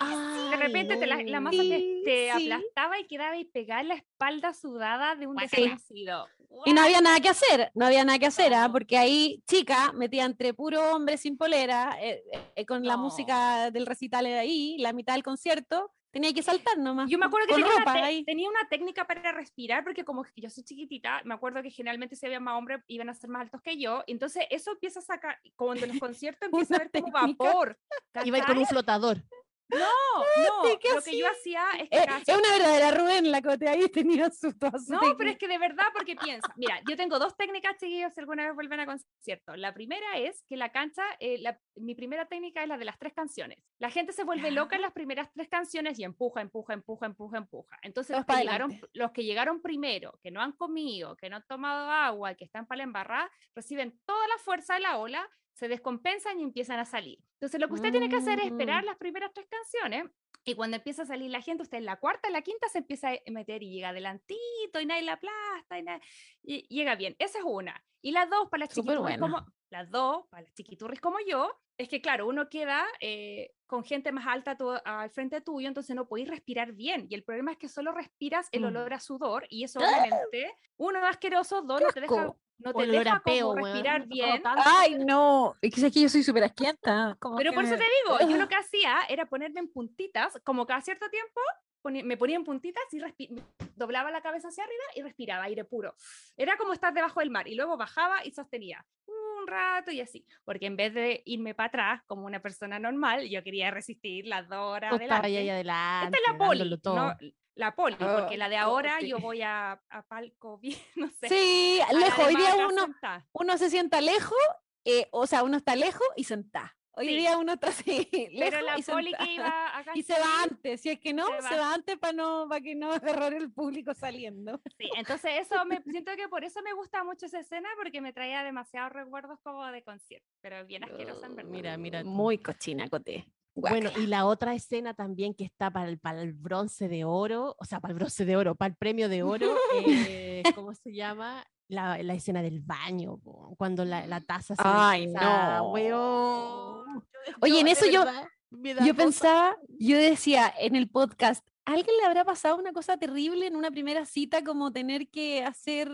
De 0.01 0.55
Ay, 0.55 0.59
repente 0.59 0.97
te 0.97 1.07
la, 1.07 1.23
la 1.23 1.41
no. 1.41 1.45
masa 1.45 1.63
te, 1.63 1.79
Sí, 1.79 2.03
te 2.05 2.31
sí. 2.37 2.51
aplastaba 2.53 2.99
y 2.99 3.07
quedaba 3.07 3.33
ahí 3.33 3.45
pegada 3.45 3.81
en 3.81 3.89
la 3.89 3.95
espalda 3.95 4.55
sudada 4.55 5.15
de 5.17 5.27
un 5.27 5.37
desconocido. 5.37 6.27
Y 6.65 6.73
no 6.73 6.83
había 6.83 7.01
nada 7.01 7.21
que 7.21 7.29
hacer, 7.29 7.71
no 7.75 7.87
había 7.87 8.05
nada 8.05 8.19
que 8.19 8.27
hacer, 8.27 8.53
¿ah? 8.55 8.67
No. 8.69 8.73
porque 8.73 8.97
ahí 8.99 9.43
chica 9.47 9.93
metía 9.93 10.25
entre 10.25 10.55
puro 10.55 10.95
hombre 10.95 11.17
sin 11.17 11.37
polera, 11.37 11.97
eh, 12.01 12.23
eh, 12.57 12.67
con 12.67 12.85
la 12.85 12.97
No. 12.97 13.03
música 13.05 13.71
del 13.71 13.87
recital 13.87 14.27
ahí, 14.27 14.77
la 14.79 14.93
mitad 14.93 15.15
del 15.15 15.23
concierto, 15.23 15.93
tenía 16.11 16.33
que 16.33 16.43
saltar 16.43 16.79
nomás. 16.79 17.11
Yo 17.11 17.19
me 17.19 17.27
acuerdo 17.27 17.47
que 17.47 17.55
tenía 17.55 17.67
una, 17.67 17.79
ropa 17.79 18.09
tenía 18.25 18.49
una 18.49 18.69
técnica 18.69 19.07
para 19.07 19.33
respirar, 19.33 19.85
porque 19.85 20.05
como 20.05 20.25
yo 20.37 20.51
soy 20.51 20.65
chiquitita, 20.65 21.23
me 21.25 21.35
acuerdo 21.35 21.63
que 21.63 21.71
generalmente 21.71 22.17
si 22.17 22.27
había 22.27 22.41
más 22.41 22.57
hombres 22.59 22.81
iban 22.87 23.09
a 23.09 23.15
ser 23.15 23.31
más 23.31 23.43
altos 23.43 23.63
que 23.63 23.79
yo, 23.79 24.05
entonces 24.07 24.45
eso 24.51 24.73
empieza 24.73 25.01
a 25.01 25.03
sacar, 25.03 25.39
cuando 25.57 25.85
en 25.85 25.93
los 25.93 26.01
conciertos 26.01 26.49
empieza 26.53 26.75
a 26.75 26.77
haber 26.77 26.91
como 26.91 27.13
técnica. 27.13 27.45
vapor. 27.45 27.79
Iba 28.25 28.37
a 28.37 28.41
ir 28.41 28.47
con 28.47 28.59
un 28.59 28.67
flotador. 28.67 29.23
No, 29.71 29.79
no, 29.79 30.63
Ay, 30.65 30.79
¿qué 30.81 30.95
lo 30.95 31.03
que 31.03 31.19
yo 31.19 31.27
hacía 31.29 31.63
es 31.79 31.91
que 31.91 31.97
Eh, 31.99 32.07
es 32.27 32.37
una 32.37 32.51
verdadera 32.53 32.91
Rubén 32.93 33.31
la 33.31 33.43
Cote, 33.43 33.69
ahí 33.69 33.89
tenía 33.89 34.31
su, 34.31 34.57
toda 34.59 34.79
su 34.79 34.91
No, 34.93 35.01
pero 35.01 35.11
técnica. 35.17 35.31
es 35.33 35.39
que 35.39 35.49
de 35.49 35.59
verdad, 35.59 35.85
porque 35.95 36.17
piensa, 36.17 36.53
mira, 36.57 36.81
yo 36.89 36.97
tengo 36.97 37.19
dos 37.19 37.37
técnicas, 37.37 37.77
chiquillos, 37.77 38.15
si 38.15 38.21
alguna 38.21 38.45
vez 38.47 38.55
vuelven 38.55 38.81
a 38.81 38.87
conciertos. 38.87 39.59
La 39.59 39.75
primera 39.75 40.17
es 40.17 40.43
que 40.49 40.57
la 40.57 40.73
cancha, 40.73 41.03
eh, 41.21 41.39
la- 41.39 41.61
mi 41.77 41.95
primera 41.95 42.27
técnica 42.27 42.63
es 42.63 42.69
la 42.69 42.79
de 42.79 42.87
las 42.87 42.99
tres 42.99 43.13
canciones. 43.13 43.59
La 43.79 43.91
gente 43.91 44.13
se 44.13 44.25
vuelve 44.25 44.51
loca 44.51 44.77
en 44.77 44.83
las 44.83 44.93
primeras 44.93 45.31
tres 45.35 45.49
canciones 45.49 45.99
y 45.99 46.05
empuja, 46.05 46.41
empuja, 46.41 46.73
empuja, 46.73 47.07
empuja, 47.07 47.39
empuja. 47.39 47.79
Entonces, 47.83 48.15
Todos 48.17 48.27
los 48.27 48.37
que, 48.37 48.43
llegaron, 48.43 48.81
los 48.95 49.11
que 49.13 49.25
llegaron 49.25 49.61
primero, 49.61 50.19
que 50.23 50.31
no 50.31 50.41
han 50.41 50.53
comido, 50.53 51.15
que 51.17 51.29
no 51.29 51.37
han 51.37 51.45
tomado 51.47 51.91
agua, 51.91 52.35
que 52.35 52.45
están 52.45 52.67
para 52.67 52.79
la 52.79 52.85
embarrada, 52.85 53.31
reciben 53.55 54.01
toda 54.07 54.27
la 54.29 54.39
fuerza 54.39 54.75
de 54.75 54.81
la 54.81 54.99
ola, 54.99 55.29
se 55.59 55.67
descompensan 55.69 56.39
y 56.39 56.45
empiezan 56.45 56.79
a 56.79 56.85
salir. 56.85 57.19
Entonces, 57.35 57.61
lo 57.61 57.67
que 57.69 57.75
usted 57.75 57.91
tiene 57.91 58.09
que 58.09 58.17
hacer 58.17 58.39
es 58.39 58.47
esperar 58.47 58.85
Mm. 58.85 58.87
las 58.87 58.97
primeras 58.97 59.33
tres 59.35 59.47
canciones 59.49 60.05
y 60.45 60.55
cuando 60.55 60.77
empieza 60.77 61.03
a 61.03 61.07
salir 61.07 61.31
la 61.31 61.43
gente, 61.43 61.65
usted 61.65 61.79
en 61.79 61.85
la 61.85 61.97
cuarta, 61.97 62.29
en 62.29 62.35
la 62.35 62.43
quinta 62.43 62.69
se 62.69 62.79
empieza 62.79 63.09
a 63.11 63.31
meter 63.31 63.63
y 63.63 63.71
llega 63.73 63.89
adelantito 63.89 64.81
y 64.81 64.87
nadie 64.87 65.03
la 65.03 65.15
aplasta 65.15 65.79
y, 65.79 65.83
nadie- 65.83 66.01
y 66.45 66.67
llega 66.69 66.95
bien. 66.95 67.17
Esa 67.19 67.39
es 67.39 67.45
una. 67.45 67.85
Y 68.01 68.13
las 68.13 68.31
dos 68.31 68.49
para 68.49 68.61
las 68.67 68.69
chiquiturris 68.75 69.19
como 69.19 69.45
las 69.71 69.91
dos 69.91 70.27
para 70.31 70.43
las 70.45 70.55
chiquiturris 70.55 71.01
como 71.01 71.19
yo, 71.27 71.51
es 71.77 71.89
que 71.89 72.01
claro, 72.01 72.27
uno 72.29 72.49
queda 72.49 72.87
eh, 73.01 73.51
con 73.67 73.85
gente 73.85 74.13
más 74.13 74.27
alta 74.29 74.57
tu- 74.57 74.71
al 74.85 75.11
frente 75.11 75.41
tuyo, 75.41 75.67
entonces 75.69 75.95
no 75.97 76.07
podéis 76.09 76.29
respirar 76.29 76.73
bien. 76.73 77.07
Y 77.11 77.15
el 77.17 77.25
problema 77.25 77.51
es 77.53 77.59
que 77.59 77.69
solo 77.69 77.91
respiras 77.93 78.49
el 78.53 78.63
Mm. 78.63 78.67
olor 78.67 78.95
a 78.95 79.01
sudor 79.01 79.47
y 79.51 79.65
eso 79.65 79.81
obviamente, 79.81 80.55
uno 80.77 80.99
es 81.01 81.05
asqueroso, 81.05 81.63
dos 81.63 81.81
no 81.83 81.89
te 81.91 82.01
deja! 82.01 82.33
No 82.59 82.73
te 82.75 82.87
deja 82.87 83.13
a 83.17 83.21
peo, 83.23 83.49
como 83.49 83.63
weón. 83.63 83.75
respirar 83.75 84.03
tocado 84.03 84.11
bien. 84.11 84.43
Ay, 84.57 84.95
no. 85.05 85.55
Es 85.63 85.75
que 85.75 85.81
sé 85.81 85.91
que 85.91 86.01
yo 86.03 86.09
soy 86.09 86.23
súper 86.23 86.45
asquienta. 86.45 87.17
como 87.21 87.37
Pero 87.37 87.51
que 87.51 87.55
por 87.55 87.65
eso 87.65 87.73
me- 87.75 87.79
te 87.79 87.85
digo, 88.05 88.31
yo 88.31 88.37
lo 88.37 88.49
que 88.49 88.57
hacía 88.57 88.99
era 89.09 89.27
ponerme 89.27 89.61
en 89.61 89.69
puntitas, 89.73 90.39
como 90.45 90.67
cada 90.67 90.81
cierto 90.81 91.09
tiempo 91.11 91.41
me 91.85 92.17
ponía 92.19 92.37
en 92.37 92.45
puntitas 92.45 92.83
y 93.17 93.31
doblaba 93.77 94.11
la 94.11 94.21
cabeza 94.21 94.49
hacia 94.49 94.65
arriba 94.65 94.83
y 94.97 95.03
respiraba 95.03 95.45
aire 95.45 95.65
puro. 95.65 95.95
Era 96.37 96.57
como 96.59 96.73
estar 96.75 96.93
debajo 96.93 97.21
del 97.21 97.31
mar 97.31 97.49
y 97.49 97.55
luego 97.55 97.77
bajaba 97.79 98.27
y 98.27 98.33
sostenía 98.33 98.85
un 99.07 99.47
rato 99.47 99.91
y 99.91 100.01
así, 100.03 100.27
porque 100.45 100.67
en 100.67 100.77
vez 100.77 100.93
de 100.93 101.23
irme 101.25 101.55
para 101.55 101.69
atrás 101.69 102.03
como 102.07 102.27
una 102.27 102.43
persona 102.43 102.79
normal, 102.79 103.27
yo 103.31 103.43
quería 103.43 103.71
resistir 103.71 104.27
las 104.27 104.49
dos 104.49 104.59
horas 104.59 104.93
adelante. 104.93 105.29
ahí 105.29 105.49
adelante. 105.49 106.17
Esta 106.19 106.33
es 106.33 106.39
la 106.39 106.47
poli, 106.47 106.79
no 106.85 107.17
la 107.59 107.75
poli, 107.75 107.97
porque 107.97 108.35
Oh, 108.35 108.37
la 108.39 108.49
de 108.49 108.57
oh, 108.57 108.61
ahora 108.61 108.99
sí. 109.01 109.09
yo 109.09 109.19
voy 109.19 109.43
a, 109.43 109.73
a 109.91 110.03
palco 110.07 110.59
bien, 110.63 110.79
no 110.97 111.09
sé. 111.11 111.29
Sí, 111.29 111.81
lejos. 111.93 112.25
Hoy 112.27 112.37
día 112.37 112.55
uno, 112.69 112.87
uno 113.33 113.59
se 113.59 113.69
sienta 113.69 114.01
lejos, 114.01 114.39
eh, 114.85 115.09
o 115.11 115.27
sea, 115.27 115.43
uno 115.43 115.57
está 115.57 115.75
lejos 115.77 116.07
y 116.17 116.25
senta. 116.25 116.75
Hoy 116.93 117.07
Sí. 117.09 117.17
día 117.17 117.37
uno 117.37 117.53
está 117.53 117.69
así, 117.69 118.09
lejos 118.33 118.51
Pero 118.51 118.61
la 118.63 118.79
y 118.79 118.83
poli 118.83 119.11
sentá. 119.11 119.25
que 119.25 119.33
iba 119.35 119.79
a 119.79 119.85
Y 119.95 120.03
se 120.03 120.15
va 120.15 120.43
antes, 120.45 120.81
si 120.81 120.91
es 120.91 120.99
que 121.01 121.13
no, 121.13 121.27
se 121.27 121.43
se 121.49 121.55
va. 121.57 121.61
va, 121.69 121.75
antes 121.75 121.97
para 121.99 122.13
no, 122.13 122.47
para 122.49 122.61
que 122.61 122.75
no 122.75 122.91
agarrar 123.27 123.35
el 123.35 123.53
público 123.53 123.93
saliendo. 123.95 124.61
Sí, 124.79 124.89
entonces 124.97 125.33
eso 125.41 125.65
me 125.65 125.81
siento 125.83 126.15
que 126.17 126.29
por 126.29 126.45
eso 126.45 126.61
me 126.63 126.73
gusta 126.75 127.03
mucho 127.05 127.27
esa 127.27 127.41
escena 127.41 127.69
porque 127.77 128.01
me 128.01 128.13
traía 128.13 128.43
demasiados 128.45 128.93
recuerdos 128.93 129.39
como 129.45 129.65
de 129.67 129.83
concierto, 129.85 130.29
pero 130.41 130.65
bien 130.65 130.85
asquerosa 130.85 131.27
en 131.27 131.37
verdad. 131.37 131.51
Mira, 131.51 131.77
mira. 131.77 132.03
Muy 132.05 132.39
cochina, 132.39 132.89
Cote. 132.89 133.27
Bueno, 133.61 133.91
y 133.97 134.07
la 134.07 134.27
otra 134.27 134.55
escena 134.55 134.95
también 134.95 135.35
que 135.35 135.45
está 135.45 135.71
para 135.71 135.89
el, 135.89 135.99
para 135.99 136.23
el 136.23 136.33
bronce 136.33 136.89
de 136.89 137.05
oro, 137.05 137.57
o 137.59 137.65
sea, 137.65 137.81
para 137.81 137.93
el 137.93 137.99
bronce 137.99 138.25
de 138.25 138.37
oro, 138.37 138.55
para 138.55 138.71
el 138.71 138.77
premio 138.77 139.09
de 139.09 139.23
oro, 139.23 139.55
eh, 139.85 140.43
¿cómo 140.55 140.75
se 140.75 140.93
llama? 140.95 141.45
La, 141.69 142.03
la 142.03 142.15
escena 142.15 142.41
del 142.41 142.61
baño, 142.61 143.19
cuando 143.59 143.85
la, 143.85 144.07
la 144.07 144.21
taza 144.23 144.55
se 144.57 144.63
Ay, 144.65 145.05
empieza, 145.05 145.59
no. 145.59 145.71
weón. 145.73 147.05
Oye, 147.43 147.61
en 147.61 147.67
de 147.67 147.73
eso 147.73 147.87
yo- 147.87 148.05
verdad 148.51 148.87
Yo 148.87 148.95
cosa. 148.95 149.05
pensaba, 149.05 149.57
yo 149.79 149.99
decía 149.99 150.53
en 150.59 150.75
el 150.77 150.89
podcast, 150.89 151.47
¿a 151.69 151.75
alguien 151.75 151.97
le 151.99 152.05
habrá 152.07 152.25
pasado 152.25 152.57
una 152.57 152.73
cosa 152.73 152.97
terrible 152.97 153.47
en 153.47 153.55
una 153.55 153.71
primera 153.71 154.07
cita 154.07 154.43
como 154.43 154.73
tener 154.73 155.09
que 155.09 155.45
hacer, 155.45 155.91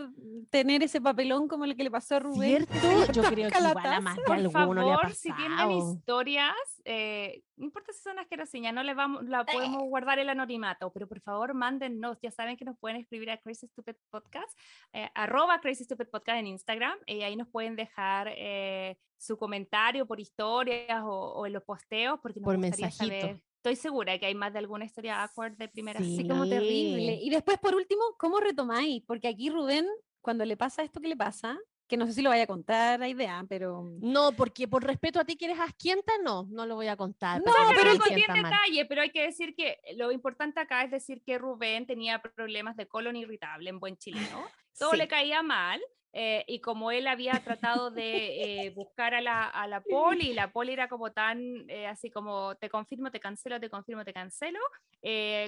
tener 0.49 0.83
ese 0.83 1.01
papelón 1.01 1.47
como 1.49 1.65
el 1.65 1.75
que 1.75 1.83
le 1.83 1.91
pasó 1.91 2.15
a 2.15 2.19
Rubén? 2.19 2.65
¿Cierto? 2.65 2.73
Yo 3.13 3.23
creo 3.23 3.49
que 3.51 3.57
igual 3.57 3.85
a 3.85 3.99
más 3.99 4.15
de 4.15 4.23
Por 4.23 4.35
alguno 4.37 4.83
le 4.83 4.91
ha 4.93 4.97
favor, 4.97 5.11
si 5.13 5.33
tienen 5.33 5.57
pasado. 5.57 5.93
historias, 5.93 6.55
eh, 6.85 7.43
no 7.57 7.65
importa 7.65 7.91
si 7.91 8.01
son 8.01 8.17
asquerosiñas, 8.19 8.73
no 8.73 8.83
le 8.83 8.93
vamos, 8.93 9.25
la 9.25 9.45
podemos 9.45 9.83
guardar 9.83 10.17
el 10.19 10.29
anonimato, 10.29 10.91
pero 10.93 11.07
por 11.07 11.19
favor 11.19 11.53
mándennos, 11.53 12.17
ya 12.21 12.31
saben 12.31 12.55
que 12.55 12.63
nos 12.65 12.77
pueden 12.77 12.97
escribir 12.97 13.29
a 13.31 13.37
Crazy 13.37 13.67
Stupid 13.67 13.95
Podcast, 14.09 14.57
eh, 14.93 15.09
arroba 15.13 15.59
Crazy 15.59 15.83
Stupid 15.83 16.07
Podcast 16.07 16.39
en 16.39 16.47
Instagram, 16.47 16.97
y 17.05 17.21
ahí 17.23 17.35
nos 17.35 17.49
pueden 17.49 17.75
dejar 17.75 18.29
eh, 18.37 18.97
su 19.17 19.37
comentario 19.37 20.05
por 20.05 20.19
historias 20.19 21.01
o, 21.03 21.33
o 21.33 21.45
en 21.45 21.53
los 21.53 21.63
posteos, 21.63 22.19
porque 22.21 22.39
nos 22.39 22.45
Por 22.45 22.55
gustaría 22.57 22.85
mensajito. 22.87 23.19
saber. 23.27 23.41
Estoy 23.65 23.77
segura 23.77 24.19
que 24.19 24.27
hay 24.27 24.35
más 24.35 24.53
de 24.53 24.59
alguna 24.59 24.85
historia 24.85 25.23
awkward 25.23 25.57
de 25.57 25.67
primera 25.67 25.99
Sí. 25.99 26.13
Así 26.13 26.27
como 26.27 26.47
terrible. 26.47 27.17
Sí. 27.19 27.25
Y 27.25 27.29
después, 27.31 27.57
por 27.57 27.73
último, 27.73 28.03
¿cómo 28.19 28.39
retomáis? 28.39 29.01
Porque 29.07 29.27
aquí 29.27 29.49
Rubén, 29.49 29.87
cuando 30.21 30.45
le 30.45 30.55
pasa 30.55 30.83
esto 30.83 31.01
que 31.01 31.07
le 31.07 31.15
pasa, 31.17 31.57
que 31.87 31.97
no 31.97 32.05
sé 32.05 32.13
si 32.13 32.21
lo 32.21 32.29
vaya 32.29 32.43
a 32.43 32.47
contar 32.47 33.01
a 33.01 33.07
idea, 33.07 33.43
pero... 33.49 33.89
No, 34.01 34.33
porque 34.33 34.67
por 34.67 34.83
respeto 34.83 35.19
a 35.19 35.25
ti 35.25 35.35
que 35.35 35.45
eres 35.45 35.59
asquienta, 35.59 36.13
no, 36.23 36.47
no 36.51 36.67
lo 36.67 36.75
voy 36.75 36.89
a 36.89 36.95
contar. 36.95 37.41
No, 37.43 37.45
que 37.45 37.75
pero 37.75 37.93
no 37.93 37.99
mal. 38.43 38.51
detalle, 38.51 38.85
pero 38.85 39.01
hay 39.01 39.09
que 39.09 39.23
decir 39.23 39.55
que 39.55 39.79
lo 39.95 40.11
importante 40.11 40.59
acá 40.59 40.83
es 40.83 40.91
decir 40.91 41.23
que 41.23 41.39
Rubén 41.39 41.87
tenía 41.87 42.21
problemas 42.21 42.77
de 42.77 42.87
colon 42.87 43.15
irritable 43.15 43.71
en 43.71 43.79
buen 43.79 43.97
chileno. 43.97 44.45
Todo 44.77 44.91
Sí. 44.91 44.97
le 44.97 45.07
caía 45.07 45.41
mal. 45.41 45.81
Eh, 46.17 46.45
y 46.47 46.61
como 46.61 46.91
él 46.91 47.07
había 47.07 47.43
tratado 47.43 47.91
de 47.91 48.65
eh, 48.65 48.69
buscar 48.71 49.13
a 49.13 49.19
la, 49.21 49.43
a 49.49 49.67
la 49.67 49.81
poli, 49.81 50.29
y 50.29 50.33
la 50.33 50.51
poli 50.51 50.71
era 50.71 50.87
como 50.87 51.11
tan, 51.11 51.69
eh, 51.69 51.87
así 51.87 52.09
como 52.09 52.55
te 52.55 52.69
confirmo, 52.69 53.11
te 53.11 53.19
cancelo, 53.19 53.59
te 53.59 53.69
confirmo, 53.69 54.05
te 54.05 54.13
cancelo, 54.13 54.59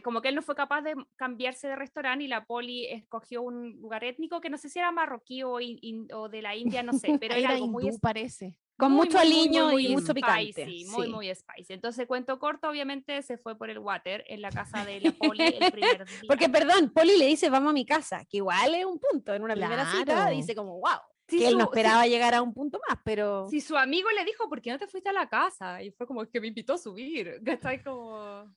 como 0.04 0.22
que 0.22 0.28
él 0.30 0.36
no 0.36 0.42
fue 0.42 0.56
capaz 0.56 0.82
de 0.82 0.94
cambiarse 1.16 1.68
de 1.70 1.76
restaurante 1.78 2.26
y 2.26 2.28
la 2.28 2.44
poli 2.46 2.86
escogió 2.88 3.42
un 3.42 3.80
lugar 3.80 4.04
étnico 4.04 4.42
que 4.42 4.50
no 4.50 4.58
sé 4.58 4.70
si 4.70 4.78
era 4.80 4.92
marroquí 4.92 5.42
o, 5.44 5.60
in- 5.62 5.80
in- 5.82 6.08
o 6.14 6.28
de 6.30 6.42
la 6.42 6.56
India, 6.56 6.84
no 6.84 6.94
sé, 6.94 7.08
pero 7.22 7.34
era 7.34 7.40
Era 7.40 7.50
algo 7.56 7.68
muy 7.68 7.86
parece. 8.00 8.60
Con 8.78 8.92
muy, 8.92 9.08
mucho 9.08 9.18
aliño 9.18 9.80
y 9.80 9.90
mucho 9.90 10.14
picante. 10.14 10.66
muy, 10.88 11.06
sí. 11.08 11.12
muy 11.12 11.34
spicy. 11.36 11.74
Entonces, 11.74 12.06
cuento 12.06 12.38
corto, 12.38 12.70
obviamente 12.70 13.22
se 13.24 13.38
fue 13.38 13.58
por 13.58 13.70
el 13.72 13.80
water 13.80 14.24
en 14.28 14.42
la 14.42 14.52
casa 14.52 14.86
de 14.86 15.02
la 15.02 15.12
poli 15.14 15.42
el 15.60 15.72
primer 15.72 16.06
día. 16.08 16.28
Porque, 16.28 16.48
perdón, 16.48 16.92
Poli 16.94 17.18
le 17.18 17.26
dice, 17.26 17.50
vamos 17.50 17.72
a 17.72 17.74
mi 17.74 17.86
casa, 17.86 18.24
que 18.30 18.38
igual 18.38 18.76
es 18.76 18.86
un 18.86 19.00
punto. 19.00 19.34
En 19.34 19.42
una 19.44 19.56
primera 19.56 19.92
cita 19.92 20.14
Claro. 20.14 20.36
dice 20.36 20.54
como, 20.54 20.74
wow, 20.80 21.00
Si 21.28 21.40
que 21.40 21.48
él 21.48 21.58
no 21.58 21.66
si- 21.66 21.70
esperaba 21.70 22.06
llegar 22.06 22.36
a 22.36 22.42
un 22.44 22.54
punto 22.54 22.80
más, 22.88 23.00
pero... 23.04 23.48
Si, 23.50 23.62
su 23.62 23.76
amigo 23.76 24.10
le 24.12 24.24
dijo, 24.26 24.48
¿por 24.48 24.62
qué 24.62 24.72
no 24.72 24.78
te 24.78 24.88
fuiste 24.88 25.10
a 25.10 25.14
la 25.14 25.28
casa? 25.28 25.82
Y 25.82 25.90
fue 25.92 26.06
como 26.06 26.24
que 26.26 26.40
me 26.40 26.48
invitó 26.48 26.74
a 26.74 26.78
subir. 26.78 27.42
¿Cachai? 27.44 27.82
Como... 27.84 28.54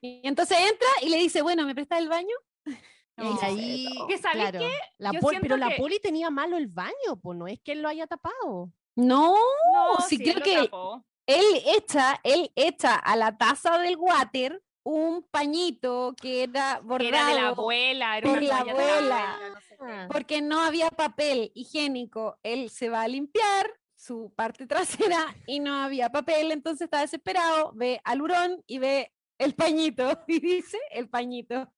Y 0.00 0.20
entonces 0.24 0.58
entra 0.58 0.88
y 1.02 1.10
le 1.10 1.18
dice, 1.18 1.42
bueno, 1.42 1.64
¿me 1.64 1.74
prestas 1.76 2.00
el 2.00 2.08
baño? 2.08 2.34
Y 3.22 3.44
ahí, 3.44 3.86
Que 4.08 4.16
¿sabes 4.16 4.50
claro, 4.50 4.60
la 4.96 5.12
pol- 5.12 5.36
pero 5.42 5.58
la 5.58 5.76
poli 5.76 5.98
tenía 6.00 6.30
malo 6.30 6.56
el 6.56 6.68
baño, 6.68 7.20
pues 7.22 7.36
no 7.38 7.46
es 7.46 7.60
que 7.60 7.72
él 7.72 7.82
lo 7.82 7.88
haya 7.90 8.06
tapado. 8.06 8.72
No, 8.96 9.34
No, 9.72 9.96
sí, 10.08 10.16
sí, 10.16 10.24
creo 10.24 10.42
que 10.42 10.54
tapó. 10.64 11.04
él 11.26 11.44
echa, 11.76 12.20
él 12.24 12.50
echa 12.56 12.94
a 12.94 13.16
la 13.16 13.36
taza 13.38 13.78
del 13.78 13.96
water 13.96 14.62
un 14.82 15.22
pañito 15.30 16.14
que 16.20 16.42
era 16.44 16.80
bordado 16.80 17.08
Era 17.08 17.26
de 17.28 17.34
la 17.34 17.48
abuela. 17.48 18.18
Era 18.18 18.28
por 18.30 18.42
la 18.42 18.58
de 18.64 18.64
la 18.64 18.72
abuela. 18.72 19.38
no 19.54 19.60
sé. 19.60 19.76
Ah. 19.82 20.08
porque 20.10 20.42
no 20.42 20.60
había 20.60 20.90
papel 20.90 21.52
higiénico. 21.54 22.38
Él 22.42 22.68
se 22.70 22.88
va 22.88 23.02
a 23.02 23.08
limpiar 23.08 23.70
su 23.94 24.32
parte 24.34 24.66
trasera 24.66 25.26
y 25.46 25.60
no 25.60 25.74
había 25.82 26.10
papel, 26.10 26.52
entonces 26.52 26.82
está 26.86 27.00
desesperado, 27.00 27.72
ve 27.74 28.00
al 28.04 28.22
hurón 28.22 28.62
y 28.66 28.78
ve 28.78 29.12
el 29.38 29.54
pañito 29.54 30.18
y 30.26 30.40
dice 30.40 30.78
el 30.90 31.08
pañito. 31.08 31.70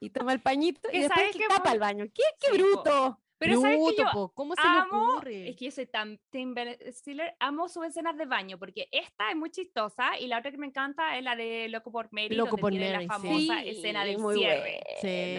Y 0.00 0.10
toma 0.10 0.32
el 0.32 0.40
pañito 0.42 0.88
y 0.92 1.00
después 1.00 1.36
que 1.36 1.46
tapa 1.48 1.64
muy- 1.70 1.72
el 1.74 1.80
baño. 1.80 2.04
¡Qué, 2.14 2.22
qué 2.40 2.48
Sí, 2.52 2.58
po. 2.58 2.82
bruto! 2.82 3.20
Pero 3.38 3.60
¿sabes 3.60 3.76
que 3.76 3.82
Bruto, 3.84 4.02
yo 4.02 4.08
po, 4.12 4.32
¿cómo 4.32 4.54
se 4.54 4.62
le 4.62 4.68
amo, 4.68 5.12
ocurre? 5.12 5.48
es 5.50 5.56
que 5.56 5.66
yo 5.66 5.70
soy 5.70 5.86
tan 5.86 6.18
Tim 6.30 6.54
Stiller, 6.90 7.34
amo 7.38 7.68
sus 7.68 7.84
escenas 7.84 8.16
de 8.16 8.24
baño, 8.24 8.58
porque 8.58 8.88
esta 8.90 9.30
es 9.30 9.36
muy 9.36 9.50
chistosa 9.50 10.18
y 10.18 10.26
la 10.26 10.38
otra 10.38 10.50
que 10.50 10.56
me 10.58 10.66
encanta 10.66 11.18
es 11.18 11.22
la 11.24 11.36
de 11.36 11.68
Loco 11.68 11.92
por 11.92 12.08
Mary, 12.12 12.34
Loco 12.34 12.50
donde 12.52 12.60
por 12.62 12.70
tiene 12.70 12.92
Mary, 12.92 13.06
la 13.06 13.14
sí. 13.18 13.22
famosa 13.22 13.62
escena 13.64 14.04
del 14.04 14.18
muy 14.18 14.36
cierre. 14.36 14.80
Sí. 15.00 15.36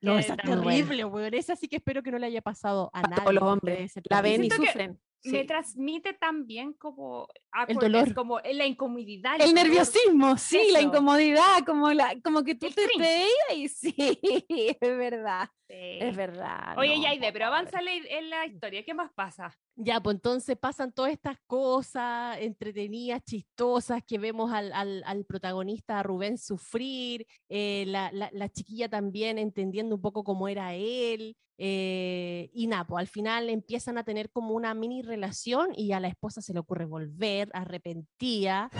No, 0.00 0.14
que 0.14 0.20
esa 0.20 0.34
es 0.34 0.42
terrible, 0.42 1.04
weón. 1.04 1.34
Esa 1.34 1.56
sí 1.56 1.68
que 1.68 1.76
espero 1.76 2.02
que 2.02 2.10
no 2.10 2.18
le 2.18 2.26
haya 2.26 2.42
pasado 2.42 2.90
a 2.92 3.00
A 3.00 3.02
nadie. 3.02 3.16
todos 3.22 3.34
los 3.34 3.42
hombres 3.44 3.92
la 4.10 4.22
ven 4.22 4.44
y. 4.44 4.50
Siento 4.50 4.98
Me 5.32 5.44
transmite 5.44 6.12
también 6.14 6.72
como 6.74 7.28
El 7.30 7.42
awkwardness, 7.52 7.80
dolor. 8.04 8.14
como 8.14 8.40
la 8.40 8.66
incomodidad. 8.66 9.40
El 9.40 9.54
nerviosismo, 9.54 10.36
sí, 10.38 10.60
la 10.72 10.80
incomodidad, 10.80 11.64
como 11.66 11.92
la, 11.92 12.14
como 12.22 12.42
que 12.44 12.54
tú 12.54 12.66
El 12.66 12.74
te 12.74 12.86
veías 12.98 13.28
y 13.54 13.68
sí, 13.68 13.94
es 14.80 14.96
verdad, 14.98 15.48
Sí. 15.68 15.74
es 16.00 16.16
verdad. 16.16 16.78
Oye, 16.78 16.96
no, 16.96 17.02
Yaide, 17.02 17.32
pero 17.32 17.46
avanza 17.46 17.80
en 17.80 18.30
la 18.30 18.46
historia. 18.46 18.84
¿Qué 18.84 18.94
más 18.94 19.12
pasa? 19.12 19.56
Ya, 19.78 20.00
pues 20.00 20.14
entonces 20.14 20.56
pasan 20.56 20.90
todas 20.90 21.12
estas 21.12 21.38
cosas 21.46 22.38
entretenidas, 22.40 23.22
chistosas, 23.24 24.02
que 24.06 24.16
vemos 24.16 24.50
al, 24.50 25.24
protagonista 25.26 26.02
Rubén 26.02 26.38
sufrir, 26.38 27.26
eh, 27.50 27.84
la, 27.86 28.48
chiquilla 28.48 28.88
también 28.88 29.36
entendiendo 29.36 29.94
un 29.94 30.00
poco 30.00 30.24
cómo 30.24 30.48
era 30.48 30.74
él, 30.74 31.36
eh, 31.58 32.48
y 32.54 32.68
nada, 32.68 32.86
pues 32.86 33.00
al 33.00 33.06
final 33.06 33.50
empiezan 33.50 33.98
a 33.98 34.04
tener 34.04 34.30
como 34.30 34.54
una 34.54 34.72
mini 34.72 35.02
relación 35.02 35.68
y 35.74 35.92
a 35.92 36.00
la 36.00 36.08
esposa 36.08 36.40
se 36.40 36.54
le 36.54 36.60
ocurre 36.60 36.86
volver, 36.86 37.50
arrepentía, 37.52 38.70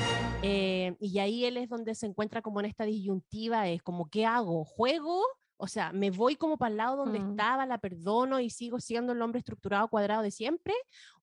eh, 0.42 0.96
y 0.98 1.18
ahí 1.18 1.44
él 1.44 1.58
es 1.58 1.68
donde 1.68 1.94
se 1.94 2.06
encuentra 2.06 2.40
como 2.40 2.60
en 2.60 2.66
esta 2.66 2.84
disyuntiva, 2.84 3.68
es 3.68 3.82
como, 3.82 4.08
¿qué 4.08 4.24
hago? 4.24 4.64
¿Juego? 4.64 5.22
O 5.58 5.66
sea, 5.66 5.92
me 5.92 6.10
voy 6.10 6.36
como 6.36 6.58
para 6.58 6.70
el 6.70 6.76
lado 6.76 6.96
donde 6.96 7.20
Mm. 7.20 7.30
estaba, 7.30 7.66
la 7.66 7.78
perdono 7.78 8.40
y 8.40 8.50
sigo 8.50 8.80
siendo 8.80 9.12
el 9.12 9.22
hombre 9.22 9.38
estructurado 9.40 9.88
cuadrado 9.88 10.22
de 10.22 10.30
siempre, 10.30 10.74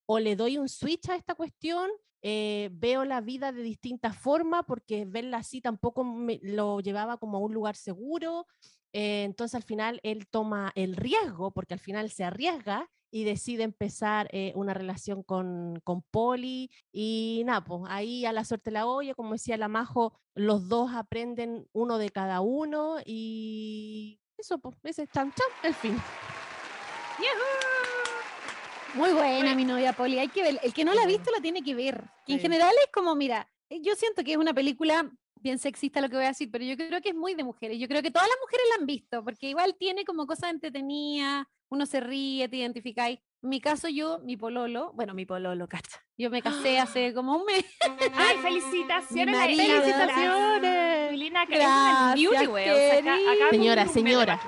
o 0.06 0.20
le 0.20 0.36
doy 0.36 0.58
un 0.58 0.70
switch 0.70 1.10
a 1.10 1.16
esta 1.16 1.36
cuestión, 1.36 1.90
eh, 2.22 2.70
veo 2.74 3.04
la 3.06 3.22
vida 3.22 3.52
de 3.52 3.64
distintas 3.64 4.18
formas, 4.18 4.64
porque 4.68 5.06
verla 5.06 5.38
así 5.38 5.62
tampoco 5.62 6.04
me- 6.04 6.40
lo 6.44 6.80
llevaba 6.80 7.18
como 7.18 7.38
a 7.38 7.42
un 7.42 7.54
lugar 7.54 7.76
seguro. 7.76 8.48
eh, 8.96 9.24
entonces 9.24 9.56
al 9.56 9.64
final 9.64 10.00
él 10.04 10.28
toma 10.28 10.72
el 10.76 10.96
riesgo, 10.96 11.50
porque 11.52 11.74
al 11.74 11.80
final 11.80 12.12
se 12.12 12.24
arriesga 12.26 12.88
y 13.12 13.24
decide 13.24 13.64
empezar 13.64 14.28
eh, 14.32 14.54
una 14.56 14.74
relación 14.76 15.24
con, 15.24 15.80
con 15.84 16.04
Polly. 16.04 16.70
Y 16.92 17.42
nada, 17.46 17.64
pues 17.64 17.82
ahí 17.88 18.26
a 18.26 18.32
la 18.34 18.46
suerte 18.46 18.70
la 18.72 18.86
olla, 18.86 19.16
como 19.16 19.34
decía 19.34 19.58
la 19.58 19.68
Majo, 19.68 20.14
los 20.36 20.68
dos 20.70 20.92
aprenden 20.94 21.68
uno 21.74 21.98
de 21.98 22.10
cada 22.12 22.42
uno 22.42 22.98
y 23.06 24.20
eso, 24.38 24.58
pues, 24.60 24.76
ese 24.84 25.04
es 25.04 25.10
chan 25.12 25.34
chan, 25.34 25.48
el 25.64 25.74
fin. 25.74 26.02
Muy 28.96 29.12
buena 29.12 29.38
Bueno. 29.38 29.56
mi 29.56 29.66
novia 29.66 29.94
Poli, 29.94 30.20
hay 30.20 30.28
que 30.28 30.44
ver, 30.44 30.60
el 30.62 30.74
que 30.74 30.86
no 30.86 30.94
la 30.94 31.04
ha 31.04 31.08
visto 31.08 31.32
la 31.32 31.42
tiene 31.42 31.64
que 31.64 31.74
ver. 31.74 32.04
Que 32.26 32.34
en 32.34 32.40
general 32.40 32.74
es 32.84 32.92
como, 32.92 33.16
mira, 33.16 33.50
eh, 33.70 33.82
yo 33.82 33.96
siento 33.96 34.24
que 34.24 34.34
es 34.34 34.38
una 34.38 34.54
película 34.54 35.10
bien 35.36 35.58
sexista 35.58 36.00
lo 36.00 36.10
que 36.10 36.16
voy 36.16 36.26
a 36.26 36.30
decir, 36.30 36.50
pero 36.52 36.64
yo 36.64 36.78
creo 36.78 37.02
que 37.02 37.10
es 37.10 37.16
muy 37.16 37.34
de 37.34 37.44
mujeres. 37.44 37.80
Yo 37.80 37.88
creo 37.88 38.02
que 38.02 38.12
todas 38.12 38.28
las 38.28 38.38
mujeres 38.42 38.66
la 38.70 38.76
han 38.82 38.86
visto, 38.86 39.24
porque 39.24 39.50
igual 39.50 39.76
tiene 39.78 40.06
como 40.06 40.26
cosas 40.28 40.52
entretenidas, 40.52 41.46
uno 41.70 41.86
se 41.86 42.00
ríe, 42.00 42.48
te 42.48 42.58
identificáis. 42.58 43.20
En 43.44 43.50
mi 43.50 43.60
caso, 43.60 43.90
yo, 43.90 44.20
mi 44.24 44.38
pololo, 44.38 44.92
bueno, 44.94 45.14
mi 45.14 45.26
pololo, 45.26 45.68
cacha. 45.70 46.00
Yo 46.18 46.30
me 46.30 46.42
casé 46.42 46.80
hace 46.80 47.14
como 47.14 47.36
un 47.36 47.46
mes. 47.46 47.66
¡Ay, 48.16 48.38
felicitaciones! 48.42 49.36
marido. 49.38 49.82
¡Felicitaciones! 49.82 51.18
Lina, 51.20 51.46
que 51.46 51.54
es 51.56 51.60
Gracias, 51.60 52.16
newlywed, 52.16 52.72
o 52.74 52.76
sea, 52.76 53.00
acá- 53.00 53.14
acá 53.16 53.50
Señora, 53.52 53.88
señora. 53.88 54.42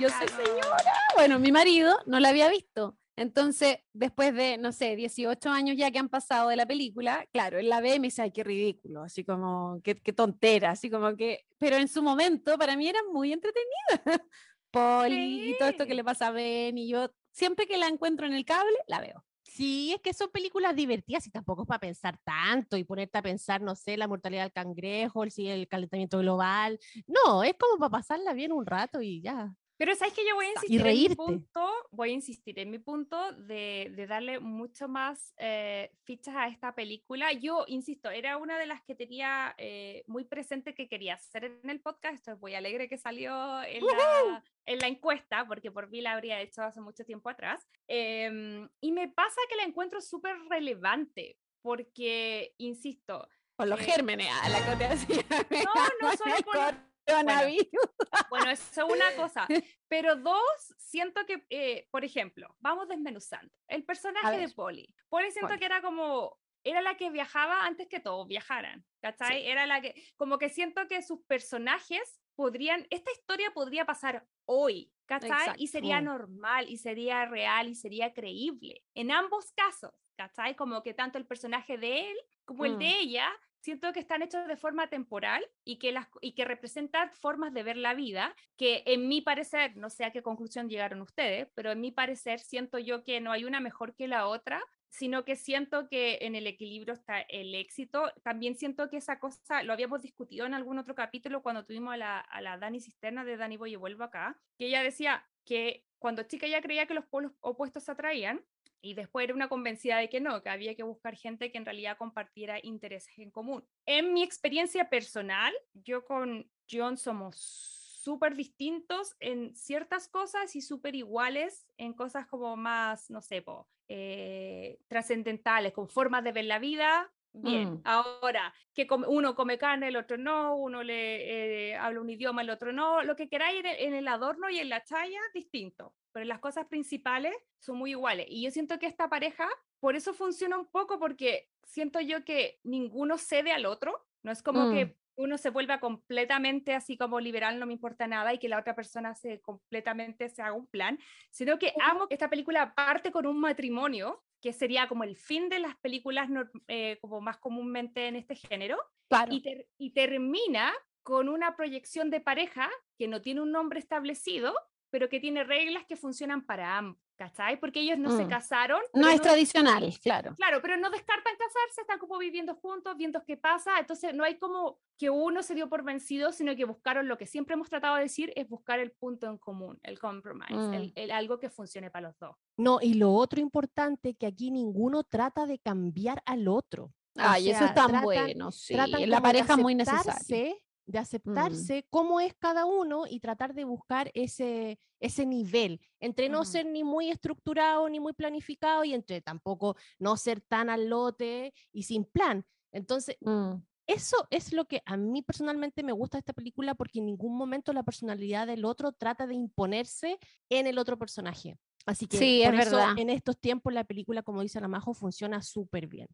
Yo 0.00 0.08
soy 0.10 0.28
señora. 0.28 0.76
Bueno, 1.14 1.38
mi 1.38 1.52
marido 1.52 1.96
no 2.06 2.18
la 2.20 2.30
había 2.30 2.48
visto. 2.48 2.98
Entonces, 3.16 3.78
después 3.92 4.34
de, 4.34 4.58
no 4.58 4.72
sé, 4.72 4.96
18 4.96 5.48
años 5.48 5.76
ya 5.76 5.92
que 5.92 6.00
han 6.00 6.08
pasado 6.08 6.48
de 6.48 6.56
la 6.56 6.66
película, 6.66 7.24
claro, 7.32 7.60
él 7.60 7.68
la 7.68 7.80
ve 7.80 7.94
y 7.94 8.00
me 8.00 8.08
dice, 8.08 8.22
ay, 8.22 8.32
qué 8.32 8.42
ridículo, 8.42 9.04
así 9.04 9.22
como, 9.24 9.80
qué, 9.84 9.94
qué 9.94 10.12
tontera, 10.12 10.72
así 10.72 10.90
como 10.90 11.14
que, 11.14 11.44
pero 11.58 11.76
en 11.76 11.86
su 11.86 12.02
momento 12.02 12.58
para 12.58 12.76
mí 12.76 12.88
era 12.88 12.98
muy 13.12 13.32
entretenida. 13.32 13.70
Polly 14.72 15.50
y 15.52 15.58
todo 15.58 15.68
esto 15.68 15.86
que 15.86 15.94
le 15.94 16.02
pasa 16.02 16.26
a 16.26 16.30
Ben 16.32 16.76
y 16.76 16.88
yo, 16.88 17.08
siempre 17.34 17.66
que 17.66 17.76
la 17.76 17.88
encuentro 17.88 18.26
en 18.26 18.32
el 18.32 18.46
cable, 18.46 18.76
la 18.88 19.00
veo. 19.00 19.24
Sí, 19.42 19.92
es 19.94 20.00
que 20.00 20.14
son 20.14 20.30
películas 20.30 20.74
divertidas 20.74 21.26
y 21.26 21.30
tampoco 21.30 21.62
es 21.62 21.68
para 21.68 21.78
pensar 21.80 22.18
tanto 22.24 22.76
y 22.76 22.84
ponerte 22.84 23.18
a 23.18 23.22
pensar, 23.22 23.60
no 23.60 23.76
sé, 23.76 23.96
la 23.96 24.08
mortalidad 24.08 24.42
del 24.44 24.52
cangrejo, 24.52 25.22
el, 25.22 25.32
el 25.36 25.68
calentamiento 25.68 26.18
global. 26.18 26.78
No, 27.06 27.44
es 27.44 27.54
como 27.58 27.78
para 27.78 27.90
pasarla 27.90 28.32
bien 28.32 28.52
un 28.52 28.66
rato 28.66 29.02
y 29.02 29.20
ya. 29.22 29.54
Pero 29.76 29.94
sabes 29.96 30.14
que 30.14 30.26
yo 30.26 30.34
voy 30.34 30.46
a 30.46 30.48
Y 30.48 30.52
insistir 30.52 30.86
en 30.86 31.10
mi 31.10 31.14
punto, 31.16 31.70
voy 31.90 32.10
a 32.10 32.12
insistir 32.12 32.58
en 32.60 32.70
mi 32.70 32.78
punto 32.78 33.32
de, 33.32 33.92
de 33.96 34.06
darle 34.06 34.38
mucho 34.38 34.86
más 34.86 35.34
eh, 35.36 35.90
fichas 36.04 36.36
a 36.36 36.46
esta 36.46 36.74
película. 36.74 37.32
Yo, 37.32 37.64
insisto, 37.66 38.10
era 38.10 38.36
una 38.36 38.56
de 38.58 38.66
las 38.66 38.82
que 38.82 38.94
tenía 38.94 39.54
eh, 39.58 40.04
muy 40.06 40.24
presente 40.24 40.74
que 40.74 40.88
quería 40.88 41.14
hacer 41.14 41.44
en 41.44 41.68
el 41.70 41.80
podcast. 41.80 42.14
Estoy 42.14 42.36
muy 42.40 42.54
alegre 42.54 42.88
que 42.88 42.98
salió 42.98 43.62
en 43.64 43.84
la, 43.84 44.44
en 44.66 44.78
la 44.78 44.86
encuesta, 44.86 45.44
porque 45.46 45.72
por 45.72 45.88
mí 45.88 46.00
la 46.00 46.12
habría 46.12 46.40
hecho 46.40 46.62
hace 46.62 46.80
mucho 46.80 47.04
tiempo 47.04 47.28
atrás. 47.28 47.66
Em, 47.88 48.68
y 48.80 48.92
me 48.92 49.08
pasa 49.08 49.40
que 49.48 49.56
la 49.56 49.64
encuentro 49.64 50.00
súper 50.00 50.36
relevante, 50.48 51.38
porque, 51.62 52.54
insisto, 52.58 53.28
Con 53.56 53.70
los 53.70 53.80
Eh, 53.80 53.84
gérmenes, 53.84 54.28
a 54.42 54.48
la 54.48 54.64
que 54.64 54.76
te 54.76 54.84
hacía. 54.84 55.24
no, 55.50 55.74
no 56.00 56.16
solo 56.16 56.36
por, 56.44 56.74
Coronavirus. 57.06 57.66
Bueno, 58.30 58.50
eso 58.50 58.86
es 58.86 58.92
una 58.92 59.12
cosa. 59.16 59.46
Pero 59.88 60.16
dos, 60.16 60.74
siento 60.78 61.24
que, 61.26 61.44
eh, 61.50 61.88
por 61.90 62.04
ejemplo, 62.04 62.54
vamos 62.60 62.88
desmenuzando. 62.88 63.52
El 63.68 63.84
personaje 63.84 64.38
de. 64.38 64.48
Polly. 64.50 64.94
Polly 65.08 65.30
siento 65.30 65.48
Polly. 65.48 65.58
que 65.58 65.64
era 65.66 65.82
como, 65.82 66.38
era 66.64 66.80
la 66.80 66.96
que 66.96 67.10
viajaba 67.10 67.64
antes 67.66 67.88
que 67.88 68.00
todos 68.00 68.26
viajaran, 68.26 68.84
¿cachai? 69.00 69.46
Era 69.46 69.66
la 69.66 69.80
que, 69.80 69.94
como 70.16 70.38
que 70.38 70.48
siento 70.48 70.86
que 70.88 71.02
sus 71.02 71.20
personajes 71.26 72.20
podrían, 72.34 72.86
esta 72.90 73.12
historia 73.12 73.52
podría 73.52 73.84
pasar 73.84 74.26
hoy, 74.46 74.92
¿cachai? 75.06 75.54
Y 75.58 75.68
sería 75.68 76.00
normal, 76.00 76.68
y 76.68 76.78
sería 76.78 77.26
real, 77.26 77.68
y 77.68 77.74
sería 77.74 78.12
creíble. 78.12 78.82
En 78.94 79.10
ambos 79.12 79.52
casos, 79.52 79.92
¿cachai? 80.16 80.56
Como 80.56 80.82
que 80.82 80.94
tanto 80.94 81.18
el 81.18 81.26
personaje 81.26 81.78
de 81.78 82.10
él 82.10 82.16
como 82.44 82.64
el 82.64 82.74
Mm. 82.76 82.78
de 82.78 82.98
ella 82.98 83.32
siento 83.64 83.94
que 83.94 84.00
están 84.00 84.20
hechos 84.20 84.46
de 84.46 84.58
forma 84.58 84.88
temporal 84.88 85.42
y 85.64 85.78
que, 85.78 85.90
las, 85.90 86.06
y 86.20 86.34
que 86.34 86.44
representan 86.44 87.10
formas 87.10 87.54
de 87.54 87.62
ver 87.62 87.78
la 87.78 87.94
vida 87.94 88.36
que 88.58 88.82
en 88.84 89.08
mi 89.08 89.22
parecer, 89.22 89.74
no 89.78 89.88
sé 89.88 90.04
a 90.04 90.12
qué 90.12 90.22
conclusión 90.22 90.68
llegaron 90.68 91.00
ustedes, 91.00 91.48
pero 91.54 91.72
en 91.72 91.80
mi 91.80 91.90
parecer 91.90 92.40
siento 92.40 92.78
yo 92.78 93.02
que 93.04 93.22
no 93.22 93.32
hay 93.32 93.46
una 93.46 93.60
mejor 93.60 93.94
que 93.94 94.06
la 94.06 94.26
otra, 94.26 94.62
sino 94.90 95.24
que 95.24 95.34
siento 95.34 95.88
que 95.88 96.18
en 96.20 96.34
el 96.34 96.46
equilibrio 96.46 96.92
está 96.92 97.22
el 97.22 97.54
éxito. 97.54 98.12
También 98.22 98.54
siento 98.54 98.90
que 98.90 98.98
esa 98.98 99.18
cosa, 99.18 99.62
lo 99.62 99.72
habíamos 99.72 100.02
discutido 100.02 100.44
en 100.44 100.52
algún 100.52 100.78
otro 100.78 100.94
capítulo 100.94 101.42
cuando 101.42 101.64
tuvimos 101.64 101.94
a 101.94 101.96
la, 101.96 102.20
a 102.20 102.42
la 102.42 102.58
Dani 102.58 102.80
Cisterna 102.80 103.24
de 103.24 103.38
Dani 103.38 103.56
Boye 103.56 103.78
Vuelvo 103.78 104.04
acá, 104.04 104.38
que 104.58 104.66
ella 104.66 104.82
decía 104.82 105.26
que 105.46 105.86
cuando 105.98 106.24
chica 106.24 106.44
ella 106.44 106.60
creía 106.60 106.84
que 106.84 106.92
los 106.92 107.06
polos 107.06 107.32
opuestos 107.40 107.84
se 107.84 107.92
atraían, 107.92 108.44
y 108.84 108.94
después 108.94 109.24
era 109.24 109.34
una 109.34 109.48
convencida 109.48 109.96
de 109.96 110.10
que 110.10 110.20
no, 110.20 110.42
que 110.42 110.50
había 110.50 110.74
que 110.74 110.82
buscar 110.82 111.16
gente 111.16 111.50
que 111.50 111.56
en 111.58 111.64
realidad 111.64 111.96
compartiera 111.96 112.58
intereses 112.62 113.18
en 113.18 113.30
común. 113.30 113.66
En 113.86 114.12
mi 114.12 114.22
experiencia 114.22 114.90
personal, 114.90 115.54
yo 115.72 116.04
con 116.04 116.50
John 116.70 116.98
somos 116.98 117.36
súper 117.36 118.36
distintos 118.36 119.16
en 119.20 119.54
ciertas 119.54 120.08
cosas 120.08 120.54
y 120.54 120.60
súper 120.60 120.94
iguales 120.94 121.66
en 121.78 121.94
cosas 121.94 122.26
como 122.26 122.56
más, 122.56 123.08
no 123.10 123.22
sé, 123.22 123.40
po, 123.40 123.70
eh, 123.88 124.78
trascendentales, 124.86 125.72
con 125.72 125.88
formas 125.88 126.22
de 126.22 126.32
ver 126.32 126.44
la 126.44 126.58
vida. 126.58 127.10
Bien, 127.32 127.72
Mm. 127.74 127.80
ahora 127.84 128.54
que 128.74 128.86
come- 128.86 129.08
uno 129.08 129.34
come 129.34 129.58
carne, 129.58 129.88
el 129.88 129.96
otro 129.96 130.16
no, 130.18 130.54
uno 130.54 130.82
le 130.84 131.70
eh, 131.72 131.76
habla 131.76 132.00
un 132.00 132.08
idioma, 132.10 132.42
el 132.42 132.50
otro 132.50 132.72
no, 132.72 133.02
lo 133.02 133.16
que 133.16 133.28
queráis 133.28 133.58
en 133.60 133.66
el, 133.66 133.76
en 133.80 133.94
el 133.94 134.06
adorno 134.08 134.48
y 134.50 134.58
en 134.58 134.68
la 134.68 134.84
chaya, 134.84 135.18
distinto, 135.32 135.94
pero 136.14 136.24
las 136.26 136.38
cosas 136.38 136.66
principales 136.68 137.34
son 137.58 137.76
muy 137.76 137.90
iguales. 137.90 138.26
Y 138.30 138.42
yo 138.44 138.50
siento 138.52 138.78
que 138.78 138.86
esta 138.86 139.10
pareja, 139.10 139.48
por 139.80 139.96
eso 139.96 140.14
funciona 140.14 140.56
un 140.56 140.66
poco, 140.66 140.98
porque 141.00 141.50
siento 141.64 142.00
yo 142.00 142.24
que 142.24 142.60
ninguno 142.62 143.18
cede 143.18 143.50
al 143.52 143.66
otro, 143.66 144.06
no 144.22 144.30
es 144.32 144.42
como 144.42 144.66
Mm. 144.66 144.72
que 144.72 144.96
uno 145.16 145.38
se 145.38 145.50
vuelva 145.50 145.78
completamente 145.80 146.72
así 146.74 146.96
como 146.96 147.20
liberal, 147.20 147.58
no 147.58 147.66
me 147.66 147.72
importa 147.72 148.06
nada, 148.06 148.32
y 148.32 148.38
que 148.38 148.48
la 148.48 148.58
otra 148.58 148.74
persona 148.74 149.14
se 149.14 149.40
completamente 149.40 150.28
se 150.28 150.42
haga 150.42 150.54
un 150.54 150.66
plan, 150.66 150.98
sino 151.30 151.58
que 151.58 151.72
amo 151.82 152.08
que 152.08 152.14
esta 152.14 152.30
película 152.30 152.74
parte 152.74 153.10
con 153.12 153.26
un 153.26 153.38
matrimonio, 153.40 154.22
que 154.40 154.52
sería 154.52 154.88
como 154.88 155.04
el 155.04 155.16
fin 155.16 155.48
de 155.48 155.58
las 155.58 155.76
películas 155.78 156.28
eh, 156.68 156.98
como 157.00 157.20
más 157.20 157.38
comúnmente 157.38 158.06
en 158.08 158.16
este 158.16 158.34
género, 158.36 158.78
Claro. 159.08 159.32
y, 159.32 159.40
ter- 159.42 159.68
y 159.78 159.90
termina 159.90 160.72
con 161.02 161.28
una 161.28 161.54
proyección 161.56 162.10
de 162.10 162.20
pareja 162.20 162.70
que 162.98 163.06
no 163.08 163.20
tiene 163.20 163.40
un 163.42 163.52
nombre 163.52 163.78
establecido, 163.78 164.54
pero 164.94 165.08
que 165.08 165.18
tiene 165.18 165.42
reglas 165.42 165.84
que 165.88 165.96
funcionan 165.96 166.46
para 166.46 166.78
ambos, 166.78 167.02
¿cachai? 167.16 167.58
Porque 167.58 167.80
ellos 167.80 167.98
no 167.98 168.16
se 168.16 168.26
Mm. 168.26 168.28
casaron. 168.28 168.80
No 168.92 169.08
es 169.08 169.20
tradicional, 169.20 169.92
claro. 170.00 170.36
Claro, 170.36 170.60
pero 170.62 170.76
no 170.76 170.88
descartan 170.88 171.34
casarse, 171.36 171.80
están 171.80 171.98
como 171.98 172.16
viviendo 172.16 172.54
juntos, 172.54 172.96
viendo 172.96 173.20
qué 173.24 173.36
pasa, 173.36 173.72
entonces 173.80 174.14
no 174.14 174.22
hay 174.22 174.38
como 174.38 174.78
que 174.96 175.10
uno 175.10 175.42
se 175.42 175.56
dio 175.56 175.68
por 175.68 175.82
vencido, 175.82 176.30
sino 176.30 176.54
que 176.54 176.64
buscaron 176.64 177.08
lo 177.08 177.18
que 177.18 177.26
siempre 177.26 177.54
hemos 177.54 177.68
tratado 177.68 177.96
de 177.96 178.02
decir, 178.02 178.32
es 178.36 178.48
buscar 178.48 178.78
el 178.78 178.92
punto 178.92 179.26
en 179.26 179.36
común, 179.36 179.80
el 179.82 179.98
compromise, 179.98 180.54
el- 180.76 180.90
Mm. 180.90 180.92
el 180.94 181.10
algo 181.10 181.40
que 181.40 181.50
funcione 181.50 181.90
para 181.90 182.06
los 182.10 182.18
dos. 182.20 182.36
No, 182.56 182.78
y 182.80 182.94
lo 182.94 183.12
otro 183.14 183.40
importante 183.40 184.14
que 184.14 184.26
aquí 184.26 184.52
ninguno 184.52 185.02
trata 185.02 185.44
de 185.44 185.58
cambiar 185.58 186.22
al 186.24 186.46
otro. 186.46 186.84
O 187.16 187.20
Ay, 187.20 187.50
eso 187.50 187.64
es 187.64 187.74
tan 187.74 187.88
tratan- 187.90 188.04
bueno, 188.04 188.52
sí. 188.52 188.74
la 188.76 189.20
pareja 189.20 189.54
es 189.54 189.58
muy 189.58 189.74
necesario. 189.74 190.54
De 190.86 190.98
aceptarse 190.98 191.86
cómo 191.90 192.20
es 192.20 192.34
cada 192.34 192.66
uno 192.66 193.04
y 193.08 193.20
tratar 193.20 193.54
de 193.54 193.64
buscar 193.64 194.10
ese, 194.14 194.78
ese 195.00 195.26
nivel, 195.26 195.80
entre 196.00 196.28
no 196.28 196.44
ser 196.44 196.66
ni 196.66 196.84
muy 196.84 197.10
estructurado 197.10 197.88
ni 197.88 198.00
muy 198.00 198.12
planificado 198.12 198.84
y 198.84 198.94
entre 198.94 199.20
tampoco 199.20 199.76
no 199.98 200.16
ser 200.16 200.40
tan 200.40 200.68
al 200.70 200.88
lote 200.88 201.52
y 201.72 201.84
sin 201.84 202.04
plan. 202.04 202.44
Entonces, 202.72 203.16
Mm. 203.20 203.62
eso 203.86 204.26
es 204.30 204.52
lo 204.52 204.66
que 204.66 204.82
a 204.84 204.96
mí 204.96 205.22
personalmente 205.22 205.82
me 205.82 205.92
gusta 205.92 206.16
de 206.16 206.20
esta 206.20 206.32
película 206.32 206.74
porque 206.74 206.98
en 206.98 207.06
ningún 207.06 207.36
momento 207.36 207.72
la 207.72 207.82
personalidad 207.82 208.46
del 208.46 208.64
otro 208.64 208.92
trata 208.92 209.26
de 209.26 209.34
imponerse 209.34 210.18
en 210.50 210.66
el 210.66 210.78
otro 210.78 210.98
personaje. 210.98 211.56
Así 211.86 212.06
que 212.06 212.16
Sí, 212.16 212.42
es 212.42 212.50
por 212.50 212.60
eso 212.60 212.76
verdad. 212.76 212.98
en 212.98 213.10
estos 213.10 213.38
tiempos 213.38 213.72
la 213.72 213.84
película, 213.84 214.22
como 214.22 214.40
dice 214.40 214.60
la 214.60 214.68
Majo, 214.68 214.94
funciona 214.94 215.42
súper 215.42 215.86
bien. 215.86 216.08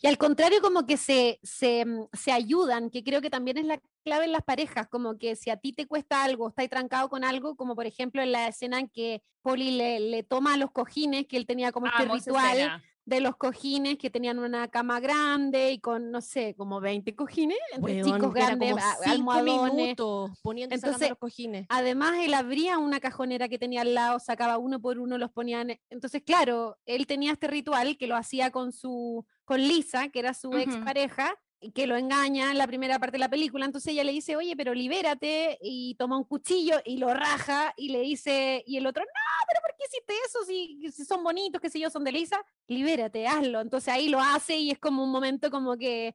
Y 0.00 0.06
al 0.06 0.18
contrario, 0.18 0.60
como 0.62 0.86
que 0.86 0.96
se, 0.96 1.40
se, 1.42 1.84
mm, 1.84 2.06
se 2.12 2.30
ayudan, 2.30 2.90
que 2.90 3.02
creo 3.02 3.20
que 3.20 3.28
también 3.30 3.58
es 3.58 3.66
la 3.66 3.80
clave 4.04 4.26
en 4.26 4.32
las 4.32 4.42
parejas, 4.42 4.86
como 4.88 5.18
que 5.18 5.34
si 5.34 5.50
a 5.50 5.56
ti 5.56 5.72
te 5.72 5.86
cuesta 5.86 6.22
algo, 6.22 6.48
estás 6.48 6.68
trancado 6.68 7.08
con 7.08 7.24
algo, 7.24 7.56
como 7.56 7.74
por 7.74 7.86
ejemplo 7.86 8.22
en 8.22 8.30
la 8.30 8.46
escena 8.48 8.78
en 8.78 8.88
que 8.88 9.22
Polly 9.42 9.72
le, 9.72 9.98
le 10.00 10.22
toma 10.22 10.56
los 10.56 10.70
cojines, 10.70 11.26
que 11.26 11.36
él 11.36 11.46
tenía 11.46 11.72
como 11.72 11.86
este 11.86 12.04
ritual. 12.04 12.82
De 13.06 13.20
los 13.20 13.36
cojines, 13.36 13.96
que 13.98 14.10
tenían 14.10 14.38
una 14.40 14.68
cama 14.68 14.98
grande 14.98 15.70
y 15.70 15.78
con, 15.78 16.10
no 16.10 16.20
sé, 16.20 16.54
como 16.56 16.80
20 16.80 17.14
cojines, 17.14 17.56
entre 17.72 18.02
Weón, 18.02 18.14
chicos 18.14 18.34
grandes, 18.34 18.74
almohadones. 19.06 19.74
minutos 19.74 20.30
poniendo 20.42 20.74
Entonces, 20.74 21.10
los 21.10 21.18
cojines. 21.18 21.66
Además, 21.68 22.18
él 22.20 22.34
abría 22.34 22.78
una 22.78 22.98
cajonera 22.98 23.48
que 23.48 23.58
tenía 23.58 23.82
al 23.82 23.94
lado, 23.94 24.18
sacaba 24.18 24.58
uno 24.58 24.80
por 24.80 24.98
uno, 24.98 25.18
los 25.18 25.30
ponían. 25.30 25.78
Entonces, 25.88 26.22
claro, 26.26 26.78
él 26.84 27.06
tenía 27.06 27.32
este 27.32 27.46
ritual 27.46 27.96
que 27.96 28.08
lo 28.08 28.16
hacía 28.16 28.50
con 28.50 28.72
su, 28.72 29.24
con 29.44 29.60
Lisa, 29.60 30.08
que 30.08 30.18
era 30.18 30.34
su 30.34 30.48
Ujú. 30.48 30.58
expareja, 30.58 31.36
y 31.36 31.45
que 31.74 31.86
lo 31.86 31.96
engaña 31.96 32.50
en 32.50 32.58
la 32.58 32.66
primera 32.66 32.98
parte 32.98 33.14
de 33.14 33.20
la 33.20 33.28
película. 33.28 33.64
Entonces 33.64 33.92
ella 33.92 34.04
le 34.04 34.12
dice, 34.12 34.36
oye, 34.36 34.56
pero 34.56 34.74
libérate, 34.74 35.58
y 35.60 35.94
toma 35.96 36.16
un 36.18 36.24
cuchillo 36.24 36.76
y 36.84 36.98
lo 36.98 37.12
raja, 37.14 37.72
y 37.76 37.88
le 37.88 38.00
dice, 38.00 38.62
y 38.66 38.76
el 38.76 38.86
otro, 38.86 39.02
no, 39.02 39.46
pero 39.48 39.60
¿por 39.62 39.76
qué 39.76 39.84
hiciste 39.88 40.14
eso? 40.26 40.44
Si, 40.44 40.92
si 40.92 41.04
son 41.04 41.24
bonitos, 41.24 41.60
qué 41.60 41.70
sé 41.70 41.80
yo, 41.80 41.90
son 41.90 42.04
de 42.04 42.12
Lisa, 42.12 42.44
libérate, 42.68 43.26
hazlo. 43.26 43.60
Entonces 43.60 43.92
ahí 43.92 44.08
lo 44.08 44.20
hace 44.20 44.56
y 44.56 44.70
es 44.70 44.78
como 44.78 45.04
un 45.04 45.10
momento 45.10 45.50
como 45.50 45.76
que 45.76 46.14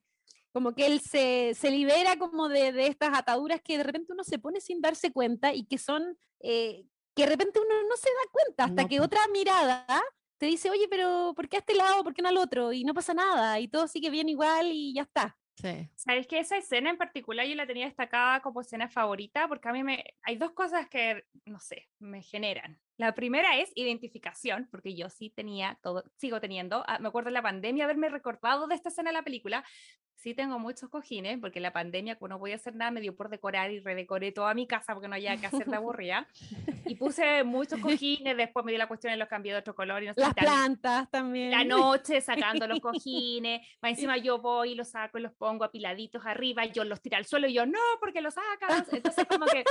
como 0.53 0.73
que 0.73 0.85
él 0.85 0.99
se, 0.99 1.53
se 1.55 1.71
libera 1.71 2.17
como 2.17 2.49
de, 2.49 2.73
de 2.73 2.87
estas 2.87 3.17
ataduras 3.17 3.61
que 3.61 3.77
de 3.77 3.83
repente 3.83 4.11
uno 4.11 4.23
se 4.25 4.37
pone 4.37 4.59
sin 4.59 4.81
darse 4.81 5.11
cuenta 5.11 5.53
y 5.53 5.65
que 5.65 5.77
son, 5.77 6.17
eh, 6.41 6.85
que 7.15 7.23
de 7.23 7.29
repente 7.29 7.59
uno 7.59 7.83
no 7.87 7.95
se 7.95 8.09
da 8.09 8.31
cuenta 8.31 8.63
hasta 8.65 8.81
No, 8.83 8.89
que 8.89 8.99
otra 8.99 9.21
mirada 9.31 9.85
te 10.41 10.47
dice, 10.47 10.71
oye, 10.71 10.87
pero 10.89 11.33
¿por 11.35 11.47
qué 11.47 11.57
a 11.57 11.59
este 11.59 11.75
lado? 11.75 12.03
¿Por 12.03 12.15
qué 12.15 12.23
no 12.23 12.29
al 12.29 12.37
otro? 12.37 12.73
Y 12.73 12.83
no 12.83 12.95
pasa 12.95 13.13
nada, 13.13 13.59
y 13.59 13.67
todo 13.67 13.87
sigue 13.87 14.09
bien 14.09 14.27
igual 14.27 14.71
y 14.71 14.91
ya 14.91 15.03
está. 15.03 15.37
Sí. 15.53 15.87
Sabes 15.95 16.25
que 16.25 16.39
esa 16.39 16.57
escena 16.57 16.89
en 16.89 16.97
particular 16.97 17.45
yo 17.45 17.53
la 17.53 17.67
tenía 17.67 17.85
destacada 17.85 18.41
como 18.41 18.61
escena 18.61 18.89
favorita 18.89 19.47
porque 19.47 19.69
a 19.69 19.71
mí 19.71 19.83
me 19.83 20.03
hay 20.23 20.37
dos 20.37 20.53
cosas 20.53 20.89
que 20.89 21.25
no 21.45 21.59
sé, 21.59 21.87
me 21.99 22.23
generan. 22.23 22.81
La 23.01 23.15
primera 23.15 23.57
es 23.57 23.71
identificación, 23.73 24.67
porque 24.69 24.93
yo 24.93 25.09
sí 25.09 25.31
tenía 25.31 25.79
todo, 25.81 26.03
sigo 26.17 26.39
teniendo, 26.39 26.83
ah, 26.87 26.99
me 26.99 27.07
acuerdo 27.07 27.29
en 27.29 27.33
la 27.33 27.41
pandemia 27.41 27.85
haberme 27.85 28.09
recordado 28.09 28.67
de 28.67 28.75
esta 28.75 28.89
escena 28.89 29.09
de 29.09 29.15
la 29.15 29.23
película. 29.23 29.63
Sí 30.15 30.35
tengo 30.35 30.59
muchos 30.59 30.87
cojines 30.89 31.39
porque 31.39 31.57
en 31.57 31.63
la 31.63 31.73
pandemia 31.73 32.15
no 32.29 32.37
podía 32.37 32.53
hacer 32.55 32.75
nada 32.75 32.91
me 32.91 33.01
dio 33.01 33.15
por 33.15 33.29
decorar 33.29 33.71
y 33.71 33.79
redecoré 33.79 34.31
toda 34.31 34.53
mi 34.53 34.67
casa 34.67 34.93
porque 34.93 35.07
no 35.07 35.15
había 35.15 35.35
que 35.37 35.47
hacer 35.47 35.65
de 35.65 35.75
aburrida. 35.75 36.27
Y 36.85 36.93
puse 36.93 37.43
muchos 37.43 37.79
cojines, 37.79 38.37
después 38.37 38.63
me 38.63 38.71
dio 38.71 38.77
la 38.77 38.87
cuestión 38.87 39.11
y 39.13 39.17
los 39.17 39.27
cambié 39.27 39.53
de 39.53 39.57
otro 39.59 39.73
color 39.73 40.03
y 40.03 40.07
no 40.07 40.13
sé, 40.13 40.21
Las 40.21 40.35
tal- 40.35 40.45
plantas 40.45 41.09
también. 41.09 41.49
la 41.49 41.63
noche 41.63 42.21
sacando 42.21 42.67
los 42.67 42.79
cojines, 42.81 43.67
más 43.81 43.93
encima 43.93 44.15
yo 44.17 44.37
voy 44.37 44.73
y 44.73 44.75
los 44.75 44.89
saco 44.89 45.17
y 45.17 45.21
los 45.23 45.31
pongo 45.33 45.63
apiladitos 45.63 46.23
arriba, 46.27 46.65
yo 46.65 46.83
los 46.83 47.01
tiro 47.01 47.17
al 47.17 47.25
suelo 47.25 47.47
y 47.47 47.53
yo 47.53 47.65
no, 47.65 47.79
porque 47.99 48.21
los 48.21 48.35
sacas. 48.35 48.93
Entonces, 48.93 49.25
como 49.25 49.47
que 49.47 49.63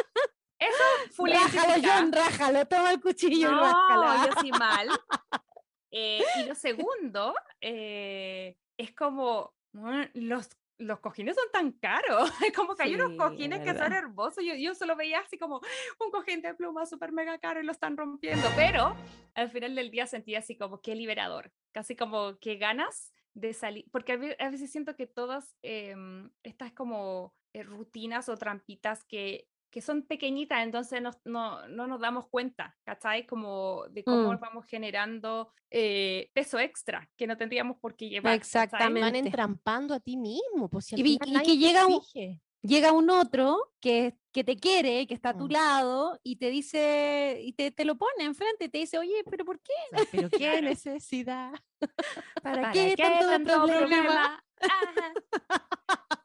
eso 0.61 1.13
fue 1.13 1.31
Rájalo, 1.33 1.83
John, 1.83 2.13
rájalo, 2.13 2.67
toma 2.67 2.93
el 2.93 3.01
cuchillo 3.01 3.51
y 3.51 3.55
rájalo. 3.55 4.05
No, 4.05 4.27
yo 4.27 4.33
sí 4.41 4.53
mal. 4.53 4.89
Eh, 5.93 6.23
y 6.37 6.45
lo 6.45 6.55
segundo 6.55 7.35
eh, 7.61 8.57
es 8.77 8.95
como 8.95 9.53
"Mm, 9.73 10.03
los. 10.15 10.49
Los 10.79 11.01
cojines 11.01 11.35
son 11.37 11.45
tan 11.53 11.73
caros, 11.73 12.31
es 12.47 12.55
como 12.57 12.75
que 12.75 12.85
hay 12.85 12.95
unos 12.95 13.11
Sí, 13.11 13.17
cojines 13.19 13.61
que 13.61 13.77
son 13.77 13.93
hermosos. 13.93 14.43
Yo, 14.43 14.55
yo 14.55 14.75
solo 14.75 14.97
veía 14.97 15.19
así 15.19 15.37
como 15.37 15.61
un 15.99 16.11
cojín 16.11 16.41
de 16.41 16.55
pluma 16.55 16.87
súper 16.87 17.13
mega 17.13 17.37
caro 17.39 17.61
y 17.61 17.65
lo 17.67 17.73
están 17.73 17.99
rompiendo, 17.99 18.49
pero 18.57 18.97
al 19.35 19.51
final 19.51 19.75
del 19.75 19.91
día 19.91 20.07
sentí 20.07 20.37
así 20.37 20.57
como 20.57 20.81
qué 20.81 20.95
liberador, 20.95 21.53
casi 21.73 21.97
como 21.97 22.39
que 22.39 22.57
ganas 22.57 23.13
de 23.35 23.53
salir, 23.53 23.85
porque 23.93 24.13
a 24.39 24.49
veces 24.51 24.73
siento 24.73 24.97
que 24.97 25.07
todas 25.07 25.55
em, 25.61 26.31
estas 26.43 26.73
como 26.73 27.35
eh, 27.53 27.63
rutinas 27.63 28.31
o 28.31 28.37
trampitas 28.39 29.05
que, 29.05 29.49
que 29.71 29.81
son 29.81 30.03
pequeñitas, 30.03 30.62
entonces 30.62 31.01
no, 31.01 31.11
no, 31.25 31.68
no 31.68 31.87
nos 31.87 32.01
damos 32.01 32.29
cuenta, 32.29 32.77
¿cachai? 32.85 33.27
Como 33.27 33.85
de 33.91 34.05
cómo 34.05 34.33
Mm. 34.33 34.41
vamos 34.41 34.66
generando 34.66 35.53
eh, 35.71 36.31
peso 36.35 36.59
extra 36.59 37.09
que 37.16 37.27
no 37.29 37.37
tendríamos 37.37 37.79
por 37.79 37.95
qué 37.97 38.09
llevar. 38.09 38.33
¿cachai? 38.33 38.39
Exactamente. 38.64 39.01
Van 39.01 39.14
entrampando 39.16 39.95
a 39.95 40.01
ti 40.01 40.16
mismo. 40.16 40.68
Pues, 40.68 40.87
si 40.87 40.97
Y 40.97 41.18
y 41.25 41.43
que 41.43 41.57
llega 41.57 41.87
un- 41.87 42.01
llega 42.62 42.93
un 42.93 43.09
otro 43.11 43.73
que, 43.81 44.18
que 44.33 44.43
te 44.45 44.57
quiere, 44.57 45.07
que 45.07 45.14
está 45.14 45.31
a 45.31 45.37
tu 45.37 45.47
Mm. 45.47 45.53
lado 45.53 46.18
y 46.23 46.37
te 46.37 46.51
dice, 46.51 47.39
y 47.41 47.53
te, 47.53 47.71
te 47.71 47.85
lo 47.85 47.97
pone 47.97 48.25
enfrente, 48.25 48.68
te 48.68 48.79
dice, 48.79 48.99
oye, 48.99 49.23
pero 49.31 49.45
¿por 49.45 49.61
qué? 49.61 49.73
O 49.93 49.97
sea, 49.97 50.07
Pero 50.11 50.31
qué 50.59 50.61
necesidad. 50.62 51.53
¿Para, 52.43 52.61
¿Para 52.62 52.73
qué, 52.73 52.95
qué 52.97 53.03
tanto, 53.03 53.27
tanto 53.29 53.66
problema? 53.66 53.79
problema? 53.79 54.45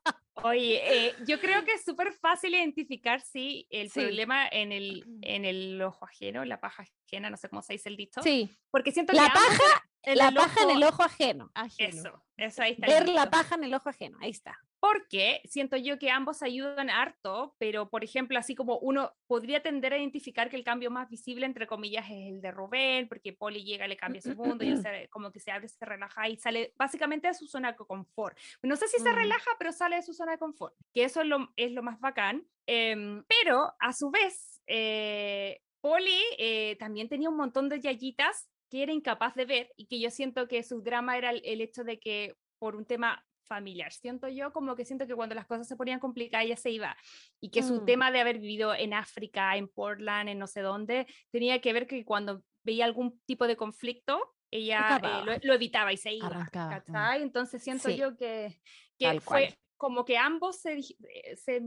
Oye, 0.47 1.07
eh, 1.07 1.15
yo 1.25 1.39
creo 1.39 1.65
que 1.65 1.73
es 1.73 1.83
súper 1.83 2.13
fácil 2.13 2.53
identificar 2.53 3.19
si 3.19 3.65
el 3.71 3.89
Sí. 3.89 3.99
problema 4.01 4.47
en 4.47 4.71
el, 4.71 5.03
en 5.23 5.43
el 5.43 5.81
ojo 5.81 6.05
ajeno, 6.05 6.45
la 6.45 6.59
paja 6.59 6.85
ajena, 7.07 7.31
no 7.31 7.37
sé 7.37 7.49
cómo 7.49 7.63
se 7.63 7.73
dice 7.73 7.89
el 7.89 7.97
dicho. 7.97 8.21
Sí, 8.21 8.55
Porque 8.69 8.91
siento 8.91 9.13
La 9.13 9.23
que 9.23 9.27
ambos 9.39 9.57
paja, 9.57 9.89
la 10.13 10.27
el 10.29 10.35
paja 10.35 10.63
en 10.63 10.69
el 10.71 10.83
ojo 10.83 11.03
ajeno. 11.03 11.51
Ajeno. 11.55 11.89
Eso, 11.89 12.23
eso 12.37 12.61
ahí 12.61 12.73
está. 12.73 12.87
Ver 12.87 13.09
la 13.09 13.29
paja 13.29 13.55
en 13.55 13.63
el 13.63 13.73
ojo 13.73 13.89
ajeno, 13.89 14.17
ahí 14.21 14.29
está. 14.31 14.57
Porque 14.79 15.41
siento 15.45 15.77
yo 15.77 15.97
que 15.97 16.11
ambos 16.11 16.43
ayudan 16.43 16.91
harto, 16.91 17.55
pero 17.57 17.89
por 17.89 18.03
ejemplo, 18.03 18.37
así 18.37 18.53
como 18.53 18.77
uno 18.77 19.13
podría 19.25 19.63
tender 19.63 19.93
a 19.93 19.97
identificar 19.97 20.47
que 20.49 20.57
el 20.57 20.63
cambio 20.63 20.91
más 20.91 21.09
visible, 21.09 21.47
entre 21.47 21.65
comillas, 21.65 22.05
es 22.05 22.33
el 22.33 22.41
de 22.41 22.51
Rubén, 22.51 23.07
porque 23.07 23.33
Polly 23.33 23.63
llega, 23.63 23.87
le 23.87 23.97
cambia 23.97 24.21
su 24.21 24.35
mundo 24.35 24.63
y 24.63 24.77
se- 24.77 25.07
como 25.09 25.31
que 25.31 25.39
se 25.39 25.49
abre, 25.51 25.67
se 25.69 25.83
relaja 25.85 26.29
y 26.29 26.37
sale 26.37 26.73
básicamente 26.75 27.27
de 27.29 27.33
su 27.33 27.47
zona 27.47 27.71
de 27.71 27.77
confort. 27.77 28.37
No 28.61 28.75
sé 28.75 28.87
si 28.87 29.01
se 29.01 29.11
Mm. 29.11 29.15
relaja, 29.15 29.49
pero 29.57 29.71
sale 29.71 29.95
de 29.95 30.03
su 30.03 30.13
zona 30.13 30.33
de 30.33 30.37
confort, 30.37 30.75
que 30.93 31.03
eso 31.05 31.21
es 31.21 31.27
lo, 31.27 31.51
es 31.55 31.71
lo 31.71 31.81
más 31.81 31.99
bacán. 31.99 32.45
em, 32.67 33.23
pero 33.27 33.73
a 33.79 33.93
su 33.93 34.09
vez, 34.09 34.59
eh, 34.65 35.61
Polly 35.81 36.19
eh, 36.39 36.75
también 36.79 37.07
tenía 37.09 37.29
un 37.29 37.37
montón 37.37 37.69
de 37.69 37.79
yayitas 37.79 38.49
que 38.75 38.83
era 38.83 38.91
incapaz 38.91 39.35
de 39.35 39.45
ver 39.45 39.71
y 39.77 39.85
que 39.87 39.99
yo 39.99 40.09
siento 40.11 40.47
que 40.47 40.61
su 40.63 40.81
drama 40.81 41.17
era 41.17 41.29
el, 41.31 41.41
el 41.45 41.61
hecho 41.61 41.83
de 41.83 41.99
que 41.99 42.35
por 42.59 42.75
un 42.75 42.85
tema 42.85 43.25
familiar, 43.47 43.93
siento 43.93 44.27
yo 44.27 44.51
como 44.51 44.75
que 44.75 44.85
siento 44.85 45.05
que 45.05 45.13
cuando 45.15 45.35
las 45.35 45.45
cosas 45.45 45.67
se 45.67 45.75
ponían 45.75 45.99
complicadas 45.99 46.45
ella 46.45 46.57
se 46.57 46.71
iba 46.71 46.97
y 47.39 47.51
que 47.51 47.61
su 47.61 47.81
Mm. 47.81 47.85
tema 47.85 48.11
de 48.11 48.19
haber 48.19 48.39
vivido 48.39 48.73
en 48.73 48.93
África, 48.93 49.55
en 49.55 49.67
Portland, 49.67 50.29
en 50.29 50.39
no 50.39 50.47
sé 50.47 50.61
dónde, 50.61 51.05
tenía 51.31 51.61
que 51.61 51.71
ver 51.71 51.85
que 51.85 52.03
cuando 52.03 52.43
veía 52.63 52.85
algún 52.85 53.19
tipo 53.25 53.45
de 53.47 53.55
conflicto, 53.55 54.35
ella 54.51 54.99
eh, 55.03 55.25
lo, 55.25 55.33
lo 55.43 55.53
evitaba 55.53 55.93
y 55.93 55.97
se 55.97 56.13
iba. 56.13 56.49
Mm. 56.87 57.21
Entonces 57.21 57.61
siento 57.63 57.89
Sí. 57.89 57.97
yo 57.97 58.17
que, 58.17 58.59
que 58.97 59.21
fue 59.21 59.55
como 59.77 60.05
que 60.05 60.17
ambos 60.17 60.59
se, 60.59 60.79
eh, 60.79 61.35
se, 61.35 61.61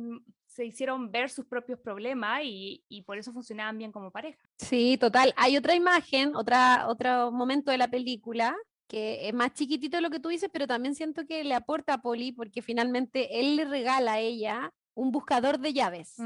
se 0.59 0.64
hicieron 0.66 1.12
ver 1.12 1.30
sus 1.30 1.46
propios 1.46 1.78
problemas 1.78 2.40
y, 2.42 2.82
y 2.88 3.02
por 3.02 3.16
eso 3.16 3.32
funcionaban 3.32 3.78
bien 3.78 3.92
como 3.92 4.11
pareja. 4.11 4.40
Sí, 4.56 4.98
total. 4.98 5.32
Hay 5.36 5.56
otra 5.56 5.76
imagen, 5.76 6.34
otra, 6.34 6.88
otro 6.88 7.30
momento 7.30 7.70
de 7.70 7.78
la 7.78 7.86
película 7.86 8.56
que 8.88 9.28
es 9.28 9.34
más 9.34 9.52
chiquitito 9.54 9.98
de 9.98 10.00
lo 10.00 10.11
que 10.11 10.18
tú 10.18 10.30
dices, 10.30 10.50
pero 10.52 10.66
también 10.66 10.96
siento 10.96 11.24
que 11.26 11.44
le 11.44 11.54
aporta 11.54 11.94
a 11.94 11.98
Polly 12.02 12.32
porque 12.32 12.61
finalmente 12.61 13.38
él 13.38 13.54
le 13.54 13.66
regala 13.66 14.14
a 14.14 14.18
ella 14.18 14.72
un 14.94 15.12
buscador 15.12 15.61
de 15.61 15.72
llaves, 15.72 16.16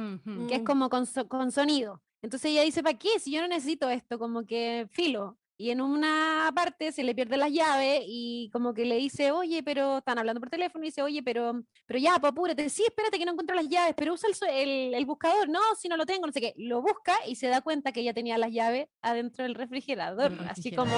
que 0.49 0.55
es 0.55 0.61
Mm. 0.63 0.65
como 0.65 0.89
con, 0.89 1.05
so- 1.05 1.29
con 1.29 1.53
sonido. 1.53 2.01
Entonces 2.23 2.53
ella 2.53 2.63
dice, 2.63 2.83
¿para 2.83 2.97
qué? 2.99 3.19
Si 3.19 3.33
yo 3.33 3.43
no 3.43 3.49
necesito 3.49 3.91
esto, 3.91 4.19
como 4.19 4.47
que 4.47 4.87
filo. 4.93 5.37
Y 5.63 5.71
en 5.71 5.81
una 5.81 6.51
parte 6.57 6.91
se 6.91 7.05
le 7.05 7.15
pierden 7.15 7.39
las 7.39 7.53
llaves 7.53 8.03
y 8.05 8.51
como 8.53 8.75
que 8.75 8.85
le 8.85 8.97
dice, 8.97 9.31
oye, 9.31 9.63
pero 9.63 9.99
están 9.99 10.19
hablando 10.19 10.41
por 10.41 10.51
teléfono 10.51 10.83
y 10.85 10.89
dice, 10.89 11.03
oye, 11.03 11.23
pero, 11.23 11.63
pero 11.87 12.01
ya, 12.01 12.19
pues 12.19 12.33
apúrate. 12.33 12.69
Sí, 12.69 12.83
espérate 12.83 13.17
que 13.17 13.25
no 13.25 13.31
encuentro 13.31 13.55
las 13.55 13.69
llaves, 13.69 13.95
pero 13.97 14.15
usa 14.15 14.29
el, 14.29 14.49
el, 14.57 14.95
el 14.95 15.07
buscador. 15.07 15.49
No, 15.49 15.61
si 15.79 15.89
no 15.89 15.97
lo 15.97 16.05
tengo, 16.05 16.27
no 16.27 16.33
sé 16.33 16.41
qué. 16.41 16.53
Lo 16.57 16.83
busca 16.83 17.15
y 17.29 17.37
se 17.37 17.47
da 17.47 17.61
cuenta 17.61 17.93
que 17.93 18.01
ella 18.01 18.13
tenía 18.13 18.39
las 18.39 18.51
llaves 18.51 18.89
adentro 19.03 19.45
del 19.45 19.55
refrigerador. 19.55 20.33
Así 20.51 20.73
como, 20.75 20.93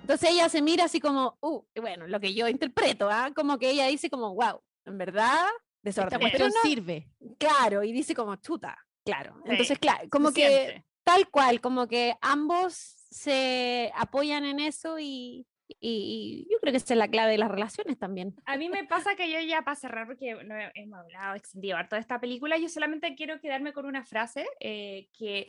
entonces 0.00 0.30
ella 0.30 0.48
se 0.48 0.62
mira 0.62 0.86
así 0.86 0.98
como, 0.98 1.38
uh, 1.40 1.62
bueno, 1.80 2.08
lo 2.08 2.18
que 2.18 2.34
yo 2.34 2.48
interpreto, 2.48 3.08
¿ah? 3.08 3.30
Como 3.36 3.56
que 3.60 3.70
ella 3.70 3.86
dice 3.86 4.10
como, 4.10 4.34
wow, 4.34 4.60
en 4.84 4.98
verdad, 4.98 5.46
Esta 5.84 6.06
desorden. 6.06 6.18
Pero 6.18 6.20
cuestión 6.22 6.48
no- 6.48 6.68
sirve. 6.68 7.08
claro, 7.38 7.84
y 7.84 7.92
dice 7.92 8.16
como, 8.16 8.34
chuta, 8.34 8.76
claro. 9.04 9.36
Entonces, 9.44 9.78
claro, 9.78 10.08
como 10.10 10.32
que 10.32 10.82
tal 11.04 11.28
cual, 11.30 11.60
como 11.60 11.86
que 11.86 12.16
ambos 12.20 12.96
se 13.12 13.92
apoyan 13.94 14.44
en 14.44 14.58
eso 14.58 14.98
y, 14.98 15.46
y- 15.80 16.46
yo 16.50 16.58
creo 16.60 16.72
que 16.72 16.78
esa 16.78 16.94
es 16.94 16.98
la 16.98 17.08
clave 17.08 17.32
de 17.32 17.38
las 17.38 17.50
relaciones 17.50 17.98
también. 17.98 18.34
A 18.46 18.56
mí 18.56 18.68
me 18.68 18.84
pasa 18.84 19.14
que 19.16 19.30
yo 19.30 19.38
ya 19.40 19.62
para 19.62 19.76
cerrar, 19.76 20.06
porque 20.06 20.34
no 20.44 20.56
he- 20.56 20.72
hemos 20.74 20.98
hablado, 20.98 21.34
extendido 21.34 21.76
harto 21.76 21.96
de 21.96 22.00
esta 22.00 22.20
película, 22.20 22.56
yo 22.58 22.68
solamente 22.68 23.14
quiero 23.14 23.38
quedarme 23.40 23.72
con 23.72 23.84
una 23.86 24.04
frase 24.04 24.46
eh, 24.60 25.08
que 25.16 25.48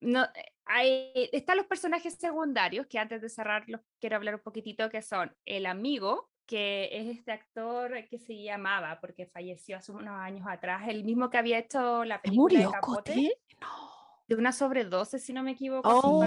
no, 0.00 0.24
hay, 0.66 1.10
están 1.32 1.56
los 1.56 1.66
personajes 1.66 2.14
secundarios, 2.14 2.86
que 2.86 2.98
antes 2.98 3.20
de 3.22 3.28
cerrar 3.28 3.64
los 3.68 3.80
quiero 4.00 4.16
hablar 4.16 4.34
un 4.36 4.42
poquitito, 4.42 4.90
que 4.90 5.02
son 5.02 5.34
el 5.44 5.66
amigo, 5.66 6.30
que 6.46 6.88
es 6.92 7.06
este 7.18 7.32
actor 7.32 8.06
que 8.08 8.18
se 8.18 8.42
llamaba, 8.42 9.00
porque 9.00 9.26
falleció 9.26 9.78
hace 9.78 9.92
unos 9.92 10.14
años 10.20 10.46
atrás, 10.46 10.88
el 10.88 11.04
mismo 11.04 11.30
que 11.30 11.38
había 11.38 11.58
hecho 11.58 12.04
la 12.04 12.20
película 12.20 12.58
de 12.58 12.64
Capote. 12.70 13.32
No. 13.60 13.91
De 14.28 14.34
una 14.36 14.52
sobredosis, 14.52 15.22
si 15.22 15.32
no 15.32 15.42
me 15.42 15.52
equivoco. 15.52 15.88
Oh, 15.88 16.24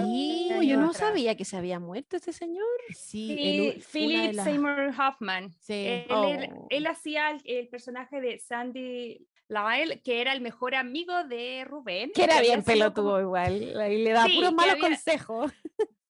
yo 0.62 0.76
no 0.76 0.86
atrás. 0.90 0.96
sabía 0.98 1.36
que 1.36 1.44
se 1.44 1.56
había 1.56 1.80
muerto 1.80 2.16
este 2.16 2.32
señor. 2.32 2.64
Sí, 2.90 3.34
Sí, 3.36 3.66
el 3.76 3.82
Philip 3.82 4.32
las- 4.34 4.44
Seymour 4.44 4.92
Hoffman. 4.98 5.52
Sí. 5.60 5.72
Él, 5.74 6.04
era- 6.08 6.54
Oh. 6.54 6.66
él 6.70 6.86
hacía 6.86 7.30
el, 7.30 7.40
el 7.44 7.68
personaje 7.68 8.20
de 8.20 8.38
Sandy 8.38 9.26
Lyle, 9.48 10.00
que 10.02 10.20
era 10.20 10.32
el 10.32 10.40
mejor 10.40 10.74
amigo 10.74 11.24
de 11.24 11.64
Rubén. 11.64 12.10
Que 12.14 12.24
era 12.24 12.40
bien 12.40 12.62
sido 12.64 12.92
como- 12.94 13.12
pelotudo 13.14 13.20
igual. 13.22 13.80
Ahí 13.80 14.02
le 14.02 14.10
da 14.10 14.24
Sí, 14.26 14.34
puros 14.36 14.52
malos 14.52 14.74
había- 14.74 14.88
consejos. 14.88 15.52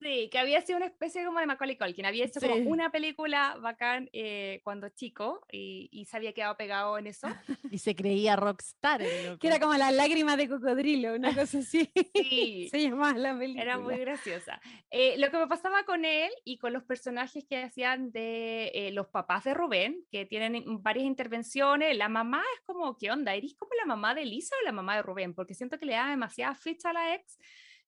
Sí, 0.06 0.28
que 0.30 0.38
había 0.38 0.60
sido 0.60 0.76
una 0.76 0.86
especie 0.86 1.24
como 1.24 1.40
de 1.40 1.46
Macaulay 1.46 1.76
Culkin. 1.76 2.06
Había 2.06 2.24
hecho 2.26 2.38
Sí. 2.38 2.46
como 2.46 2.70
una 2.70 2.90
película 2.90 3.56
bacán 3.60 4.08
eh, 4.12 4.60
cuando 4.62 4.88
chico 4.90 5.44
y, 5.50 5.88
y 5.90 6.04
se 6.04 6.16
había 6.16 6.32
quedado 6.32 6.56
pegado 6.56 6.96
en 6.96 7.08
eso. 7.08 7.26
Y 7.76 7.78
se 7.78 7.96
creía 7.96 8.36
rockstar. 8.36 9.00
loco. 9.02 9.38
Que 9.40 9.48
era 9.48 9.58
como 9.58 9.74
las 9.74 9.92
lágrimas 9.92 10.36
de 10.36 10.48
cocodrilo, 10.48 11.14
una 11.14 11.34
cosa 11.34 11.58
así. 11.58 11.90
Sí. 12.14 12.68
Se 12.70 12.80
llamaba 12.82 13.18
la 13.18 13.36
película. 13.36 13.62
Era 13.62 13.78
muy 13.78 13.96
graciosa. 13.98 14.60
Eh, 14.90 15.16
lo 15.18 15.30
que 15.32 15.38
me 15.38 15.48
pasaba 15.48 15.82
con 15.84 16.04
él 16.04 16.30
y 16.44 16.58
con 16.58 16.72
los 16.72 16.84
personajes 16.84 17.44
que 17.48 17.56
hacían 17.64 18.12
de 18.12 18.70
eh, 18.74 18.92
los 18.92 19.08
papás 19.08 19.42
de 19.42 19.54
Rubén, 19.54 20.04
que 20.12 20.24
tienen 20.24 20.62
varias 20.82 21.04
intervenciones, 21.06 21.96
la 21.96 22.08
mamá 22.08 22.44
es 22.54 22.60
como, 22.64 22.96
¿qué 22.96 23.10
onda? 23.10 23.34
¿Eres 23.34 23.54
como 23.54 23.72
la 23.74 23.86
mamá 23.86 24.14
de 24.14 24.24
Lisa 24.24 24.54
o 24.60 24.64
la 24.64 24.72
mamá 24.72 24.94
de 24.94 25.02
Rubén? 25.02 25.34
Porque 25.34 25.54
siento 25.54 25.78
que 25.78 25.86
le 25.86 25.94
da 25.94 26.08
demasiada 26.10 26.54
ficha 26.54 26.90
a 26.90 26.92
la 26.92 27.14
ex. 27.16 27.38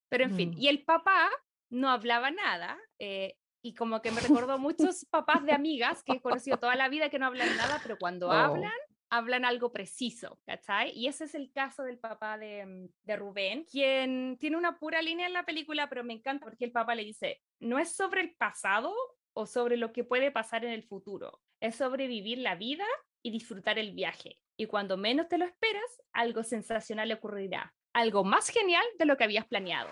Pero 0.08 0.24
en 0.24 0.34
fin, 0.34 0.50
Mm. 0.50 0.58
y 0.58 0.68
el 0.68 0.82
papá 0.84 1.30
no 1.70 1.90
hablaba 1.90 2.30
nada. 2.30 2.78
eh, 2.98 3.36
y 3.60 3.74
como 3.74 4.00
que 4.02 4.12
me 4.12 4.20
recordó 4.20 4.56
muchos 4.58 5.04
papás 5.10 5.44
de 5.44 5.52
amigas 5.52 6.02
que 6.04 6.12
he 6.14 6.20
conocido 6.22 6.58
toda 6.58 6.76
la 6.76 6.88
vida 6.88 7.10
que 7.10 7.18
no 7.18 7.26
hablan 7.26 7.56
nada, 7.56 7.80
pero 7.82 7.98
cuando 7.98 8.28
Oh. 8.28 8.32
hablan, 8.32 8.72
hablan 9.10 9.44
algo 9.44 9.72
preciso, 9.72 10.40
¿cachai? 10.46 10.92
Y 10.94 11.08
ese 11.08 11.24
es 11.24 11.34
el 11.34 11.50
caso 11.52 11.82
del 11.82 11.98
papá 11.98 12.38
de, 12.38 12.64
mm, 12.64 12.88
de 13.02 13.16
Rubén, 13.16 13.64
quien 13.64 14.36
tiene 14.38 14.56
una 14.56 14.78
pura 14.78 15.02
línea 15.02 15.26
en 15.26 15.32
la 15.32 15.44
película, 15.44 15.88
pero 15.88 16.04
me 16.04 16.12
encanta 16.14 16.44
porque 16.44 16.66
el 16.66 16.72
papá 16.72 16.94
le 16.94 17.04
dice, 17.04 17.42
no 17.58 17.78
es 17.80 17.94
sobre 17.96 18.20
el 18.20 18.36
pasado 18.36 18.94
o 19.32 19.46
sobre 19.46 19.76
lo 19.76 19.92
que 19.92 20.04
puede 20.04 20.30
pasar 20.30 20.64
en 20.64 20.70
el 20.72 20.84
futuro, 20.84 21.40
es 21.60 21.74
sobre 21.74 22.06
vivir 22.06 22.38
la 22.38 22.54
vida 22.54 22.84
y 23.24 23.30
disfrutar 23.32 23.78
el 23.78 23.92
viaje. 23.92 24.38
Y 24.56 24.66
cuando 24.66 24.96
menos 24.96 25.28
te 25.28 25.36
lo 25.38 25.44
esperas, 25.46 26.00
algo 26.12 26.42
sensacional 26.44 27.10
ocurrirá, 27.12 27.74
algo 27.98 28.24
más 28.24 28.48
genial 28.48 28.84
de 28.98 29.04
lo 29.04 29.16
que 29.16 29.24
habías 29.24 29.46
planeado. 29.46 29.88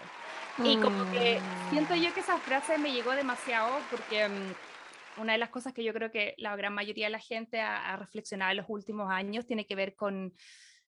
Y 0.64 0.76
como 0.78 1.10
que 1.12 1.38
siento 1.70 1.94
yo 1.94 2.14
que 2.14 2.20
esa 2.20 2.38
frase 2.38 2.78
me 2.78 2.92
llegó 2.92 3.12
demasiado 3.12 3.78
porque 3.90 4.26
mm, 4.26 5.20
una 5.20 5.32
de 5.32 5.38
las 5.38 5.50
cosas 5.50 5.74
que 5.74 5.84
yo 5.84 5.92
creo 5.92 6.10
que 6.10 6.34
la 6.38 6.56
gran 6.56 6.72
mayoría 6.72 7.06
de 7.06 7.10
la 7.10 7.18
gente 7.18 7.60
ha, 7.60 7.92
ha 7.92 7.96
reflexionado 7.96 8.52
en 8.52 8.56
los 8.58 8.66
últimos 8.68 9.10
años 9.10 9.46
tiene 9.46 9.66
que 9.66 9.74
ver 9.74 9.94
con, 9.94 10.32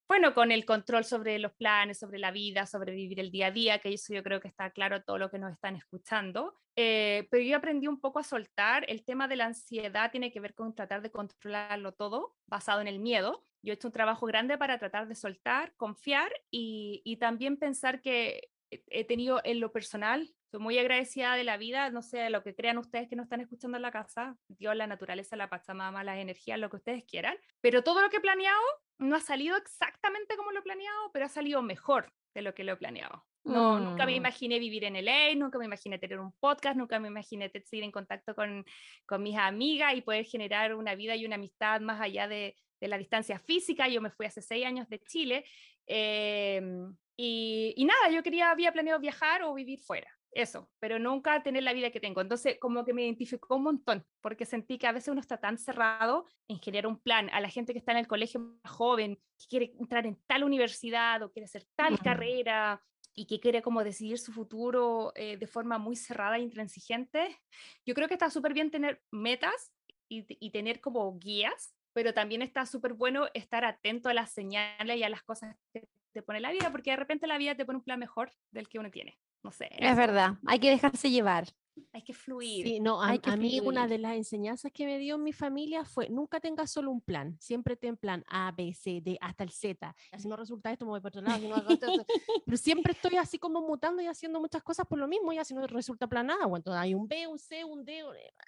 bueno, 0.09 0.33
con 0.33 0.51
el 0.51 0.65
control 0.65 1.05
sobre 1.05 1.39
los 1.39 1.53
planes, 1.53 1.99
sobre 1.99 2.19
la 2.19 2.31
vida, 2.31 2.65
sobre 2.65 2.95
vivir 2.95 3.21
el 3.21 3.31
día 3.31 3.49
a 3.49 3.51
día, 3.51 3.79
que 3.79 3.93
eso 3.93 4.15
yo 4.15 4.23
creo 4.23 4.41
que 4.41 4.49
está 4.49 4.71
claro 4.71 5.03
todo 5.03 5.19
lo 5.19 5.31
que 5.31 5.39
nos 5.39 5.53
están 5.53 5.77
escuchando. 5.77 6.55
Eh, 6.77 7.29
pero 7.31 7.45
yo 7.45 7.57
aprendí 7.59 7.89
un 7.89 8.01
poco 8.01 8.19
a 8.19 8.25
soltar. 8.25 8.87
El 8.89 9.05
tema 9.05 9.29
de 9.29 9.37
la 9.37 9.45
ansiedad 9.45 10.11
tiene 10.11 10.33
que 10.33 10.41
ver 10.41 10.55
con 10.55 10.75
tratar 10.75 11.03
de 11.03 11.11
controlarlo 11.11 11.93
todo 11.93 12.35
basado 12.47 12.81
en 12.81 12.89
el 12.89 13.01
miedo. 13.01 13.45
Yo 13.63 13.73
he 13.73 13.75
hecho 13.75 13.89
un 13.89 13.93
trabajo 13.93 14.25
grande 14.25 14.57
para 14.57 14.79
tratar 14.79 15.09
de 15.09 15.15
soltar, 15.15 15.75
confiar 15.77 16.33
y, 16.51 17.17
también 17.21 17.59
pensar 17.59 18.01
que 18.01 18.49
he 18.71 19.05
tenido 19.05 19.41
en 19.45 19.61
lo 19.61 19.73
personal, 19.73 20.35
soy 20.51 20.61
muy 20.61 20.79
agradecida 20.79 21.35
de 21.37 21.45
la 21.45 21.57
vida, 21.57 21.91
no 21.91 22.03
sé, 22.03 22.31
lo 22.31 22.43
que 22.43 22.55
crean 22.55 22.79
ustedes 22.79 23.09
que 23.09 23.17
no 23.17 23.23
están 23.23 23.41
escuchando 23.41 23.77
en 23.77 23.83
la 23.83 23.91
casa, 23.91 24.37
Dios, 24.49 24.75
la 24.77 24.87
naturaleza, 24.87 25.37
la 25.37 25.49
Pachamama, 25.51 26.05
las 26.05 26.19
energías, 26.19 26.59
lo 26.59 26.71
que 26.71 26.77
ustedes 26.77 27.05
quieran, 27.05 27.37
pero 27.61 27.83
todo 27.83 28.01
lo 28.03 28.09
que 28.11 28.17
he 28.19 28.21
planeado 28.21 28.61
no 28.99 29.15
ha 29.17 29.21
salido 29.21 29.57
exactamente 29.57 30.37
como 30.37 30.51
lo 30.53 30.61
he 30.61 30.63
planeado, 30.63 31.11
pero 31.13 31.27
ha 31.27 31.29
salido 31.29 31.63
mejor 31.63 32.13
de 32.35 32.43
lo 32.43 32.55
que 32.55 32.65
lo 32.65 32.73
he 32.73 32.77
planeado. 32.77 33.25
No, 33.45 33.79
Nunca 33.79 34.05
me 34.05 34.13
Mm. 34.13 34.17
imaginé 34.17 34.59
vivir 34.59 34.85
en 34.85 34.97
LA, 34.97 35.35
nunca 35.37 35.59
me 35.59 35.65
imaginé 35.65 35.99
tener 35.99 36.19
un 36.21 36.33
podcast, 36.33 36.77
nunca 36.77 36.99
me 36.99 37.09
imaginé 37.09 37.51
seguir 37.65 37.85
en 37.85 37.93
contacto 37.93 38.35
con, 38.35 38.65
con 39.07 39.23
mis 39.23 39.37
amigas 39.39 39.95
y 39.95 40.03
poder 40.03 40.25
generar 40.27 40.75
una 40.75 40.95
vida 40.95 41.15
y 41.17 41.25
una 41.25 41.37
amistad 41.37 41.81
más 41.81 42.01
allá 42.01 42.29
de, 42.29 42.57
de 42.81 42.89
la 42.89 42.99
distancia 42.99 43.39
física. 43.39 43.89
Yo 43.89 44.01
me 44.01 44.11
fui 44.11 44.27
hace 44.27 44.43
seis 44.43 44.67
años 44.67 44.89
de 44.89 45.01
Chile 45.01 45.45
em, 45.87 46.95
y, 47.17 47.75
y 47.77 47.85
nada, 47.85 48.11
yo 48.11 48.23
quería, 48.23 48.51
había 48.51 48.73
planeado 48.73 49.01
viajar 49.01 49.43
o 49.43 49.55
vivir 49.55 49.81
fuera, 49.81 50.09
eso, 50.41 50.69
pero 50.79 50.99
nunca 50.99 51.43
tener 51.43 51.63
la 51.63 51.73
vida 51.73 51.91
que 51.91 52.01
tengo. 52.01 52.21
Entonces, 52.21 52.59
como 52.61 52.85
que 52.85 52.93
me 52.93 53.03
identificó 53.03 53.57
un 53.57 53.65
montón, 53.65 54.07
porque 54.21 54.45
sentí 54.45 54.79
que 54.79 54.87
a 54.87 54.93
veces 54.93 55.09
uno 55.09 55.21
está 55.21 55.39
tan 55.39 55.59
cerrado 55.59 56.27
en 56.49 56.59
generar 56.61 56.87
un 56.87 56.99
plan. 56.99 57.29
A 57.33 57.41
la 57.41 57.49
gente 57.49 57.73
que 57.73 57.79
está 57.79 57.93
en 57.93 57.99
el 57.99 58.07
colegio 58.07 58.41
más 58.41 58.73
joven, 58.73 59.17
que 59.39 59.47
quiere 59.49 59.73
entrar 59.79 60.07
en 60.07 60.17
tal 60.27 60.45
universidad 60.45 61.23
o 61.23 61.31
quiere 61.31 61.45
hacer 61.45 61.65
tal 61.77 61.99
carrera 61.99 62.83
y 63.15 63.27
que 63.27 63.41
quiere 63.41 63.63
como 63.63 63.83
decidir 63.83 64.19
su 64.19 64.33
futuro 64.33 65.13
eh, 65.17 65.37
de 65.37 65.47
forma 65.47 65.79
muy 65.79 65.97
cerrada 65.97 66.37
e 66.37 66.43
intransigente, 66.43 67.37
yo 67.85 67.95
creo 67.95 68.07
que 68.07 68.15
está 68.15 68.31
súper 68.31 68.55
bien 68.55 68.71
tener 68.71 69.03
metas 69.11 69.73
y, 70.09 70.25
y 70.29 70.51
tener 70.51 70.81
como 70.81 71.19
guías, 71.19 71.75
pero 71.93 72.15
también 72.15 72.43
está 72.43 72.65
súper 72.65 72.95
bueno 72.95 73.27
estar 73.35 73.65
atento 73.65 74.09
a 74.09 74.15
las 74.15 74.31
señales 74.31 74.97
y 74.97 75.03
a 75.03 75.09
las 75.09 75.25
cosas 75.25 75.57
que 75.73 75.89
te 76.13 76.23
pone 76.23 76.41
la 76.41 76.53
vida, 76.53 76.71
porque 76.71 76.91
de 76.91 76.97
repente 76.97 77.27
la 77.27 77.39
vida 77.39 77.57
te 77.57 77.65
pone 77.65 77.79
un 77.79 77.85
plan 77.85 77.99
mejor 77.99 78.33
del 78.53 78.69
que 78.69 78.79
uno 78.79 78.91
tiene. 78.91 79.19
No 79.43 79.51
sé, 79.53 79.69
Es 79.79 79.97
verdad, 79.97 80.35
hay 80.47 80.59
que 80.59 80.71
dejarse 80.71 81.11
llevar. 81.11 81.47
hay 81.93 82.03
que 82.03 82.13
fluir. 82.13 82.67
Sí, 82.67 82.81
no, 82.81 83.01
a, 83.01 83.11
Hay 83.11 83.19
que 83.21 83.31
a 83.31 83.37
mí 83.37 83.61
una 83.61 83.83
fluir. 83.85 83.89
de 83.89 83.99
las 83.99 84.17
enseñanzas 84.17 84.73
que 84.73 84.85
me 84.85 84.99
dio 84.99 85.17
mi 85.17 85.33
familia 85.33 85.85
fue 85.85 86.09
nunca 86.09 86.41
tengas 86.41 86.71
solo 86.73 86.91
un 86.91 87.01
plan, 87.01 87.37
siempre 87.41 87.77
ten 87.77 87.97
plan 87.97 88.25
A, 88.29 88.51
B, 88.53 88.75
C, 88.75 89.01
D, 89.01 89.17
hasta 89.21 89.45
el 89.45 89.51
Z. 89.51 89.95
Si 90.17 90.27
no 90.29 90.37
resulta 90.37 90.73
esto, 90.73 90.85
me 90.85 90.91
voy 90.91 91.01
por 91.01 91.11
otro 91.11 91.23
lado, 91.23 91.39
si 91.39 91.47
no 91.47 91.55
pero 92.45 92.57
siempre 92.57 92.93
estoy 92.93 93.17
así 93.17 93.39
como 93.39 93.61
mutando 93.63 94.03
y 94.03 94.07
haciendo 94.07 94.41
muchas 94.41 94.63
cosas 94.63 94.87
por 94.87 94.99
lo 94.99 95.07
mismo, 95.07 95.33
y 95.33 95.39
así 95.39 95.55
no 95.55 95.67
resulta 95.67 96.09
plan 96.09 96.31
A, 96.31 96.47
o 96.47 96.57
entonces 96.57 96.81
hay 96.81 96.95
un 96.95 97.07
B, 97.07 97.27
un 97.29 97.39
C, 97.39 97.65
un 97.65 97.85
D, 97.85 98.03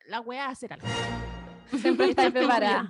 la 0.07 0.21
weá 0.21 0.47
a 0.47 0.51
hacer 0.51 0.73
algo. 0.73 0.87
Siempre 1.81 2.07
Estoy 2.11 2.31
preparada. 2.31 2.89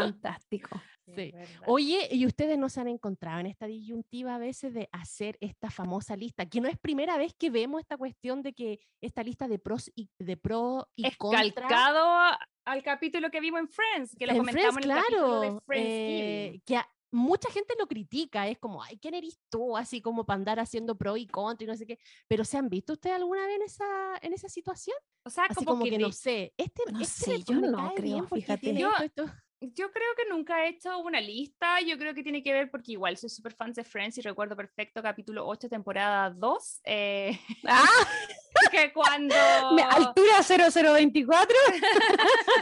Fantástico. 0.00 0.80
Sí. 1.16 1.34
Oye, 1.66 2.08
¿y 2.12 2.24
ustedes 2.26 2.56
no 2.56 2.68
se 2.68 2.80
han 2.80 2.86
encontrado 2.86 3.40
en 3.40 3.46
esta 3.46 3.66
disyuntiva 3.66 4.36
a 4.36 4.38
veces 4.38 4.72
de 4.72 4.88
hacer 4.92 5.36
esta 5.40 5.68
famosa 5.68 6.16
lista? 6.16 6.46
Que 6.46 6.60
no 6.60 6.68
es 6.68 6.78
primera 6.78 7.18
vez 7.18 7.34
que 7.34 7.50
vemos 7.50 7.80
esta 7.80 7.96
cuestión 7.98 8.40
de 8.40 8.52
que 8.54 8.78
esta 9.02 9.22
lista 9.24 9.48
de 9.48 9.58
pros 9.58 9.90
y 9.96 10.08
de 10.20 10.36
pro 10.36 10.88
y 10.94 11.08
es 11.08 11.16
contra. 11.16 11.42
calcado 11.42 12.38
al 12.64 12.82
capítulo 12.84 13.30
que 13.30 13.40
vimos 13.40 13.60
en 13.60 13.68
Friends, 13.68 14.14
que 14.16 14.26
lo 14.26 14.32
en 14.32 14.38
comentamos 14.38 14.74
Friends, 14.74 14.86
en 14.86 14.90
el 14.92 14.96
capítulo 14.96 15.40
de 15.40 15.46
claro, 15.48 15.62
Friendsgiving. 15.66 16.54
eh, 16.54 16.60
que 16.64 16.76
a- 16.76 16.88
mucha 17.14 17.50
gente 17.50 17.74
lo 17.78 17.86
critica, 17.88 18.46
es 18.48 18.58
como, 18.58 18.82
ay, 18.82 18.96
¿quién 18.98 19.12
eres 19.14 19.38
tú? 19.50 19.76
Así 19.76 20.00
como 20.00 20.24
para 20.24 20.36
andar 20.36 20.60
haciendo 20.60 20.96
pro 20.96 21.16
y 21.18 21.26
contra 21.26 21.64
y 21.64 21.66
no 21.66 21.76
sé 21.76 21.84
qué. 21.84 21.98
Pero 22.28 22.44
¿se 22.44 22.56
han 22.56 22.68
visto 22.70 22.92
ustedes 22.94 23.16
alguna 23.16 23.44
vez 23.44 23.56
en 23.56 23.62
esa, 23.62 23.84
en 24.22 24.32
esa 24.32 24.48
situación? 24.48 24.96
O 25.26 25.30
sea, 25.30 25.44
Así 25.44 25.56
como, 25.64 25.80
como, 25.80 25.84
que, 25.84 25.98
no 25.98 26.10
sé, 26.12 26.54
este, 26.56 26.82
No 26.90 27.00
este 27.00 27.24
sé, 27.24 27.42
yo 27.42 27.60
no 27.60 27.92
creo, 27.94 28.26
fíjate. 28.28 28.60
tiene 28.60 28.80
Yo- 28.80 28.90
esto, 28.92 29.24
esto. 29.24 29.34
Yo 29.62 29.92
creo 29.92 30.08
que 30.16 30.28
nunca 30.28 30.64
he 30.64 30.70
hecho 30.70 30.98
una 30.98 31.20
lista, 31.20 31.80
yo 31.80 31.96
creo 31.96 32.14
que 32.14 32.24
tiene 32.24 32.42
que 32.42 32.52
ver 32.52 32.68
porque 32.68 32.92
igual 32.92 33.16
soy 33.16 33.30
súper 33.30 33.54
fan 33.54 33.72
de 33.72 33.84
Friends 33.84 34.18
y 34.18 34.20
recuerdo 34.20 34.56
perfecto 34.56 35.00
capítulo 35.00 35.46
8, 35.46 35.68
temporada 35.68 36.30
2, 36.30 36.80
eh, 36.84 37.38
Ah, 37.68 37.86
que 38.72 38.92
cuando... 38.92 39.36
altura 39.90 40.42
0024, 40.42 41.56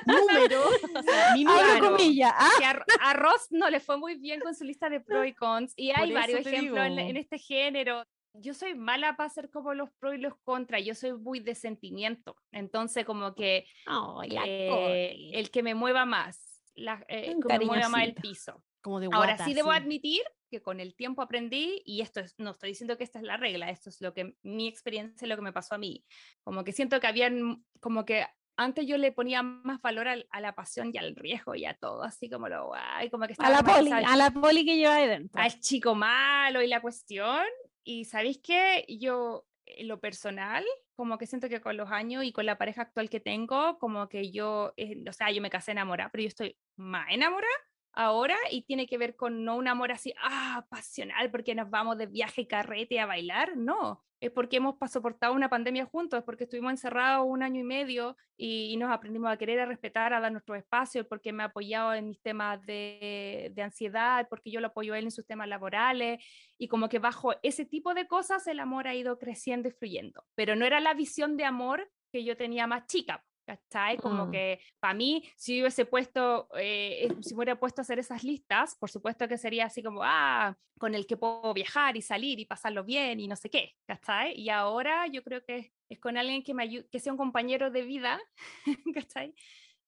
número, 0.05 0.62
o 0.94 1.02
sea, 1.02 1.35
mi 1.35 1.44
abro 1.47 1.66
número. 1.66 1.90
comilla. 1.90 2.35
Ah, 2.36 2.51
que 2.59 2.64
a, 2.66 2.85
a 3.01 3.12
Ross 3.14 3.47
no 3.51 3.70
le 3.70 3.81
fue 3.81 3.97
muy 3.97 4.16
bien 4.16 4.40
con 4.40 4.55
su 4.55 4.64
lista 4.64 4.90
de 4.90 5.01
pro 5.01 5.24
y 5.24 5.35
cons 5.35 5.72
y 5.77 5.93
hay 5.93 6.12
varios 6.12 6.47
ejemplos 6.47 6.86
en, 6.86 6.98
en 6.98 7.16
este 7.16 7.39
género. 7.39 8.05
Yo 8.35 8.55
soy 8.55 8.74
mala 8.74 9.16
para 9.16 9.27
hacer 9.27 9.51
como 9.51 9.74
los 9.74 9.90
pro 9.98 10.12
y 10.12 10.18
los 10.18 10.35
contra, 10.44 10.78
yo 10.78 10.94
soy 10.94 11.14
muy 11.14 11.40
de 11.40 11.55
sentimiento, 11.55 12.36
entonces 12.52 13.05
como 13.05 13.35
que 13.35 13.66
la 13.86 14.44
eh, 14.47 15.31
el 15.32 15.51
que 15.51 15.64
me 15.64 15.74
mueva 15.74 16.05
más, 16.05 16.49
la, 16.74 17.05
eh, 17.09 17.34
mueva 17.36 17.88
más 17.88 18.05
el 18.05 18.14
piso. 18.14 18.62
como 18.80 19.01
de 19.01 19.06
Ahora 19.06 19.34
guata, 19.34 19.44
sí 19.44 19.55
debo 19.55 19.72
admitir 19.72 20.22
que 20.51 20.60
con 20.62 20.80
el 20.80 20.94
tiempo 20.97 21.22
aprendí, 21.22 21.82
y 21.84 22.01
esto 22.01 22.20
es, 22.20 22.34
no 22.38 22.51
estoy 22.51 22.70
diciendo 22.70 22.97
que 22.97 23.05
esta 23.05 23.18
es 23.18 23.24
la 23.24 23.36
regla, 23.36 23.70
esto 23.70 23.88
es 23.88 24.01
lo 24.01 24.12
que 24.12 24.34
mi 24.42 24.66
experiencia, 24.66 25.28
lo 25.28 25.36
que 25.36 25.42
me 25.42 25.52
pasó 25.52 25.76
a 25.76 25.78
mí. 25.78 26.05
Como 26.42 26.64
que 26.64 26.72
siento 26.72 26.98
que 26.98 27.06
habían, 27.06 27.64
como 27.80 28.05
que 28.05 28.26
antes 28.56 28.86
yo 28.86 28.98
le 28.98 29.12
ponía 29.12 29.42
más 29.42 29.80
valor 29.80 30.09
al- 30.09 30.26
a, 30.30 30.40
la 30.40 30.55
pasión 30.55 30.90
y 30.92 30.98
al 30.98 31.14
riesgo 31.16 31.55
y 31.55 31.64
a 31.64 31.74
todo, 31.74 32.02
así 32.02 32.28
como 32.28 32.48
lo 32.48 32.66
guay, 32.66 33.09
como 33.10 33.26
que 33.26 33.32
a 33.32 33.34
estaba 33.34 33.51
la 33.51 33.62
más 33.62 33.76
poli, 33.78 33.90
a 33.90 34.16
la 34.16 34.30
poli 34.30 34.64
que 34.64 34.76
lleva 34.76 34.97
dentro. 34.97 35.40
al 35.40 35.60
chico 35.60 35.94
malo 35.94 36.62
y 36.62 36.66
la 36.66 36.80
cuestión. 36.82 37.44
Y 37.84 38.05
sabéis 38.05 38.38
que 38.42 38.84
yo, 38.88 39.47
en 39.64 39.88
lo 39.88 40.01
personal, 40.01 40.64
como 41.01 41.16
que 41.16 41.27
siento 41.27 41.48
que 41.48 41.62
con 41.62 41.78
los 41.78 41.90
años 41.90 42.24
y 42.24 42.31
con 42.31 42.44
la 42.44 42.59
pareja 42.59 42.82
actual 42.82 43.09
que 43.09 43.20
tengo, 43.20 43.78
como 43.78 44.10
que 44.10 44.31
yo, 44.31 44.74
eh, 44.77 45.02
o 45.09 45.12
sea, 45.14 45.31
yo 45.31 45.40
me 45.40 45.48
casé 45.48 45.70
enamorada, 45.70 46.10
pero 46.10 46.20
yo 46.20 46.28
estoy 46.28 46.59
más 46.77 47.06
enamorada 47.09 47.51
ahora 47.94 48.36
y 48.51 48.64
tiene 48.66 48.86
que 48.86 48.98
ver 48.98 49.16
con 49.16 49.43
no 49.43 49.56
un 49.56 49.66
amor 49.66 49.93
así, 49.93 50.12
ah, 50.22 50.66
pasional, 50.68 51.31
porque 51.31 51.55
nos 51.55 51.70
vamos 51.70 51.97
de 51.97 52.05
viaje 52.05 52.47
carrete 52.47 53.01
a 53.01 53.06
bailar, 53.06 53.56
no. 53.56 54.05
Es 54.20 54.30
porque 54.30 54.59
hemos 54.59 54.76
soportado 54.90 55.32
una 55.32 55.48
pandemia 55.48 55.86
juntos, 55.86 56.18
es 56.18 56.24
porque 56.24 56.44
estuvimos 56.44 56.72
encerrados 56.72 57.26
un 57.26 57.42
año 57.42 57.60
y 57.60 57.64
medio 57.64 58.16
y, 58.36 58.72
y 58.72 58.76
nos 58.76 58.90
aprendimos 58.90 59.30
a 59.30 59.36
querer, 59.36 59.60
a 59.60 59.66
respetar, 59.66 60.12
a 60.12 60.20
dar 60.20 60.30
nuestro 60.30 60.55
espacio, 60.55 61.09
porque 61.09 61.32
me 61.32 61.42
ha 61.42 61.47
apoyado 61.47 61.94
en 61.94 62.09
mis 62.09 62.20
temas 62.20 62.64
de, 62.66 63.51
de 63.55 63.62
ansiedad, 63.62 64.26
porque 64.28 64.51
yo 64.51 64.60
lo 64.60 64.68
apoyo 64.68 64.94
a 64.94 64.98
él 64.98 65.05
en 65.05 65.10
sus 65.10 65.26
temas 65.26 65.48
laborales, 65.48 66.22
y 66.59 66.68
como 66.68 66.88
que 66.88 66.98
bajo 66.98 67.32
ese 67.42 67.64
tipo 67.64 67.94
de 67.94 68.06
cosas 68.06 68.47
el 68.47 68.60
amor 68.60 68.86
ha 68.86 68.94
ido 68.94 69.18
creciendo 69.18 69.68
y 69.68 69.72
fluyendo. 69.72 70.24
Pero 70.34 70.55
no 70.55 70.66
era 70.66 70.80
la 70.80 70.94
visión 70.94 71.36
de 71.36 71.44
amor 71.44 71.90
que 72.12 72.24
yo 72.24 72.36
tenía 72.36 72.66
más 72.66 72.86
chica. 72.86 73.24
¿Cachai? 73.51 73.98
Como 73.98 74.27
Mm. 74.27 74.31
que 74.31 74.60
para 74.78 74.94
mí, 74.94 75.24
si 75.36 75.60
hubiese 75.60 75.85
puesto, 75.85 76.47
eh, 76.56 77.09
si 77.20 77.35
me 77.35 77.39
hubiera 77.39 77.59
puesto 77.59 77.81
a 77.81 77.82
hacer 77.82 77.98
esas 77.98 78.22
listas, 78.22 78.77
por 78.78 78.90
supuesto 78.90 79.27
que 79.27 79.39
sería 79.39 79.64
así 79.66 79.82
como, 79.82 80.02
ah, 80.05 80.56
con 80.78 80.94
el 80.94 81.05
que 81.06 81.16
puedo 81.16 81.52
viajar 81.52 81.97
y 81.97 82.02
salir 82.02 82.39
y 82.39 82.47
pasarlo 82.47 82.85
bien 82.85 83.18
y 83.18 83.27
no 83.27 83.35
sé 83.36 83.51
qué, 83.51 83.72
¿cachai? 83.86 84.35
Y 84.40 84.51
ahora 84.51 85.09
yo 85.09 85.22
creo 85.24 85.44
que 85.44 85.56
es, 85.59 85.72
es 85.89 85.98
con 85.98 86.16
alguien 86.16 86.44
que 86.44 86.55
me 86.55 86.62
ayude, 86.62 86.89
que 86.90 87.01
sea 87.01 87.12
un 87.12 87.18
compañero 87.18 87.70
de 87.72 87.82
vida, 87.82 88.20
¿cachai? 88.94 89.35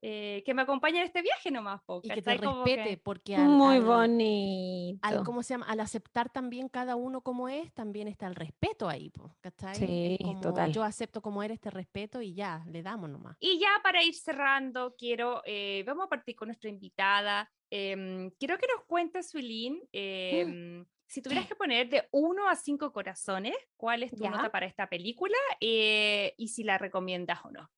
Eh, 0.04 0.42
que 0.44 0.52
me 0.52 0.62
acompañe 0.62 0.98
en 0.98 1.04
este 1.06 1.22
viaje 1.22 1.52
nomás, 1.52 1.80
po, 1.82 2.00
Y 2.02 2.08
que 2.08 2.20
te 2.22 2.34
respete, 2.34 2.82
que- 2.82 2.96
porque 2.98 3.36
al, 3.36 3.48
Muy 3.48 3.76
al- 3.76 3.84
bonito. 3.84 4.98
al- 5.02 5.22
¿cómo 5.22 5.44
se 5.44 5.54
llama? 5.54 5.66
Al 5.66 5.78
aceptar 5.78 6.28
también 6.28 6.68
cada 6.68 6.96
uno 6.96 7.20
como 7.20 7.48
es, 7.48 7.72
también 7.72 8.08
está 8.08 8.26
el 8.26 8.34
respeto 8.34 8.88
ahí, 8.88 9.10
po, 9.10 9.36
¿cachai? 9.40 9.76
Sí, 9.76 10.18
como, 10.20 10.40
total. 10.40 10.72
Yo 10.72 10.82
acepto 10.82 11.22
como 11.22 11.40
eres, 11.44 11.60
te 11.60 11.70
respeto 11.70 12.20
y 12.20 12.34
ya, 12.34 12.64
le 12.66 12.82
damos 12.82 13.10
nomás. 13.10 13.36
Y 13.38 13.60
ya 13.60 13.68
para 13.84 14.02
ir 14.02 14.14
cerrando, 14.16 14.96
quiero, 14.98 15.40
eh, 15.46 15.84
vamos 15.86 16.06
a 16.06 16.08
partir 16.08 16.34
con 16.34 16.48
nuestra 16.48 16.68
invitada. 16.68 17.48
Em, 17.70 18.30
quiero 18.40 18.58
que 18.58 18.66
nos 18.74 18.84
cuentes, 18.86 19.30
Suilín, 19.30 19.80
em, 19.92 20.84
si 21.06 21.22
tuvieras 21.22 21.46
que 21.46 21.54
poner 21.54 21.88
de 21.88 22.08
1 22.10 22.48
a 22.48 22.56
5 22.56 22.92
corazones, 22.92 23.54
¿cuál 23.76 24.02
es 24.02 24.10
tu 24.10 24.24
Ya. 24.24 24.30
nota 24.30 24.50
para 24.50 24.66
esta 24.66 24.88
película 24.88 25.36
eh, 25.60 26.34
y 26.36 26.48
si 26.48 26.64
la 26.64 26.76
recomiendas 26.76 27.38
o 27.44 27.50
no? 27.52 27.70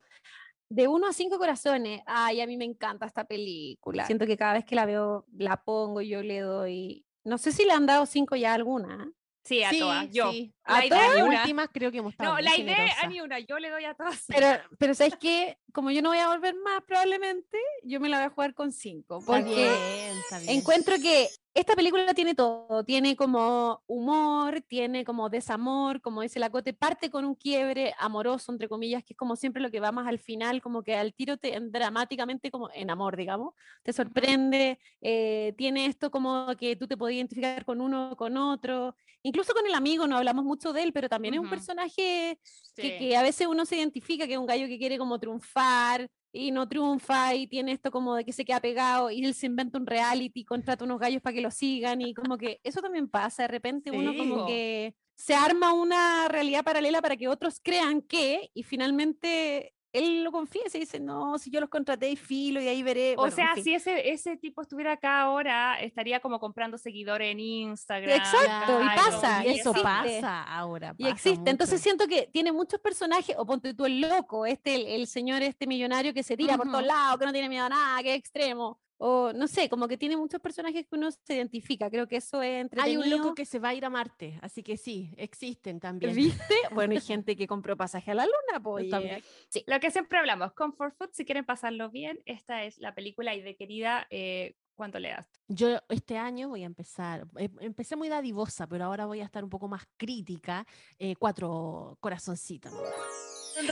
De 0.68 0.88
uno 0.88 1.06
a 1.08 1.12
cinco 1.12 1.38
corazones. 1.38 2.00
Ay, 2.06 2.40
a 2.40 2.46
mí 2.46 2.56
me 2.56 2.64
encanta 2.64 3.06
esta 3.06 3.24
película. 3.24 4.06
Siento 4.06 4.26
que 4.26 4.36
cada 4.36 4.54
vez 4.54 4.64
que 4.64 4.74
la 4.74 4.86
veo, 4.86 5.26
la 5.36 5.62
pongo 5.62 6.00
y 6.00 6.08
yo 6.08 6.22
le 6.22 6.40
doy. 6.40 7.06
No 7.24 7.38
sé 7.38 7.52
si 7.52 7.64
le 7.64 7.72
han 7.72 7.86
dado 7.86 8.06
cinco 8.06 8.36
ya 8.36 8.52
a 8.52 8.54
alguna. 8.54 9.10
Sí, 9.46 9.62
a 9.62 9.68
sí, 9.70 9.78
todas, 9.78 10.08
yo. 10.10 10.30
sí. 10.32 10.54
La 10.66 10.76
¿A 10.78 10.86
idea 10.86 11.24
una. 11.26 11.40
últimas 11.40 11.68
creo 11.70 11.92
que 11.92 11.98
hemos 11.98 12.12
estado 12.12 12.32
No, 12.34 12.40
la 12.40 12.56
idea 12.56 12.72
a 12.76 12.76
generosas. 12.78 13.10
ni 13.10 13.20
una, 13.20 13.38
yo 13.40 13.58
le 13.58 13.68
doy 13.68 13.84
a 13.84 13.92
todas. 13.94 14.24
Pero, 14.26 14.46
pero 14.78 14.94
¿sabes 14.94 15.16
qué? 15.20 15.58
Como 15.72 15.90
yo 15.90 16.00
no 16.00 16.08
voy 16.08 16.18
a 16.18 16.28
volver 16.28 16.54
más, 16.54 16.82
probablemente, 16.86 17.58
yo 17.82 18.00
me 18.00 18.08
la 18.08 18.16
voy 18.18 18.26
a 18.26 18.30
jugar 18.30 18.54
con 18.54 18.72
cinco. 18.72 19.18
Está 19.18 19.32
Porque 19.32 19.54
bien, 19.54 20.18
está 20.18 20.38
bien. 20.38 20.58
encuentro 20.58 20.94
que 20.96 21.28
esta 21.54 21.76
película 21.76 22.12
tiene 22.14 22.34
todo. 22.34 22.84
Tiene 22.84 23.14
como 23.16 23.82
humor, 23.86 24.60
tiene 24.62 25.04
como 25.04 25.28
desamor, 25.30 26.00
como 26.00 26.22
dice 26.22 26.40
la 26.40 26.50
Cote, 26.50 26.72
parte 26.74 27.10
con 27.10 27.24
un 27.24 27.34
quiebre 27.36 27.94
amoroso, 27.98 28.50
entre 28.52 28.68
comillas, 28.68 29.04
que 29.04 29.12
es 29.14 29.16
como 29.16 29.36
siempre 29.36 29.62
lo 29.62 29.70
que 29.70 29.80
va 29.80 29.92
más 29.92 30.08
al 30.08 30.18
final, 30.18 30.60
como 30.60 30.82
que 30.82 30.96
al 30.96 31.14
tiro 31.14 31.36
te 31.36 31.54
en- 31.54 31.70
dramáticamente 31.72 32.50
como 32.50 32.70
en 32.74 32.90
amor, 32.90 33.16
digamos. 33.16 33.54
Te 33.84 33.92
sorprende, 33.92 34.80
eh, 35.00 35.54
tiene 35.56 35.86
esto 35.86 36.10
como 36.10 36.48
que 36.58 36.76
tú 36.76 36.88
te 36.88 36.96
podías 36.96 37.16
identificar 37.18 37.64
con 37.64 37.80
uno 37.80 38.12
o 38.12 38.16
con 38.16 38.36
otro. 38.36 38.96
Incluso 39.26 39.54
con 39.54 39.66
el 39.66 39.74
amigo, 39.74 40.06
no 40.06 40.18
hablamos 40.18 40.44
mucho 40.44 40.72
de 40.74 40.82
él, 40.82 40.92
pero 40.92 41.08
también 41.08 41.34
es 41.34 41.40
un 41.40 41.48
personaje 41.48 42.38
que, 42.76 42.82
Sí. 42.82 42.98
que 42.98 43.16
a 43.16 43.22
veces 43.22 43.46
uno 43.46 43.64
se 43.64 43.76
identifica 43.76 44.26
que 44.26 44.34
es 44.34 44.38
un 44.38 44.46
gallo 44.46 44.66
que 44.66 44.78
quiere 44.78 44.98
como 44.98 45.18
triunfar 45.18 46.08
y 46.30 46.50
no 46.50 46.68
triunfa 46.68 47.34
y 47.34 47.46
tiene 47.46 47.72
esto 47.72 47.90
como 47.90 48.16
de 48.16 48.24
que 48.24 48.32
se 48.32 48.44
queda 48.44 48.60
pegado 48.60 49.10
y 49.10 49.24
él 49.24 49.34
se 49.34 49.46
inventa 49.46 49.78
un 49.78 49.86
reality, 49.86 50.44
contrata 50.44 50.84
unos 50.84 50.98
gallos 51.00 51.22
para 51.22 51.34
que 51.34 51.40
lo 51.40 51.50
sigan 51.50 52.02
y 52.02 52.12
como 52.12 52.36
que 52.36 52.60
eso 52.64 52.82
también 52.82 53.08
pasa, 53.08 53.44
de 53.44 53.48
repente 53.48 53.90
uno 53.90 54.14
como 54.16 54.46
que 54.46 54.94
se 55.16 55.34
arma 55.34 55.72
una 55.72 56.26
realidad 56.28 56.64
paralela 56.64 57.00
para 57.00 57.16
que 57.16 57.28
otros 57.28 57.60
crean 57.62 58.02
que 58.02 58.50
y 58.52 58.62
finalmente 58.64 59.73
él 59.94 60.24
lo 60.24 60.32
confiesa 60.32 60.76
y 60.76 60.80
dice, 60.80 60.98
no, 60.98 61.38
si 61.38 61.50
yo 61.50 61.60
los 61.60 61.70
contraté 61.70 62.10
y 62.10 62.16
filo 62.16 62.60
y 62.60 62.66
ahí 62.66 62.82
veré. 62.82 63.14
O 63.16 63.26
en 63.26 63.32
sea, 63.32 63.54
fin. 63.54 63.62
si 63.62 63.74
ese, 63.74 64.10
ese 64.10 64.36
tipo 64.36 64.60
estuviera 64.60 64.92
acá 64.92 65.20
ahora, 65.20 65.80
estaría 65.80 66.18
como 66.20 66.40
comprando 66.40 66.76
seguidores 66.76 67.30
en 67.30 67.38
Instagram. 67.38 68.10
Exacto, 68.10 68.82
y 68.82 68.86
pasa, 68.96 69.44
Y 69.44 69.60
eso 69.60 69.70
existe. 69.70 69.82
pasa 69.82 70.42
ahora. 70.42 70.94
Y 70.98 71.06
existe. 71.06 71.48
Entonces 71.48 71.80
siento 71.80 72.08
que 72.08 72.28
tiene 72.32 72.50
muchos 72.50 72.80
personajes, 72.80 73.36
o 73.38 73.46
ponte 73.46 73.72
tú 73.72 73.86
el 73.86 74.00
loco, 74.00 74.44
este, 74.46 74.74
el, 74.74 74.86
el 74.86 75.06
señor, 75.06 75.42
este 75.42 75.66
millonario 75.66 76.12
que 76.12 76.24
se 76.24 76.36
tira 76.36 76.56
por 76.56 76.68
todos 76.68 76.84
lados, 76.84 77.18
que 77.18 77.26
no 77.26 77.32
tiene 77.32 77.48
miedo 77.48 77.66
a 77.66 77.68
nada, 77.68 78.02
que 78.02 78.14
es 78.14 78.18
extremo. 78.18 78.80
O 78.98 79.32
no 79.32 79.48
sé, 79.48 79.68
como 79.68 79.88
que 79.88 79.96
tiene 79.98 80.16
muchos 80.16 80.40
personajes 80.40 80.86
que 80.86 80.96
uno 80.96 81.10
se 81.10 81.34
identifica. 81.34 81.90
Creo 81.90 82.06
que 82.06 82.16
eso 82.16 82.42
es 82.42 82.54
Hay 82.54 82.60
entretenido. 82.60 83.02
un 83.02 83.10
loco 83.10 83.34
que 83.34 83.44
se 83.44 83.58
va 83.58 83.70
a 83.70 83.74
ir 83.74 83.84
a 83.84 83.90
Marte, 83.90 84.38
así 84.42 84.62
que 84.62 84.76
sí, 84.76 85.12
existen 85.16 85.80
también. 85.80 86.14
¿Viste? 86.14 86.54
Bueno, 86.72 86.92
hay 86.94 87.00
gente 87.00 87.36
que 87.36 87.46
compró 87.46 87.76
pasaje 87.76 88.12
a 88.12 88.14
la 88.14 88.24
luna, 88.24 88.62
pues. 88.62 88.88
También. 88.88 89.22
Lo 89.66 89.80
que 89.80 89.90
siempre 89.90 90.18
hablamos, 90.18 90.52
Comfort 90.52 90.94
Food, 90.96 91.10
si 91.12 91.24
quieren 91.24 91.44
pasarlo 91.44 91.90
bien, 91.90 92.20
esta 92.24 92.64
es 92.64 92.78
la 92.78 92.94
película 92.94 93.34
y 93.34 93.42
de 93.42 93.56
querida, 93.56 94.06
eh, 94.10 94.54
¿cuánto 94.76 94.98
le 94.98 95.08
das? 95.10 95.28
Yo 95.48 95.78
este 95.88 96.16
año 96.16 96.48
voy 96.48 96.62
a 96.62 96.66
empezar, 96.66 97.26
em- 97.36 97.56
empecé 97.60 97.96
muy 97.96 98.08
dadivosa, 98.08 98.66
pero 98.68 98.84
ahora 98.84 99.06
voy 99.06 99.20
a 99.20 99.24
estar 99.24 99.42
un 99.44 99.50
poco 99.50 99.68
más 99.68 99.82
crítica, 99.96 100.66
eh, 100.98 101.14
cuatro 101.16 101.98
corazoncitos. 102.00 102.72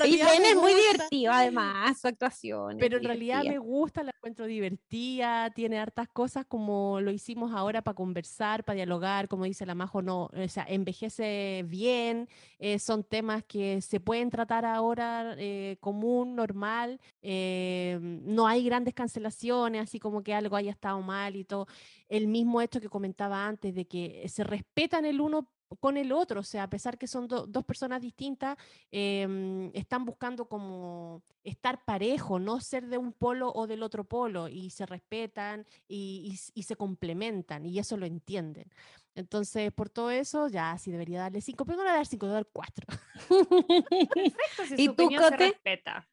Y 0.05 0.17
Ben 0.17 0.45
es 0.45 0.57
muy 0.57 0.75
divertido, 0.75 1.33
además, 1.33 2.01
su 2.01 2.09
actuación. 2.09 2.77
Pero 2.79 2.99
en 2.99 3.05
realidad 3.05 3.45
me 3.45 3.59
gusta, 3.59 4.03
la 4.03 4.13
encuentro 4.17 4.47
divertida, 4.47 5.51
tiene 5.51 5.79
hartas 5.79 6.09
cosas 6.09 6.47
como 6.47 7.01
lo 7.01 7.11
hicimos 7.11 7.53
ahora 7.53 7.83
para 7.83 7.95
conversar, 7.95 8.65
para 8.65 8.77
dialogar, 8.77 9.29
como 9.29 9.45
dice 9.45 9.67
la 9.67 9.75
Majo, 9.75 10.03
no, 10.03 10.31
o 10.33 10.49
sea, 10.49 10.65
envejece 10.69 11.65
bien, 11.67 12.29
eh, 12.59 12.79
son 12.79 13.03
temas 13.05 13.43
que 13.45 13.81
se 13.81 14.01
pueden 14.01 14.31
tratar 14.31 14.65
ahora 14.65 15.35
eh, 15.39 15.77
común, 15.81 16.37
normal, 16.37 17.01
eh, 17.21 17.99
no 18.01 18.47
hay 18.47 18.65
grandes 18.65 18.95
cancelaciones, 18.95 19.83
así 19.83 19.99
como 19.99 20.23
que 20.23 20.35
algo 20.35 20.57
haya 20.57 20.71
estado 20.71 21.01
mal 21.03 21.37
y 21.37 21.45
todo. 21.45 21.67
El 22.09 22.29
mismo 22.29 22.61
hecho 22.61 22.81
que 22.81 22.89
comentaba 22.89 23.47
antes 23.47 23.75
de 23.75 23.87
que 23.87 24.29
se 24.29 24.45
respetan 24.45 25.05
el 25.05 25.21
uno 25.21 25.49
con 25.77 25.97
el 25.97 26.13
otro, 26.13 26.41
o 26.41 26.43
sea, 26.43 26.65
a 26.65 26.71
pesar 26.71 26.99
que 26.99 27.07
son 27.07 27.27
do- 27.29 27.47
dos 27.47 27.65
personas 27.65 28.01
distintas, 28.01 28.57
em, 28.91 29.71
están 29.75 30.05
buscando 30.05 30.47
como 30.49 31.23
estar 31.45 31.85
parejo, 31.85 32.39
no 32.39 32.61
ser 32.61 32.87
de 32.89 32.99
un 32.99 33.13
polo 33.13 33.53
o 33.55 33.67
del 33.67 33.83
otro 33.83 34.05
polo, 34.05 34.49
y 34.49 34.71
se 34.71 34.87
respetan 34.87 35.67
y, 35.89 36.23
y 36.31 36.35
s- 36.35 36.53
y 36.55 36.63
se 36.65 36.77
complementan, 36.77 37.67
y 37.67 37.79
eso 37.79 37.97
lo 37.97 38.07
entienden. 38.07 38.71
Entonces, 39.15 39.73
por 39.73 39.91
todo 39.91 40.11
eso, 40.11 40.49
ya 40.49 40.77
sí 40.79 40.91
debería 40.91 41.21
darle 41.21 41.41
cinco, 41.43 41.65
pero 41.67 41.77
no 41.79 41.83
le 41.85 41.91
voy 41.91 41.95
a 41.95 41.97
dar 41.99 42.07
cinco, 42.07 42.27
le 42.27 42.31
voy 42.33 42.37
a 42.37 42.43
dar 42.45 42.51
cuatro. 42.53 42.87
Perfecto, 44.15 44.67
si 44.67 44.77
¿Y 44.79 44.85
su 44.87 44.93
tú, 44.93 45.05
opinión 45.05 45.23
se 45.23 45.31
Cote? 45.31 45.49
respeta. 45.51 46.09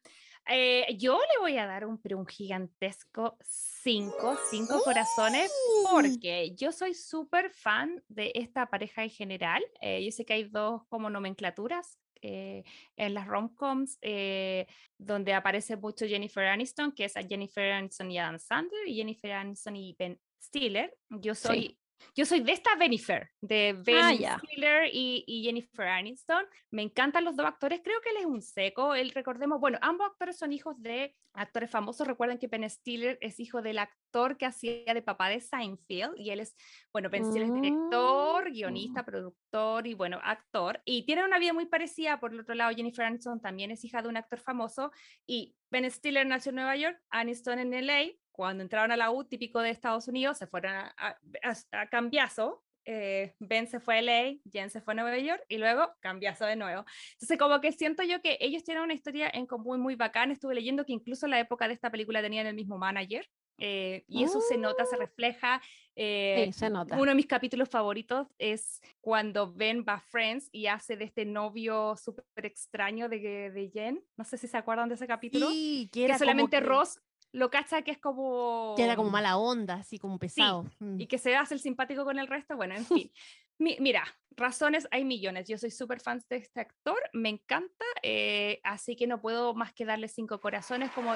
Eh, 0.46 0.96
yo 0.98 1.18
le 1.18 1.40
voy 1.40 1.58
a 1.58 1.66
dar 1.66 1.86
un, 1.86 1.98
pero 2.00 2.18
un 2.18 2.26
gigantesco 2.26 3.36
5, 3.42 4.38
5 4.50 4.82
corazones, 4.82 5.52
porque 5.90 6.54
yo 6.56 6.72
soy 6.72 6.94
súper 6.94 7.50
fan 7.50 8.02
de 8.08 8.32
esta 8.34 8.66
pareja 8.66 9.02
en 9.02 9.10
general. 9.10 9.62
Eh, 9.80 10.04
yo 10.04 10.10
sé 10.10 10.24
que 10.24 10.34
hay 10.34 10.44
dos 10.44 10.82
como 10.88 11.08
nomenclaturas 11.10 11.98
eh, 12.22 12.64
en 12.96 13.14
las 13.14 13.26
romcoms, 13.26 13.98
eh, 14.02 14.66
donde 14.98 15.32
aparece 15.32 15.76
mucho 15.76 16.06
Jennifer 16.06 16.44
Aniston, 16.44 16.92
que 16.92 17.06
es 17.06 17.16
a 17.16 17.22
Jennifer 17.22 17.72
Aniston 17.72 18.10
y 18.10 18.18
Adam 18.18 18.38
Sandler, 18.38 18.88
y 18.88 18.96
Jennifer 18.96 19.32
Aniston 19.32 19.76
y 19.76 19.96
Ben 19.98 20.20
Stiller. 20.42 20.94
Yo 21.08 21.34
soy... 21.34 21.79
Yo 22.14 22.24
soy 22.24 22.40
de 22.40 22.52
esta 22.52 22.74
Benifer, 22.76 23.30
de 23.40 23.74
Ben 23.84 24.24
Ah. 24.24 24.38
Stiller 24.38 24.88
y, 24.92 25.24
y 25.26 25.44
Jennifer 25.44 25.86
Aniston. 25.86 26.44
Me 26.70 26.82
encantan 26.82 27.24
los 27.24 27.36
dos 27.36 27.46
actores. 27.46 27.80
Creo 27.82 28.00
que 28.00 28.10
él 28.10 28.16
es 28.18 28.26
un 28.26 28.42
seco. 28.42 28.94
Él, 28.94 29.10
recordemos, 29.10 29.60
bueno, 29.60 29.78
ambos 29.82 30.06
actores 30.06 30.38
son 30.38 30.52
hijos 30.52 30.80
de 30.80 31.14
actores 31.34 31.70
famosos. 31.70 32.06
Recuerden 32.06 32.38
que 32.38 32.48
Ben 32.48 32.68
Stiller 32.68 33.18
es 33.20 33.38
hijo 33.38 33.62
del 33.62 33.78
actor 33.78 34.36
que 34.36 34.46
hacía 34.46 34.92
de 34.92 35.02
papá 35.02 35.28
de 35.28 35.40
Seinfeld. 35.40 36.14
Y 36.16 36.30
él 36.30 36.40
es, 36.40 36.56
bueno, 36.92 37.10
Ben 37.10 37.24
Stiller 37.24 37.48
es 37.48 37.54
director, 37.54 38.50
guionista, 38.50 39.04
productor 39.04 39.86
y, 39.86 39.94
bueno, 39.94 40.18
actor. 40.22 40.80
Y 40.84 41.04
tiene 41.04 41.24
una 41.24 41.38
vida 41.38 41.52
muy 41.52 41.66
parecida. 41.66 42.18
Por 42.20 42.32
el 42.32 42.40
otro 42.40 42.54
lado, 42.54 42.74
Jennifer 42.74 43.04
Aniston 43.04 43.40
también 43.40 43.70
es 43.70 43.84
hija 43.84 44.02
de 44.02 44.08
un 44.08 44.16
actor 44.16 44.40
famoso. 44.40 44.90
Y 45.26 45.54
Ben 45.70 45.88
Stiller 45.90 46.26
nació 46.26 46.50
en 46.50 46.56
Nueva 46.56 46.76
York, 46.76 47.00
Aniston 47.10 47.58
en 47.58 47.86
LA. 47.86 48.12
Cuando 48.32 48.62
entraron 48.62 48.92
a 48.92 48.96
la 48.96 49.10
U, 49.10 49.24
típico 49.24 49.60
de 49.60 49.70
Estados 49.70 50.08
Unidos, 50.08 50.38
se 50.38 50.46
fueron 50.46 50.72
a, 50.74 50.94
a, 50.96 51.16
a- 51.72 51.86
cambiazo. 51.88 52.62
eh, 52.86 53.34
ben 53.38 53.66
se 53.66 53.78
fue 53.78 53.96
a 53.96 53.98
LA, 54.02 54.38
Jen 54.50 54.70
se 54.70 54.80
fue 54.80 54.94
a 54.94 54.96
Nueva 54.96 55.18
York 55.18 55.44
y 55.48 55.58
luego 55.58 55.92
cambiazo 56.00 56.46
de 56.46 56.56
nuevo. 56.56 56.84
Entonces, 57.12 57.38
como 57.38 57.60
que 57.60 57.72
siento 57.72 58.02
yo 58.02 58.20
que 58.22 58.38
ellos 58.40 58.64
tienen 58.64 58.82
una 58.82 58.94
historia 58.94 59.30
en 59.32 59.46
común 59.46 59.80
muy 59.80 59.96
bacana. 59.96 60.32
Estuve 60.32 60.54
leyendo 60.54 60.84
que 60.86 60.92
incluso 60.94 61.26
en 61.26 61.30
la 61.32 61.40
época 61.40 61.68
de 61.68 61.74
esta 61.74 61.90
película 61.90 62.22
tenían 62.22 62.46
el 62.46 62.54
mismo 62.54 62.78
manager. 62.78 63.28
eh, 63.62 64.04
y 64.08 64.24
eso 64.24 64.40
se 64.40 64.56
nota, 64.56 64.86
se 64.86 64.96
refleja. 64.96 65.60
eh, 65.94 66.44
Sí, 66.46 66.52
se 66.54 66.70
nota. 66.70 66.96
uno 66.96 67.10
de 67.10 67.14
mis 67.14 67.26
capítulos 67.26 67.68
favoritos 67.68 68.26
es 68.38 68.80
cuando 69.02 69.52
Ben 69.52 69.84
va 69.86 69.94
a 69.94 70.00
Friends 70.00 70.48
y 70.50 70.66
hace 70.66 70.96
de 70.96 71.04
este 71.04 71.26
novio 71.26 71.94
súper 71.96 72.24
extraño 72.46 73.10
de, 73.10 73.50
de 73.50 73.70
Jen. 73.70 74.02
No 74.16 74.24
sé 74.24 74.38
si 74.38 74.48
se 74.48 74.56
acuerdan 74.56 74.88
de 74.88 74.94
ese 74.94 75.06
capítulo. 75.06 75.50
Sí, 75.50 75.90
que 75.92 76.00
que 76.00 76.04
era 76.06 76.16
solamente 76.18 76.56
que- 76.58 76.64
Ross 76.64 76.98
lo 77.32 77.50
cacha 77.50 77.82
que 77.82 77.90
es 77.92 77.98
como... 77.98 78.74
Que 78.76 78.84
era 78.84 78.96
como 78.96 79.10
mala 79.10 79.36
onda, 79.36 79.74
así 79.74 79.98
como 79.98 80.18
pesado. 80.18 80.64
Mm. 80.78 81.00
Y 81.00 81.06
que 81.06 81.18
se 81.18 81.36
hace 81.36 81.54
el 81.54 81.60
simpático 81.60 82.04
con 82.04 82.18
el 82.18 82.26
resto. 82.26 82.56
Bueno, 82.56 82.74
en 82.74 82.84
fin. 82.86 83.10
Mi- 83.58 83.76
mira, 83.78 84.04
razones 84.36 84.88
hay 84.90 85.04
millones. 85.04 85.46
Yo 85.46 85.58
soy 85.58 85.70
súper 85.70 86.00
fan 86.00 86.22
de 86.30 86.36
este 86.36 86.60
actor, 86.60 86.98
me 87.12 87.28
encanta, 87.28 87.84
eh, 88.02 88.58
así 88.64 88.96
que 88.96 89.06
no 89.06 89.20
puedo 89.20 89.52
más 89.52 89.74
que 89.74 89.84
darle 89.84 90.08
cinco 90.08 90.40
corazones, 90.40 90.90
como 90.92 91.14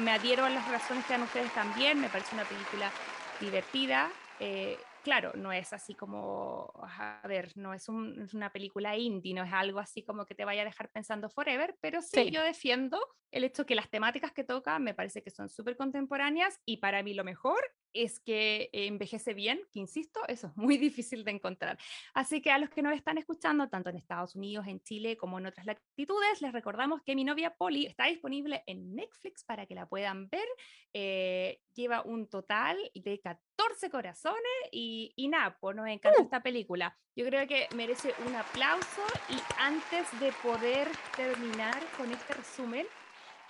me 0.00 0.10
adhiero 0.10 0.44
a 0.44 0.50
las 0.50 0.70
razones 0.70 1.06
que 1.06 1.14
dan 1.14 1.22
ustedes 1.22 1.50
también, 1.54 1.98
me 1.98 2.10
parece 2.10 2.34
una 2.34 2.44
película 2.44 2.92
divertida. 3.40 4.10
eh, 4.40 4.76
claro, 5.02 5.32
no 5.34 5.52
es 5.52 5.72
así 5.72 5.94
como, 5.94 6.72
a 6.82 7.22
ver, 7.26 7.52
no 7.56 7.74
es, 7.74 7.88
un- 7.88 8.22
es 8.22 8.34
una 8.34 8.50
película 8.52 8.96
indie, 8.96 9.34
no 9.34 9.42
es 9.44 9.52
algo 9.52 9.78
así 9.78 10.02
como 10.04 10.26
que 10.26 10.34
te 10.34 10.44
vaya 10.44 10.62
a 10.62 10.64
dejar 10.64 10.90
pensando 10.90 11.28
forever, 11.30 11.76
pero 11.80 12.02
sí, 12.02 12.24
Sí. 12.26 12.30
yo 12.30 12.42
defiendo 12.42 12.98
el 13.30 13.44
hecho 13.44 13.64
que 13.66 13.74
las 13.74 13.88
temáticas 13.90 14.32
que 14.32 14.44
toca 14.44 14.78
me 14.78 14.94
parece 14.94 15.22
que 15.22 15.30
son 15.30 15.48
súper 15.48 15.76
contemporáneas 15.76 16.60
y 16.64 16.78
para 16.78 17.02
mí 17.02 17.14
lo 17.14 17.24
mejor 17.24 17.60
es 17.92 18.20
que 18.20 18.70
envejece 18.72 19.34
bien, 19.34 19.60
que 19.72 19.80
insisto, 19.80 20.20
eso 20.28 20.48
es 20.48 20.56
muy 20.56 20.78
difícil 20.78 21.24
de 21.24 21.32
encontrar. 21.32 21.78
Así 22.14 22.40
que 22.40 22.50
a 22.50 22.58
los 22.58 22.70
que 22.70 22.82
nos 22.82 22.94
están 22.94 23.18
escuchando, 23.18 23.68
tanto 23.68 23.90
en 23.90 23.96
Estados 23.96 24.34
Unidos, 24.36 24.66
en 24.66 24.80
Chile, 24.82 25.16
como 25.16 25.38
en 25.38 25.46
otras 25.46 25.66
latitudes, 25.66 26.40
les 26.40 26.52
recordamos 26.52 27.02
que 27.02 27.14
mi 27.14 27.24
novia 27.24 27.54
Polly 27.54 27.86
está 27.86 28.06
disponible 28.06 28.62
en 28.66 28.94
Netflix 28.94 29.44
para 29.44 29.66
que 29.66 29.74
la 29.74 29.86
puedan 29.86 30.28
ver. 30.28 30.46
Eh, 30.92 31.60
lleva 31.74 32.02
un 32.02 32.28
total 32.28 32.76
de 32.94 33.20
14 33.20 33.90
corazones 33.90 34.40
y, 34.72 35.12
y 35.16 35.28
nada, 35.28 35.56
pues 35.60 35.76
nos 35.76 35.88
encanta 35.88 36.22
esta 36.22 36.42
película. 36.42 36.96
Yo 37.16 37.24
creo 37.26 37.46
que 37.46 37.68
merece 37.74 38.14
un 38.26 38.34
aplauso 38.34 39.02
y 39.28 39.36
antes 39.58 40.08
de 40.20 40.32
poder 40.42 40.88
terminar 41.16 41.78
con 41.96 42.10
este 42.10 42.34
resumen, 42.34 42.86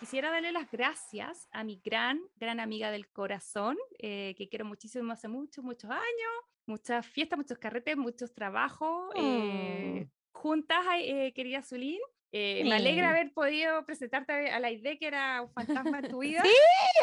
quisiera 0.01 0.31
darle 0.31 0.51
las 0.51 0.71
gracias 0.71 1.47
a 1.53 1.63
mi 1.63 1.81
gran, 1.85 2.21
gran 2.37 2.59
amiga 2.59 2.91
del 2.91 3.09
corazón, 3.11 3.77
eh, 3.99 4.35
que 4.37 4.49
quiero 4.49 4.65
muchísimo 4.65 5.13
hace 5.13 5.29
muchos, 5.29 5.63
muchos 5.63 5.91
años, 5.91 6.33
muchas 6.67 7.07
fiestas, 7.07 7.39
muchos 7.39 7.59
carretes, 7.59 7.97
muchos 7.99 8.33
trabajos 8.33 9.13
eh, 9.15 10.09
juntas, 10.33 10.79
ay, 10.89 11.11
eh, 11.11 11.33
querida 11.35 11.63
Zulín. 11.63 12.01
Eh, 12.33 12.63
Me 12.65 12.77
alegra 12.77 13.11
haber 13.11 13.33
podido 13.33 13.85
presentarte 13.85 14.51
a 14.51 14.61
la 14.61 14.71
idea 14.71 14.97
que 14.97 15.07
era 15.07 15.43
un 15.43 15.53
fantasma 15.53 15.99
en 15.99 16.09
tu 16.09 16.19
vida. 16.21 16.43
Sí, 16.43 16.51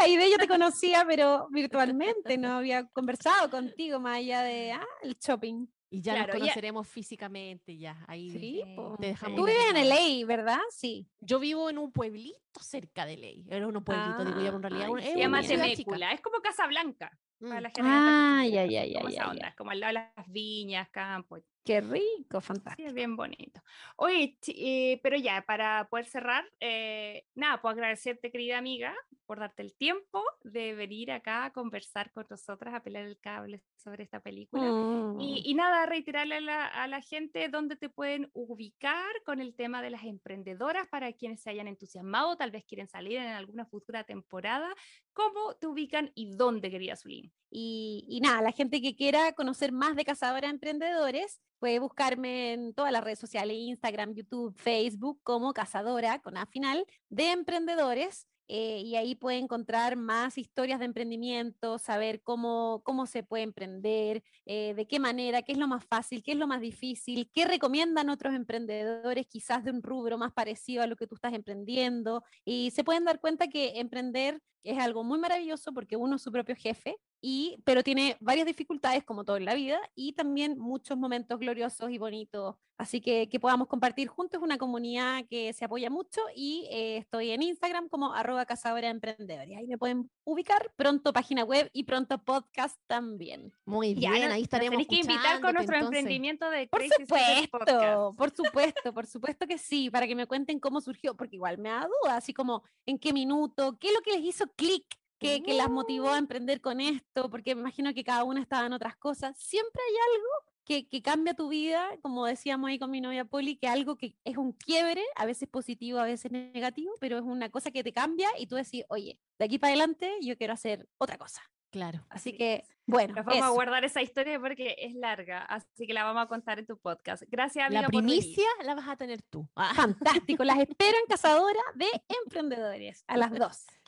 ahí 0.01 0.17
de 0.17 0.31
yo 0.31 0.37
te 0.37 0.47
conocía, 0.47 1.05
pero 1.05 1.47
virtualmente, 1.51 2.37
no 2.37 2.53
había 2.53 2.87
conversado 2.87 3.49
contigo 3.49 3.99
más 3.99 4.17
allá 4.17 4.41
de 4.41 4.71
ah, 4.71 4.87
el 5.03 5.17
shopping. 5.19 5.67
Y 5.89 6.01
ya 6.01 6.13
Claro, 6.15 6.27
nos 6.27 6.35
ya- 6.35 6.39
conoceremos 6.41 6.87
físicamente 6.87 7.77
ya. 7.77 8.03
Ahí 8.07 8.29
Sí, 8.29 8.61
te 8.99 9.07
dejamos 9.07 9.37
Tú 9.39 9.45
vives 9.45 9.63
en. 9.73 9.87
LA, 9.87 10.25
¿verdad? 10.25 10.59
Sí. 10.69 11.07
Yo 11.21 11.39
vivo 11.39 11.69
en 11.69 11.77
un 11.77 11.91
pueblito 11.93 12.59
cerca 12.59 13.05
de 13.05 13.15
Ley. 13.17 13.45
Era 13.49 13.65
un 13.67 13.83
pueblito, 13.83 14.25
digo 14.25 14.39
yo, 14.41 14.47
en 14.49 14.55
Ah, 14.55 14.59
realidad 14.69 14.85
ay, 14.87 14.91
un- 14.91 14.99
es 14.99 15.05
Se 15.13 15.17
llama. 15.17 15.41
Temécula, 15.41 16.11
es 16.11 16.21
como 16.21 16.39
Casablanca. 16.41 17.17
Para 17.39 17.59
Mm. 17.59 17.63
la 17.63 17.69
gente 17.69 17.81
Ah, 17.83 18.43
ya, 18.51 18.65
ya, 18.65 18.81
como 18.99 19.09
ya, 19.09 19.15
esa 19.15 19.23
ya, 19.25 19.29
onda, 19.29 19.41
ya. 19.43 19.47
es 19.49 19.55
como 19.55 19.71
al 19.71 19.79
lado 19.79 19.89
de 19.89 19.93
las 20.15 20.27
viñas, 20.27 20.89
campos. 20.89 21.41
Qué 21.67 21.81
rico, 21.81 22.39
Sí, 22.39 22.47
fantástico. 22.47 22.87
es 22.87 22.93
bien 22.93 23.17
bonito. 23.17 23.61
Oye, 23.97 24.37
eh, 24.47 25.01
pero 25.03 25.17
ya, 25.17 25.41
para 25.45 25.89
poder 25.89 26.05
cerrar, 26.05 26.45
eh, 26.61 27.25
nada, 27.35 27.61
puedo 27.61 27.73
agradecerte, 27.73 28.31
querida 28.31 28.57
amiga, 28.57 28.95
por 29.25 29.39
darte 29.39 29.63
el 29.63 29.75
tiempo 29.75 30.23
de 30.43 30.73
venir 30.75 31.11
acá 31.11 31.43
a 31.43 31.51
conversar 31.51 32.13
con 32.13 32.25
nosotras, 32.29 32.73
a 32.73 32.83
pelar 32.83 33.03
el 33.03 33.19
cable 33.19 33.63
sobre 33.75 34.05
esta 34.05 34.21
película. 34.21 34.63
Mm. 34.63 35.19
Y, 35.19 35.41
y 35.45 35.53
nada, 35.55 35.85
reiterarle 35.85 36.35
a 36.35 36.41
la, 36.41 36.67
a 36.67 36.87
la 36.87 37.01
gente 37.01 37.49
dónde 37.49 37.75
te 37.75 37.89
pueden 37.89 38.29
ubicar 38.33 39.11
con 39.25 39.41
el 39.41 39.53
tema 39.53 39.81
de 39.81 39.89
las 39.89 40.05
emprendedoras 40.05 40.87
para 40.87 41.11
quienes 41.11 41.41
se 41.41 41.49
hayan 41.49 41.67
entusiasmado, 41.67 42.37
tal 42.37 42.51
vez 42.51 42.63
quieren 42.63 42.87
salir 42.87 43.17
en 43.17 43.27
alguna 43.27 43.65
futura 43.65 44.05
temporada, 44.05 44.73
cómo 45.11 45.55
te 45.59 45.67
ubican 45.67 46.13
y 46.15 46.31
dónde, 46.37 46.71
querida 46.71 46.95
Zulín. 46.95 47.33
Y, 47.49 48.05
y 48.07 48.21
nada, 48.21 48.41
la 48.41 48.53
gente 48.53 48.81
que 48.81 48.95
quiera 48.95 49.33
conocer 49.33 49.73
más 49.73 49.97
de 49.97 50.05
Cazadora 50.05 50.47
de 50.47 50.53
Emprendedores 50.53 51.41
puede 51.59 51.79
buscarme 51.79 52.53
en 52.53 52.73
todas 52.73 52.91
las 52.91 53.03
redes 53.03 53.19
sociales, 53.19 53.57
Instagram, 53.57 54.13
YouTube, 54.13 54.55
Facebook, 54.57 55.19
como 55.23 55.53
Cazadora, 55.53 56.19
con 56.19 56.37
A 56.37 56.45
final, 56.45 56.85
de 57.09 57.31
Emprendedores. 57.31 58.27
eh, 58.49 58.81
y 58.85 58.95
ahí 58.95 59.13
puede 59.15 59.39
encontrar 59.39 59.97
más 59.97 60.37
historias 60.37 60.79
de 60.79 60.85
emprendimiento, 60.85 61.77
saber 61.79 62.21
cómo, 62.23 62.81
cómo 62.85 63.05
se 63.05 63.21
puede 63.21 63.43
emprender, 63.43 64.23
eh, 64.45 64.73
de 64.73 64.87
qué 64.87 64.99
manera, 64.99 65.41
qué 65.41 65.51
es 65.51 65.57
lo 65.57 65.67
más 65.67 65.83
fácil, 65.83 66.23
qué 66.23 66.31
es 66.31 66.37
lo 66.37 66.47
más 66.47 66.61
difícil, 66.61 67.29
qué 67.33 67.45
recomiendan 67.45 68.09
otros 68.09 68.33
emprendedores 68.33 69.27
quizás 69.27 69.65
de 69.65 69.71
un 69.71 69.83
rubro 69.83 70.17
más 70.17 70.31
parecido 70.31 70.81
a 70.81 70.87
lo 70.87 70.95
que 70.95 71.07
tú 71.07 71.15
estás 71.15 71.33
emprendiendo. 71.33 72.23
Y 72.45 72.71
se 72.71 72.85
pueden 72.85 73.03
dar 73.03 73.19
cuenta 73.19 73.47
que 73.49 73.79
emprender 73.79 74.39
es 74.63 74.77
algo 74.79 75.03
muy 75.03 75.19
maravilloso 75.19 75.73
porque 75.73 75.95
uno 75.97 76.15
es 76.15 76.21
su 76.21 76.31
propio 76.31 76.55
jefe, 76.55 76.95
y, 77.21 77.57
pero 77.65 77.83
tiene 77.83 78.17
varias 78.19 78.45
dificultades 78.45 79.03
como 79.03 79.23
todo 79.23 79.37
en 79.37 79.45
la 79.45 79.55
vida 79.55 79.79
y 79.95 80.13
también 80.13 80.57
muchos 80.57 80.97
momentos 80.97 81.39
gloriosos 81.39 81.89
y 81.91 81.97
bonitos. 81.97 82.55
Así 82.77 83.01
que 83.01 83.27
que 83.27 83.39
podamos 83.39 83.67
compartir 83.67 84.07
juntos 84.07 84.39
una 84.41 84.59
comunidad 84.59 85.25
que 85.27 85.51
se 85.53 85.65
apoya 85.65 85.89
mucho 85.89 86.21
y 86.35 86.67
eh, 86.69 86.97
estoy 86.97 87.31
en 87.31 87.41
Instagram 87.41 87.89
como 87.89 88.13
arroba 88.13 88.45
cazadora 88.45 88.87
de 88.87 88.91
emprendedores. 88.91 89.57
Ahí 89.57 89.65
me 89.65 89.79
pueden 89.79 90.11
ubicar 90.23 90.71
pronto 90.75 91.11
página 91.11 91.43
web 91.43 91.71
y 91.73 91.85
pronto 91.85 92.19
podcast 92.23 92.79
también. 92.85 93.51
Muy 93.65 93.95
bien, 93.95 94.31
ahí 94.31 94.43
estaremos. 94.43 94.71
tenéis 94.71 94.87
que 94.87 95.11
invitar 95.11 95.41
con 95.41 95.55
nuestro 95.55 95.75
entonces. 95.75 95.99
emprendimiento 95.99 96.49
de 96.51 96.67
Por 96.67 96.83
supuesto, 96.83 98.13
por 98.15 98.29
supuesto, 98.29 98.93
por 98.93 99.07
supuesto 99.07 99.47
que 99.47 99.57
sí, 99.57 99.89
para 99.89 100.05
que 100.05 100.15
me 100.15 100.27
cuenten 100.27 100.59
cómo 100.59 100.79
surgió, 100.79 101.15
porque 101.17 101.37
igual 101.37 101.57
me 101.57 101.69
da 101.69 101.87
duda, 102.03 102.17
así 102.17 102.31
como 102.31 102.63
en 102.85 102.99
qué 102.99 103.11
minuto, 103.11 103.75
qué 103.79 103.87
es 103.87 103.93
lo 103.95 104.01
que 104.01 104.11
les 104.11 104.21
hizo 104.21 104.45
clic, 104.55 104.85
qué, 105.19 105.41
qué 105.43 105.53
las 105.53 105.69
motivó 105.69 106.09
a 106.09 106.17
emprender 106.17 106.61
con 106.61 106.79
esto, 106.81 107.29
porque 107.29 107.55
me 107.55 107.61
imagino 107.61 107.93
que 107.93 108.03
cada 108.03 108.23
una 108.23 108.41
estaba 108.41 108.65
en 108.65 108.73
otras 108.73 108.95
cosas. 108.97 109.37
Siempre 109.37 109.81
hay 109.87 109.95
algo 110.15 110.27
que, 110.63 110.87
que 110.89 111.01
cambia 111.01 111.33
tu 111.33 111.47
vida, 111.49 111.89
como 112.01 112.25
decíamos 112.25 112.69
ahí 112.69 112.77
con 112.77 112.91
mi 112.91 112.99
novia 113.01 113.25
Poli, 113.25 113.55
que 113.55 113.67
algo 113.67 113.95
que 113.97 114.15
es 114.25 114.37
un 114.37 114.51
quiebre, 114.51 115.03
a 115.15 115.25
veces 115.25 115.47
positivo, 115.47 115.99
a 115.99 116.03
veces 116.03 116.31
negativo, 116.31 116.93
pero 116.99 117.17
es 117.17 117.23
una 117.23 117.49
cosa 117.49 117.71
que 117.71 117.83
te 117.83 117.93
cambia 117.93 118.29
y 118.37 118.47
tú 118.47 118.55
decís, 118.55 118.83
oye, 118.89 119.19
de 119.39 119.45
aquí 119.45 119.57
para 119.59 119.69
adelante 119.71 120.11
yo 120.21 120.37
quiero 120.37 120.53
hacer 120.53 120.87
otra 120.97 121.17
cosa. 121.17 121.41
Claro. 121.69 122.05
Así 122.09 122.33
que, 122.33 122.63
bueno, 122.85 123.13
Nos 123.13 123.25
vamos 123.25 123.41
a 123.43 123.45
eso. 123.45 123.53
guardar 123.53 123.83
esa 123.83 124.01
historia 124.01 124.39
porque 124.39 124.75
es 124.79 124.93
larga, 124.93 125.43
así 125.43 125.85
que 125.85 125.93
la 125.93 126.03
vamos 126.05 126.23
a 126.23 126.27
contar 126.27 126.59
en 126.59 126.65
tu 126.65 126.77
podcast. 126.77 127.23
Gracias, 127.27 127.65
amiga, 127.65 127.81
La 127.81 127.89
por 127.89 128.01
primicia 128.03 128.47
la 128.63 128.73
vas 128.73 128.87
a 128.87 128.95
tener 128.95 129.21
tú. 129.21 129.47
Ah, 129.55 129.73
Fantástico, 129.75 130.43
las 130.43 130.59
espero 130.59 130.97
en 130.97 131.05
Cazadora 131.07 131.59
de 131.75 131.87
Emprendedores 132.23 133.03
a 133.07 133.17
las 133.17 133.31
dos. 133.31 133.65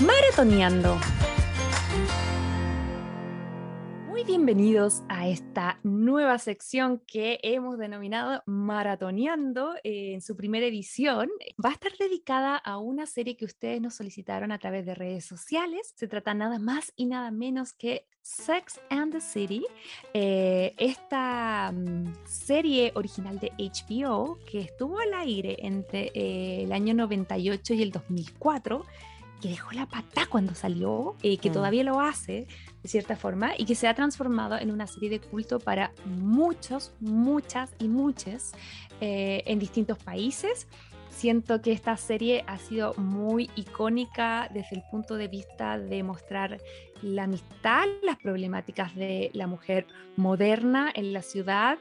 Maratoneando. 0.00 0.98
Muy 4.08 4.24
bienvenidos 4.24 5.02
a 5.10 5.28
esta 5.28 5.78
nueva 5.82 6.38
sección 6.38 7.02
que 7.06 7.38
hemos 7.42 7.76
denominado 7.76 8.42
Maratoneando 8.46 9.74
eh, 9.84 10.14
en 10.14 10.22
su 10.22 10.36
primera 10.36 10.64
edición. 10.64 11.28
Va 11.62 11.68
a 11.68 11.72
estar 11.72 11.92
dedicada 11.98 12.56
a 12.56 12.78
una 12.78 13.04
serie 13.04 13.36
que 13.36 13.44
ustedes 13.44 13.82
nos 13.82 13.94
solicitaron 13.94 14.52
a 14.52 14.58
través 14.58 14.86
de 14.86 14.94
redes 14.94 15.26
sociales. 15.26 15.92
Se 15.94 16.08
trata 16.08 16.32
nada 16.32 16.58
más 16.58 16.94
y 16.96 17.04
nada 17.04 17.30
menos 17.30 17.74
que 17.74 18.06
Sex 18.22 18.80
and 18.88 19.12
the 19.12 19.20
City, 19.20 19.66
eh, 20.14 20.74
esta 20.78 21.72
mm, 21.72 22.12
serie 22.24 22.92
original 22.94 23.38
de 23.38 23.52
HBO 23.58 24.38
que 24.50 24.60
estuvo 24.60 24.98
al 24.98 25.12
aire 25.14 25.56
entre 25.58 26.10
eh, 26.14 26.62
el 26.64 26.72
año 26.72 26.94
98 26.94 27.74
y 27.74 27.82
el 27.82 27.90
2004 27.90 28.84
que 29.40 29.48
dejó 29.48 29.72
la 29.72 29.86
pata 29.86 30.26
cuando 30.28 30.54
salió, 30.54 31.16
eh, 31.22 31.38
que 31.38 31.50
Mm. 31.50 31.52
todavía 31.52 31.84
lo 31.84 32.00
hace 32.00 32.46
de 32.82 32.88
cierta 32.88 33.16
forma 33.16 33.52
y 33.56 33.64
que 33.64 33.74
se 33.74 33.88
ha 33.88 33.94
transformado 33.94 34.58
en 34.58 34.70
una 34.70 34.86
serie 34.86 35.10
de 35.10 35.20
culto 35.20 35.58
para 35.58 35.92
muchos, 36.04 36.92
muchas 37.00 37.74
y 37.78 37.88
muchas 37.88 38.52
eh, 39.00 39.42
en 39.46 39.58
distintos 39.58 39.98
países. 39.98 40.68
Siento 41.08 41.60
que 41.60 41.72
esta 41.72 41.96
serie 41.96 42.44
ha 42.46 42.58
sido 42.58 42.94
muy 42.94 43.50
icónica 43.56 44.48
desde 44.54 44.76
el 44.76 44.82
punto 44.90 45.16
de 45.16 45.28
vista 45.28 45.78
de 45.78 46.02
mostrar 46.02 46.58
la 47.02 47.24
amistad, 47.24 47.86
las 48.02 48.16
problemáticas 48.18 48.94
de 48.94 49.30
la 49.34 49.46
mujer 49.46 49.86
moderna 50.16 50.90
en 50.94 51.12
la 51.12 51.22
ciudad, 51.22 51.78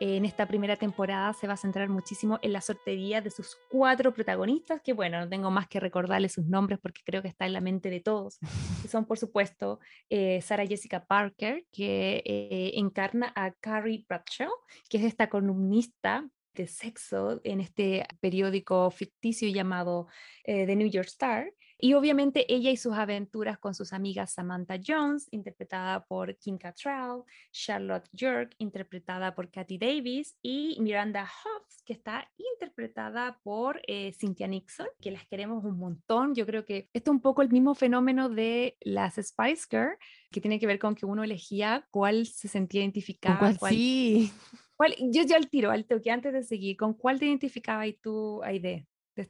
en 0.00 0.24
esta 0.24 0.46
primera 0.46 0.76
temporada 0.76 1.34
se 1.34 1.46
va 1.46 1.52
a 1.52 1.58
centrar 1.58 1.90
muchísimo 1.90 2.38
en 2.40 2.54
la 2.54 2.62
sortería 2.62 3.20
de 3.20 3.30
sus 3.30 3.58
cuatro 3.68 4.14
protagonistas, 4.14 4.80
que 4.82 4.94
bueno, 4.94 5.20
no 5.20 5.28
tengo 5.28 5.50
más 5.50 5.68
que 5.68 5.78
recordarles 5.78 6.32
sus 6.32 6.46
nombres 6.46 6.78
porque 6.80 7.02
creo 7.04 7.20
que 7.20 7.28
está 7.28 7.46
en 7.46 7.52
la 7.52 7.60
mente 7.60 7.90
de 7.90 8.00
todos, 8.00 8.38
que 8.82 8.88
son 8.88 9.04
por 9.04 9.18
supuesto 9.18 9.78
eh, 10.08 10.40
Sarah 10.40 10.66
Jessica 10.66 11.04
Parker, 11.04 11.66
que 11.70 12.22
eh, 12.24 12.72
encarna 12.76 13.30
a 13.36 13.52
Carrie 13.52 14.04
Bradshaw, 14.08 14.50
que 14.88 14.96
es 14.96 15.04
esta 15.04 15.28
columnista 15.28 16.26
de 16.54 16.66
sexo 16.66 17.40
en 17.44 17.60
este 17.60 18.06
periódico 18.20 18.90
ficticio 18.90 19.48
llamado 19.48 20.08
eh, 20.44 20.66
The 20.66 20.76
New 20.76 20.88
York 20.88 21.08
Star. 21.08 21.52
Y 21.82 21.94
obviamente 21.94 22.52
ella 22.52 22.70
y 22.70 22.76
sus 22.76 22.94
aventuras 22.94 23.58
con 23.58 23.74
sus 23.74 23.92
amigas 23.92 24.32
Samantha 24.32 24.78
Jones, 24.84 25.28
interpretada 25.30 26.04
por 26.04 26.36
Kim 26.36 26.58
Cattrall, 26.58 27.24
Charlotte 27.52 28.08
York, 28.12 28.54
interpretada 28.58 29.34
por 29.34 29.50
Kathy 29.50 29.78
Davis, 29.78 30.36
y 30.42 30.76
Miranda 30.80 31.22
Hobbs, 31.24 31.82
que 31.84 31.92
está 31.94 32.30
interpretada 32.36 33.40
por 33.42 33.80
eh, 33.86 34.12
Cynthia 34.12 34.46
Nixon, 34.46 34.88
que 35.00 35.10
las 35.10 35.26
queremos 35.26 35.64
un 35.64 35.78
montón. 35.78 36.34
Yo 36.34 36.44
creo 36.46 36.64
que 36.64 36.88
esto 36.92 37.10
es 37.10 37.14
un 37.14 37.20
poco 37.22 37.42
el 37.42 37.48
mismo 37.48 37.74
fenómeno 37.74 38.28
de 38.28 38.76
las 38.80 39.14
Spice 39.14 39.66
Girls, 39.70 39.98
que 40.30 40.40
tiene 40.40 40.60
que 40.60 40.66
ver 40.66 40.78
con 40.78 40.94
que 40.94 41.06
uno 41.06 41.24
elegía 41.24 41.86
cuál 41.90 42.26
se 42.26 42.48
sentía 42.48 42.82
identificada. 42.82 43.38
Cuál, 43.38 43.58
cuál- 43.58 43.72
sí. 43.74 44.30
cuál- 44.76 44.94
yo 45.10 45.22
ya 45.24 45.36
al 45.36 45.48
tiro, 45.48 45.70
al 45.70 45.86
toque, 45.86 46.10
antes 46.10 46.32
de 46.32 46.42
seguir, 46.42 46.76
¿con 46.76 46.94
cuál 46.94 47.18
te 47.18 47.26
identificabas 47.26 47.88
y 47.88 47.94
tú, 47.94 48.42
Aide, 48.42 48.86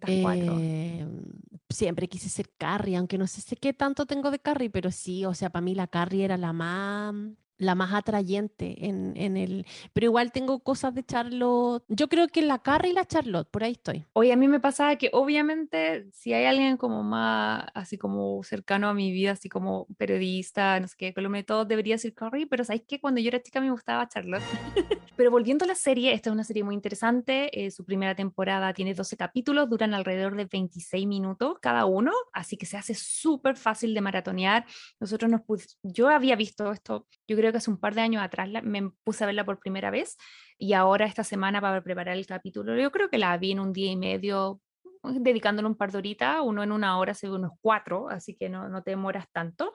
Eh, 0.06 1.06
siempre 1.68 2.08
quise 2.08 2.28
ser 2.28 2.50
Carrie, 2.56 2.96
aunque 2.96 3.18
no 3.18 3.26
sé 3.26 3.56
qué 3.56 3.72
tanto 3.72 4.06
tengo 4.06 4.30
de 4.30 4.38
Carrie, 4.38 4.70
pero 4.70 4.90
sí, 4.90 5.24
o 5.24 5.34
sea, 5.34 5.50
para 5.50 5.62
mí 5.62 5.74
la 5.74 5.86
Carrie 5.86 6.24
era 6.24 6.36
la 6.36 6.52
más, 6.52 7.14
la 7.60 7.74
más 7.74 7.92
atrayente 7.92 8.86
en, 8.86 9.12
en 9.16 9.36
el... 9.36 9.66
Pero 9.92 10.06
igual 10.06 10.32
tengo 10.32 10.60
cosas 10.60 10.94
de 10.94 11.04
Charlotte. 11.04 11.84
Yo 11.88 12.08
creo 12.08 12.28
que 12.28 12.42
la 12.42 12.58
Carrie 12.58 12.92
y 12.92 12.94
la 12.94 13.04
Charlotte, 13.04 13.48
por 13.50 13.62
ahí 13.62 13.72
estoy. 13.72 14.06
Oye, 14.14 14.32
a 14.32 14.36
mí 14.36 14.48
me 14.48 14.60
pasaba 14.60 14.96
que 14.96 15.10
obviamente 15.12 16.06
si 16.12 16.32
hay 16.32 16.46
alguien 16.46 16.76
como 16.76 17.02
más, 17.02 17.66
así 17.74 17.98
como 17.98 18.42
cercano 18.42 18.88
a 18.88 18.94
mi 18.94 19.12
vida, 19.12 19.32
así 19.32 19.48
como 19.48 19.86
periodista, 19.98 20.80
no 20.80 20.88
sé 20.88 20.94
qué, 20.96 21.14
columna 21.14 21.42
todo, 21.42 21.64
debería 21.64 21.98
ser 21.98 22.14
Carrie, 22.14 22.46
pero 22.46 22.64
¿sabes 22.64 22.82
qué? 22.88 22.98
Cuando 22.98 23.20
yo 23.20 23.28
era 23.28 23.42
chica 23.42 23.60
me 23.60 23.70
gustaba 23.70 24.08
Charlotte. 24.08 24.42
pero 25.16 25.30
volviendo 25.30 25.64
a 25.64 25.68
la 25.68 25.74
serie, 25.74 26.14
esta 26.14 26.30
es 26.30 26.34
una 26.34 26.44
serie 26.44 26.64
muy 26.64 26.74
interesante, 26.74 27.64
eh, 27.64 27.70
su 27.70 27.84
primera 27.84 28.14
temporada 28.14 28.72
tiene 28.72 28.94
12 28.94 29.16
capítulos, 29.16 29.68
duran 29.68 29.92
alrededor 29.92 30.34
de 30.34 30.46
26 30.46 31.06
minutos 31.06 31.58
cada 31.60 31.84
uno, 31.84 32.12
así 32.32 32.56
que 32.56 32.64
se 32.64 32.78
hace 32.78 32.94
súper 32.94 33.56
fácil 33.56 33.92
de 33.92 34.00
maratonear. 34.00 34.64
Nosotros 34.98 35.30
nos 35.30 35.42
yo 35.82 36.08
había 36.08 36.36
visto 36.36 36.70
esto, 36.72 37.06
yo 37.28 37.36
creo 37.36 37.49
que 37.52 37.58
hace 37.58 37.70
un 37.70 37.78
par 37.78 37.94
de 37.94 38.00
años 38.00 38.22
atrás 38.22 38.48
me 38.62 38.90
puse 39.04 39.24
a 39.24 39.26
verla 39.26 39.44
por 39.44 39.58
primera 39.58 39.90
vez 39.90 40.16
y 40.58 40.72
ahora 40.72 41.06
esta 41.06 41.24
semana 41.24 41.60
para 41.60 41.82
preparar 41.82 42.16
el 42.16 42.26
capítulo, 42.26 42.76
yo 42.76 42.90
creo 42.90 43.08
que 43.08 43.18
la 43.18 43.36
vi 43.38 43.52
en 43.52 43.60
un 43.60 43.72
día 43.72 43.90
y 43.90 43.96
medio, 43.96 44.60
dedicándole 45.02 45.68
un 45.68 45.76
par 45.76 45.92
de 45.92 45.98
horitas, 45.98 46.38
uno 46.42 46.62
en 46.62 46.72
una 46.72 46.98
hora 46.98 47.14
se 47.14 47.28
ve 47.28 47.34
unos 47.34 47.52
cuatro, 47.60 48.08
así 48.08 48.36
que 48.36 48.48
no, 48.48 48.68
no 48.68 48.82
te 48.82 48.90
demoras 48.90 49.26
tanto. 49.32 49.72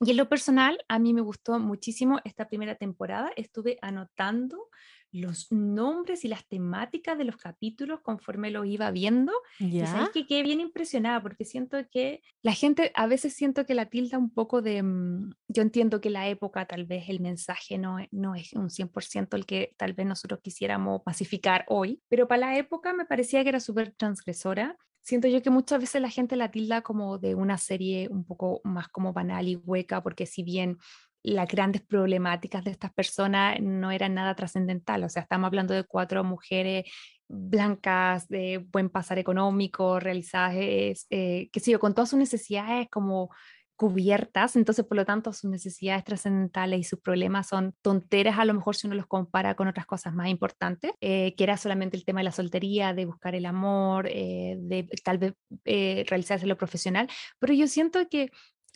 Y 0.00 0.12
en 0.12 0.16
lo 0.16 0.28
personal, 0.28 0.78
a 0.88 1.00
mí 1.00 1.12
me 1.12 1.20
gustó 1.20 1.58
muchísimo 1.58 2.20
esta 2.24 2.46
primera 2.48 2.76
temporada, 2.76 3.30
estuve 3.34 3.78
anotando 3.82 4.68
los 5.12 5.50
nombres 5.50 6.24
y 6.24 6.28
las 6.28 6.46
temáticas 6.46 7.16
de 7.16 7.24
los 7.24 7.36
capítulos 7.36 8.00
conforme 8.02 8.50
los 8.50 8.66
iba 8.66 8.90
viendo 8.90 9.32
y 9.58 9.78
¿Ya? 9.78 9.86
sabes 9.86 10.10
que 10.10 10.26
quedé 10.26 10.42
bien 10.42 10.60
impresionada 10.60 11.22
porque 11.22 11.44
siento 11.44 11.78
que 11.90 12.20
la 12.42 12.52
gente 12.52 12.92
a 12.94 13.06
veces 13.06 13.34
siento 13.34 13.64
que 13.64 13.74
la 13.74 13.86
tilda 13.86 14.18
un 14.18 14.30
poco 14.30 14.62
de, 14.62 14.82
mm, 14.82 15.30
yo 15.48 15.62
entiendo 15.62 16.00
que 16.00 16.10
la 16.10 16.28
época 16.28 16.66
tal 16.66 16.84
vez 16.84 17.08
el 17.08 17.20
mensaje 17.20 17.78
no, 17.78 17.98
no 18.10 18.34
es 18.34 18.52
un 18.52 18.70
100% 18.70 19.36
el 19.36 19.46
que 19.46 19.74
tal 19.76 19.94
vez 19.94 20.06
nosotros 20.06 20.40
quisiéramos 20.42 21.02
pacificar 21.02 21.64
hoy, 21.68 22.02
pero 22.08 22.28
para 22.28 22.48
la 22.48 22.58
época 22.58 22.92
me 22.92 23.06
parecía 23.06 23.42
que 23.42 23.48
era 23.50 23.60
súper 23.60 23.92
transgresora. 23.92 24.76
Siento 25.00 25.26
yo 25.28 25.40
que 25.40 25.48
muchas 25.48 25.80
veces 25.80 26.02
la 26.02 26.10
gente 26.10 26.36
la 26.36 26.50
tilda 26.50 26.82
como 26.82 27.18
de 27.18 27.34
una 27.34 27.56
serie 27.56 28.08
un 28.10 28.26
poco 28.26 28.60
más 28.64 28.88
como 28.88 29.14
banal 29.14 29.48
y 29.48 29.56
hueca 29.56 30.02
porque 30.02 30.26
si 30.26 30.42
bien 30.42 30.76
las 31.22 31.48
grandes 31.48 31.82
problemáticas 31.82 32.64
de 32.64 32.70
estas 32.70 32.92
personas 32.92 33.60
no 33.60 33.90
eran 33.90 34.14
nada 34.14 34.34
trascendental, 34.34 35.04
o 35.04 35.08
sea, 35.08 35.22
estamos 35.22 35.46
hablando 35.46 35.74
de 35.74 35.84
cuatro 35.84 36.24
mujeres 36.24 36.84
blancas, 37.28 38.28
de 38.28 38.58
buen 38.72 38.88
pasar 38.88 39.18
económico, 39.18 40.00
realizadas, 40.00 40.54
es, 40.56 41.06
eh, 41.10 41.48
qué 41.52 41.60
sé 41.60 41.72
yo, 41.72 41.80
con 41.80 41.94
todas 41.94 42.10
sus 42.10 42.18
necesidades 42.18 42.88
como 42.90 43.30
cubiertas, 43.78 44.56
entonces 44.56 44.84
por 44.84 44.96
lo 44.96 45.04
tanto 45.04 45.32
sus 45.32 45.48
necesidades 45.48 46.02
trascendentales 46.02 46.80
y 46.80 46.82
sus 46.82 47.00
problemas 47.00 47.46
son 47.46 47.76
tonteras 47.80 48.36
a 48.36 48.44
lo 48.44 48.52
mejor 48.52 48.74
si 48.74 48.88
uno 48.88 48.96
los 48.96 49.06
compara 49.06 49.54
con 49.54 49.68
otras 49.68 49.86
cosas 49.86 50.12
más 50.14 50.28
importantes, 50.28 50.90
eh, 51.00 51.36
que 51.36 51.44
era 51.44 51.56
solamente 51.56 51.96
el 51.96 52.04
tema 52.04 52.18
de 52.18 52.24
la 52.24 52.32
soltería, 52.32 52.92
de 52.92 53.04
buscar 53.04 53.36
el 53.36 53.46
amor, 53.46 54.08
eh, 54.10 54.56
de 54.58 54.88
tal 55.04 55.18
vez 55.18 55.34
eh, 55.64 56.04
realizarse 56.08 56.44
lo 56.48 56.58
profesional, 56.58 57.08
pero 57.38 57.54
yo 57.54 57.68
siento 57.68 58.00
que 58.08 58.32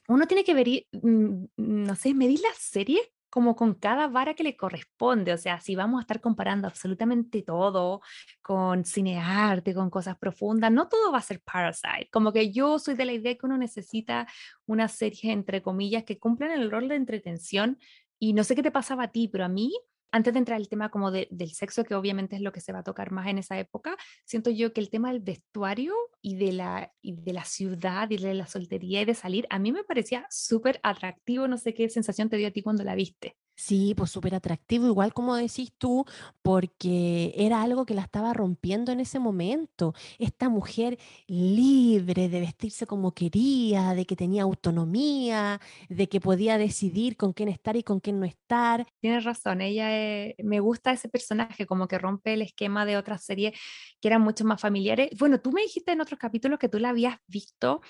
uno 0.08 0.26
tiene 0.26 0.44
que 0.44 0.54
ver, 0.54 0.68
mm, 0.92 1.44
no 1.56 1.94
sé, 1.96 2.14
medir 2.14 2.40
la 2.40 2.52
serie 2.58 3.12
como 3.30 3.56
con 3.56 3.74
cada 3.74 4.08
vara 4.08 4.34
que 4.34 4.42
le 4.42 4.58
corresponde, 4.58 5.32
o 5.32 5.38
sea, 5.38 5.58
si 5.58 5.74
vamos 5.74 5.98
a 5.98 6.02
estar 6.02 6.20
comparando 6.20 6.68
absolutamente 6.68 7.40
todo 7.42 8.02
con 8.42 8.84
cinearte, 8.84 9.72
con 9.74 9.88
cosas 9.88 10.18
profundas, 10.18 10.70
no 10.70 10.86
todo 10.86 11.10
va 11.10 11.18
a 11.18 11.22
ser 11.22 11.40
Parasite, 11.40 12.10
como 12.12 12.30
que 12.30 12.52
yo 12.52 12.78
soy 12.78 12.94
de 12.94 13.06
la 13.06 13.14
idea 13.14 13.34
que 13.34 13.46
uno 13.46 13.56
necesita 13.56 14.26
una 14.66 14.86
serie, 14.88 15.32
entre 15.32 15.62
comillas, 15.62 16.04
que 16.04 16.18
cumplan 16.18 16.50
el 16.50 16.70
rol 16.70 16.88
de 16.88 16.96
entretención, 16.96 17.78
y 18.18 18.34
no 18.34 18.44
sé 18.44 18.54
qué 18.54 18.62
te 18.62 18.70
pasaba 18.70 19.04
a 19.04 19.12
ti, 19.12 19.28
pero 19.28 19.46
a 19.46 19.48
mí, 19.48 19.72
antes 20.12 20.32
de 20.34 20.38
entrar 20.40 20.56
al 20.56 20.68
tema 20.68 20.90
como 20.90 21.10
de- 21.10 21.28
del 21.30 21.50
sexo, 21.52 21.84
que 21.84 21.94
obviamente 21.94 22.36
es 22.36 22.42
lo 22.42 22.52
que 22.52 22.60
se 22.60 22.72
va 22.72 22.80
a 22.80 22.84
tocar 22.84 23.10
más 23.12 23.26
en 23.28 23.38
esa 23.38 23.58
época, 23.58 23.96
siento 24.24 24.50
yo 24.50 24.72
que 24.72 24.80
el 24.80 24.90
tema 24.90 25.10
del 25.12 25.20
vestuario 25.20 25.94
y 26.20 26.36
de 26.36 26.52
la, 26.52 26.92
y 27.02 27.12
de 27.16 27.32
la 27.32 27.44
ciudad 27.44 28.10
y 28.10 28.18
de 28.18 28.34
la 28.34 28.46
soltería 28.46 29.02
y 29.02 29.04
de 29.06 29.14
salir, 29.14 29.46
a 29.50 29.58
mí 29.58 29.72
me 29.72 29.84
parecía 29.84 30.26
súper 30.30 30.80
atractivo, 30.82 31.48
no 31.48 31.58
sé 31.58 31.74
qué 31.74 31.88
sensación 31.88 32.28
te 32.30 32.36
dio 32.36 32.48
a 32.48 32.50
ti 32.52 32.62
cuando 32.62 32.84
la 32.84 32.94
viste. 32.94 33.36
Sí, 33.54 33.94
pues 33.96 34.10
súper 34.10 34.34
atractivo, 34.34 34.86
igual 34.86 35.12
como 35.14 35.36
decís 35.36 35.72
tú, 35.78 36.04
porque 36.42 37.32
era 37.36 37.62
algo 37.62 37.86
que 37.86 37.94
la 37.94 38.02
estaba 38.02 38.32
rompiendo 38.32 38.90
en 38.92 39.00
ese 39.00 39.18
momento. 39.20 39.94
Esta 40.18 40.48
mujer 40.48 40.98
libre 41.28 42.28
de 42.28 42.40
vestirse 42.40 42.86
como 42.86 43.12
quería, 43.14 43.94
de 43.94 44.04
que 44.06 44.16
tenía 44.16 44.42
autonomía, 44.42 45.60
de 45.88 46.08
que 46.08 46.20
podía 46.20 46.58
decidir 46.58 47.16
con 47.16 47.32
quién 47.34 47.48
estar 47.50 47.76
y 47.76 47.82
con 47.84 48.00
quién 48.00 48.18
no 48.20 48.26
estar. 48.26 48.86
Tienes 49.00 49.24
razón, 49.24 49.60
ella 49.62 49.90
es- 50.28 50.34
me 50.44 50.60
gusta 50.60 50.92
ese 50.92 51.08
personaje, 51.08 51.66
como 51.66 51.88
que 51.88 51.98
rompe 51.98 52.34
el 52.34 52.42
esquema 52.42 52.86
de 52.86 52.96
otras 52.96 53.24
series 53.24 53.52
que 54.00 54.08
eran 54.08 54.22
mucho 54.22 54.44
más 54.44 54.60
familiares. 54.60 55.10
Bueno, 55.18 55.40
tú 55.40 55.50
me 55.52 55.62
dijiste 55.62 55.90
en 55.92 56.00
otros 56.00 56.20
capítulos 56.20 56.58
que 56.60 56.68
tú 56.68 56.78
la 56.78 56.90
habías 56.90 57.16
visto 57.26 57.80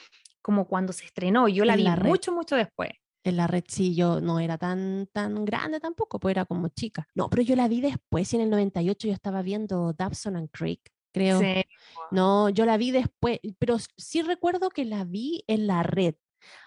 como 0.43 0.67
cuando 0.67 0.93
se 0.95 1.05
estrenó, 1.05 1.49
yo 1.49 1.65
la 1.67 1.77
En 1.77 1.79
vi 1.79 1.89
la 1.89 1.97
mucho, 1.97 2.33
mucho 2.33 2.57
después. 2.57 2.91
En 3.25 3.37
la 3.37 3.47
red 3.47 3.65
sí, 3.69 3.95
yo 3.95 4.21
no 4.21 4.41
era 4.41 4.59
tan, 4.59 5.09
tan 5.13 5.45
grande 5.45 5.79
tampoco, 5.79 6.19
pues 6.19 6.33
era 6.33 6.45
como 6.45 6.69
chica. 6.69 7.07
No, 7.15 7.31
pero 7.31 7.43
yo 7.43 7.55
la 7.55 7.69
vi 7.69 7.81
después 7.81 8.33
y 8.33 8.37
en 8.37 8.43
el 8.43 8.51
98 8.51 9.09
yo 9.09 9.15
estaba 9.15 9.43
viendo 9.43 9.93
Dawson 9.93 10.37
and 10.37 10.51
Creek, 10.51 10.93
creo. 11.13 11.41
Sí, 11.41 11.63
No, 12.11 12.49
yo 12.49 12.67
la 12.67 12.77
vi 12.77 12.91
después, 12.91 13.39
pero 13.59 13.77
sí 13.97 14.23
recuerdo 14.23 14.71
que 14.71 14.85
la 14.85 15.05
vi 15.05 15.45
en 15.47 15.67
la 15.67 15.83
red. 15.83 16.15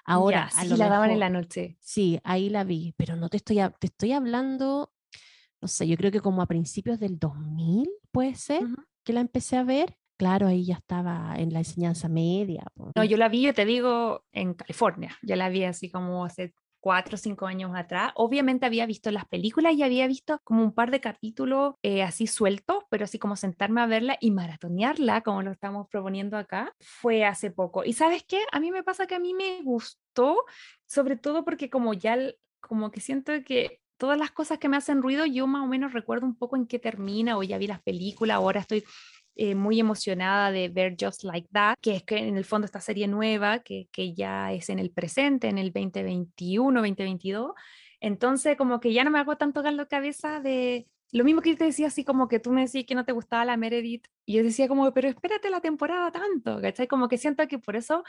Ahora, 0.05 0.49
ya, 0.49 0.61
sí, 0.61 0.69
la 0.69 0.87
daban 0.89 1.11
en 1.11 1.19
la 1.19 1.29
noche. 1.29 1.77
Sí, 1.81 2.19
ahí 2.23 2.49
la 2.49 2.63
vi, 2.63 2.93
pero 2.97 3.15
no 3.15 3.29
te 3.29 3.37
estoy, 3.37 3.57
te 3.79 3.87
estoy 3.87 4.13
hablando, 4.13 4.93
no 5.61 5.67
sé, 5.67 5.87
yo 5.87 5.97
creo 5.97 6.11
que 6.11 6.21
como 6.21 6.41
a 6.41 6.47
principios 6.47 6.99
del 6.99 7.19
2000, 7.19 7.89
puede 8.11 8.35
ser, 8.35 8.65
que 9.03 9.13
la 9.13 9.21
empecé 9.21 9.57
a 9.57 9.63
ver. 9.63 9.97
Claro, 10.17 10.47
ahí 10.47 10.65
ya 10.65 10.75
estaba 10.75 11.35
en 11.37 11.51
la 11.51 11.59
enseñanza 11.59 12.07
media. 12.07 12.63
No, 12.95 13.03
yo 13.03 13.17
la 13.17 13.27
vi, 13.27 13.41
yo 13.41 13.53
te 13.53 13.65
digo, 13.65 14.23
en 14.31 14.53
California. 14.53 15.17
Yo 15.21 15.35
la 15.35 15.49
vi 15.49 15.65
así 15.65 15.89
como 15.89 16.23
hace 16.23 16.53
cuatro 16.79 17.15
o 17.15 17.17
cinco 17.17 17.47
años 17.47 17.71
atrás. 17.75 18.11
Obviamente 18.15 18.65
había 18.65 18.85
visto 18.85 19.11
las 19.11 19.25
películas 19.25 19.73
y 19.73 19.83
había 19.83 20.07
visto 20.07 20.39
como 20.43 20.63
un 20.63 20.71
par 20.71 20.91
de 20.91 21.01
capítulos 21.01 21.73
eh, 21.81 22.03
así 22.03 22.27
sueltos, 22.27 22.83
pero 22.89 23.05
así 23.05 23.19
como 23.19 23.35
sentarme 23.35 23.81
a 23.81 23.87
verla 23.87 24.17
y 24.21 24.31
maratonearla, 24.31 25.21
como 25.21 25.41
lo 25.41 25.51
estamos 25.51 25.87
proponiendo 25.89 26.37
acá, 26.37 26.73
fue 26.79 27.25
hace 27.25 27.51
poco. 27.51 27.83
Y 27.83 27.93
sabes 27.93 28.23
qué, 28.23 28.39
a 28.51 28.59
mí 28.59 28.71
me 28.71 28.83
pasa 28.83 29.07
que 29.07 29.15
a 29.15 29.19
mí 29.19 29.33
me 29.33 29.63
gustó, 29.63 30.45
sobre 30.85 31.17
todo 31.17 31.43
porque 31.43 31.69
como 31.69 31.93
ya, 31.93 32.17
como 32.61 32.91
que 32.91 33.01
siento 33.01 33.33
que... 33.43 33.79
Todas 33.97 34.19
las 34.19 34.31
cosas 34.31 34.59
que 34.59 34.67
me 34.67 34.75
hacen 34.75 35.01
ruido, 35.01 35.25
yo 35.25 35.47
más 35.47 35.63
o 35.63 35.67
menos 35.67 35.93
recuerdo 35.93 36.25
un 36.25 36.35
poco 36.35 36.57
en 36.57 36.67
qué 36.67 36.79
termina, 36.79 37.37
o 37.37 37.43
ya 37.43 37.57
vi 37.57 37.65
las 37.65 37.81
películas, 37.81 38.35
ahora 38.35 38.59
estoy 38.59 38.83
eh, 39.35 39.55
muy 39.55 39.79
emocionada 39.79 40.51
de 40.51 40.69
ver 40.69 40.95
Just 40.99 41.23
Like 41.23 41.49
That, 41.51 41.77
que 41.81 41.95
es 41.95 42.03
que 42.03 42.17
en 42.17 42.37
el 42.37 42.45
fondo 42.45 42.65
esta 42.65 42.81
serie 42.81 43.07
nueva, 43.07 43.59
que, 43.59 43.89
que 43.91 44.13
ya 44.13 44.53
es 44.53 44.69
en 44.69 44.79
el 44.79 44.91
presente, 44.91 45.47
en 45.47 45.57
el 45.57 45.71
2021, 45.71 46.81
2022. 46.81 47.53
Entonces, 47.99 48.57
como 48.57 48.79
que 48.79 48.93
ya 48.93 49.03
no 49.03 49.11
me 49.11 49.19
hago 49.19 49.35
tanto 49.37 49.61
la 49.61 49.85
cabeza 49.87 50.39
de 50.39 50.87
lo 51.11 51.23
mismo 51.23 51.41
que 51.41 51.51
yo 51.51 51.57
te 51.57 51.65
decía, 51.65 51.87
así 51.87 52.03
como 52.03 52.27
que 52.27 52.39
tú 52.39 52.51
me 52.51 52.61
decías 52.61 52.85
que 52.85 52.95
no 52.95 53.05
te 53.05 53.13
gustaba 53.13 53.45
la 53.45 53.57
Meredith, 53.57 54.07
y 54.25 54.33
yo 54.35 54.43
decía 54.43 54.67
como, 54.67 54.91
pero 54.93 55.07
espérate 55.07 55.49
la 55.49 55.61
temporada 55.61 56.11
tanto, 56.11 56.59
¿cachai? 56.61 56.87
Como 56.87 57.07
que 57.07 57.17
siento 57.17 57.47
que 57.47 57.59
por 57.59 57.75
eso 57.75 58.03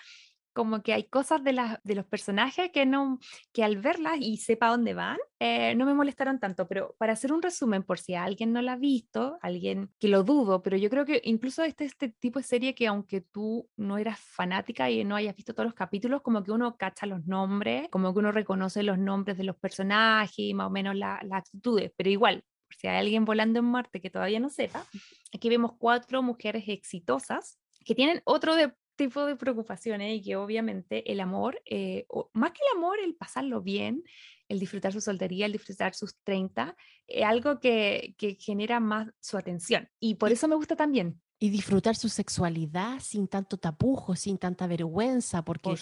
como 0.56 0.82
que 0.82 0.94
hay 0.94 1.04
cosas 1.04 1.44
de, 1.44 1.52
las 1.52 1.78
de 1.84 1.94
los 1.94 2.06
personajes 2.06 2.70
que 2.72 2.86
no 2.86 3.18
que 3.52 3.62
al 3.62 3.76
verlas 3.76 4.16
y 4.18 4.38
sepa 4.38 4.70
dónde 4.70 4.94
van 4.94 5.18
eh, 5.38 5.74
no 5.74 5.84
me 5.84 5.92
molestaron 5.92 6.40
tanto 6.40 6.66
pero 6.66 6.96
para 6.98 7.12
hacer 7.12 7.30
un 7.30 7.42
resumen 7.42 7.82
por 7.82 7.98
si 7.98 8.14
alguien 8.14 8.54
no 8.54 8.62
la 8.62 8.72
ha 8.72 8.76
visto 8.76 9.38
alguien 9.42 9.90
que 10.00 10.08
lo 10.08 10.22
dudo 10.24 10.62
pero 10.62 10.78
yo 10.78 10.88
creo 10.88 11.04
que 11.04 11.20
incluso 11.24 11.62
este 11.62 11.84
este 11.84 12.08
tipo 12.08 12.38
de 12.38 12.44
serie 12.44 12.74
que 12.74 12.86
aunque 12.86 13.20
tú 13.20 13.68
no 13.76 13.98
eras 13.98 14.18
fanática 14.18 14.90
y 14.90 15.04
no 15.04 15.14
hayas 15.14 15.36
visto 15.36 15.52
todos 15.52 15.66
los 15.66 15.74
capítulos 15.74 16.22
como 16.22 16.42
que 16.42 16.52
uno 16.52 16.74
cacha 16.78 17.04
los 17.04 17.26
nombres 17.26 17.88
como 17.90 18.14
que 18.14 18.20
uno 18.20 18.32
reconoce 18.32 18.82
los 18.82 18.98
nombres 18.98 19.36
de 19.36 19.44
los 19.44 19.56
personajes 19.56 20.38
y 20.38 20.54
más 20.54 20.68
o 20.68 20.70
menos 20.70 20.96
la- 20.96 21.20
las 21.22 21.40
actitudes 21.40 21.92
pero 21.98 22.08
igual 22.08 22.42
si 22.70 22.88
hay 22.88 22.96
alguien 22.98 23.26
volando 23.26 23.58
en 23.58 23.66
Marte 23.66 24.00
que 24.00 24.08
todavía 24.08 24.40
no 24.40 24.48
sepa 24.48 24.86
aquí 25.34 25.50
vemos 25.50 25.72
cuatro 25.78 26.22
mujeres 26.22 26.64
exitosas 26.68 27.58
que 27.84 27.94
tienen 27.94 28.22
otro 28.24 28.56
de 28.56 28.72
tipo 28.96 29.24
de 29.26 29.36
preocupaciones 29.36 30.14
y 30.14 30.22
que 30.22 30.36
obviamente 30.36 31.10
el 31.12 31.20
amor, 31.20 31.62
eh, 31.66 32.06
más 32.32 32.52
que 32.52 32.60
el 32.70 32.78
amor, 32.78 32.98
el 32.98 33.14
pasarlo 33.14 33.62
bien, 33.62 34.02
el 34.48 34.58
disfrutar 34.58 34.92
su 34.92 35.00
soltería, 35.00 35.46
el 35.46 35.52
disfrutar 35.52 35.94
sus 35.94 36.18
30, 36.24 36.76
es 37.06 37.24
algo 37.24 37.60
que, 37.60 38.14
que 38.18 38.36
genera 38.40 38.80
más 38.80 39.08
su 39.20 39.36
atención. 39.36 39.88
Y 40.00 40.16
por 40.16 40.32
eso 40.32 40.48
me 40.48 40.56
gusta 40.56 40.76
también, 40.76 41.20
y 41.38 41.50
disfrutar 41.50 41.96
su 41.96 42.08
sexualidad 42.08 42.98
sin 43.00 43.28
tanto 43.28 43.58
tapujo, 43.58 44.16
sin 44.16 44.38
tanta 44.38 44.66
vergüenza, 44.66 45.44
porque 45.44 45.76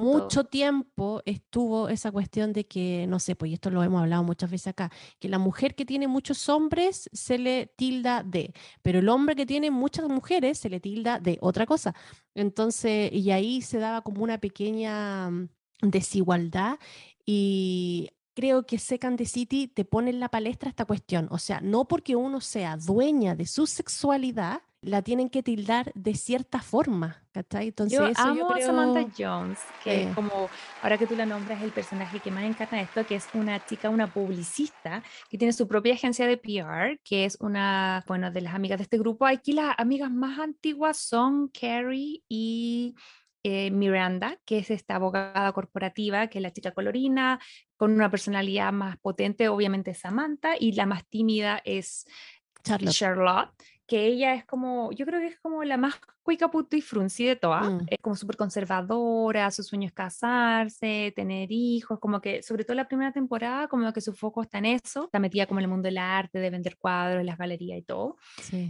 mucho 0.00 0.44
tiempo 0.44 1.22
estuvo 1.24 1.88
esa 1.88 2.10
cuestión 2.10 2.52
de 2.52 2.66
que, 2.66 3.06
no 3.06 3.20
sé, 3.20 3.36
pues 3.36 3.52
esto 3.52 3.70
lo 3.70 3.84
hemos 3.84 4.02
hablado 4.02 4.24
muchas 4.24 4.50
veces 4.50 4.68
acá, 4.68 4.90
que 5.20 5.28
la 5.28 5.38
mujer 5.38 5.76
que 5.76 5.84
tiene 5.84 6.08
muchos 6.08 6.48
hombres 6.48 7.08
se 7.12 7.38
le 7.38 7.66
tilda 7.76 8.24
de, 8.24 8.52
pero 8.82 8.98
el 8.98 9.08
hombre 9.08 9.36
que 9.36 9.46
tiene 9.46 9.70
muchas 9.70 10.08
mujeres 10.08 10.58
se 10.58 10.68
le 10.68 10.80
tilda 10.80 11.20
de 11.20 11.38
otra 11.40 11.66
cosa. 11.66 11.94
Entonces, 12.34 13.12
y 13.12 13.30
ahí 13.30 13.62
se 13.62 13.78
daba 13.78 14.02
como 14.02 14.24
una 14.24 14.38
pequeña 14.38 15.30
mm, 15.30 15.48
desigualdad 15.82 16.78
y 17.24 18.10
creo 18.34 18.66
que 18.66 18.78
Second 18.78 19.16
the 19.16 19.26
City 19.26 19.68
te 19.68 19.84
pone 19.84 20.10
en 20.10 20.20
la 20.20 20.28
palestra 20.28 20.68
esta 20.68 20.84
cuestión. 20.84 21.28
O 21.30 21.38
sea, 21.38 21.60
no 21.60 21.86
porque 21.86 22.16
uno 22.16 22.40
sea 22.40 22.76
dueña 22.76 23.34
de 23.34 23.46
su 23.46 23.66
sexualidad, 23.66 24.62
la 24.84 25.02
tienen 25.02 25.30
que 25.30 25.42
tildar 25.42 25.92
de 25.94 26.14
cierta 26.14 26.60
forma. 26.60 27.22
Entonces, 27.32 27.98
yo 27.98 28.04
amo 28.16 28.52
a 28.52 28.60
Samantha 28.60 29.10
Jones, 29.16 29.58
que 29.82 30.04
es 30.04 30.14
como, 30.14 30.48
ahora 30.82 30.98
que 30.98 31.06
tú 31.06 31.16
la 31.16 31.26
nombras, 31.26 31.62
el 31.62 31.72
personaje 31.72 32.20
que 32.20 32.30
más 32.30 32.44
encanta 32.44 32.80
esto, 32.80 33.04
que 33.06 33.16
es 33.16 33.26
una 33.34 33.64
chica, 33.64 33.90
una 33.90 34.12
publicista, 34.12 35.02
que 35.28 35.38
tiene 35.38 35.52
su 35.52 35.66
propia 35.66 35.94
agencia 35.94 36.26
de 36.26 36.36
PR, 36.36 37.00
que 37.02 37.24
es 37.24 37.36
una, 37.40 38.04
bueno, 38.06 38.30
de 38.30 38.42
las 38.42 38.54
amigas 38.54 38.78
de 38.78 38.84
este 38.84 38.98
grupo. 38.98 39.26
Aquí 39.26 39.52
las 39.52 39.74
amigas 39.78 40.10
más 40.10 40.38
antiguas 40.38 40.98
son 40.98 41.48
Carrie 41.48 42.22
y 42.28 42.94
eh, 43.44 43.70
Miranda, 43.70 44.38
que 44.44 44.58
es 44.58 44.70
esta 44.70 44.96
abogada 44.96 45.52
corporativa, 45.52 46.26
que 46.28 46.38
es 46.38 46.42
la 46.42 46.52
chica 46.52 46.72
colorina, 46.72 47.38
con 47.76 47.92
una 47.92 48.10
personalidad 48.10 48.72
más 48.72 48.96
potente, 48.98 49.48
obviamente 49.48 49.94
Samantha, 49.94 50.54
y 50.58 50.72
la 50.72 50.86
más 50.86 51.06
tímida 51.06 51.60
es 51.64 52.06
Charlotte 52.64 53.52
que 53.86 54.06
ella 54.06 54.34
es 54.34 54.44
como, 54.44 54.92
yo 54.92 55.04
creo 55.04 55.20
que 55.20 55.26
es 55.26 55.38
como 55.40 55.62
la 55.64 55.76
más 55.76 55.94
cuica 56.22 56.50
puto 56.50 56.76
y 56.76 56.82
de 57.24 57.36
todas, 57.36 57.70
mm. 57.70 57.86
es 57.88 57.98
como 58.00 58.16
súper 58.16 58.36
conservadora, 58.36 59.50
su 59.50 59.62
sueño 59.62 59.86
es 59.86 59.92
casarse, 59.92 61.12
tener 61.14 61.52
hijos, 61.52 61.98
como 62.00 62.20
que 62.20 62.42
sobre 62.42 62.64
todo 62.64 62.74
la 62.74 62.88
primera 62.88 63.12
temporada, 63.12 63.68
como 63.68 63.92
que 63.92 64.00
su 64.00 64.14
foco 64.14 64.42
está 64.42 64.58
en 64.58 64.64
eso, 64.66 65.04
está 65.04 65.18
metida 65.18 65.46
como 65.46 65.60
en 65.60 65.64
el 65.64 65.70
mundo 65.70 65.86
del 65.86 65.98
arte, 65.98 66.38
de 66.38 66.50
vender 66.50 66.78
cuadros, 66.78 67.24
las 67.24 67.36
galerías 67.36 67.78
y 67.78 67.82
todo, 67.82 68.16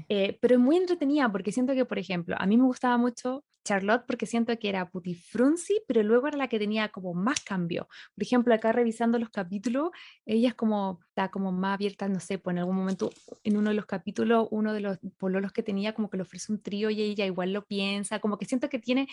eh, 0.09 0.37
pero 0.41 0.57
es 0.57 0.61
muy 0.61 0.77
entretenida 0.77 1.31
porque 1.31 1.53
siento 1.53 1.75
que, 1.75 1.85
por 1.85 1.99
ejemplo, 1.99 2.35
a 2.39 2.47
mí 2.47 2.57
me 2.57 2.65
gustaba 2.65 2.99
mucho 2.99 3.45
Charlotte 3.65 4.05
porque 4.07 4.27
siento 4.27 4.57
que 4.59 4.69
era 4.69 4.91
puti 4.91 5.15
frunzi, 5.15 5.81
pero 5.89 6.03
luego 6.03 6.29
era 6.29 6.37
la 6.37 6.49
que 6.49 6.59
tenía 6.59 6.91
como 6.91 7.15
más 7.15 7.41
cambio. 7.41 7.89
Por 8.15 8.23
ejemplo, 8.23 8.55
acá 8.55 8.73
revisando 8.73 9.19
los 9.19 9.31
capítulos, 9.31 9.91
ella 10.27 10.49
es 10.49 10.55
como, 10.55 11.01
está 11.09 11.31
como 11.31 11.51
más 11.51 11.75
abierta, 11.75 12.07
no 12.09 12.21
sé, 12.21 12.39
pues 12.39 12.55
en 12.55 12.59
algún 12.59 12.77
momento, 12.77 13.11
en 13.43 13.57
uno 13.57 13.71
de 13.71 13.77
los 13.77 13.87
capítulos, 13.87 14.49
uno 14.51 14.73
de 14.73 14.81
los 14.81 14.99
pololos 15.19 15.53
que 15.53 15.63
tenía 15.63 15.95
como 15.95 16.11
que 16.11 16.17
le 16.17 16.23
ofrece 16.23 16.53
un 16.53 16.63
trío 16.63 16.91
y 16.91 17.01
ella 17.03 17.27
igual 17.27 17.53
lo 17.53 17.65
piensa, 17.65 18.21
como 18.21 18.39
que 18.39 18.45
siento 18.45 18.69
que 18.69 18.79
tiene 18.79 19.09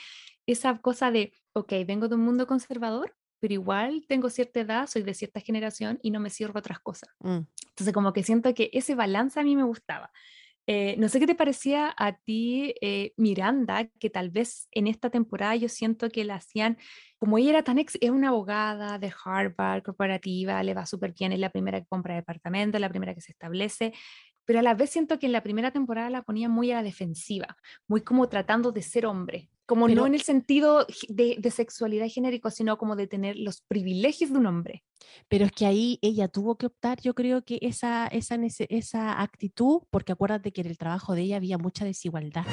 esa 0.45 0.79
cosa 0.79 1.11
de, 1.11 1.33
ok, 1.53 1.73
vengo 1.85 2.07
de 2.07 2.15
un 2.15 2.21
mundo 2.21 2.47
conservador, 2.47 3.15
pero 3.39 3.53
igual 3.53 4.05
tengo 4.07 4.29
cierta 4.29 4.61
edad, 4.61 4.87
soy 4.87 5.03
de 5.03 5.13
cierta 5.13 5.39
generación 5.39 5.99
y 6.03 6.11
no 6.11 6.19
me 6.19 6.29
a 6.29 6.59
otras 6.59 6.79
cosas. 6.79 7.09
Mm. 7.19 7.39
Entonces 7.69 7.93
como 7.93 8.13
que 8.13 8.23
siento 8.23 8.53
que 8.53 8.69
ese 8.73 8.95
balance 8.95 9.39
a 9.39 9.43
mí 9.43 9.55
me 9.55 9.63
gustaba. 9.63 10.11
Eh, 10.67 10.95
no 10.99 11.09
sé 11.09 11.19
qué 11.19 11.25
te 11.25 11.35
parecía 11.35 11.93
a 11.97 12.13
ti, 12.17 12.75
eh, 12.81 13.13
Miranda, 13.17 13.89
que 13.99 14.11
tal 14.11 14.29
vez 14.29 14.67
en 14.71 14.87
esta 14.87 15.09
temporada 15.09 15.55
yo 15.55 15.67
siento 15.67 16.09
que 16.09 16.23
la 16.23 16.35
hacían, 16.35 16.77
como 17.17 17.37
ella 17.39 17.49
era 17.49 17.63
tan 17.63 17.79
ex, 17.79 17.97
es 17.99 18.11
una 18.11 18.29
abogada 18.29 18.99
de 18.99 19.11
Harvard, 19.25 19.81
corporativa, 19.81 20.61
le 20.61 20.75
va 20.75 20.85
súper 20.85 21.13
bien, 21.13 21.31
es 21.31 21.39
la 21.39 21.49
primera 21.49 21.81
que 21.81 21.87
compra 21.87 22.15
departamento, 22.15 22.77
la 22.77 22.89
primera 22.89 23.15
que 23.15 23.21
se 23.21 23.31
establece, 23.31 23.93
pero 24.51 24.59
a 24.59 24.63
la 24.63 24.73
vez 24.73 24.89
siento 24.89 25.17
que 25.17 25.27
en 25.27 25.31
la 25.31 25.43
primera 25.43 25.71
temporada 25.71 26.09
la 26.09 26.23
ponía 26.23 26.49
muy 26.49 26.71
a 26.71 26.75
la 26.75 26.83
defensiva, 26.83 27.55
muy 27.87 28.01
como 28.01 28.27
tratando 28.27 28.73
de 28.73 28.81
ser 28.81 29.05
hombre, 29.05 29.49
como 29.65 29.87
no 29.87 30.05
en 30.05 30.13
el 30.13 30.23
sentido 30.23 30.85
de, 31.07 31.37
de, 31.39 31.51
sexualidad 31.51 32.09
genérico, 32.09 32.49
sino 32.49 32.77
como 32.77 32.97
de 32.97 33.07
tener 33.07 33.37
los 33.37 33.61
privilegios 33.61 34.33
de 34.33 34.37
un 34.37 34.47
hombre. 34.47 34.83
Pero 35.27 35.45
es 35.45 35.51
que 35.51 35.65
ahí 35.65 35.99
ella 36.01 36.27
tuvo 36.27 36.57
que 36.57 36.65
optar, 36.65 36.99
yo 37.01 37.13
creo 37.13 37.43
que 37.43 37.59
esa, 37.61 38.07
esa, 38.07 38.37
esa 38.69 39.21
actitud, 39.21 39.81
porque 39.89 40.11
acuérdate 40.11 40.51
que 40.51 40.61
en 40.61 40.67
el 40.67 40.77
trabajo 40.77 41.15
de 41.15 41.23
ella 41.23 41.37
había 41.37 41.57
mucha 41.57 41.85
desigualdad, 41.85 42.45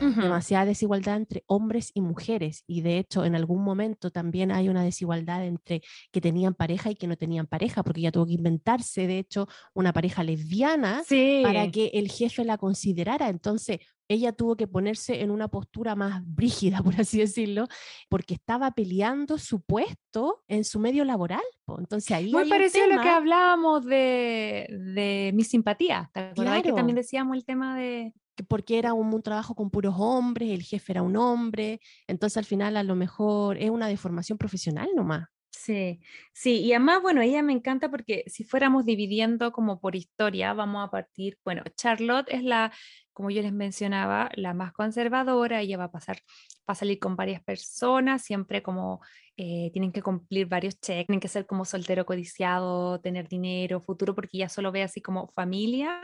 demasiada 0.00 0.64
desigualdad 0.64 1.16
entre 1.16 1.44
hombres 1.46 1.90
y 1.94 2.00
mujeres, 2.00 2.64
y 2.66 2.82
de 2.82 2.98
hecho 2.98 3.24
en 3.24 3.34
algún 3.34 3.62
momento 3.62 4.10
también 4.10 4.52
hay 4.52 4.68
una 4.68 4.84
desigualdad 4.84 5.44
entre 5.44 5.82
que 6.12 6.20
tenían 6.20 6.54
pareja 6.54 6.90
y 6.90 6.94
que 6.94 7.06
no 7.06 7.16
tenían 7.16 7.46
pareja, 7.46 7.82
porque 7.82 8.00
ella 8.00 8.12
tuvo 8.12 8.26
que 8.26 8.34
inventarse, 8.34 9.06
de 9.06 9.18
hecho, 9.18 9.48
una 9.74 9.92
pareja 9.92 10.22
lesbiana 10.22 11.02
para 11.42 11.70
que 11.70 11.90
el 11.94 12.10
jefe 12.10 12.44
la 12.44 12.58
considerara. 12.58 13.28
Entonces, 13.28 13.78
ella 14.08 14.32
tuvo 14.32 14.56
que 14.56 14.66
ponerse 14.66 15.22
en 15.22 15.30
una 15.30 15.48
postura 15.48 15.94
más 15.94 16.22
brígida, 16.26 16.82
por 16.84 17.00
así 17.00 17.18
decirlo, 17.18 17.66
porque 18.08 18.34
estaba 18.34 18.72
peleando 18.72 19.38
su 19.38 19.60
puesto 19.60 20.42
en 20.48 20.64
su 20.64 20.80
medio 20.80 21.04
laboral. 21.04 21.44
Entonces 21.78 22.10
ahí 22.12 22.32
Muy 22.32 22.48
parecido 22.48 22.84
a 22.84 22.96
lo 22.96 23.02
que 23.02 23.08
hablábamos 23.08 23.84
de, 23.84 24.66
de 24.94 25.32
mi 25.34 25.44
simpatía. 25.44 26.10
¿Te 26.12 26.20
acuerdas 26.20 26.62
que 26.62 26.72
también 26.72 26.96
decíamos 26.96 27.36
el 27.36 27.44
tema 27.44 27.76
de 27.76 28.12
porque 28.48 28.78
era 28.78 28.94
un, 28.94 29.12
un, 29.12 29.22
trabajo 29.22 29.54
con 29.54 29.70
puros 29.70 29.94
hombres, 29.98 30.50
el 30.50 30.62
jefe 30.62 30.92
era 30.92 31.02
un 31.02 31.16
hombre, 31.16 31.78
entonces 32.06 32.38
al 32.38 32.46
final 32.46 32.76
a 32.78 32.82
lo 32.82 32.94
mejor 32.94 33.58
es 33.58 33.68
una 33.68 33.86
deformación 33.86 34.38
profesional 34.38 34.88
nomás. 34.96 35.28
Sí, 35.62 36.00
sí, 36.32 36.60
y 36.62 36.72
además, 36.72 37.02
bueno, 37.02 37.20
ella 37.20 37.42
me 37.42 37.52
encanta 37.52 37.90
porque 37.90 38.24
si 38.28 38.44
fuéramos 38.44 38.86
dividiendo 38.86 39.52
como 39.52 39.78
por 39.78 39.94
historia, 39.94 40.54
vamos 40.54 40.86
a 40.86 40.90
partir, 40.90 41.38
bueno, 41.44 41.62
Charlotte 41.76 42.28
es 42.30 42.42
la, 42.42 42.72
como 43.12 43.30
yo 43.30 43.42
les 43.42 43.52
mencionaba, 43.52 44.30
la 44.36 44.54
más 44.54 44.72
conservadora, 44.72 45.60
ella 45.60 45.76
va 45.76 45.84
a 45.84 45.90
pasar, 45.92 46.16
va 46.60 46.72
a 46.72 46.74
salir 46.74 46.98
con 46.98 47.14
varias 47.14 47.42
personas, 47.42 48.22
siempre 48.22 48.62
como 48.62 49.02
eh, 49.36 49.68
tienen 49.74 49.92
que 49.92 50.00
cumplir 50.00 50.46
varios 50.46 50.80
checks, 50.80 51.08
tienen 51.08 51.20
que 51.20 51.28
ser 51.28 51.44
como 51.46 51.66
soltero 51.66 52.06
codiciado, 52.06 52.98
tener 53.02 53.28
dinero, 53.28 53.82
futuro, 53.82 54.14
porque 54.14 54.38
ella 54.38 54.48
solo 54.48 54.72
ve 54.72 54.82
así 54.82 55.02
como 55.02 55.28
familia 55.28 56.00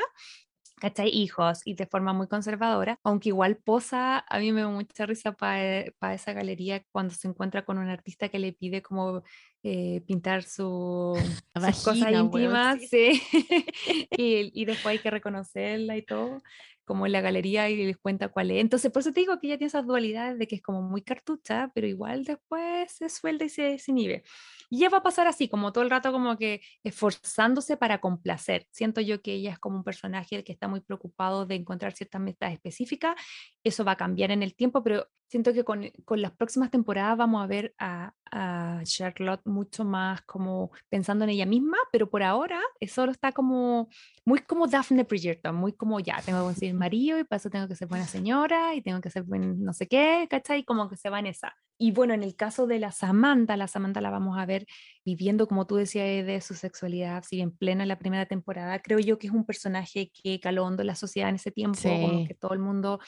¿cachai? 0.78 1.08
Hijos 1.08 1.62
y 1.64 1.74
de 1.74 1.86
forma 1.86 2.12
muy 2.12 2.28
conservadora, 2.28 2.98
aunque 3.02 3.30
igual 3.30 3.56
posa, 3.56 4.24
a 4.28 4.38
mí 4.38 4.52
me 4.52 4.60
da 4.60 4.68
mucha 4.68 5.06
risa 5.06 5.32
para 5.32 6.14
esa 6.14 6.32
galería 6.32 6.84
cuando 6.92 7.14
se 7.14 7.28
encuentra 7.28 7.64
con 7.64 7.78
un 7.78 7.88
artista 7.88 8.28
que 8.28 8.38
le 8.38 8.52
pide 8.52 8.82
como 8.82 9.22
eh, 9.62 10.02
pintar 10.06 10.42
su, 10.42 11.16
sus 11.54 11.84
cosas 11.84 12.12
íntimas, 12.12 12.80
sí. 12.88 13.22
y, 14.10 14.50
y, 14.52 14.64
después 14.64 14.92
hay 14.92 14.98
que 14.98 15.10
reconocerla 15.10 15.96
y 15.96 16.02
todo 16.02 16.42
como 16.86 17.04
en 17.04 17.12
la 17.12 17.20
galería 17.20 17.68
y 17.68 17.76
les 17.84 17.98
cuenta 17.98 18.28
cuál 18.28 18.50
es. 18.50 18.60
Entonces, 18.60 18.90
por 18.90 19.00
eso 19.00 19.12
te 19.12 19.20
digo 19.20 19.38
que 19.38 19.48
ella 19.48 19.58
tiene 19.58 19.68
esas 19.68 19.86
dualidades 19.86 20.38
de 20.38 20.46
que 20.46 20.56
es 20.56 20.62
como 20.62 20.80
muy 20.82 21.02
cartucha, 21.02 21.70
pero 21.74 21.86
igual 21.86 22.24
después 22.24 22.92
se 22.92 23.08
suelta 23.10 23.44
y 23.44 23.48
se 23.50 23.62
desinhibe. 23.62 24.22
Y 24.70 24.78
ella 24.78 24.90
va 24.90 24.98
a 24.98 25.02
pasar 25.02 25.26
así, 25.26 25.48
como 25.48 25.72
todo 25.72 25.84
el 25.84 25.90
rato 25.90 26.12
como 26.12 26.36
que 26.38 26.62
esforzándose 26.84 27.76
para 27.76 28.00
complacer. 28.00 28.66
Siento 28.70 29.00
yo 29.00 29.20
que 29.20 29.34
ella 29.34 29.52
es 29.52 29.58
como 29.58 29.76
un 29.76 29.84
personaje 29.84 30.42
que 30.44 30.52
está 30.52 30.68
muy 30.68 30.80
preocupado 30.80 31.44
de 31.44 31.56
encontrar 31.56 31.92
ciertas 31.92 32.20
metas 32.20 32.52
específicas. 32.52 33.16
Eso 33.64 33.84
va 33.84 33.92
a 33.92 33.96
cambiar 33.96 34.30
en 34.30 34.42
el 34.42 34.54
tiempo, 34.54 34.82
pero 34.82 35.08
siento 35.28 35.52
que 35.52 35.64
con, 35.64 35.90
con 36.04 36.22
las 36.22 36.32
próximas 36.32 36.70
temporadas 36.70 37.16
vamos 37.16 37.42
a 37.42 37.46
ver 37.46 37.74
a, 37.78 38.12
a 38.30 38.80
Charlotte 38.84 39.42
mucho 39.44 39.84
más 39.84 40.22
como 40.22 40.70
pensando 40.88 41.24
en 41.24 41.30
ella 41.30 41.46
misma, 41.46 41.78
pero 41.92 42.08
por 42.08 42.22
ahora 42.22 42.60
solo 42.88 43.12
está 43.12 43.32
como 43.32 43.88
muy 44.24 44.40
como 44.40 44.66
Daphne 44.66 45.04
Bridgerton, 45.04 45.54
muy 45.54 45.72
como 45.72 46.00
ya, 46.00 46.20
tengo 46.22 46.40
que 46.40 46.44
conseguir 46.46 46.74
marido 46.74 47.18
y 47.18 47.24
para 47.24 47.38
eso 47.38 47.50
tengo 47.50 47.68
que 47.68 47.76
ser 47.76 47.88
buena 47.88 48.06
señora 48.06 48.74
y 48.74 48.82
tengo 48.82 49.00
que 49.00 49.10
ser 49.10 49.24
buen 49.24 49.62
no 49.62 49.72
sé 49.72 49.86
qué, 49.88 50.26
¿cachai? 50.30 50.64
Como 50.64 50.88
que 50.88 50.96
se 50.96 51.10
va 51.10 51.18
en 51.18 51.26
esa. 51.26 51.54
Y 51.78 51.92
bueno, 51.92 52.14
en 52.14 52.22
el 52.22 52.34
caso 52.36 52.66
de 52.66 52.78
la 52.78 52.90
Samantha, 52.90 53.56
la 53.56 53.68
Samantha 53.68 54.00
la 54.00 54.10
vamos 54.10 54.38
a 54.38 54.46
ver 54.46 54.66
viviendo, 55.04 55.46
como 55.46 55.66
tú 55.66 55.76
decías, 55.76 56.06
de 56.26 56.40
su 56.40 56.54
sexualidad, 56.54 57.22
si 57.22 57.36
bien 57.36 57.50
plena 57.50 57.82
en 57.82 57.88
la 57.88 57.98
primera 57.98 58.26
temporada, 58.26 58.80
creo 58.80 58.98
yo 58.98 59.18
que 59.18 59.26
es 59.26 59.32
un 59.32 59.44
personaje 59.44 60.10
que 60.10 60.40
caló 60.40 60.64
hondo 60.64 60.82
en 60.82 60.86
la 60.86 60.94
sociedad 60.94 61.28
en 61.28 61.36
ese 61.36 61.50
tiempo, 61.50 61.80
como 61.82 62.26
que 62.26 62.34
todo 62.34 62.54
el 62.54 62.60
mundo 62.60 62.98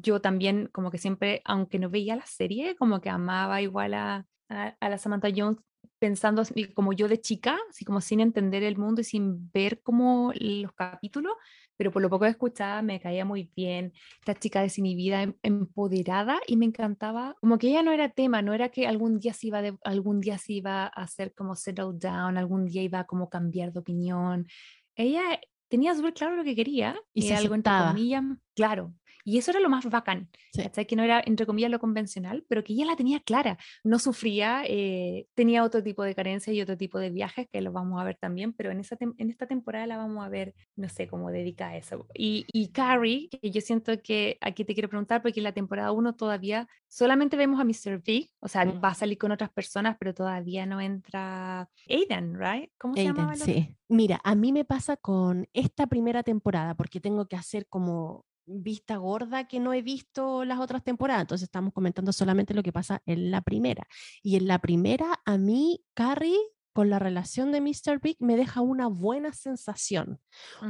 yo 0.00 0.20
también 0.20 0.68
como 0.72 0.90
que 0.90 0.98
siempre, 0.98 1.42
aunque 1.44 1.78
no 1.78 1.90
veía 1.90 2.16
la 2.16 2.26
serie, 2.26 2.76
como 2.76 3.00
que 3.00 3.10
amaba 3.10 3.62
igual 3.62 3.94
a, 3.94 4.26
a, 4.48 4.88
la 4.88 4.98
Samantha 4.98 5.28
Jones 5.34 5.58
pensando 5.98 6.42
como 6.74 6.92
yo 6.92 7.08
de 7.08 7.20
chica, 7.20 7.58
así 7.70 7.84
como 7.84 8.00
sin 8.00 8.20
entender 8.20 8.62
el 8.62 8.76
mundo 8.76 9.00
y 9.00 9.04
sin 9.04 9.50
ver 9.50 9.82
como 9.82 10.32
los 10.34 10.72
capítulos, 10.72 11.32
pero 11.76 11.90
por 11.90 12.02
lo 12.02 12.10
poco 12.10 12.24
que 12.24 12.30
escuchaba 12.30 12.82
me 12.82 13.00
caía 13.00 13.24
muy 13.24 13.50
bien, 13.56 13.92
esta 14.20 14.34
chica 14.34 14.60
desinhibida, 14.60 15.22
em, 15.22 15.34
empoderada 15.42 16.40
y 16.46 16.56
me 16.56 16.66
encantaba, 16.66 17.36
como 17.40 17.58
que 17.58 17.68
ella 17.68 17.82
no 17.82 17.92
era 17.92 18.10
tema, 18.10 18.42
no 18.42 18.54
era 18.54 18.68
que 18.68 18.86
algún 18.86 19.18
día 19.18 19.32
se 19.32 19.48
iba, 19.48 19.62
de, 19.62 19.76
algún 19.84 20.20
día 20.20 20.38
se 20.38 20.54
iba 20.54 20.84
a 20.84 20.88
hacer 20.88 21.34
como 21.34 21.56
settle 21.56 21.92
down, 21.94 22.36
algún 22.36 22.66
día 22.66 22.82
iba 22.82 23.00
a 23.00 23.06
como 23.06 23.28
cambiar 23.28 23.72
de 23.72 23.80
opinión, 23.80 24.46
ella 24.94 25.40
tenía 25.68 25.94
súper 25.94 26.14
claro 26.14 26.36
lo 26.36 26.44
que 26.44 26.56
quería 26.56 27.00
y 27.12 27.22
se 27.22 27.34
algo 27.34 27.54
entre 27.54 27.72
comillas, 27.72 28.24
claro, 28.54 28.94
Y 29.28 29.36
eso 29.36 29.50
era 29.50 29.60
lo 29.60 29.68
más 29.68 29.84
bacán, 29.84 30.30
Sí. 30.54 30.86
Que 30.86 30.96
no 30.96 31.02
era, 31.02 31.22
entre 31.24 31.44
comillas, 31.44 31.70
lo 31.70 31.78
convencional, 31.78 32.44
pero 32.48 32.64
que 32.64 32.72
ella 32.72 32.86
la 32.86 32.96
tenía 32.96 33.20
clara, 33.20 33.58
no 33.84 33.98
sufría, 33.98 34.62
eh, 34.66 35.26
tenía 35.34 35.62
otro 35.64 35.82
tipo 35.82 36.02
de 36.02 36.14
carencias 36.14 36.56
y 36.56 36.62
otro 36.62 36.76
tipo 36.78 36.98
de 36.98 37.10
viajes 37.10 37.46
que 37.52 37.60
los 37.60 37.72
vamos 37.74 38.00
a 38.00 38.04
ver 38.04 38.16
también, 38.16 38.54
pero 38.54 38.70
en, 38.70 38.80
esa 38.80 38.96
en 39.00 39.30
esta 39.30 39.46
temporada 39.46 39.86
la 39.86 39.98
vamos 39.98 40.24
a 40.24 40.28
ver, 40.30 40.54
no 40.76 40.88
sé, 40.88 41.06
cómo 41.08 41.30
dedica 41.30 41.68
a 41.68 41.76
eso. 41.76 42.06
Y, 42.14 42.46
y 42.52 42.68
Carrie, 42.68 43.28
que 43.28 43.50
yo 43.50 43.60
siento 43.60 44.00
que 44.02 44.38
aquí 44.40 44.64
te 44.64 44.72
quiero 44.72 44.88
preguntar, 44.88 45.20
porque 45.20 45.40
en 45.40 45.44
la 45.44 45.52
temporada 45.52 45.92
1 45.92 46.14
todavía 46.14 46.66
solamente 46.88 47.36
vemos 47.36 47.60
a 47.60 47.64
Mr. 47.64 48.02
Big, 48.02 48.30
o 48.40 48.48
sea, 48.48 48.64
Mm. 48.64 48.80
va 48.82 48.88
a 48.88 48.94
salir 48.94 49.18
con 49.18 49.30
otras 49.32 49.50
personas, 49.50 49.96
pero 50.00 50.14
todavía 50.14 50.64
no 50.64 50.80
entra 50.80 51.68
Aiden, 51.88 52.34
¿right? 52.38 52.70
¿Cómo 52.78 52.94
se 52.94 53.00
Aiden, 53.00 53.14
llamaba 53.14 53.36
sí. 53.36 53.76
Mira, 53.88 54.20
a 54.24 54.34
mí 54.34 54.52
me 54.52 54.64
pasa 54.64 54.96
con 54.96 55.46
esta 55.52 55.86
primera 55.86 56.22
temporada, 56.22 56.74
porque 56.74 56.98
tengo 57.00 57.26
que 57.28 57.36
hacer 57.36 57.66
como 57.68 58.24
vista 58.48 58.96
gorda 58.96 59.46
que 59.46 59.60
no 59.60 59.72
he 59.72 59.82
visto 59.82 60.44
las 60.44 60.58
otras 60.58 60.82
temporadas, 60.82 61.22
entonces 61.22 61.44
estamos 61.46 61.72
comentando 61.72 62.12
solamente 62.12 62.54
lo 62.54 62.62
que 62.62 62.72
pasa 62.72 63.02
en 63.06 63.30
la 63.30 63.40
primera. 63.42 63.86
Y 64.22 64.36
en 64.36 64.46
la 64.46 64.58
primera, 64.58 65.20
a 65.24 65.38
mí, 65.38 65.84
Carrie, 65.94 66.38
con 66.72 66.90
la 66.90 66.98
relación 66.98 67.50
de 67.50 67.60
Mr. 67.60 68.00
Big, 68.00 68.16
me 68.20 68.36
deja 68.36 68.60
una 68.60 68.86
buena 68.86 69.32
sensación, 69.32 70.20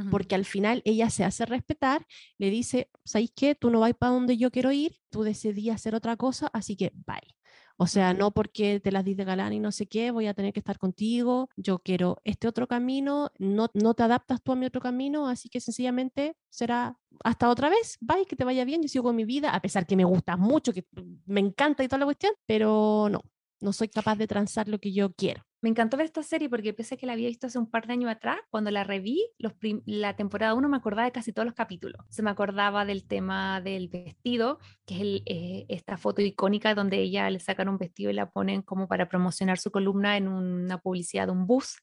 porque 0.09 0.33
al 0.33 0.43
final 0.43 0.81
ella 0.83 1.09
se 1.11 1.23
hace 1.23 1.45
respetar, 1.45 2.05
le 2.39 2.49
dice, 2.49 2.89
¿sabes 3.05 3.31
qué? 3.35 3.53
Tú 3.53 3.69
no 3.69 3.79
vas 3.79 3.93
para 3.93 4.13
donde 4.13 4.35
yo 4.35 4.49
quiero 4.49 4.71
ir, 4.71 4.97
tú 5.11 5.21
decidí 5.21 5.69
hacer 5.69 5.93
otra 5.93 6.17
cosa, 6.17 6.49
así 6.51 6.75
que 6.75 6.91
bye. 7.05 7.35
O 7.81 7.87
sea, 7.87 8.13
no 8.13 8.31
porque 8.31 8.81
te 8.81 8.91
las 8.91 9.05
di 9.05 9.13
de 9.15 9.23
galán 9.23 9.53
y 9.53 9.59
no 9.61 9.71
sé 9.71 9.87
qué, 9.87 10.11
voy 10.11 10.27
a 10.27 10.33
tener 10.33 10.51
que 10.51 10.59
estar 10.59 10.77
contigo, 10.77 11.47
yo 11.55 11.79
quiero 11.79 12.17
este 12.25 12.49
otro 12.49 12.67
camino, 12.67 13.31
no, 13.37 13.69
no 13.73 13.93
te 13.93 14.03
adaptas 14.03 14.41
tú 14.43 14.51
a 14.51 14.57
mi 14.57 14.65
otro 14.65 14.81
camino, 14.81 15.29
así 15.29 15.47
que 15.47 15.61
sencillamente 15.61 16.35
será 16.49 16.97
hasta 17.23 17.47
otra 17.49 17.69
vez, 17.69 17.97
bye, 18.01 18.25
que 18.25 18.35
te 18.35 18.43
vaya 18.43 18.65
bien, 18.65 18.81
yo 18.81 18.89
sigo 18.89 19.05
con 19.05 19.15
mi 19.15 19.23
vida, 19.23 19.51
a 19.51 19.61
pesar 19.61 19.87
que 19.87 19.95
me 19.95 20.03
gustas 20.03 20.37
mucho, 20.37 20.73
que 20.73 20.85
me 21.25 21.39
encanta 21.39 21.81
y 21.81 21.87
toda 21.87 21.99
la 21.99 22.05
cuestión, 22.05 22.33
pero 22.45 23.07
no, 23.09 23.21
no 23.61 23.71
soy 23.71 23.87
capaz 23.87 24.17
de 24.17 24.27
transar 24.27 24.67
lo 24.67 24.79
que 24.79 24.91
yo 24.91 25.13
quiero. 25.13 25.45
Me 25.61 25.69
encantó 25.69 25.97
ver 25.97 26.05
esta 26.05 26.23
serie 26.23 26.49
porque 26.49 26.73
pese 26.73 26.95
a 26.95 26.97
que 26.97 27.05
la 27.05 27.13
había 27.13 27.27
visto 27.27 27.47
hace 27.47 27.59
un 27.59 27.69
par 27.69 27.85
de 27.85 27.93
años 27.93 28.09
atrás, 28.09 28.37
cuando 28.49 28.71
la 28.71 28.85
reví, 28.85 29.29
los 29.37 29.53
la 29.85 30.15
temporada 30.15 30.53
1 30.53 30.69
me 30.69 30.77
acordaba 30.77 31.05
de 31.05 31.11
casi 31.11 31.33
todos 31.33 31.45
los 31.45 31.53
capítulos. 31.53 32.01
Se 32.09 32.23
me 32.23 32.29
acordaba 32.29 32.85
del 32.85 33.05
tema 33.05 33.59
del 33.59 33.89
vestido, 33.89 34.59
que 34.85 34.95
es 34.95 35.01
el, 35.01 35.23
eh, 35.25 35.65
esta 35.67 35.97
foto 35.97 36.21
icónica 36.21 36.73
donde 36.75 36.97
ella 36.99 37.29
le 37.29 37.39
sacan 37.41 37.67
un 37.67 37.77
vestido 37.77 38.09
y 38.09 38.13
la 38.13 38.29
ponen 38.29 38.61
como 38.61 38.87
para 38.87 39.09
promocionar 39.09 39.57
su 39.57 39.69
columna 39.69 40.15
en 40.15 40.29
una 40.29 40.77
publicidad 40.77 41.27
de 41.27 41.33
un 41.33 41.45
bus, 41.45 41.75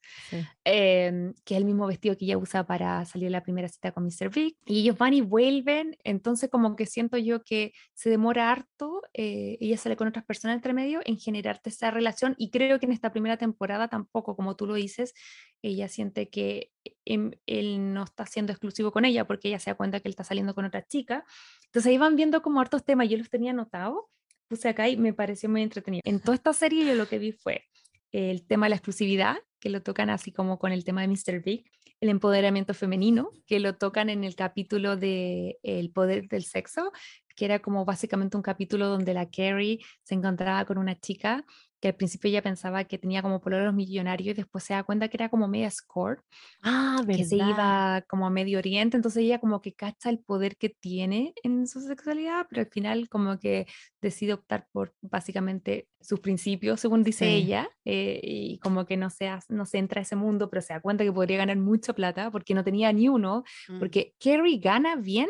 em, 0.64 1.34
que 1.44 1.54
es 1.54 1.58
el 1.58 1.66
mismo 1.66 1.86
vestido 1.86 2.16
que 2.16 2.24
ella 2.24 2.38
usa 2.38 2.66
para 2.66 3.04
salir 3.04 3.28
a 3.28 3.30
la 3.30 3.42
primera 3.42 3.68
cita 3.68 3.92
con 3.92 4.04
Mr. 4.04 4.30
Big. 4.30 4.56
Y 4.64 4.80
ellos 4.80 4.96
van 4.96 5.12
y 5.12 5.20
vuelven, 5.20 5.96
entonces 6.02 6.48
como 6.48 6.76
que 6.76 6.86
siento 6.86 7.18
yo 7.18 7.42
que 7.44 7.72
se 7.92 8.08
demora 8.08 8.50
harto, 8.50 9.02
eh, 9.12 9.58
ella 9.60 9.76
sale 9.76 9.96
con 9.96 10.08
otras 10.08 10.24
personas 10.24 10.56
entre 10.56 10.72
medio 10.72 11.00
en 11.04 11.18
generarte 11.18 11.70
esa 11.70 11.90
relación 11.90 12.34
y 12.38 12.50
creo 12.50 12.78
que 12.78 12.86
en 12.86 12.92
esta 12.92 13.12
primera 13.12 13.36
temporada 13.36 13.65
tampoco, 13.88 14.36
como 14.36 14.56
tú 14.56 14.66
lo 14.66 14.74
dices, 14.74 15.14
ella 15.62 15.88
siente 15.88 16.28
que 16.28 16.72
em, 17.04 17.32
él 17.46 17.92
no 17.92 18.04
está 18.04 18.26
siendo 18.26 18.52
exclusivo 18.52 18.92
con 18.92 19.04
ella 19.04 19.26
porque 19.26 19.48
ella 19.48 19.58
se 19.58 19.70
da 19.70 19.76
cuenta 19.76 20.00
que 20.00 20.08
él 20.08 20.12
está 20.12 20.24
saliendo 20.24 20.54
con 20.54 20.64
otra 20.64 20.86
chica. 20.86 21.24
Entonces 21.66 21.90
ahí 21.90 21.98
van 21.98 22.16
viendo 22.16 22.42
como 22.42 22.60
hartos 22.60 22.84
temas, 22.84 23.08
yo 23.08 23.18
los 23.18 23.30
tenía 23.30 23.50
anotados, 23.50 24.04
puse 24.48 24.68
acá 24.68 24.88
y 24.88 24.96
me 24.96 25.12
pareció 25.12 25.48
muy 25.48 25.62
entretenido. 25.62 26.02
En 26.04 26.20
toda 26.20 26.34
esta 26.34 26.52
serie 26.52 26.86
yo 26.86 26.94
lo 26.94 27.08
que 27.08 27.18
vi 27.18 27.32
fue 27.32 27.64
el 28.12 28.46
tema 28.46 28.66
de 28.66 28.70
la 28.70 28.76
exclusividad, 28.76 29.36
que 29.60 29.70
lo 29.70 29.82
tocan 29.82 30.10
así 30.10 30.32
como 30.32 30.58
con 30.58 30.72
el 30.72 30.84
tema 30.84 31.02
de 31.02 31.08
Mr. 31.08 31.42
Big, 31.42 31.70
el 32.00 32.08
empoderamiento 32.08 32.74
femenino, 32.74 33.30
que 33.46 33.58
lo 33.60 33.76
tocan 33.76 34.10
en 34.10 34.24
el 34.24 34.36
capítulo 34.36 34.96
de 34.96 35.58
El 35.62 35.90
poder 35.90 36.28
del 36.28 36.44
sexo, 36.44 36.92
que 37.34 37.44
era 37.44 37.60
como 37.60 37.84
básicamente 37.84 38.36
un 38.36 38.42
capítulo 38.42 38.88
donde 38.88 39.14
la 39.14 39.30
Carrie 39.30 39.80
se 40.02 40.14
encontraba 40.14 40.64
con 40.64 40.78
una 40.78 40.98
chica 40.98 41.44
que 41.80 41.88
al 41.88 41.94
principio 41.96 42.28
ella 42.30 42.42
pensaba 42.42 42.84
que 42.84 42.98
tenía 42.98 43.22
como 43.22 43.40
los 43.44 43.74
millonarios 43.74 44.30
y 44.32 44.34
después 44.34 44.64
se 44.64 44.74
da 44.74 44.84
cuenta 44.84 45.08
que 45.08 45.16
era 45.16 45.28
como 45.28 45.48
media 45.48 45.70
score, 45.70 46.20
Ah, 46.62 47.02
que 47.10 47.24
se 47.24 47.36
verdad. 47.36 47.38
iba 47.38 48.02
como 48.08 48.26
a 48.26 48.30
Medio 48.30 48.58
Oriente, 48.58 48.96
entonces 48.96 49.22
ella 49.24 49.38
como 49.40 49.62
que 49.62 49.74
cacha 49.74 50.10
el 50.10 50.18
poder 50.20 50.56
que 50.58 50.68
tiene 50.70 51.32
en 51.42 51.66
su 51.66 51.80
sexualidad, 51.80 52.46
pero 52.50 52.62
al 52.62 52.68
final 52.70 53.08
como 53.08 53.38
que 53.38 53.66
decide 54.02 54.34
optar 54.34 54.68
por 54.72 54.94
básicamente 55.00 55.88
sus 56.00 56.20
principios, 56.20 56.80
según 56.80 57.02
dice 57.04 57.26
Sí. 57.26 57.34
ella, 57.34 57.70
eh, 57.84 58.20
y 58.22 58.58
como 58.60 58.84
que 58.86 58.96
no 58.98 59.10
se, 59.10 59.30
no 59.48 59.66
se 59.66 59.78
entra 59.78 60.00
a 60.00 60.02
ese 60.02 60.16
mundo, 60.16 60.50
pero 60.50 60.62
se 60.62 60.74
da 60.74 60.80
cuenta 60.80 61.04
que 61.04 61.12
podría 61.12 61.38
ganar 61.38 61.56
mucha 61.58 61.94
plata 61.94 62.30
porque 62.30 62.54
no 62.54 62.64
tenía 62.64 62.92
ni 62.92 63.08
uno, 63.08 63.44
Mm. 63.68 63.78
porque 63.78 64.14
Carrie 64.22 64.58
gana 64.58 64.96
bien, 64.96 65.28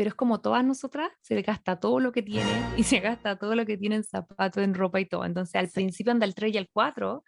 pero 0.00 0.08
es 0.08 0.14
como 0.14 0.40
todas 0.40 0.64
nosotras, 0.64 1.12
se 1.20 1.34
le 1.34 1.42
gasta 1.42 1.78
todo 1.78 2.00
lo 2.00 2.10
que 2.10 2.22
tiene 2.22 2.50
y 2.74 2.84
se 2.84 3.00
gasta 3.00 3.36
todo 3.36 3.54
lo 3.54 3.66
que 3.66 3.76
tiene 3.76 3.96
en 3.96 4.02
zapatos, 4.02 4.64
en 4.64 4.72
ropa 4.72 4.98
y 4.98 5.04
todo. 5.04 5.26
Entonces 5.26 5.56
al 5.56 5.68
principio 5.68 6.10
anda 6.10 6.24
el 6.24 6.34
3 6.34 6.54
y 6.54 6.56
el 6.56 6.70
4 6.72 7.22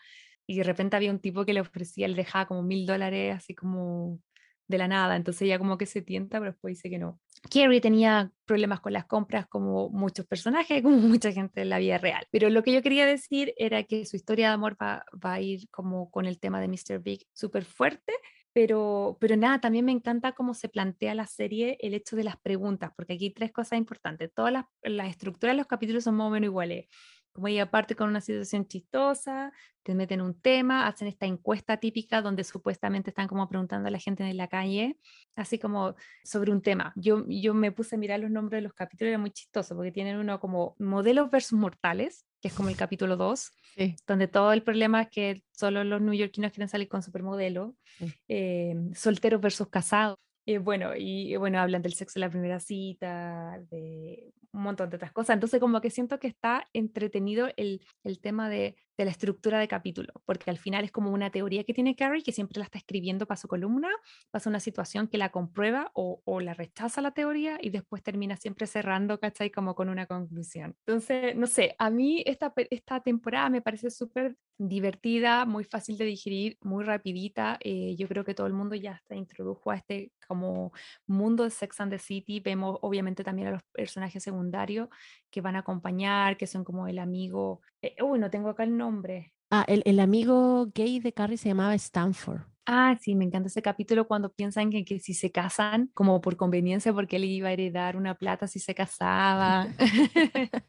y 0.46 0.56
de 0.56 0.62
repente 0.62 0.96
había 0.96 1.10
un 1.10 1.18
tipo 1.18 1.44
que 1.44 1.52
le 1.52 1.60
ofrecía, 1.60 2.08
le 2.08 2.14
dejaba 2.14 2.46
como 2.46 2.62
mil 2.62 2.86
dólares 2.86 3.36
así 3.36 3.54
como 3.54 4.20
de 4.68 4.78
la 4.78 4.88
nada. 4.88 5.16
Entonces 5.16 5.42
ella 5.42 5.58
como 5.58 5.76
que 5.76 5.84
se 5.84 6.00
tienta, 6.00 6.38
pero 6.38 6.52
después 6.52 6.78
dice 6.78 6.88
que 6.88 6.96
no. 6.96 7.20
Carrie 7.50 7.82
tenía 7.82 8.32
problemas 8.46 8.80
con 8.80 8.94
las 8.94 9.04
compras 9.04 9.46
como 9.48 9.90
muchos 9.90 10.24
personajes, 10.24 10.82
como 10.82 10.96
mucha 10.96 11.30
gente 11.30 11.60
en 11.60 11.68
la 11.68 11.78
vida 11.78 11.98
real. 11.98 12.26
Pero 12.30 12.48
lo 12.48 12.62
que 12.62 12.72
yo 12.72 12.80
quería 12.80 13.04
decir 13.04 13.52
era 13.58 13.82
que 13.82 14.06
su 14.06 14.16
historia 14.16 14.48
de 14.48 14.54
amor 14.54 14.78
va, 14.80 15.04
va 15.22 15.34
a 15.34 15.40
ir 15.42 15.68
como 15.68 16.10
con 16.10 16.24
el 16.24 16.40
tema 16.40 16.58
de 16.58 16.68
Mr. 16.68 17.00
Big 17.02 17.26
súper 17.34 17.66
fuerte. 17.66 18.14
Pero, 18.52 19.16
pero 19.20 19.36
nada, 19.36 19.60
también 19.60 19.84
me 19.84 19.92
encanta 19.92 20.32
cómo 20.32 20.54
se 20.54 20.68
plantea 20.68 21.14
la 21.14 21.26
serie 21.26 21.78
el 21.80 21.94
hecho 21.94 22.16
de 22.16 22.24
las 22.24 22.36
preguntas, 22.36 22.92
porque 22.96 23.14
aquí 23.14 23.26
hay 23.26 23.32
tres 23.32 23.52
cosas 23.52 23.78
importantes. 23.78 24.30
Todas 24.34 24.52
las, 24.82 25.08
estructuras 25.08 25.54
de 25.54 25.58
los 25.58 25.66
capítulos 25.66 26.04
son 26.04 26.16
más 26.16 26.26
o 26.26 26.30
menos 26.30 26.48
iguales. 26.48 26.86
Como 27.32 27.48
ella 27.48 27.70
parte 27.70 27.96
con 27.96 28.10
una 28.10 28.20
situación 28.20 28.66
chistosa, 28.68 29.52
te 29.82 29.94
meten 29.94 30.20
un 30.20 30.38
tema, 30.38 30.86
hacen 30.86 31.08
esta 31.08 31.24
encuesta 31.24 31.78
típica 31.78 32.20
donde 32.20 32.44
supuestamente 32.44 33.08
están 33.08 33.26
como 33.26 33.48
preguntando 33.48 33.88
a 33.88 33.90
la 33.90 33.98
gente 33.98 34.22
en 34.22 34.36
la 34.36 34.48
calle, 34.48 34.98
así 35.34 35.58
como 35.58 35.94
sobre 36.22 36.52
un 36.52 36.60
tema. 36.60 36.92
Yo, 36.94 37.24
yo 37.28 37.54
me 37.54 37.72
puse 37.72 37.96
a 37.96 37.98
mirar 37.98 38.20
los 38.20 38.30
nombres 38.30 38.58
de 38.58 38.62
los 38.64 38.74
capítulos, 38.74 39.08
era 39.08 39.18
muy 39.18 39.30
chistoso, 39.30 39.74
porque 39.74 39.92
tienen 39.92 40.18
uno 40.18 40.38
como 40.40 40.76
modelos 40.78 41.30
versus 41.30 41.58
mortales, 41.58 42.26
que 42.42 42.48
es 42.48 42.54
como 42.54 42.68
el 42.68 42.76
capítulo 42.76 43.16
2, 43.16 43.52
Sí. 43.76 43.96
donde 44.06 44.28
todo 44.28 44.52
el 44.52 44.62
problema 44.62 45.00
es 45.02 45.08
que 45.08 45.42
solo 45.52 45.82
los 45.84 46.02
neoyorquinos 46.02 46.52
quieren 46.52 46.68
salir 46.68 46.88
con 46.88 47.02
supermodelo, 47.02 47.74
Sí. 47.98 48.12
eh, 48.28 48.74
solteros 48.94 49.40
versus 49.40 49.68
casados. 49.68 50.16
Eh, 50.44 50.58
bueno, 50.58 50.90
y 50.96 51.36
bueno, 51.36 51.60
hablan 51.60 51.82
del 51.82 51.94
sexo 51.94 52.18
en 52.18 52.22
la 52.22 52.28
primera 52.30 52.58
cita, 52.58 53.60
de 53.70 54.32
un 54.52 54.62
montón 54.62 54.90
de 54.90 54.96
otras 54.96 55.12
cosas. 55.12 55.34
Entonces, 55.34 55.60
como 55.60 55.80
que 55.80 55.88
siento 55.88 56.18
que 56.18 56.26
está 56.26 56.66
entretenido 56.72 57.48
el, 57.56 57.80
el 58.02 58.18
tema 58.20 58.48
de, 58.50 58.74
de 58.98 59.04
la 59.04 59.10
estructura 59.10 59.58
de 59.58 59.68
capítulo, 59.68 60.12
porque 60.24 60.50
al 60.50 60.58
final 60.58 60.84
es 60.84 60.92
como 60.92 61.10
una 61.10 61.30
teoría 61.30 61.64
que 61.64 61.74
tiene 61.74 61.96
Carrie, 61.96 62.22
que 62.22 62.32
siempre 62.32 62.58
la 62.58 62.64
está 62.64 62.78
escribiendo 62.78 63.26
para 63.26 63.38
su 63.40 63.48
columna, 63.48 63.88
pasa 64.30 64.50
una 64.50 64.60
situación 64.60 65.08
que 65.08 65.18
la 65.18 65.30
comprueba 65.30 65.90
o, 65.94 66.20
o 66.24 66.40
la 66.40 66.54
rechaza 66.54 67.00
la 67.00 67.12
teoría 67.12 67.58
y 67.60 67.70
después 67.70 68.02
termina 68.02 68.36
siempre 68.36 68.66
cerrando, 68.66 69.18
¿cachai? 69.18 69.50
Como 69.50 69.74
con 69.74 69.88
una 69.88 70.06
conclusión. 70.06 70.76
Entonces, 70.86 71.36
no 71.36 71.46
sé, 71.46 71.74
a 71.78 71.90
mí 71.90 72.22
esta, 72.26 72.52
esta 72.70 73.00
temporada 73.00 73.50
me 73.50 73.62
parece 73.62 73.90
súper 73.90 74.36
divertida, 74.58 75.44
muy 75.44 75.64
fácil 75.64 75.96
de 75.96 76.04
digerir, 76.04 76.56
muy 76.60 76.84
rapidita. 76.84 77.58
eh, 77.60 77.96
yo 77.96 78.06
creo 78.08 78.24
que 78.24 78.34
todo 78.34 78.46
el 78.46 78.52
mundo 78.52 78.74
ya 78.76 79.00
se 79.08 79.16
introdujo 79.16 79.70
a 79.70 79.76
este 79.76 80.12
como 80.28 80.72
mundo 81.06 81.44
de 81.44 81.50
Sex 81.50 81.80
and 81.80 81.92
the 81.92 81.98
City. 81.98 82.40
Vemos 82.40 82.78
obviamente 82.82 83.24
también 83.24 83.48
a 83.48 83.50
los 83.52 83.62
personajes 83.72 84.22
secundarios 84.22 84.88
que 85.30 85.40
van 85.40 85.56
a 85.56 85.60
acompañar, 85.60 86.36
que 86.36 86.46
son 86.46 86.64
como 86.64 86.86
el 86.86 86.98
amigo. 86.98 87.60
Eh, 87.82 88.02
uy, 88.02 88.18
no 88.18 88.30
tengo 88.30 88.48
acá 88.48 88.64
el 88.64 88.76
nombre. 88.76 89.34
Ah, 89.50 89.64
el, 89.68 89.82
el 89.84 90.00
amigo 90.00 90.66
gay 90.74 91.00
de 91.00 91.12
Carrie 91.12 91.36
se 91.36 91.48
llamaba 91.48 91.74
Stanford. 91.74 92.42
Ah, 92.64 92.96
sí, 93.00 93.16
me 93.16 93.24
encanta 93.24 93.48
ese 93.48 93.60
capítulo 93.60 94.06
cuando 94.06 94.32
piensan 94.32 94.70
que, 94.70 94.84
que 94.84 95.00
si 95.00 95.14
se 95.14 95.32
casan, 95.32 95.90
como 95.94 96.20
por 96.20 96.36
conveniencia, 96.36 96.92
porque 96.92 97.16
él 97.16 97.24
iba 97.24 97.48
a 97.48 97.52
heredar 97.52 97.96
una 97.96 98.14
plata 98.14 98.46
si 98.46 98.60
se 98.60 98.74
casaba. 98.74 99.66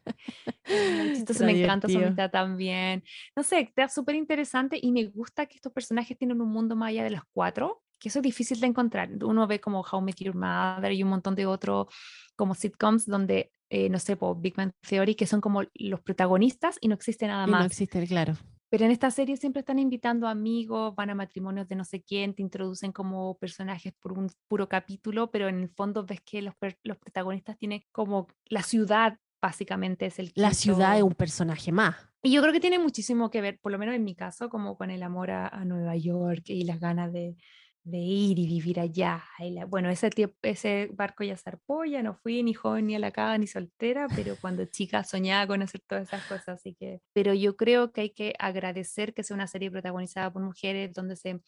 Es 0.64 0.96
muy 0.96 1.12
chistoso, 1.14 1.44
Era 1.44 1.52
me 1.52 1.62
encanta 1.62 1.88
su 1.88 1.98
amistad 1.98 2.30
también. 2.30 3.04
No 3.36 3.42
sé, 3.42 3.60
está 3.60 3.88
súper 3.88 4.16
interesante 4.16 4.78
y 4.80 4.90
me 4.90 5.04
gusta 5.04 5.46
que 5.46 5.56
estos 5.56 5.72
personajes 5.72 6.18
tienen 6.18 6.40
un 6.40 6.50
mundo 6.50 6.74
más 6.74 6.88
allá 6.88 7.04
de 7.04 7.10
los 7.10 7.22
cuatro, 7.32 7.82
que 8.00 8.08
eso 8.08 8.18
es 8.18 8.22
difícil 8.22 8.60
de 8.60 8.66
encontrar. 8.66 9.10
Uno 9.22 9.46
ve 9.46 9.60
como 9.60 9.82
How 9.82 10.00
Met 10.00 10.16
Your 10.16 10.34
Mother 10.34 10.92
y 10.92 11.02
un 11.02 11.10
montón 11.10 11.34
de 11.34 11.46
otros 11.46 11.86
como 12.34 12.54
sitcoms 12.54 13.06
donde, 13.06 13.52
eh, 13.76 13.88
no 13.90 13.98
sé, 13.98 14.16
po, 14.16 14.34
Big 14.36 14.54
Bang 14.54 14.70
Theory, 14.88 15.14
que 15.16 15.26
son 15.26 15.40
como 15.40 15.62
los 15.74 16.00
protagonistas 16.00 16.78
y 16.80 16.86
no 16.88 16.94
existe 16.94 17.26
nada 17.26 17.44
Y 17.46 17.50
no 17.50 17.56
más. 17.58 17.66
existe, 17.66 18.06
claro. 18.06 18.34
Pero 18.70 18.84
en 18.84 18.90
esta 18.92 19.10
serie 19.10 19.36
siempre 19.36 19.60
están 19.60 19.78
invitando 19.78 20.26
amigos, 20.28 20.94
van 20.94 21.10
a 21.10 21.14
matrimonios 21.14 21.66
de 21.68 21.74
no 21.76 21.84
sé 21.84 22.02
quién, 22.02 22.34
te 22.34 22.42
introducen 22.42 22.92
como 22.92 23.36
personajes 23.38 23.92
por 24.00 24.12
un 24.18 24.28
puro 24.48 24.68
capítulo, 24.68 25.30
pero 25.30 25.48
en 25.48 25.60
el 25.60 25.68
fondo 25.68 26.04
ves 26.04 26.20
que 26.24 26.40
los, 26.42 26.54
los 26.82 26.96
protagonistas 26.98 27.56
tienen 27.58 27.82
como 27.92 28.26
la 28.46 28.62
ciudad, 28.62 29.18
básicamente 29.40 30.06
es 30.06 30.18
el 30.18 30.32
La 30.34 30.52
ciudad 30.54 30.92
es 30.94 31.02
quinto- 31.02 31.06
un 31.06 31.14
personaje 31.14 31.70
más. 31.72 31.94
Y 32.22 32.32
yo 32.32 32.40
creo 32.40 32.52
que 32.52 32.60
tiene 32.60 32.78
muchísimo 32.78 33.28
que 33.30 33.40
ver, 33.42 33.58
por 33.60 33.70
lo 33.70 33.78
menos 33.78 33.94
en 33.94 34.02
mi 34.04 34.14
caso, 34.14 34.48
como 34.48 34.76
con 34.76 34.90
el 34.90 35.02
amor 35.02 35.30
a, 35.30 35.46
a 35.48 35.64
Nueva 35.64 35.94
York 35.96 36.44
y 36.46 36.64
las 36.64 36.80
ganas 36.80 37.12
de, 37.12 37.36
de 37.84 37.98
ir 37.98 38.38
y 38.38 38.46
vivir 38.48 38.80
allá. 38.80 39.22
y 39.38 39.50
la- 39.50 39.66
bueno, 39.66 39.90
ese, 39.90 40.08
tiemp- 40.10 40.36
ese 40.42 40.88
barco 40.92 41.22
ya 41.24 41.36
zarpó, 41.36 41.84
ya 41.84 42.02
no 42.02 42.14
fui 42.14 42.42
ni 42.42 42.54
joven 42.54 42.86
ni 42.86 42.94
a 42.94 42.98
la 42.98 43.10
cama 43.12 43.36
ni 43.38 43.46
soltera, 43.46 44.10
pero 44.14 44.38
cuando 44.38 44.64
chica 44.70 45.04
soñaba 45.04 45.46
con 45.46 45.62
hacer 45.62 45.82
todas 45.86 46.04
esas 46.08 46.24
cosas, 46.24 46.48
así 46.60 46.74
que, 46.74 47.00
pero 47.12 47.34
yo 47.34 47.56
creo 47.56 47.92
que 47.92 48.00
hay 48.02 48.10
que 48.10 48.34
agradecer 48.38 49.12
que 49.14 49.22
sea 49.22 49.34
una 49.34 49.46
serie 49.48 49.70
protagonizada 49.70 50.32
por 50.32 50.42
mujeres 50.42 50.92
donde 50.94 51.16
se 51.16 51.40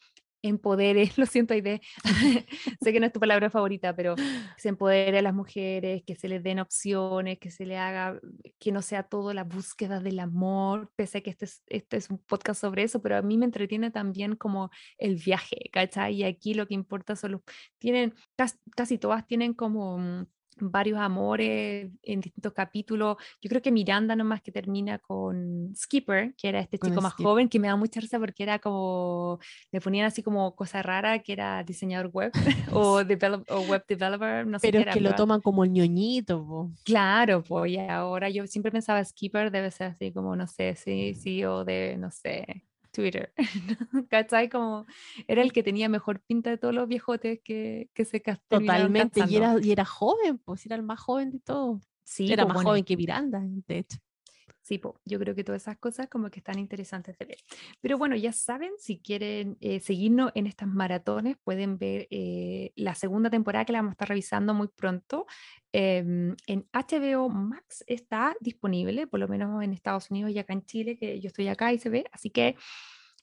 empodere, 0.48 1.10
lo 1.16 1.26
siento 1.26 1.54
Aide, 1.54 1.80
sé 2.80 2.92
que 2.92 3.00
no 3.00 3.06
es 3.06 3.12
tu 3.12 3.20
palabra 3.20 3.50
favorita, 3.50 3.94
pero 3.94 4.14
que 4.16 4.22
se 4.58 4.68
empodere 4.68 5.18
a 5.18 5.22
las 5.22 5.34
mujeres, 5.34 6.02
que 6.06 6.16
se 6.16 6.28
les 6.28 6.42
den 6.42 6.58
opciones, 6.60 7.38
que 7.38 7.50
se 7.50 7.66
le 7.66 7.76
haga, 7.78 8.20
que 8.58 8.72
no 8.72 8.82
sea 8.82 9.02
todo 9.04 9.32
la 9.32 9.44
búsqueda 9.44 10.00
del 10.00 10.18
amor, 10.20 10.90
pese 10.96 11.18
a 11.18 11.20
que 11.20 11.30
este 11.30 11.46
es, 11.46 11.62
este 11.66 11.96
es 11.96 12.10
un 12.10 12.18
podcast 12.18 12.60
sobre 12.60 12.82
eso, 12.82 13.00
pero 13.02 13.16
a 13.16 13.22
mí 13.22 13.36
me 13.38 13.44
entretiene 13.46 13.90
también 13.90 14.36
como 14.36 14.70
el 14.98 15.16
viaje, 15.16 15.70
¿cachai? 15.72 16.14
Y 16.16 16.24
aquí 16.24 16.54
lo 16.54 16.66
que 16.66 16.74
importa 16.74 17.16
son 17.16 17.32
los, 17.32 17.40
tienen, 17.78 18.14
cas- 18.36 18.58
casi 18.76 18.98
todas 18.98 19.26
tienen 19.26 19.54
como 19.54 19.98
mm, 19.98 20.26
varios 20.58 20.98
amores 20.98 21.90
en 22.02 22.20
distintos 22.20 22.52
capítulos. 22.52 23.16
Yo 23.42 23.48
creo 23.48 23.60
que 23.62 23.70
Miranda 23.70 24.16
nomás 24.16 24.40
que 24.42 24.50
termina 24.52 24.98
con 24.98 25.74
Skipper, 25.76 26.34
que 26.36 26.48
era 26.48 26.60
este 26.60 26.78
chico 26.78 27.00
más 27.00 27.12
Skip. 27.12 27.26
joven, 27.26 27.48
que 27.48 27.58
me 27.60 27.68
da 27.68 27.76
mucha 27.76 28.00
risa 28.00 28.18
porque 28.18 28.42
era 28.42 28.58
como, 28.58 29.38
le 29.70 29.80
ponían 29.80 30.06
así 30.06 30.22
como 30.22 30.54
cosa 30.56 30.82
rara, 30.82 31.18
que 31.18 31.32
era 31.32 31.62
diseñador 31.62 32.10
web 32.12 32.32
o, 32.72 33.00
develop- 33.04 33.44
o 33.50 33.60
web 33.70 33.84
developer, 33.86 34.46
no 34.46 34.58
sé 34.58 34.68
Pero 34.68 34.76
qué 34.78 34.78
es 34.78 34.82
era, 34.86 34.92
que 34.94 35.00
lo 35.00 35.10
pero- 35.10 35.16
toman 35.16 35.40
como 35.40 35.64
el 35.64 35.72
ñoñito, 35.72 36.44
po. 36.46 36.70
Claro, 36.84 37.42
pues 37.42 37.72
y 37.72 37.78
ahora 37.78 38.30
yo 38.30 38.46
siempre 38.46 38.72
pensaba 38.72 39.04
Skipper 39.04 39.50
debe 39.50 39.70
ser 39.70 39.88
así 39.88 40.12
como, 40.12 40.36
no 40.36 40.46
sé, 40.46 40.74
sí, 40.76 41.14
CEO 41.14 41.64
de, 41.64 41.96
no 41.98 42.10
sé, 42.10 42.64
Twitter. 42.96 43.32
¿Cachai? 44.10 44.48
Como 44.48 44.86
era 45.28 45.42
el 45.42 45.52
que 45.52 45.62
tenía 45.62 45.88
mejor 45.88 46.20
pinta 46.20 46.50
de 46.50 46.58
todos 46.58 46.74
los 46.74 46.88
viejotes 46.88 47.40
que, 47.44 47.88
que 47.94 48.04
se 48.04 48.20
cas- 48.22 48.40
terminaron 48.48 48.92
Totalmente, 48.92 49.20
y 49.28 49.36
era, 49.36 49.56
y 49.62 49.70
era 49.72 49.84
joven, 49.84 50.38
pues 50.38 50.66
era 50.66 50.76
el 50.76 50.82
más 50.82 50.98
joven 50.98 51.30
de 51.30 51.40
todos. 51.40 51.82
Sí, 52.04 52.32
era 52.32 52.44
po, 52.44 52.48
más 52.48 52.54
bueno, 52.56 52.70
joven 52.70 52.84
que 52.84 52.96
Miranda, 52.96 53.40
de 53.42 53.78
hecho. 53.78 53.98
Sí, 54.66 54.78
po, 54.78 55.00
yo 55.04 55.20
creo 55.20 55.32
que 55.36 55.44
todas 55.44 55.62
esas 55.62 55.78
cosas 55.78 56.08
como 56.08 56.28
que 56.28 56.40
están 56.40 56.58
interesantes 56.58 57.16
de 57.18 57.24
ver. 57.24 57.38
Pero 57.80 57.98
bueno, 57.98 58.16
ya 58.16 58.32
saben, 58.32 58.72
si 58.78 58.98
quieren 58.98 59.56
eh, 59.60 59.78
seguirnos 59.78 60.32
en 60.34 60.48
estas 60.48 60.66
maratones, 60.66 61.36
pueden 61.44 61.78
ver 61.78 62.08
eh, 62.10 62.72
la 62.74 62.96
segunda 62.96 63.30
temporada 63.30 63.64
que 63.64 63.70
la 63.70 63.78
vamos 63.78 63.92
a 63.92 63.92
estar 63.92 64.08
revisando 64.08 64.54
muy 64.54 64.66
pronto. 64.66 65.26
Em, 65.70 66.34
en 66.48 66.66
HBO 66.72 67.28
Max 67.28 67.84
está 67.86 68.34
disponible, 68.40 69.06
por 69.06 69.20
lo 69.20 69.28
menos 69.28 69.62
en 69.62 69.72
Estados 69.72 70.10
Unidos 70.10 70.32
y 70.32 70.38
acá 70.40 70.52
en 70.52 70.66
Chile, 70.66 70.98
que 70.98 71.20
yo 71.20 71.28
estoy 71.28 71.46
acá 71.46 71.72
y 71.72 71.78
se 71.78 71.88
ve. 71.88 72.04
Así 72.10 72.30
que 72.30 72.56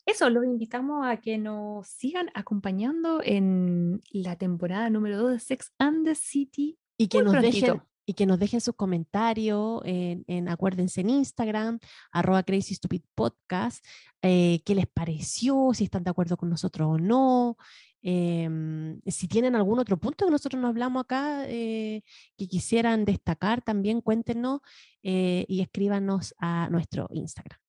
eso, 0.06 0.30
los 0.30 0.45
invitamos 0.45 1.06
a 1.06 1.18
que 1.18 1.38
nos 1.38 1.90
sigan 1.90 2.30
acompañando 2.36 3.20
en 3.22 4.02
la 4.11 4.38
temporada 4.38 4.90
número 4.90 5.18
2 5.18 5.32
de 5.32 5.40
Sex 5.40 5.74
and 5.78 6.06
the 6.06 6.15
City. 6.15 6.80
Y 6.98 7.10
que 7.10 7.18
Muy 7.18 7.26
nos 7.26 7.34
prontito. 7.34 7.65
dejen, 7.65 7.82
y 8.06 8.14
que 8.14 8.26
nos 8.26 8.40
dejen 8.40 8.62
sus 8.62 8.76
comentarios 8.76 9.82
en, 9.86 10.24
en- 10.28 10.50
acuérdense 10.50 11.02
en 11.02 11.10
Instagram, 11.10 11.80
arroba 12.12 12.44
Crazy 12.44 12.76
Stupid 12.76 13.02
Podcast, 13.16 13.84
eh, 14.22 14.62
qué 14.66 14.76
les 14.76 14.88
pareció, 14.88 15.72
si 15.74 15.86
están 15.86 16.04
de 16.04 16.10
acuerdo 16.12 16.38
con 16.38 16.50
nosotros 16.50 16.88
o 16.90 16.98
no. 16.98 17.58
em, 18.02 19.00
si 19.08 19.28
tienen 19.30 19.56
algún 19.56 19.80
otro 19.80 19.98
punto 19.98 20.26
que 20.26 20.32
nosotros 20.32 20.62
no 20.62 20.68
hablamos 20.68 21.02
acá 21.04 21.46
eh, 21.48 22.02
que 22.38 22.48
quisieran 22.48 23.06
destacar, 23.06 23.62
también 23.62 24.02
cuéntenos 24.02 24.60
eh, 25.04 25.46
y 25.48 25.62
escríbanos 25.62 26.36
a 26.40 26.68
nuestro 26.70 27.08
Instagram. 27.14 27.62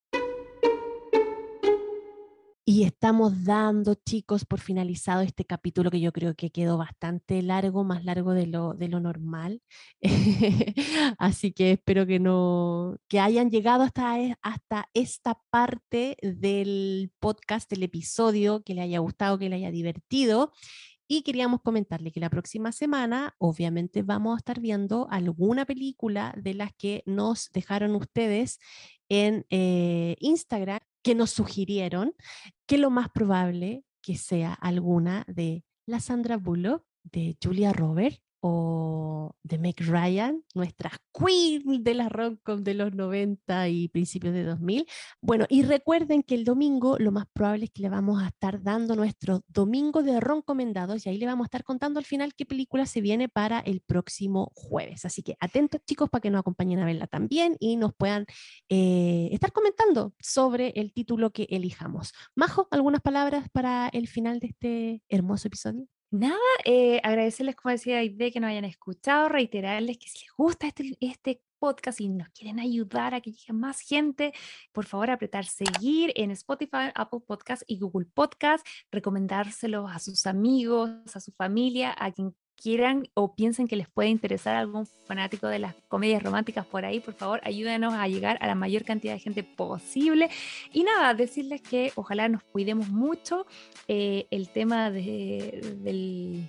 Y 2.67 2.85
estamos 2.85 3.45
dando, 3.45 3.95
chicos, 3.95 4.47
por 4.47 4.59
finalizado 4.59 5.21
este 5.21 5.45
capítulo 5.45 5.91
que 5.91 6.01
yo 6.01 6.13
creo 6.13 6.35
que 6.35 6.51
quedó 6.51 6.79
bastante 6.79 7.43
largo, 7.43 7.85
más 7.85 8.05
largo 8.07 8.33
de 8.33 8.47
lo, 8.47 8.73
de 8.73 8.89
lo 8.89 9.01
normal. 9.01 9.61
Así 11.19 11.53
que 11.53 11.73
espero 11.73 12.07
que 12.07 12.19
no, 12.21 12.97
que 13.09 13.21
hayan 13.21 13.51
llegado 13.51 13.83
hasta, 13.83 14.19
e- 14.19 14.37
hasta 14.41 14.89
esta 14.95 15.39
parte 15.51 16.17
del 16.23 17.13
podcast, 17.19 17.69
del 17.71 17.83
episodio, 17.83 18.63
que 18.63 18.73
le 18.75 18.81
haya 18.81 18.99
gustado, 19.01 19.39
que 19.39 19.51
le 19.51 19.57
haya 19.57 19.71
divertido. 19.71 20.51
Y 21.07 21.21
queríamos 21.23 21.61
comentarle 21.61 22.13
que 22.13 22.21
la 22.21 22.31
próxima 22.31 22.73
semana, 22.73 23.35
obviamente, 23.39 24.03
vamos 24.03 24.37
a 24.37 24.39
estar 24.39 24.59
viendo 24.61 25.07
alguna 25.11 25.67
película 25.67 26.35
de 26.39 26.55
las 26.55 26.73
que 26.79 27.03
nos 27.05 27.51
dejaron 27.53 27.95
ustedes 27.95 28.59
en 29.11 29.45
eh, 29.51 30.17
Instagram, 30.21 30.81
que 31.05 31.15
nos 31.15 31.31
sugirieron, 31.31 32.15
que 32.67 32.79
lo 32.79 32.91
más 32.91 33.11
probable 33.11 33.85
que 34.01 34.17
sea 34.17 34.55
alguna 34.55 35.25
de 35.29 35.63
la 35.87 36.01
Sandra 36.01 36.39
Bullock, 36.39 36.85
de 37.05 37.37
Julia 37.41 37.73
Roberts 37.75 38.24
o 38.47 39.35
de 39.43 39.57
Meg 39.57 39.77
Ryan, 39.81 40.45
nuestra 40.55 40.93
queen 41.15 41.83
de 41.83 41.95
la 41.95 42.11
rom-com 42.11 42.63
de 42.63 42.75
los 42.75 42.93
90 42.93 43.71
y 43.71 43.89
principios 43.89 44.35
de 44.35 44.45
2000. 44.45 44.87
Bueno, 45.23 45.47
y 45.49 45.63
recuerden 45.63 46.23
que 46.23 46.35
el 46.35 46.45
domingo 46.45 46.99
lo 46.99 47.11
más 47.11 47.25
probable 47.33 47.65
es 47.65 47.71
que 47.71 47.81
le 47.81 47.89
vamos 47.89 48.23
a 48.23 48.27
estar 48.27 48.63
dando 48.63 48.97
nuestro 48.97 49.41
domingo 49.49 50.03
de 50.03 50.21
recomendados 50.21 51.07
y 51.07 51.09
ahí 51.09 51.17
le 51.17 51.25
vamos 51.25 51.47
a 51.47 51.47
estar 51.47 51.65
contando 51.65 51.99
al 51.99 52.05
final 52.05 52.35
qué 52.35 52.45
película 52.45 52.85
se 52.85 53.01
viene 53.01 53.31
para 53.31 53.61
el 53.61 53.81
próximo 53.81 54.53
jueves. 54.55 55.07
Así 55.07 55.23
que 55.23 55.39
atentos 55.41 55.81
chicos 55.87 56.11
para 56.11 56.21
que 56.21 56.31
nos 56.31 56.41
acompañen 56.41 56.81
a 56.81 56.85
verla 56.85 57.07
también 57.07 57.57
y 57.61 57.77
nos 57.77 57.95
puedan 57.95 58.27
eh, 58.69 59.31
estar 59.33 59.53
comentando 59.53 60.13
sobre 60.21 60.75
el 60.77 60.93
título 60.93 61.31
que 61.31 61.47
elijamos. 61.49 62.13
Majo, 62.35 62.69
¿algunas 62.71 63.01
palabras 63.01 63.49
para 63.51 63.89
el 63.89 64.07
final 64.07 64.39
de 64.39 64.49
este 64.49 65.03
hermoso 65.09 65.49
episodio? 65.49 65.89
Nada, 66.15 66.39
eh, 66.65 67.01
agradecerles, 67.03 67.57
como 67.57 67.73
decía 67.73 67.99
Aide, 67.99 68.31
que 68.31 68.39
nos 68.39 68.49
hayan 68.49 68.65
escuchado, 68.65 69.29
reiterarles 69.29 69.99
que 69.99 70.07
si 70.07 70.21
les 70.21 70.33
gusta 70.37 70.69
este, 70.69 70.97
este 71.01 71.43
podcast 71.59 72.01
y 72.01 72.09
nos 72.09 72.29
quieren 72.29 72.61
ayudar 72.61 73.15
a 73.15 73.21
que 73.21 73.33
llegue 73.33 73.53
más 73.53 73.81
gente, 73.81 74.33
por 74.71 74.85
favor 74.87 75.11
apretar 75.11 75.45
seguir 75.45 76.13
en 76.15 76.31
Spotify, 76.31 76.93
Apple 76.95 77.19
Podcast 77.27 77.65
y 77.67 77.81
Google 77.81 78.07
Podcast, 78.07 78.65
recomendárselo 78.93 79.89
a 79.89 79.99
sus 79.99 80.25
amigos, 80.27 80.93
a 81.17 81.19
su 81.19 81.33
familia, 81.33 81.93
a 81.99 82.13
quien 82.13 82.37
quieran 82.61 83.09
o 83.15 83.35
piensen 83.35 83.69
que 83.69 83.77
les 83.77 83.89
puede 83.89 84.09
interesar 84.09 84.57
algún 84.57 84.87
fanático 84.87 85.47
de 85.47 85.59
las 85.59 85.75
comedias 85.89 86.23
románticas 86.23 86.67
por 86.67 86.85
ahí, 86.85 87.01
por 87.01 87.15
favor, 87.15 87.41
ayúdenos 87.45 87.95
a 87.95 88.09
llegar 88.09 88.39
a 88.41 88.47
la 88.47 88.55
mayor 88.55 88.85
cantidad 88.85 89.15
de 89.15 89.21
gente 89.21 89.43
posible. 89.43 90.31
Y 90.73 90.83
nada, 90.83 91.15
decirles 91.15 91.61
que 91.63 91.93
ojalá 91.95 92.29
nos 92.29 92.43
cuidemos 92.43 92.89
mucho. 92.89 93.47
eh, 93.89 94.27
el 94.31 94.49
tema 94.49 94.91
de, 94.91 95.77
del... 95.83 96.49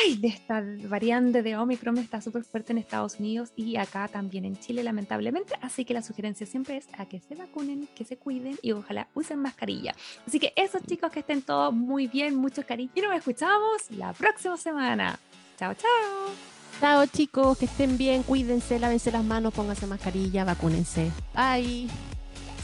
Ay, 0.00 0.16
de 0.16 0.28
esta 0.28 0.62
variante 0.88 1.42
de 1.42 1.56
Omicron 1.56 1.98
está 1.98 2.20
súper 2.20 2.44
fuerte 2.44 2.72
en 2.72 2.78
Estados 2.78 3.18
Unidos 3.18 3.52
y 3.56 3.76
acá 3.76 4.08
también 4.08 4.44
en 4.44 4.56
Chile, 4.56 4.82
lamentablemente. 4.82 5.54
Así 5.60 5.84
que 5.84 5.92
la 5.92 6.02
sugerencia 6.02 6.46
siempre 6.46 6.76
es 6.76 6.86
a 6.96 7.06
que 7.06 7.20
se 7.20 7.34
vacunen, 7.34 7.88
que 7.94 8.04
se 8.04 8.16
cuiden 8.16 8.58
y 8.62 8.72
ojalá 8.72 9.08
usen 9.14 9.40
mascarilla. 9.40 9.94
Así 10.26 10.38
que 10.38 10.52
esos 10.56 10.82
chicos 10.82 11.10
que 11.12 11.20
estén 11.20 11.42
todos 11.42 11.74
muy 11.74 12.06
bien, 12.06 12.36
mucho 12.36 12.64
cariño. 12.64 12.90
Y 12.94 13.00
nos 13.00 13.16
escuchamos 13.16 13.90
la 13.90 14.12
próxima 14.12 14.56
semana. 14.56 15.18
Chao, 15.58 15.74
chao. 15.74 16.52
Chao 16.80 17.06
chicos, 17.06 17.58
que 17.58 17.66
estén 17.66 17.98
bien, 17.98 18.22
cuídense, 18.22 18.78
lávense 18.78 19.12
las 19.12 19.24
manos, 19.24 19.52
pónganse 19.52 19.86
mascarilla, 19.86 20.44
vacúnense. 20.44 21.10
Bye. 21.34 21.88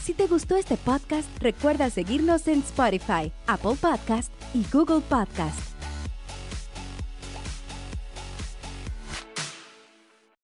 Si 0.03 0.13
te 0.13 0.25
gustó 0.27 0.55
este 0.55 0.77
podcast, 0.77 1.27
recuerda 1.39 1.89
seguirnos 1.89 2.47
en 2.47 2.59
Spotify, 2.59 3.31
Apple 3.45 3.75
Podcast 3.79 4.33
y 4.55 4.65
Google 4.71 5.01
Podcast. 5.01 5.78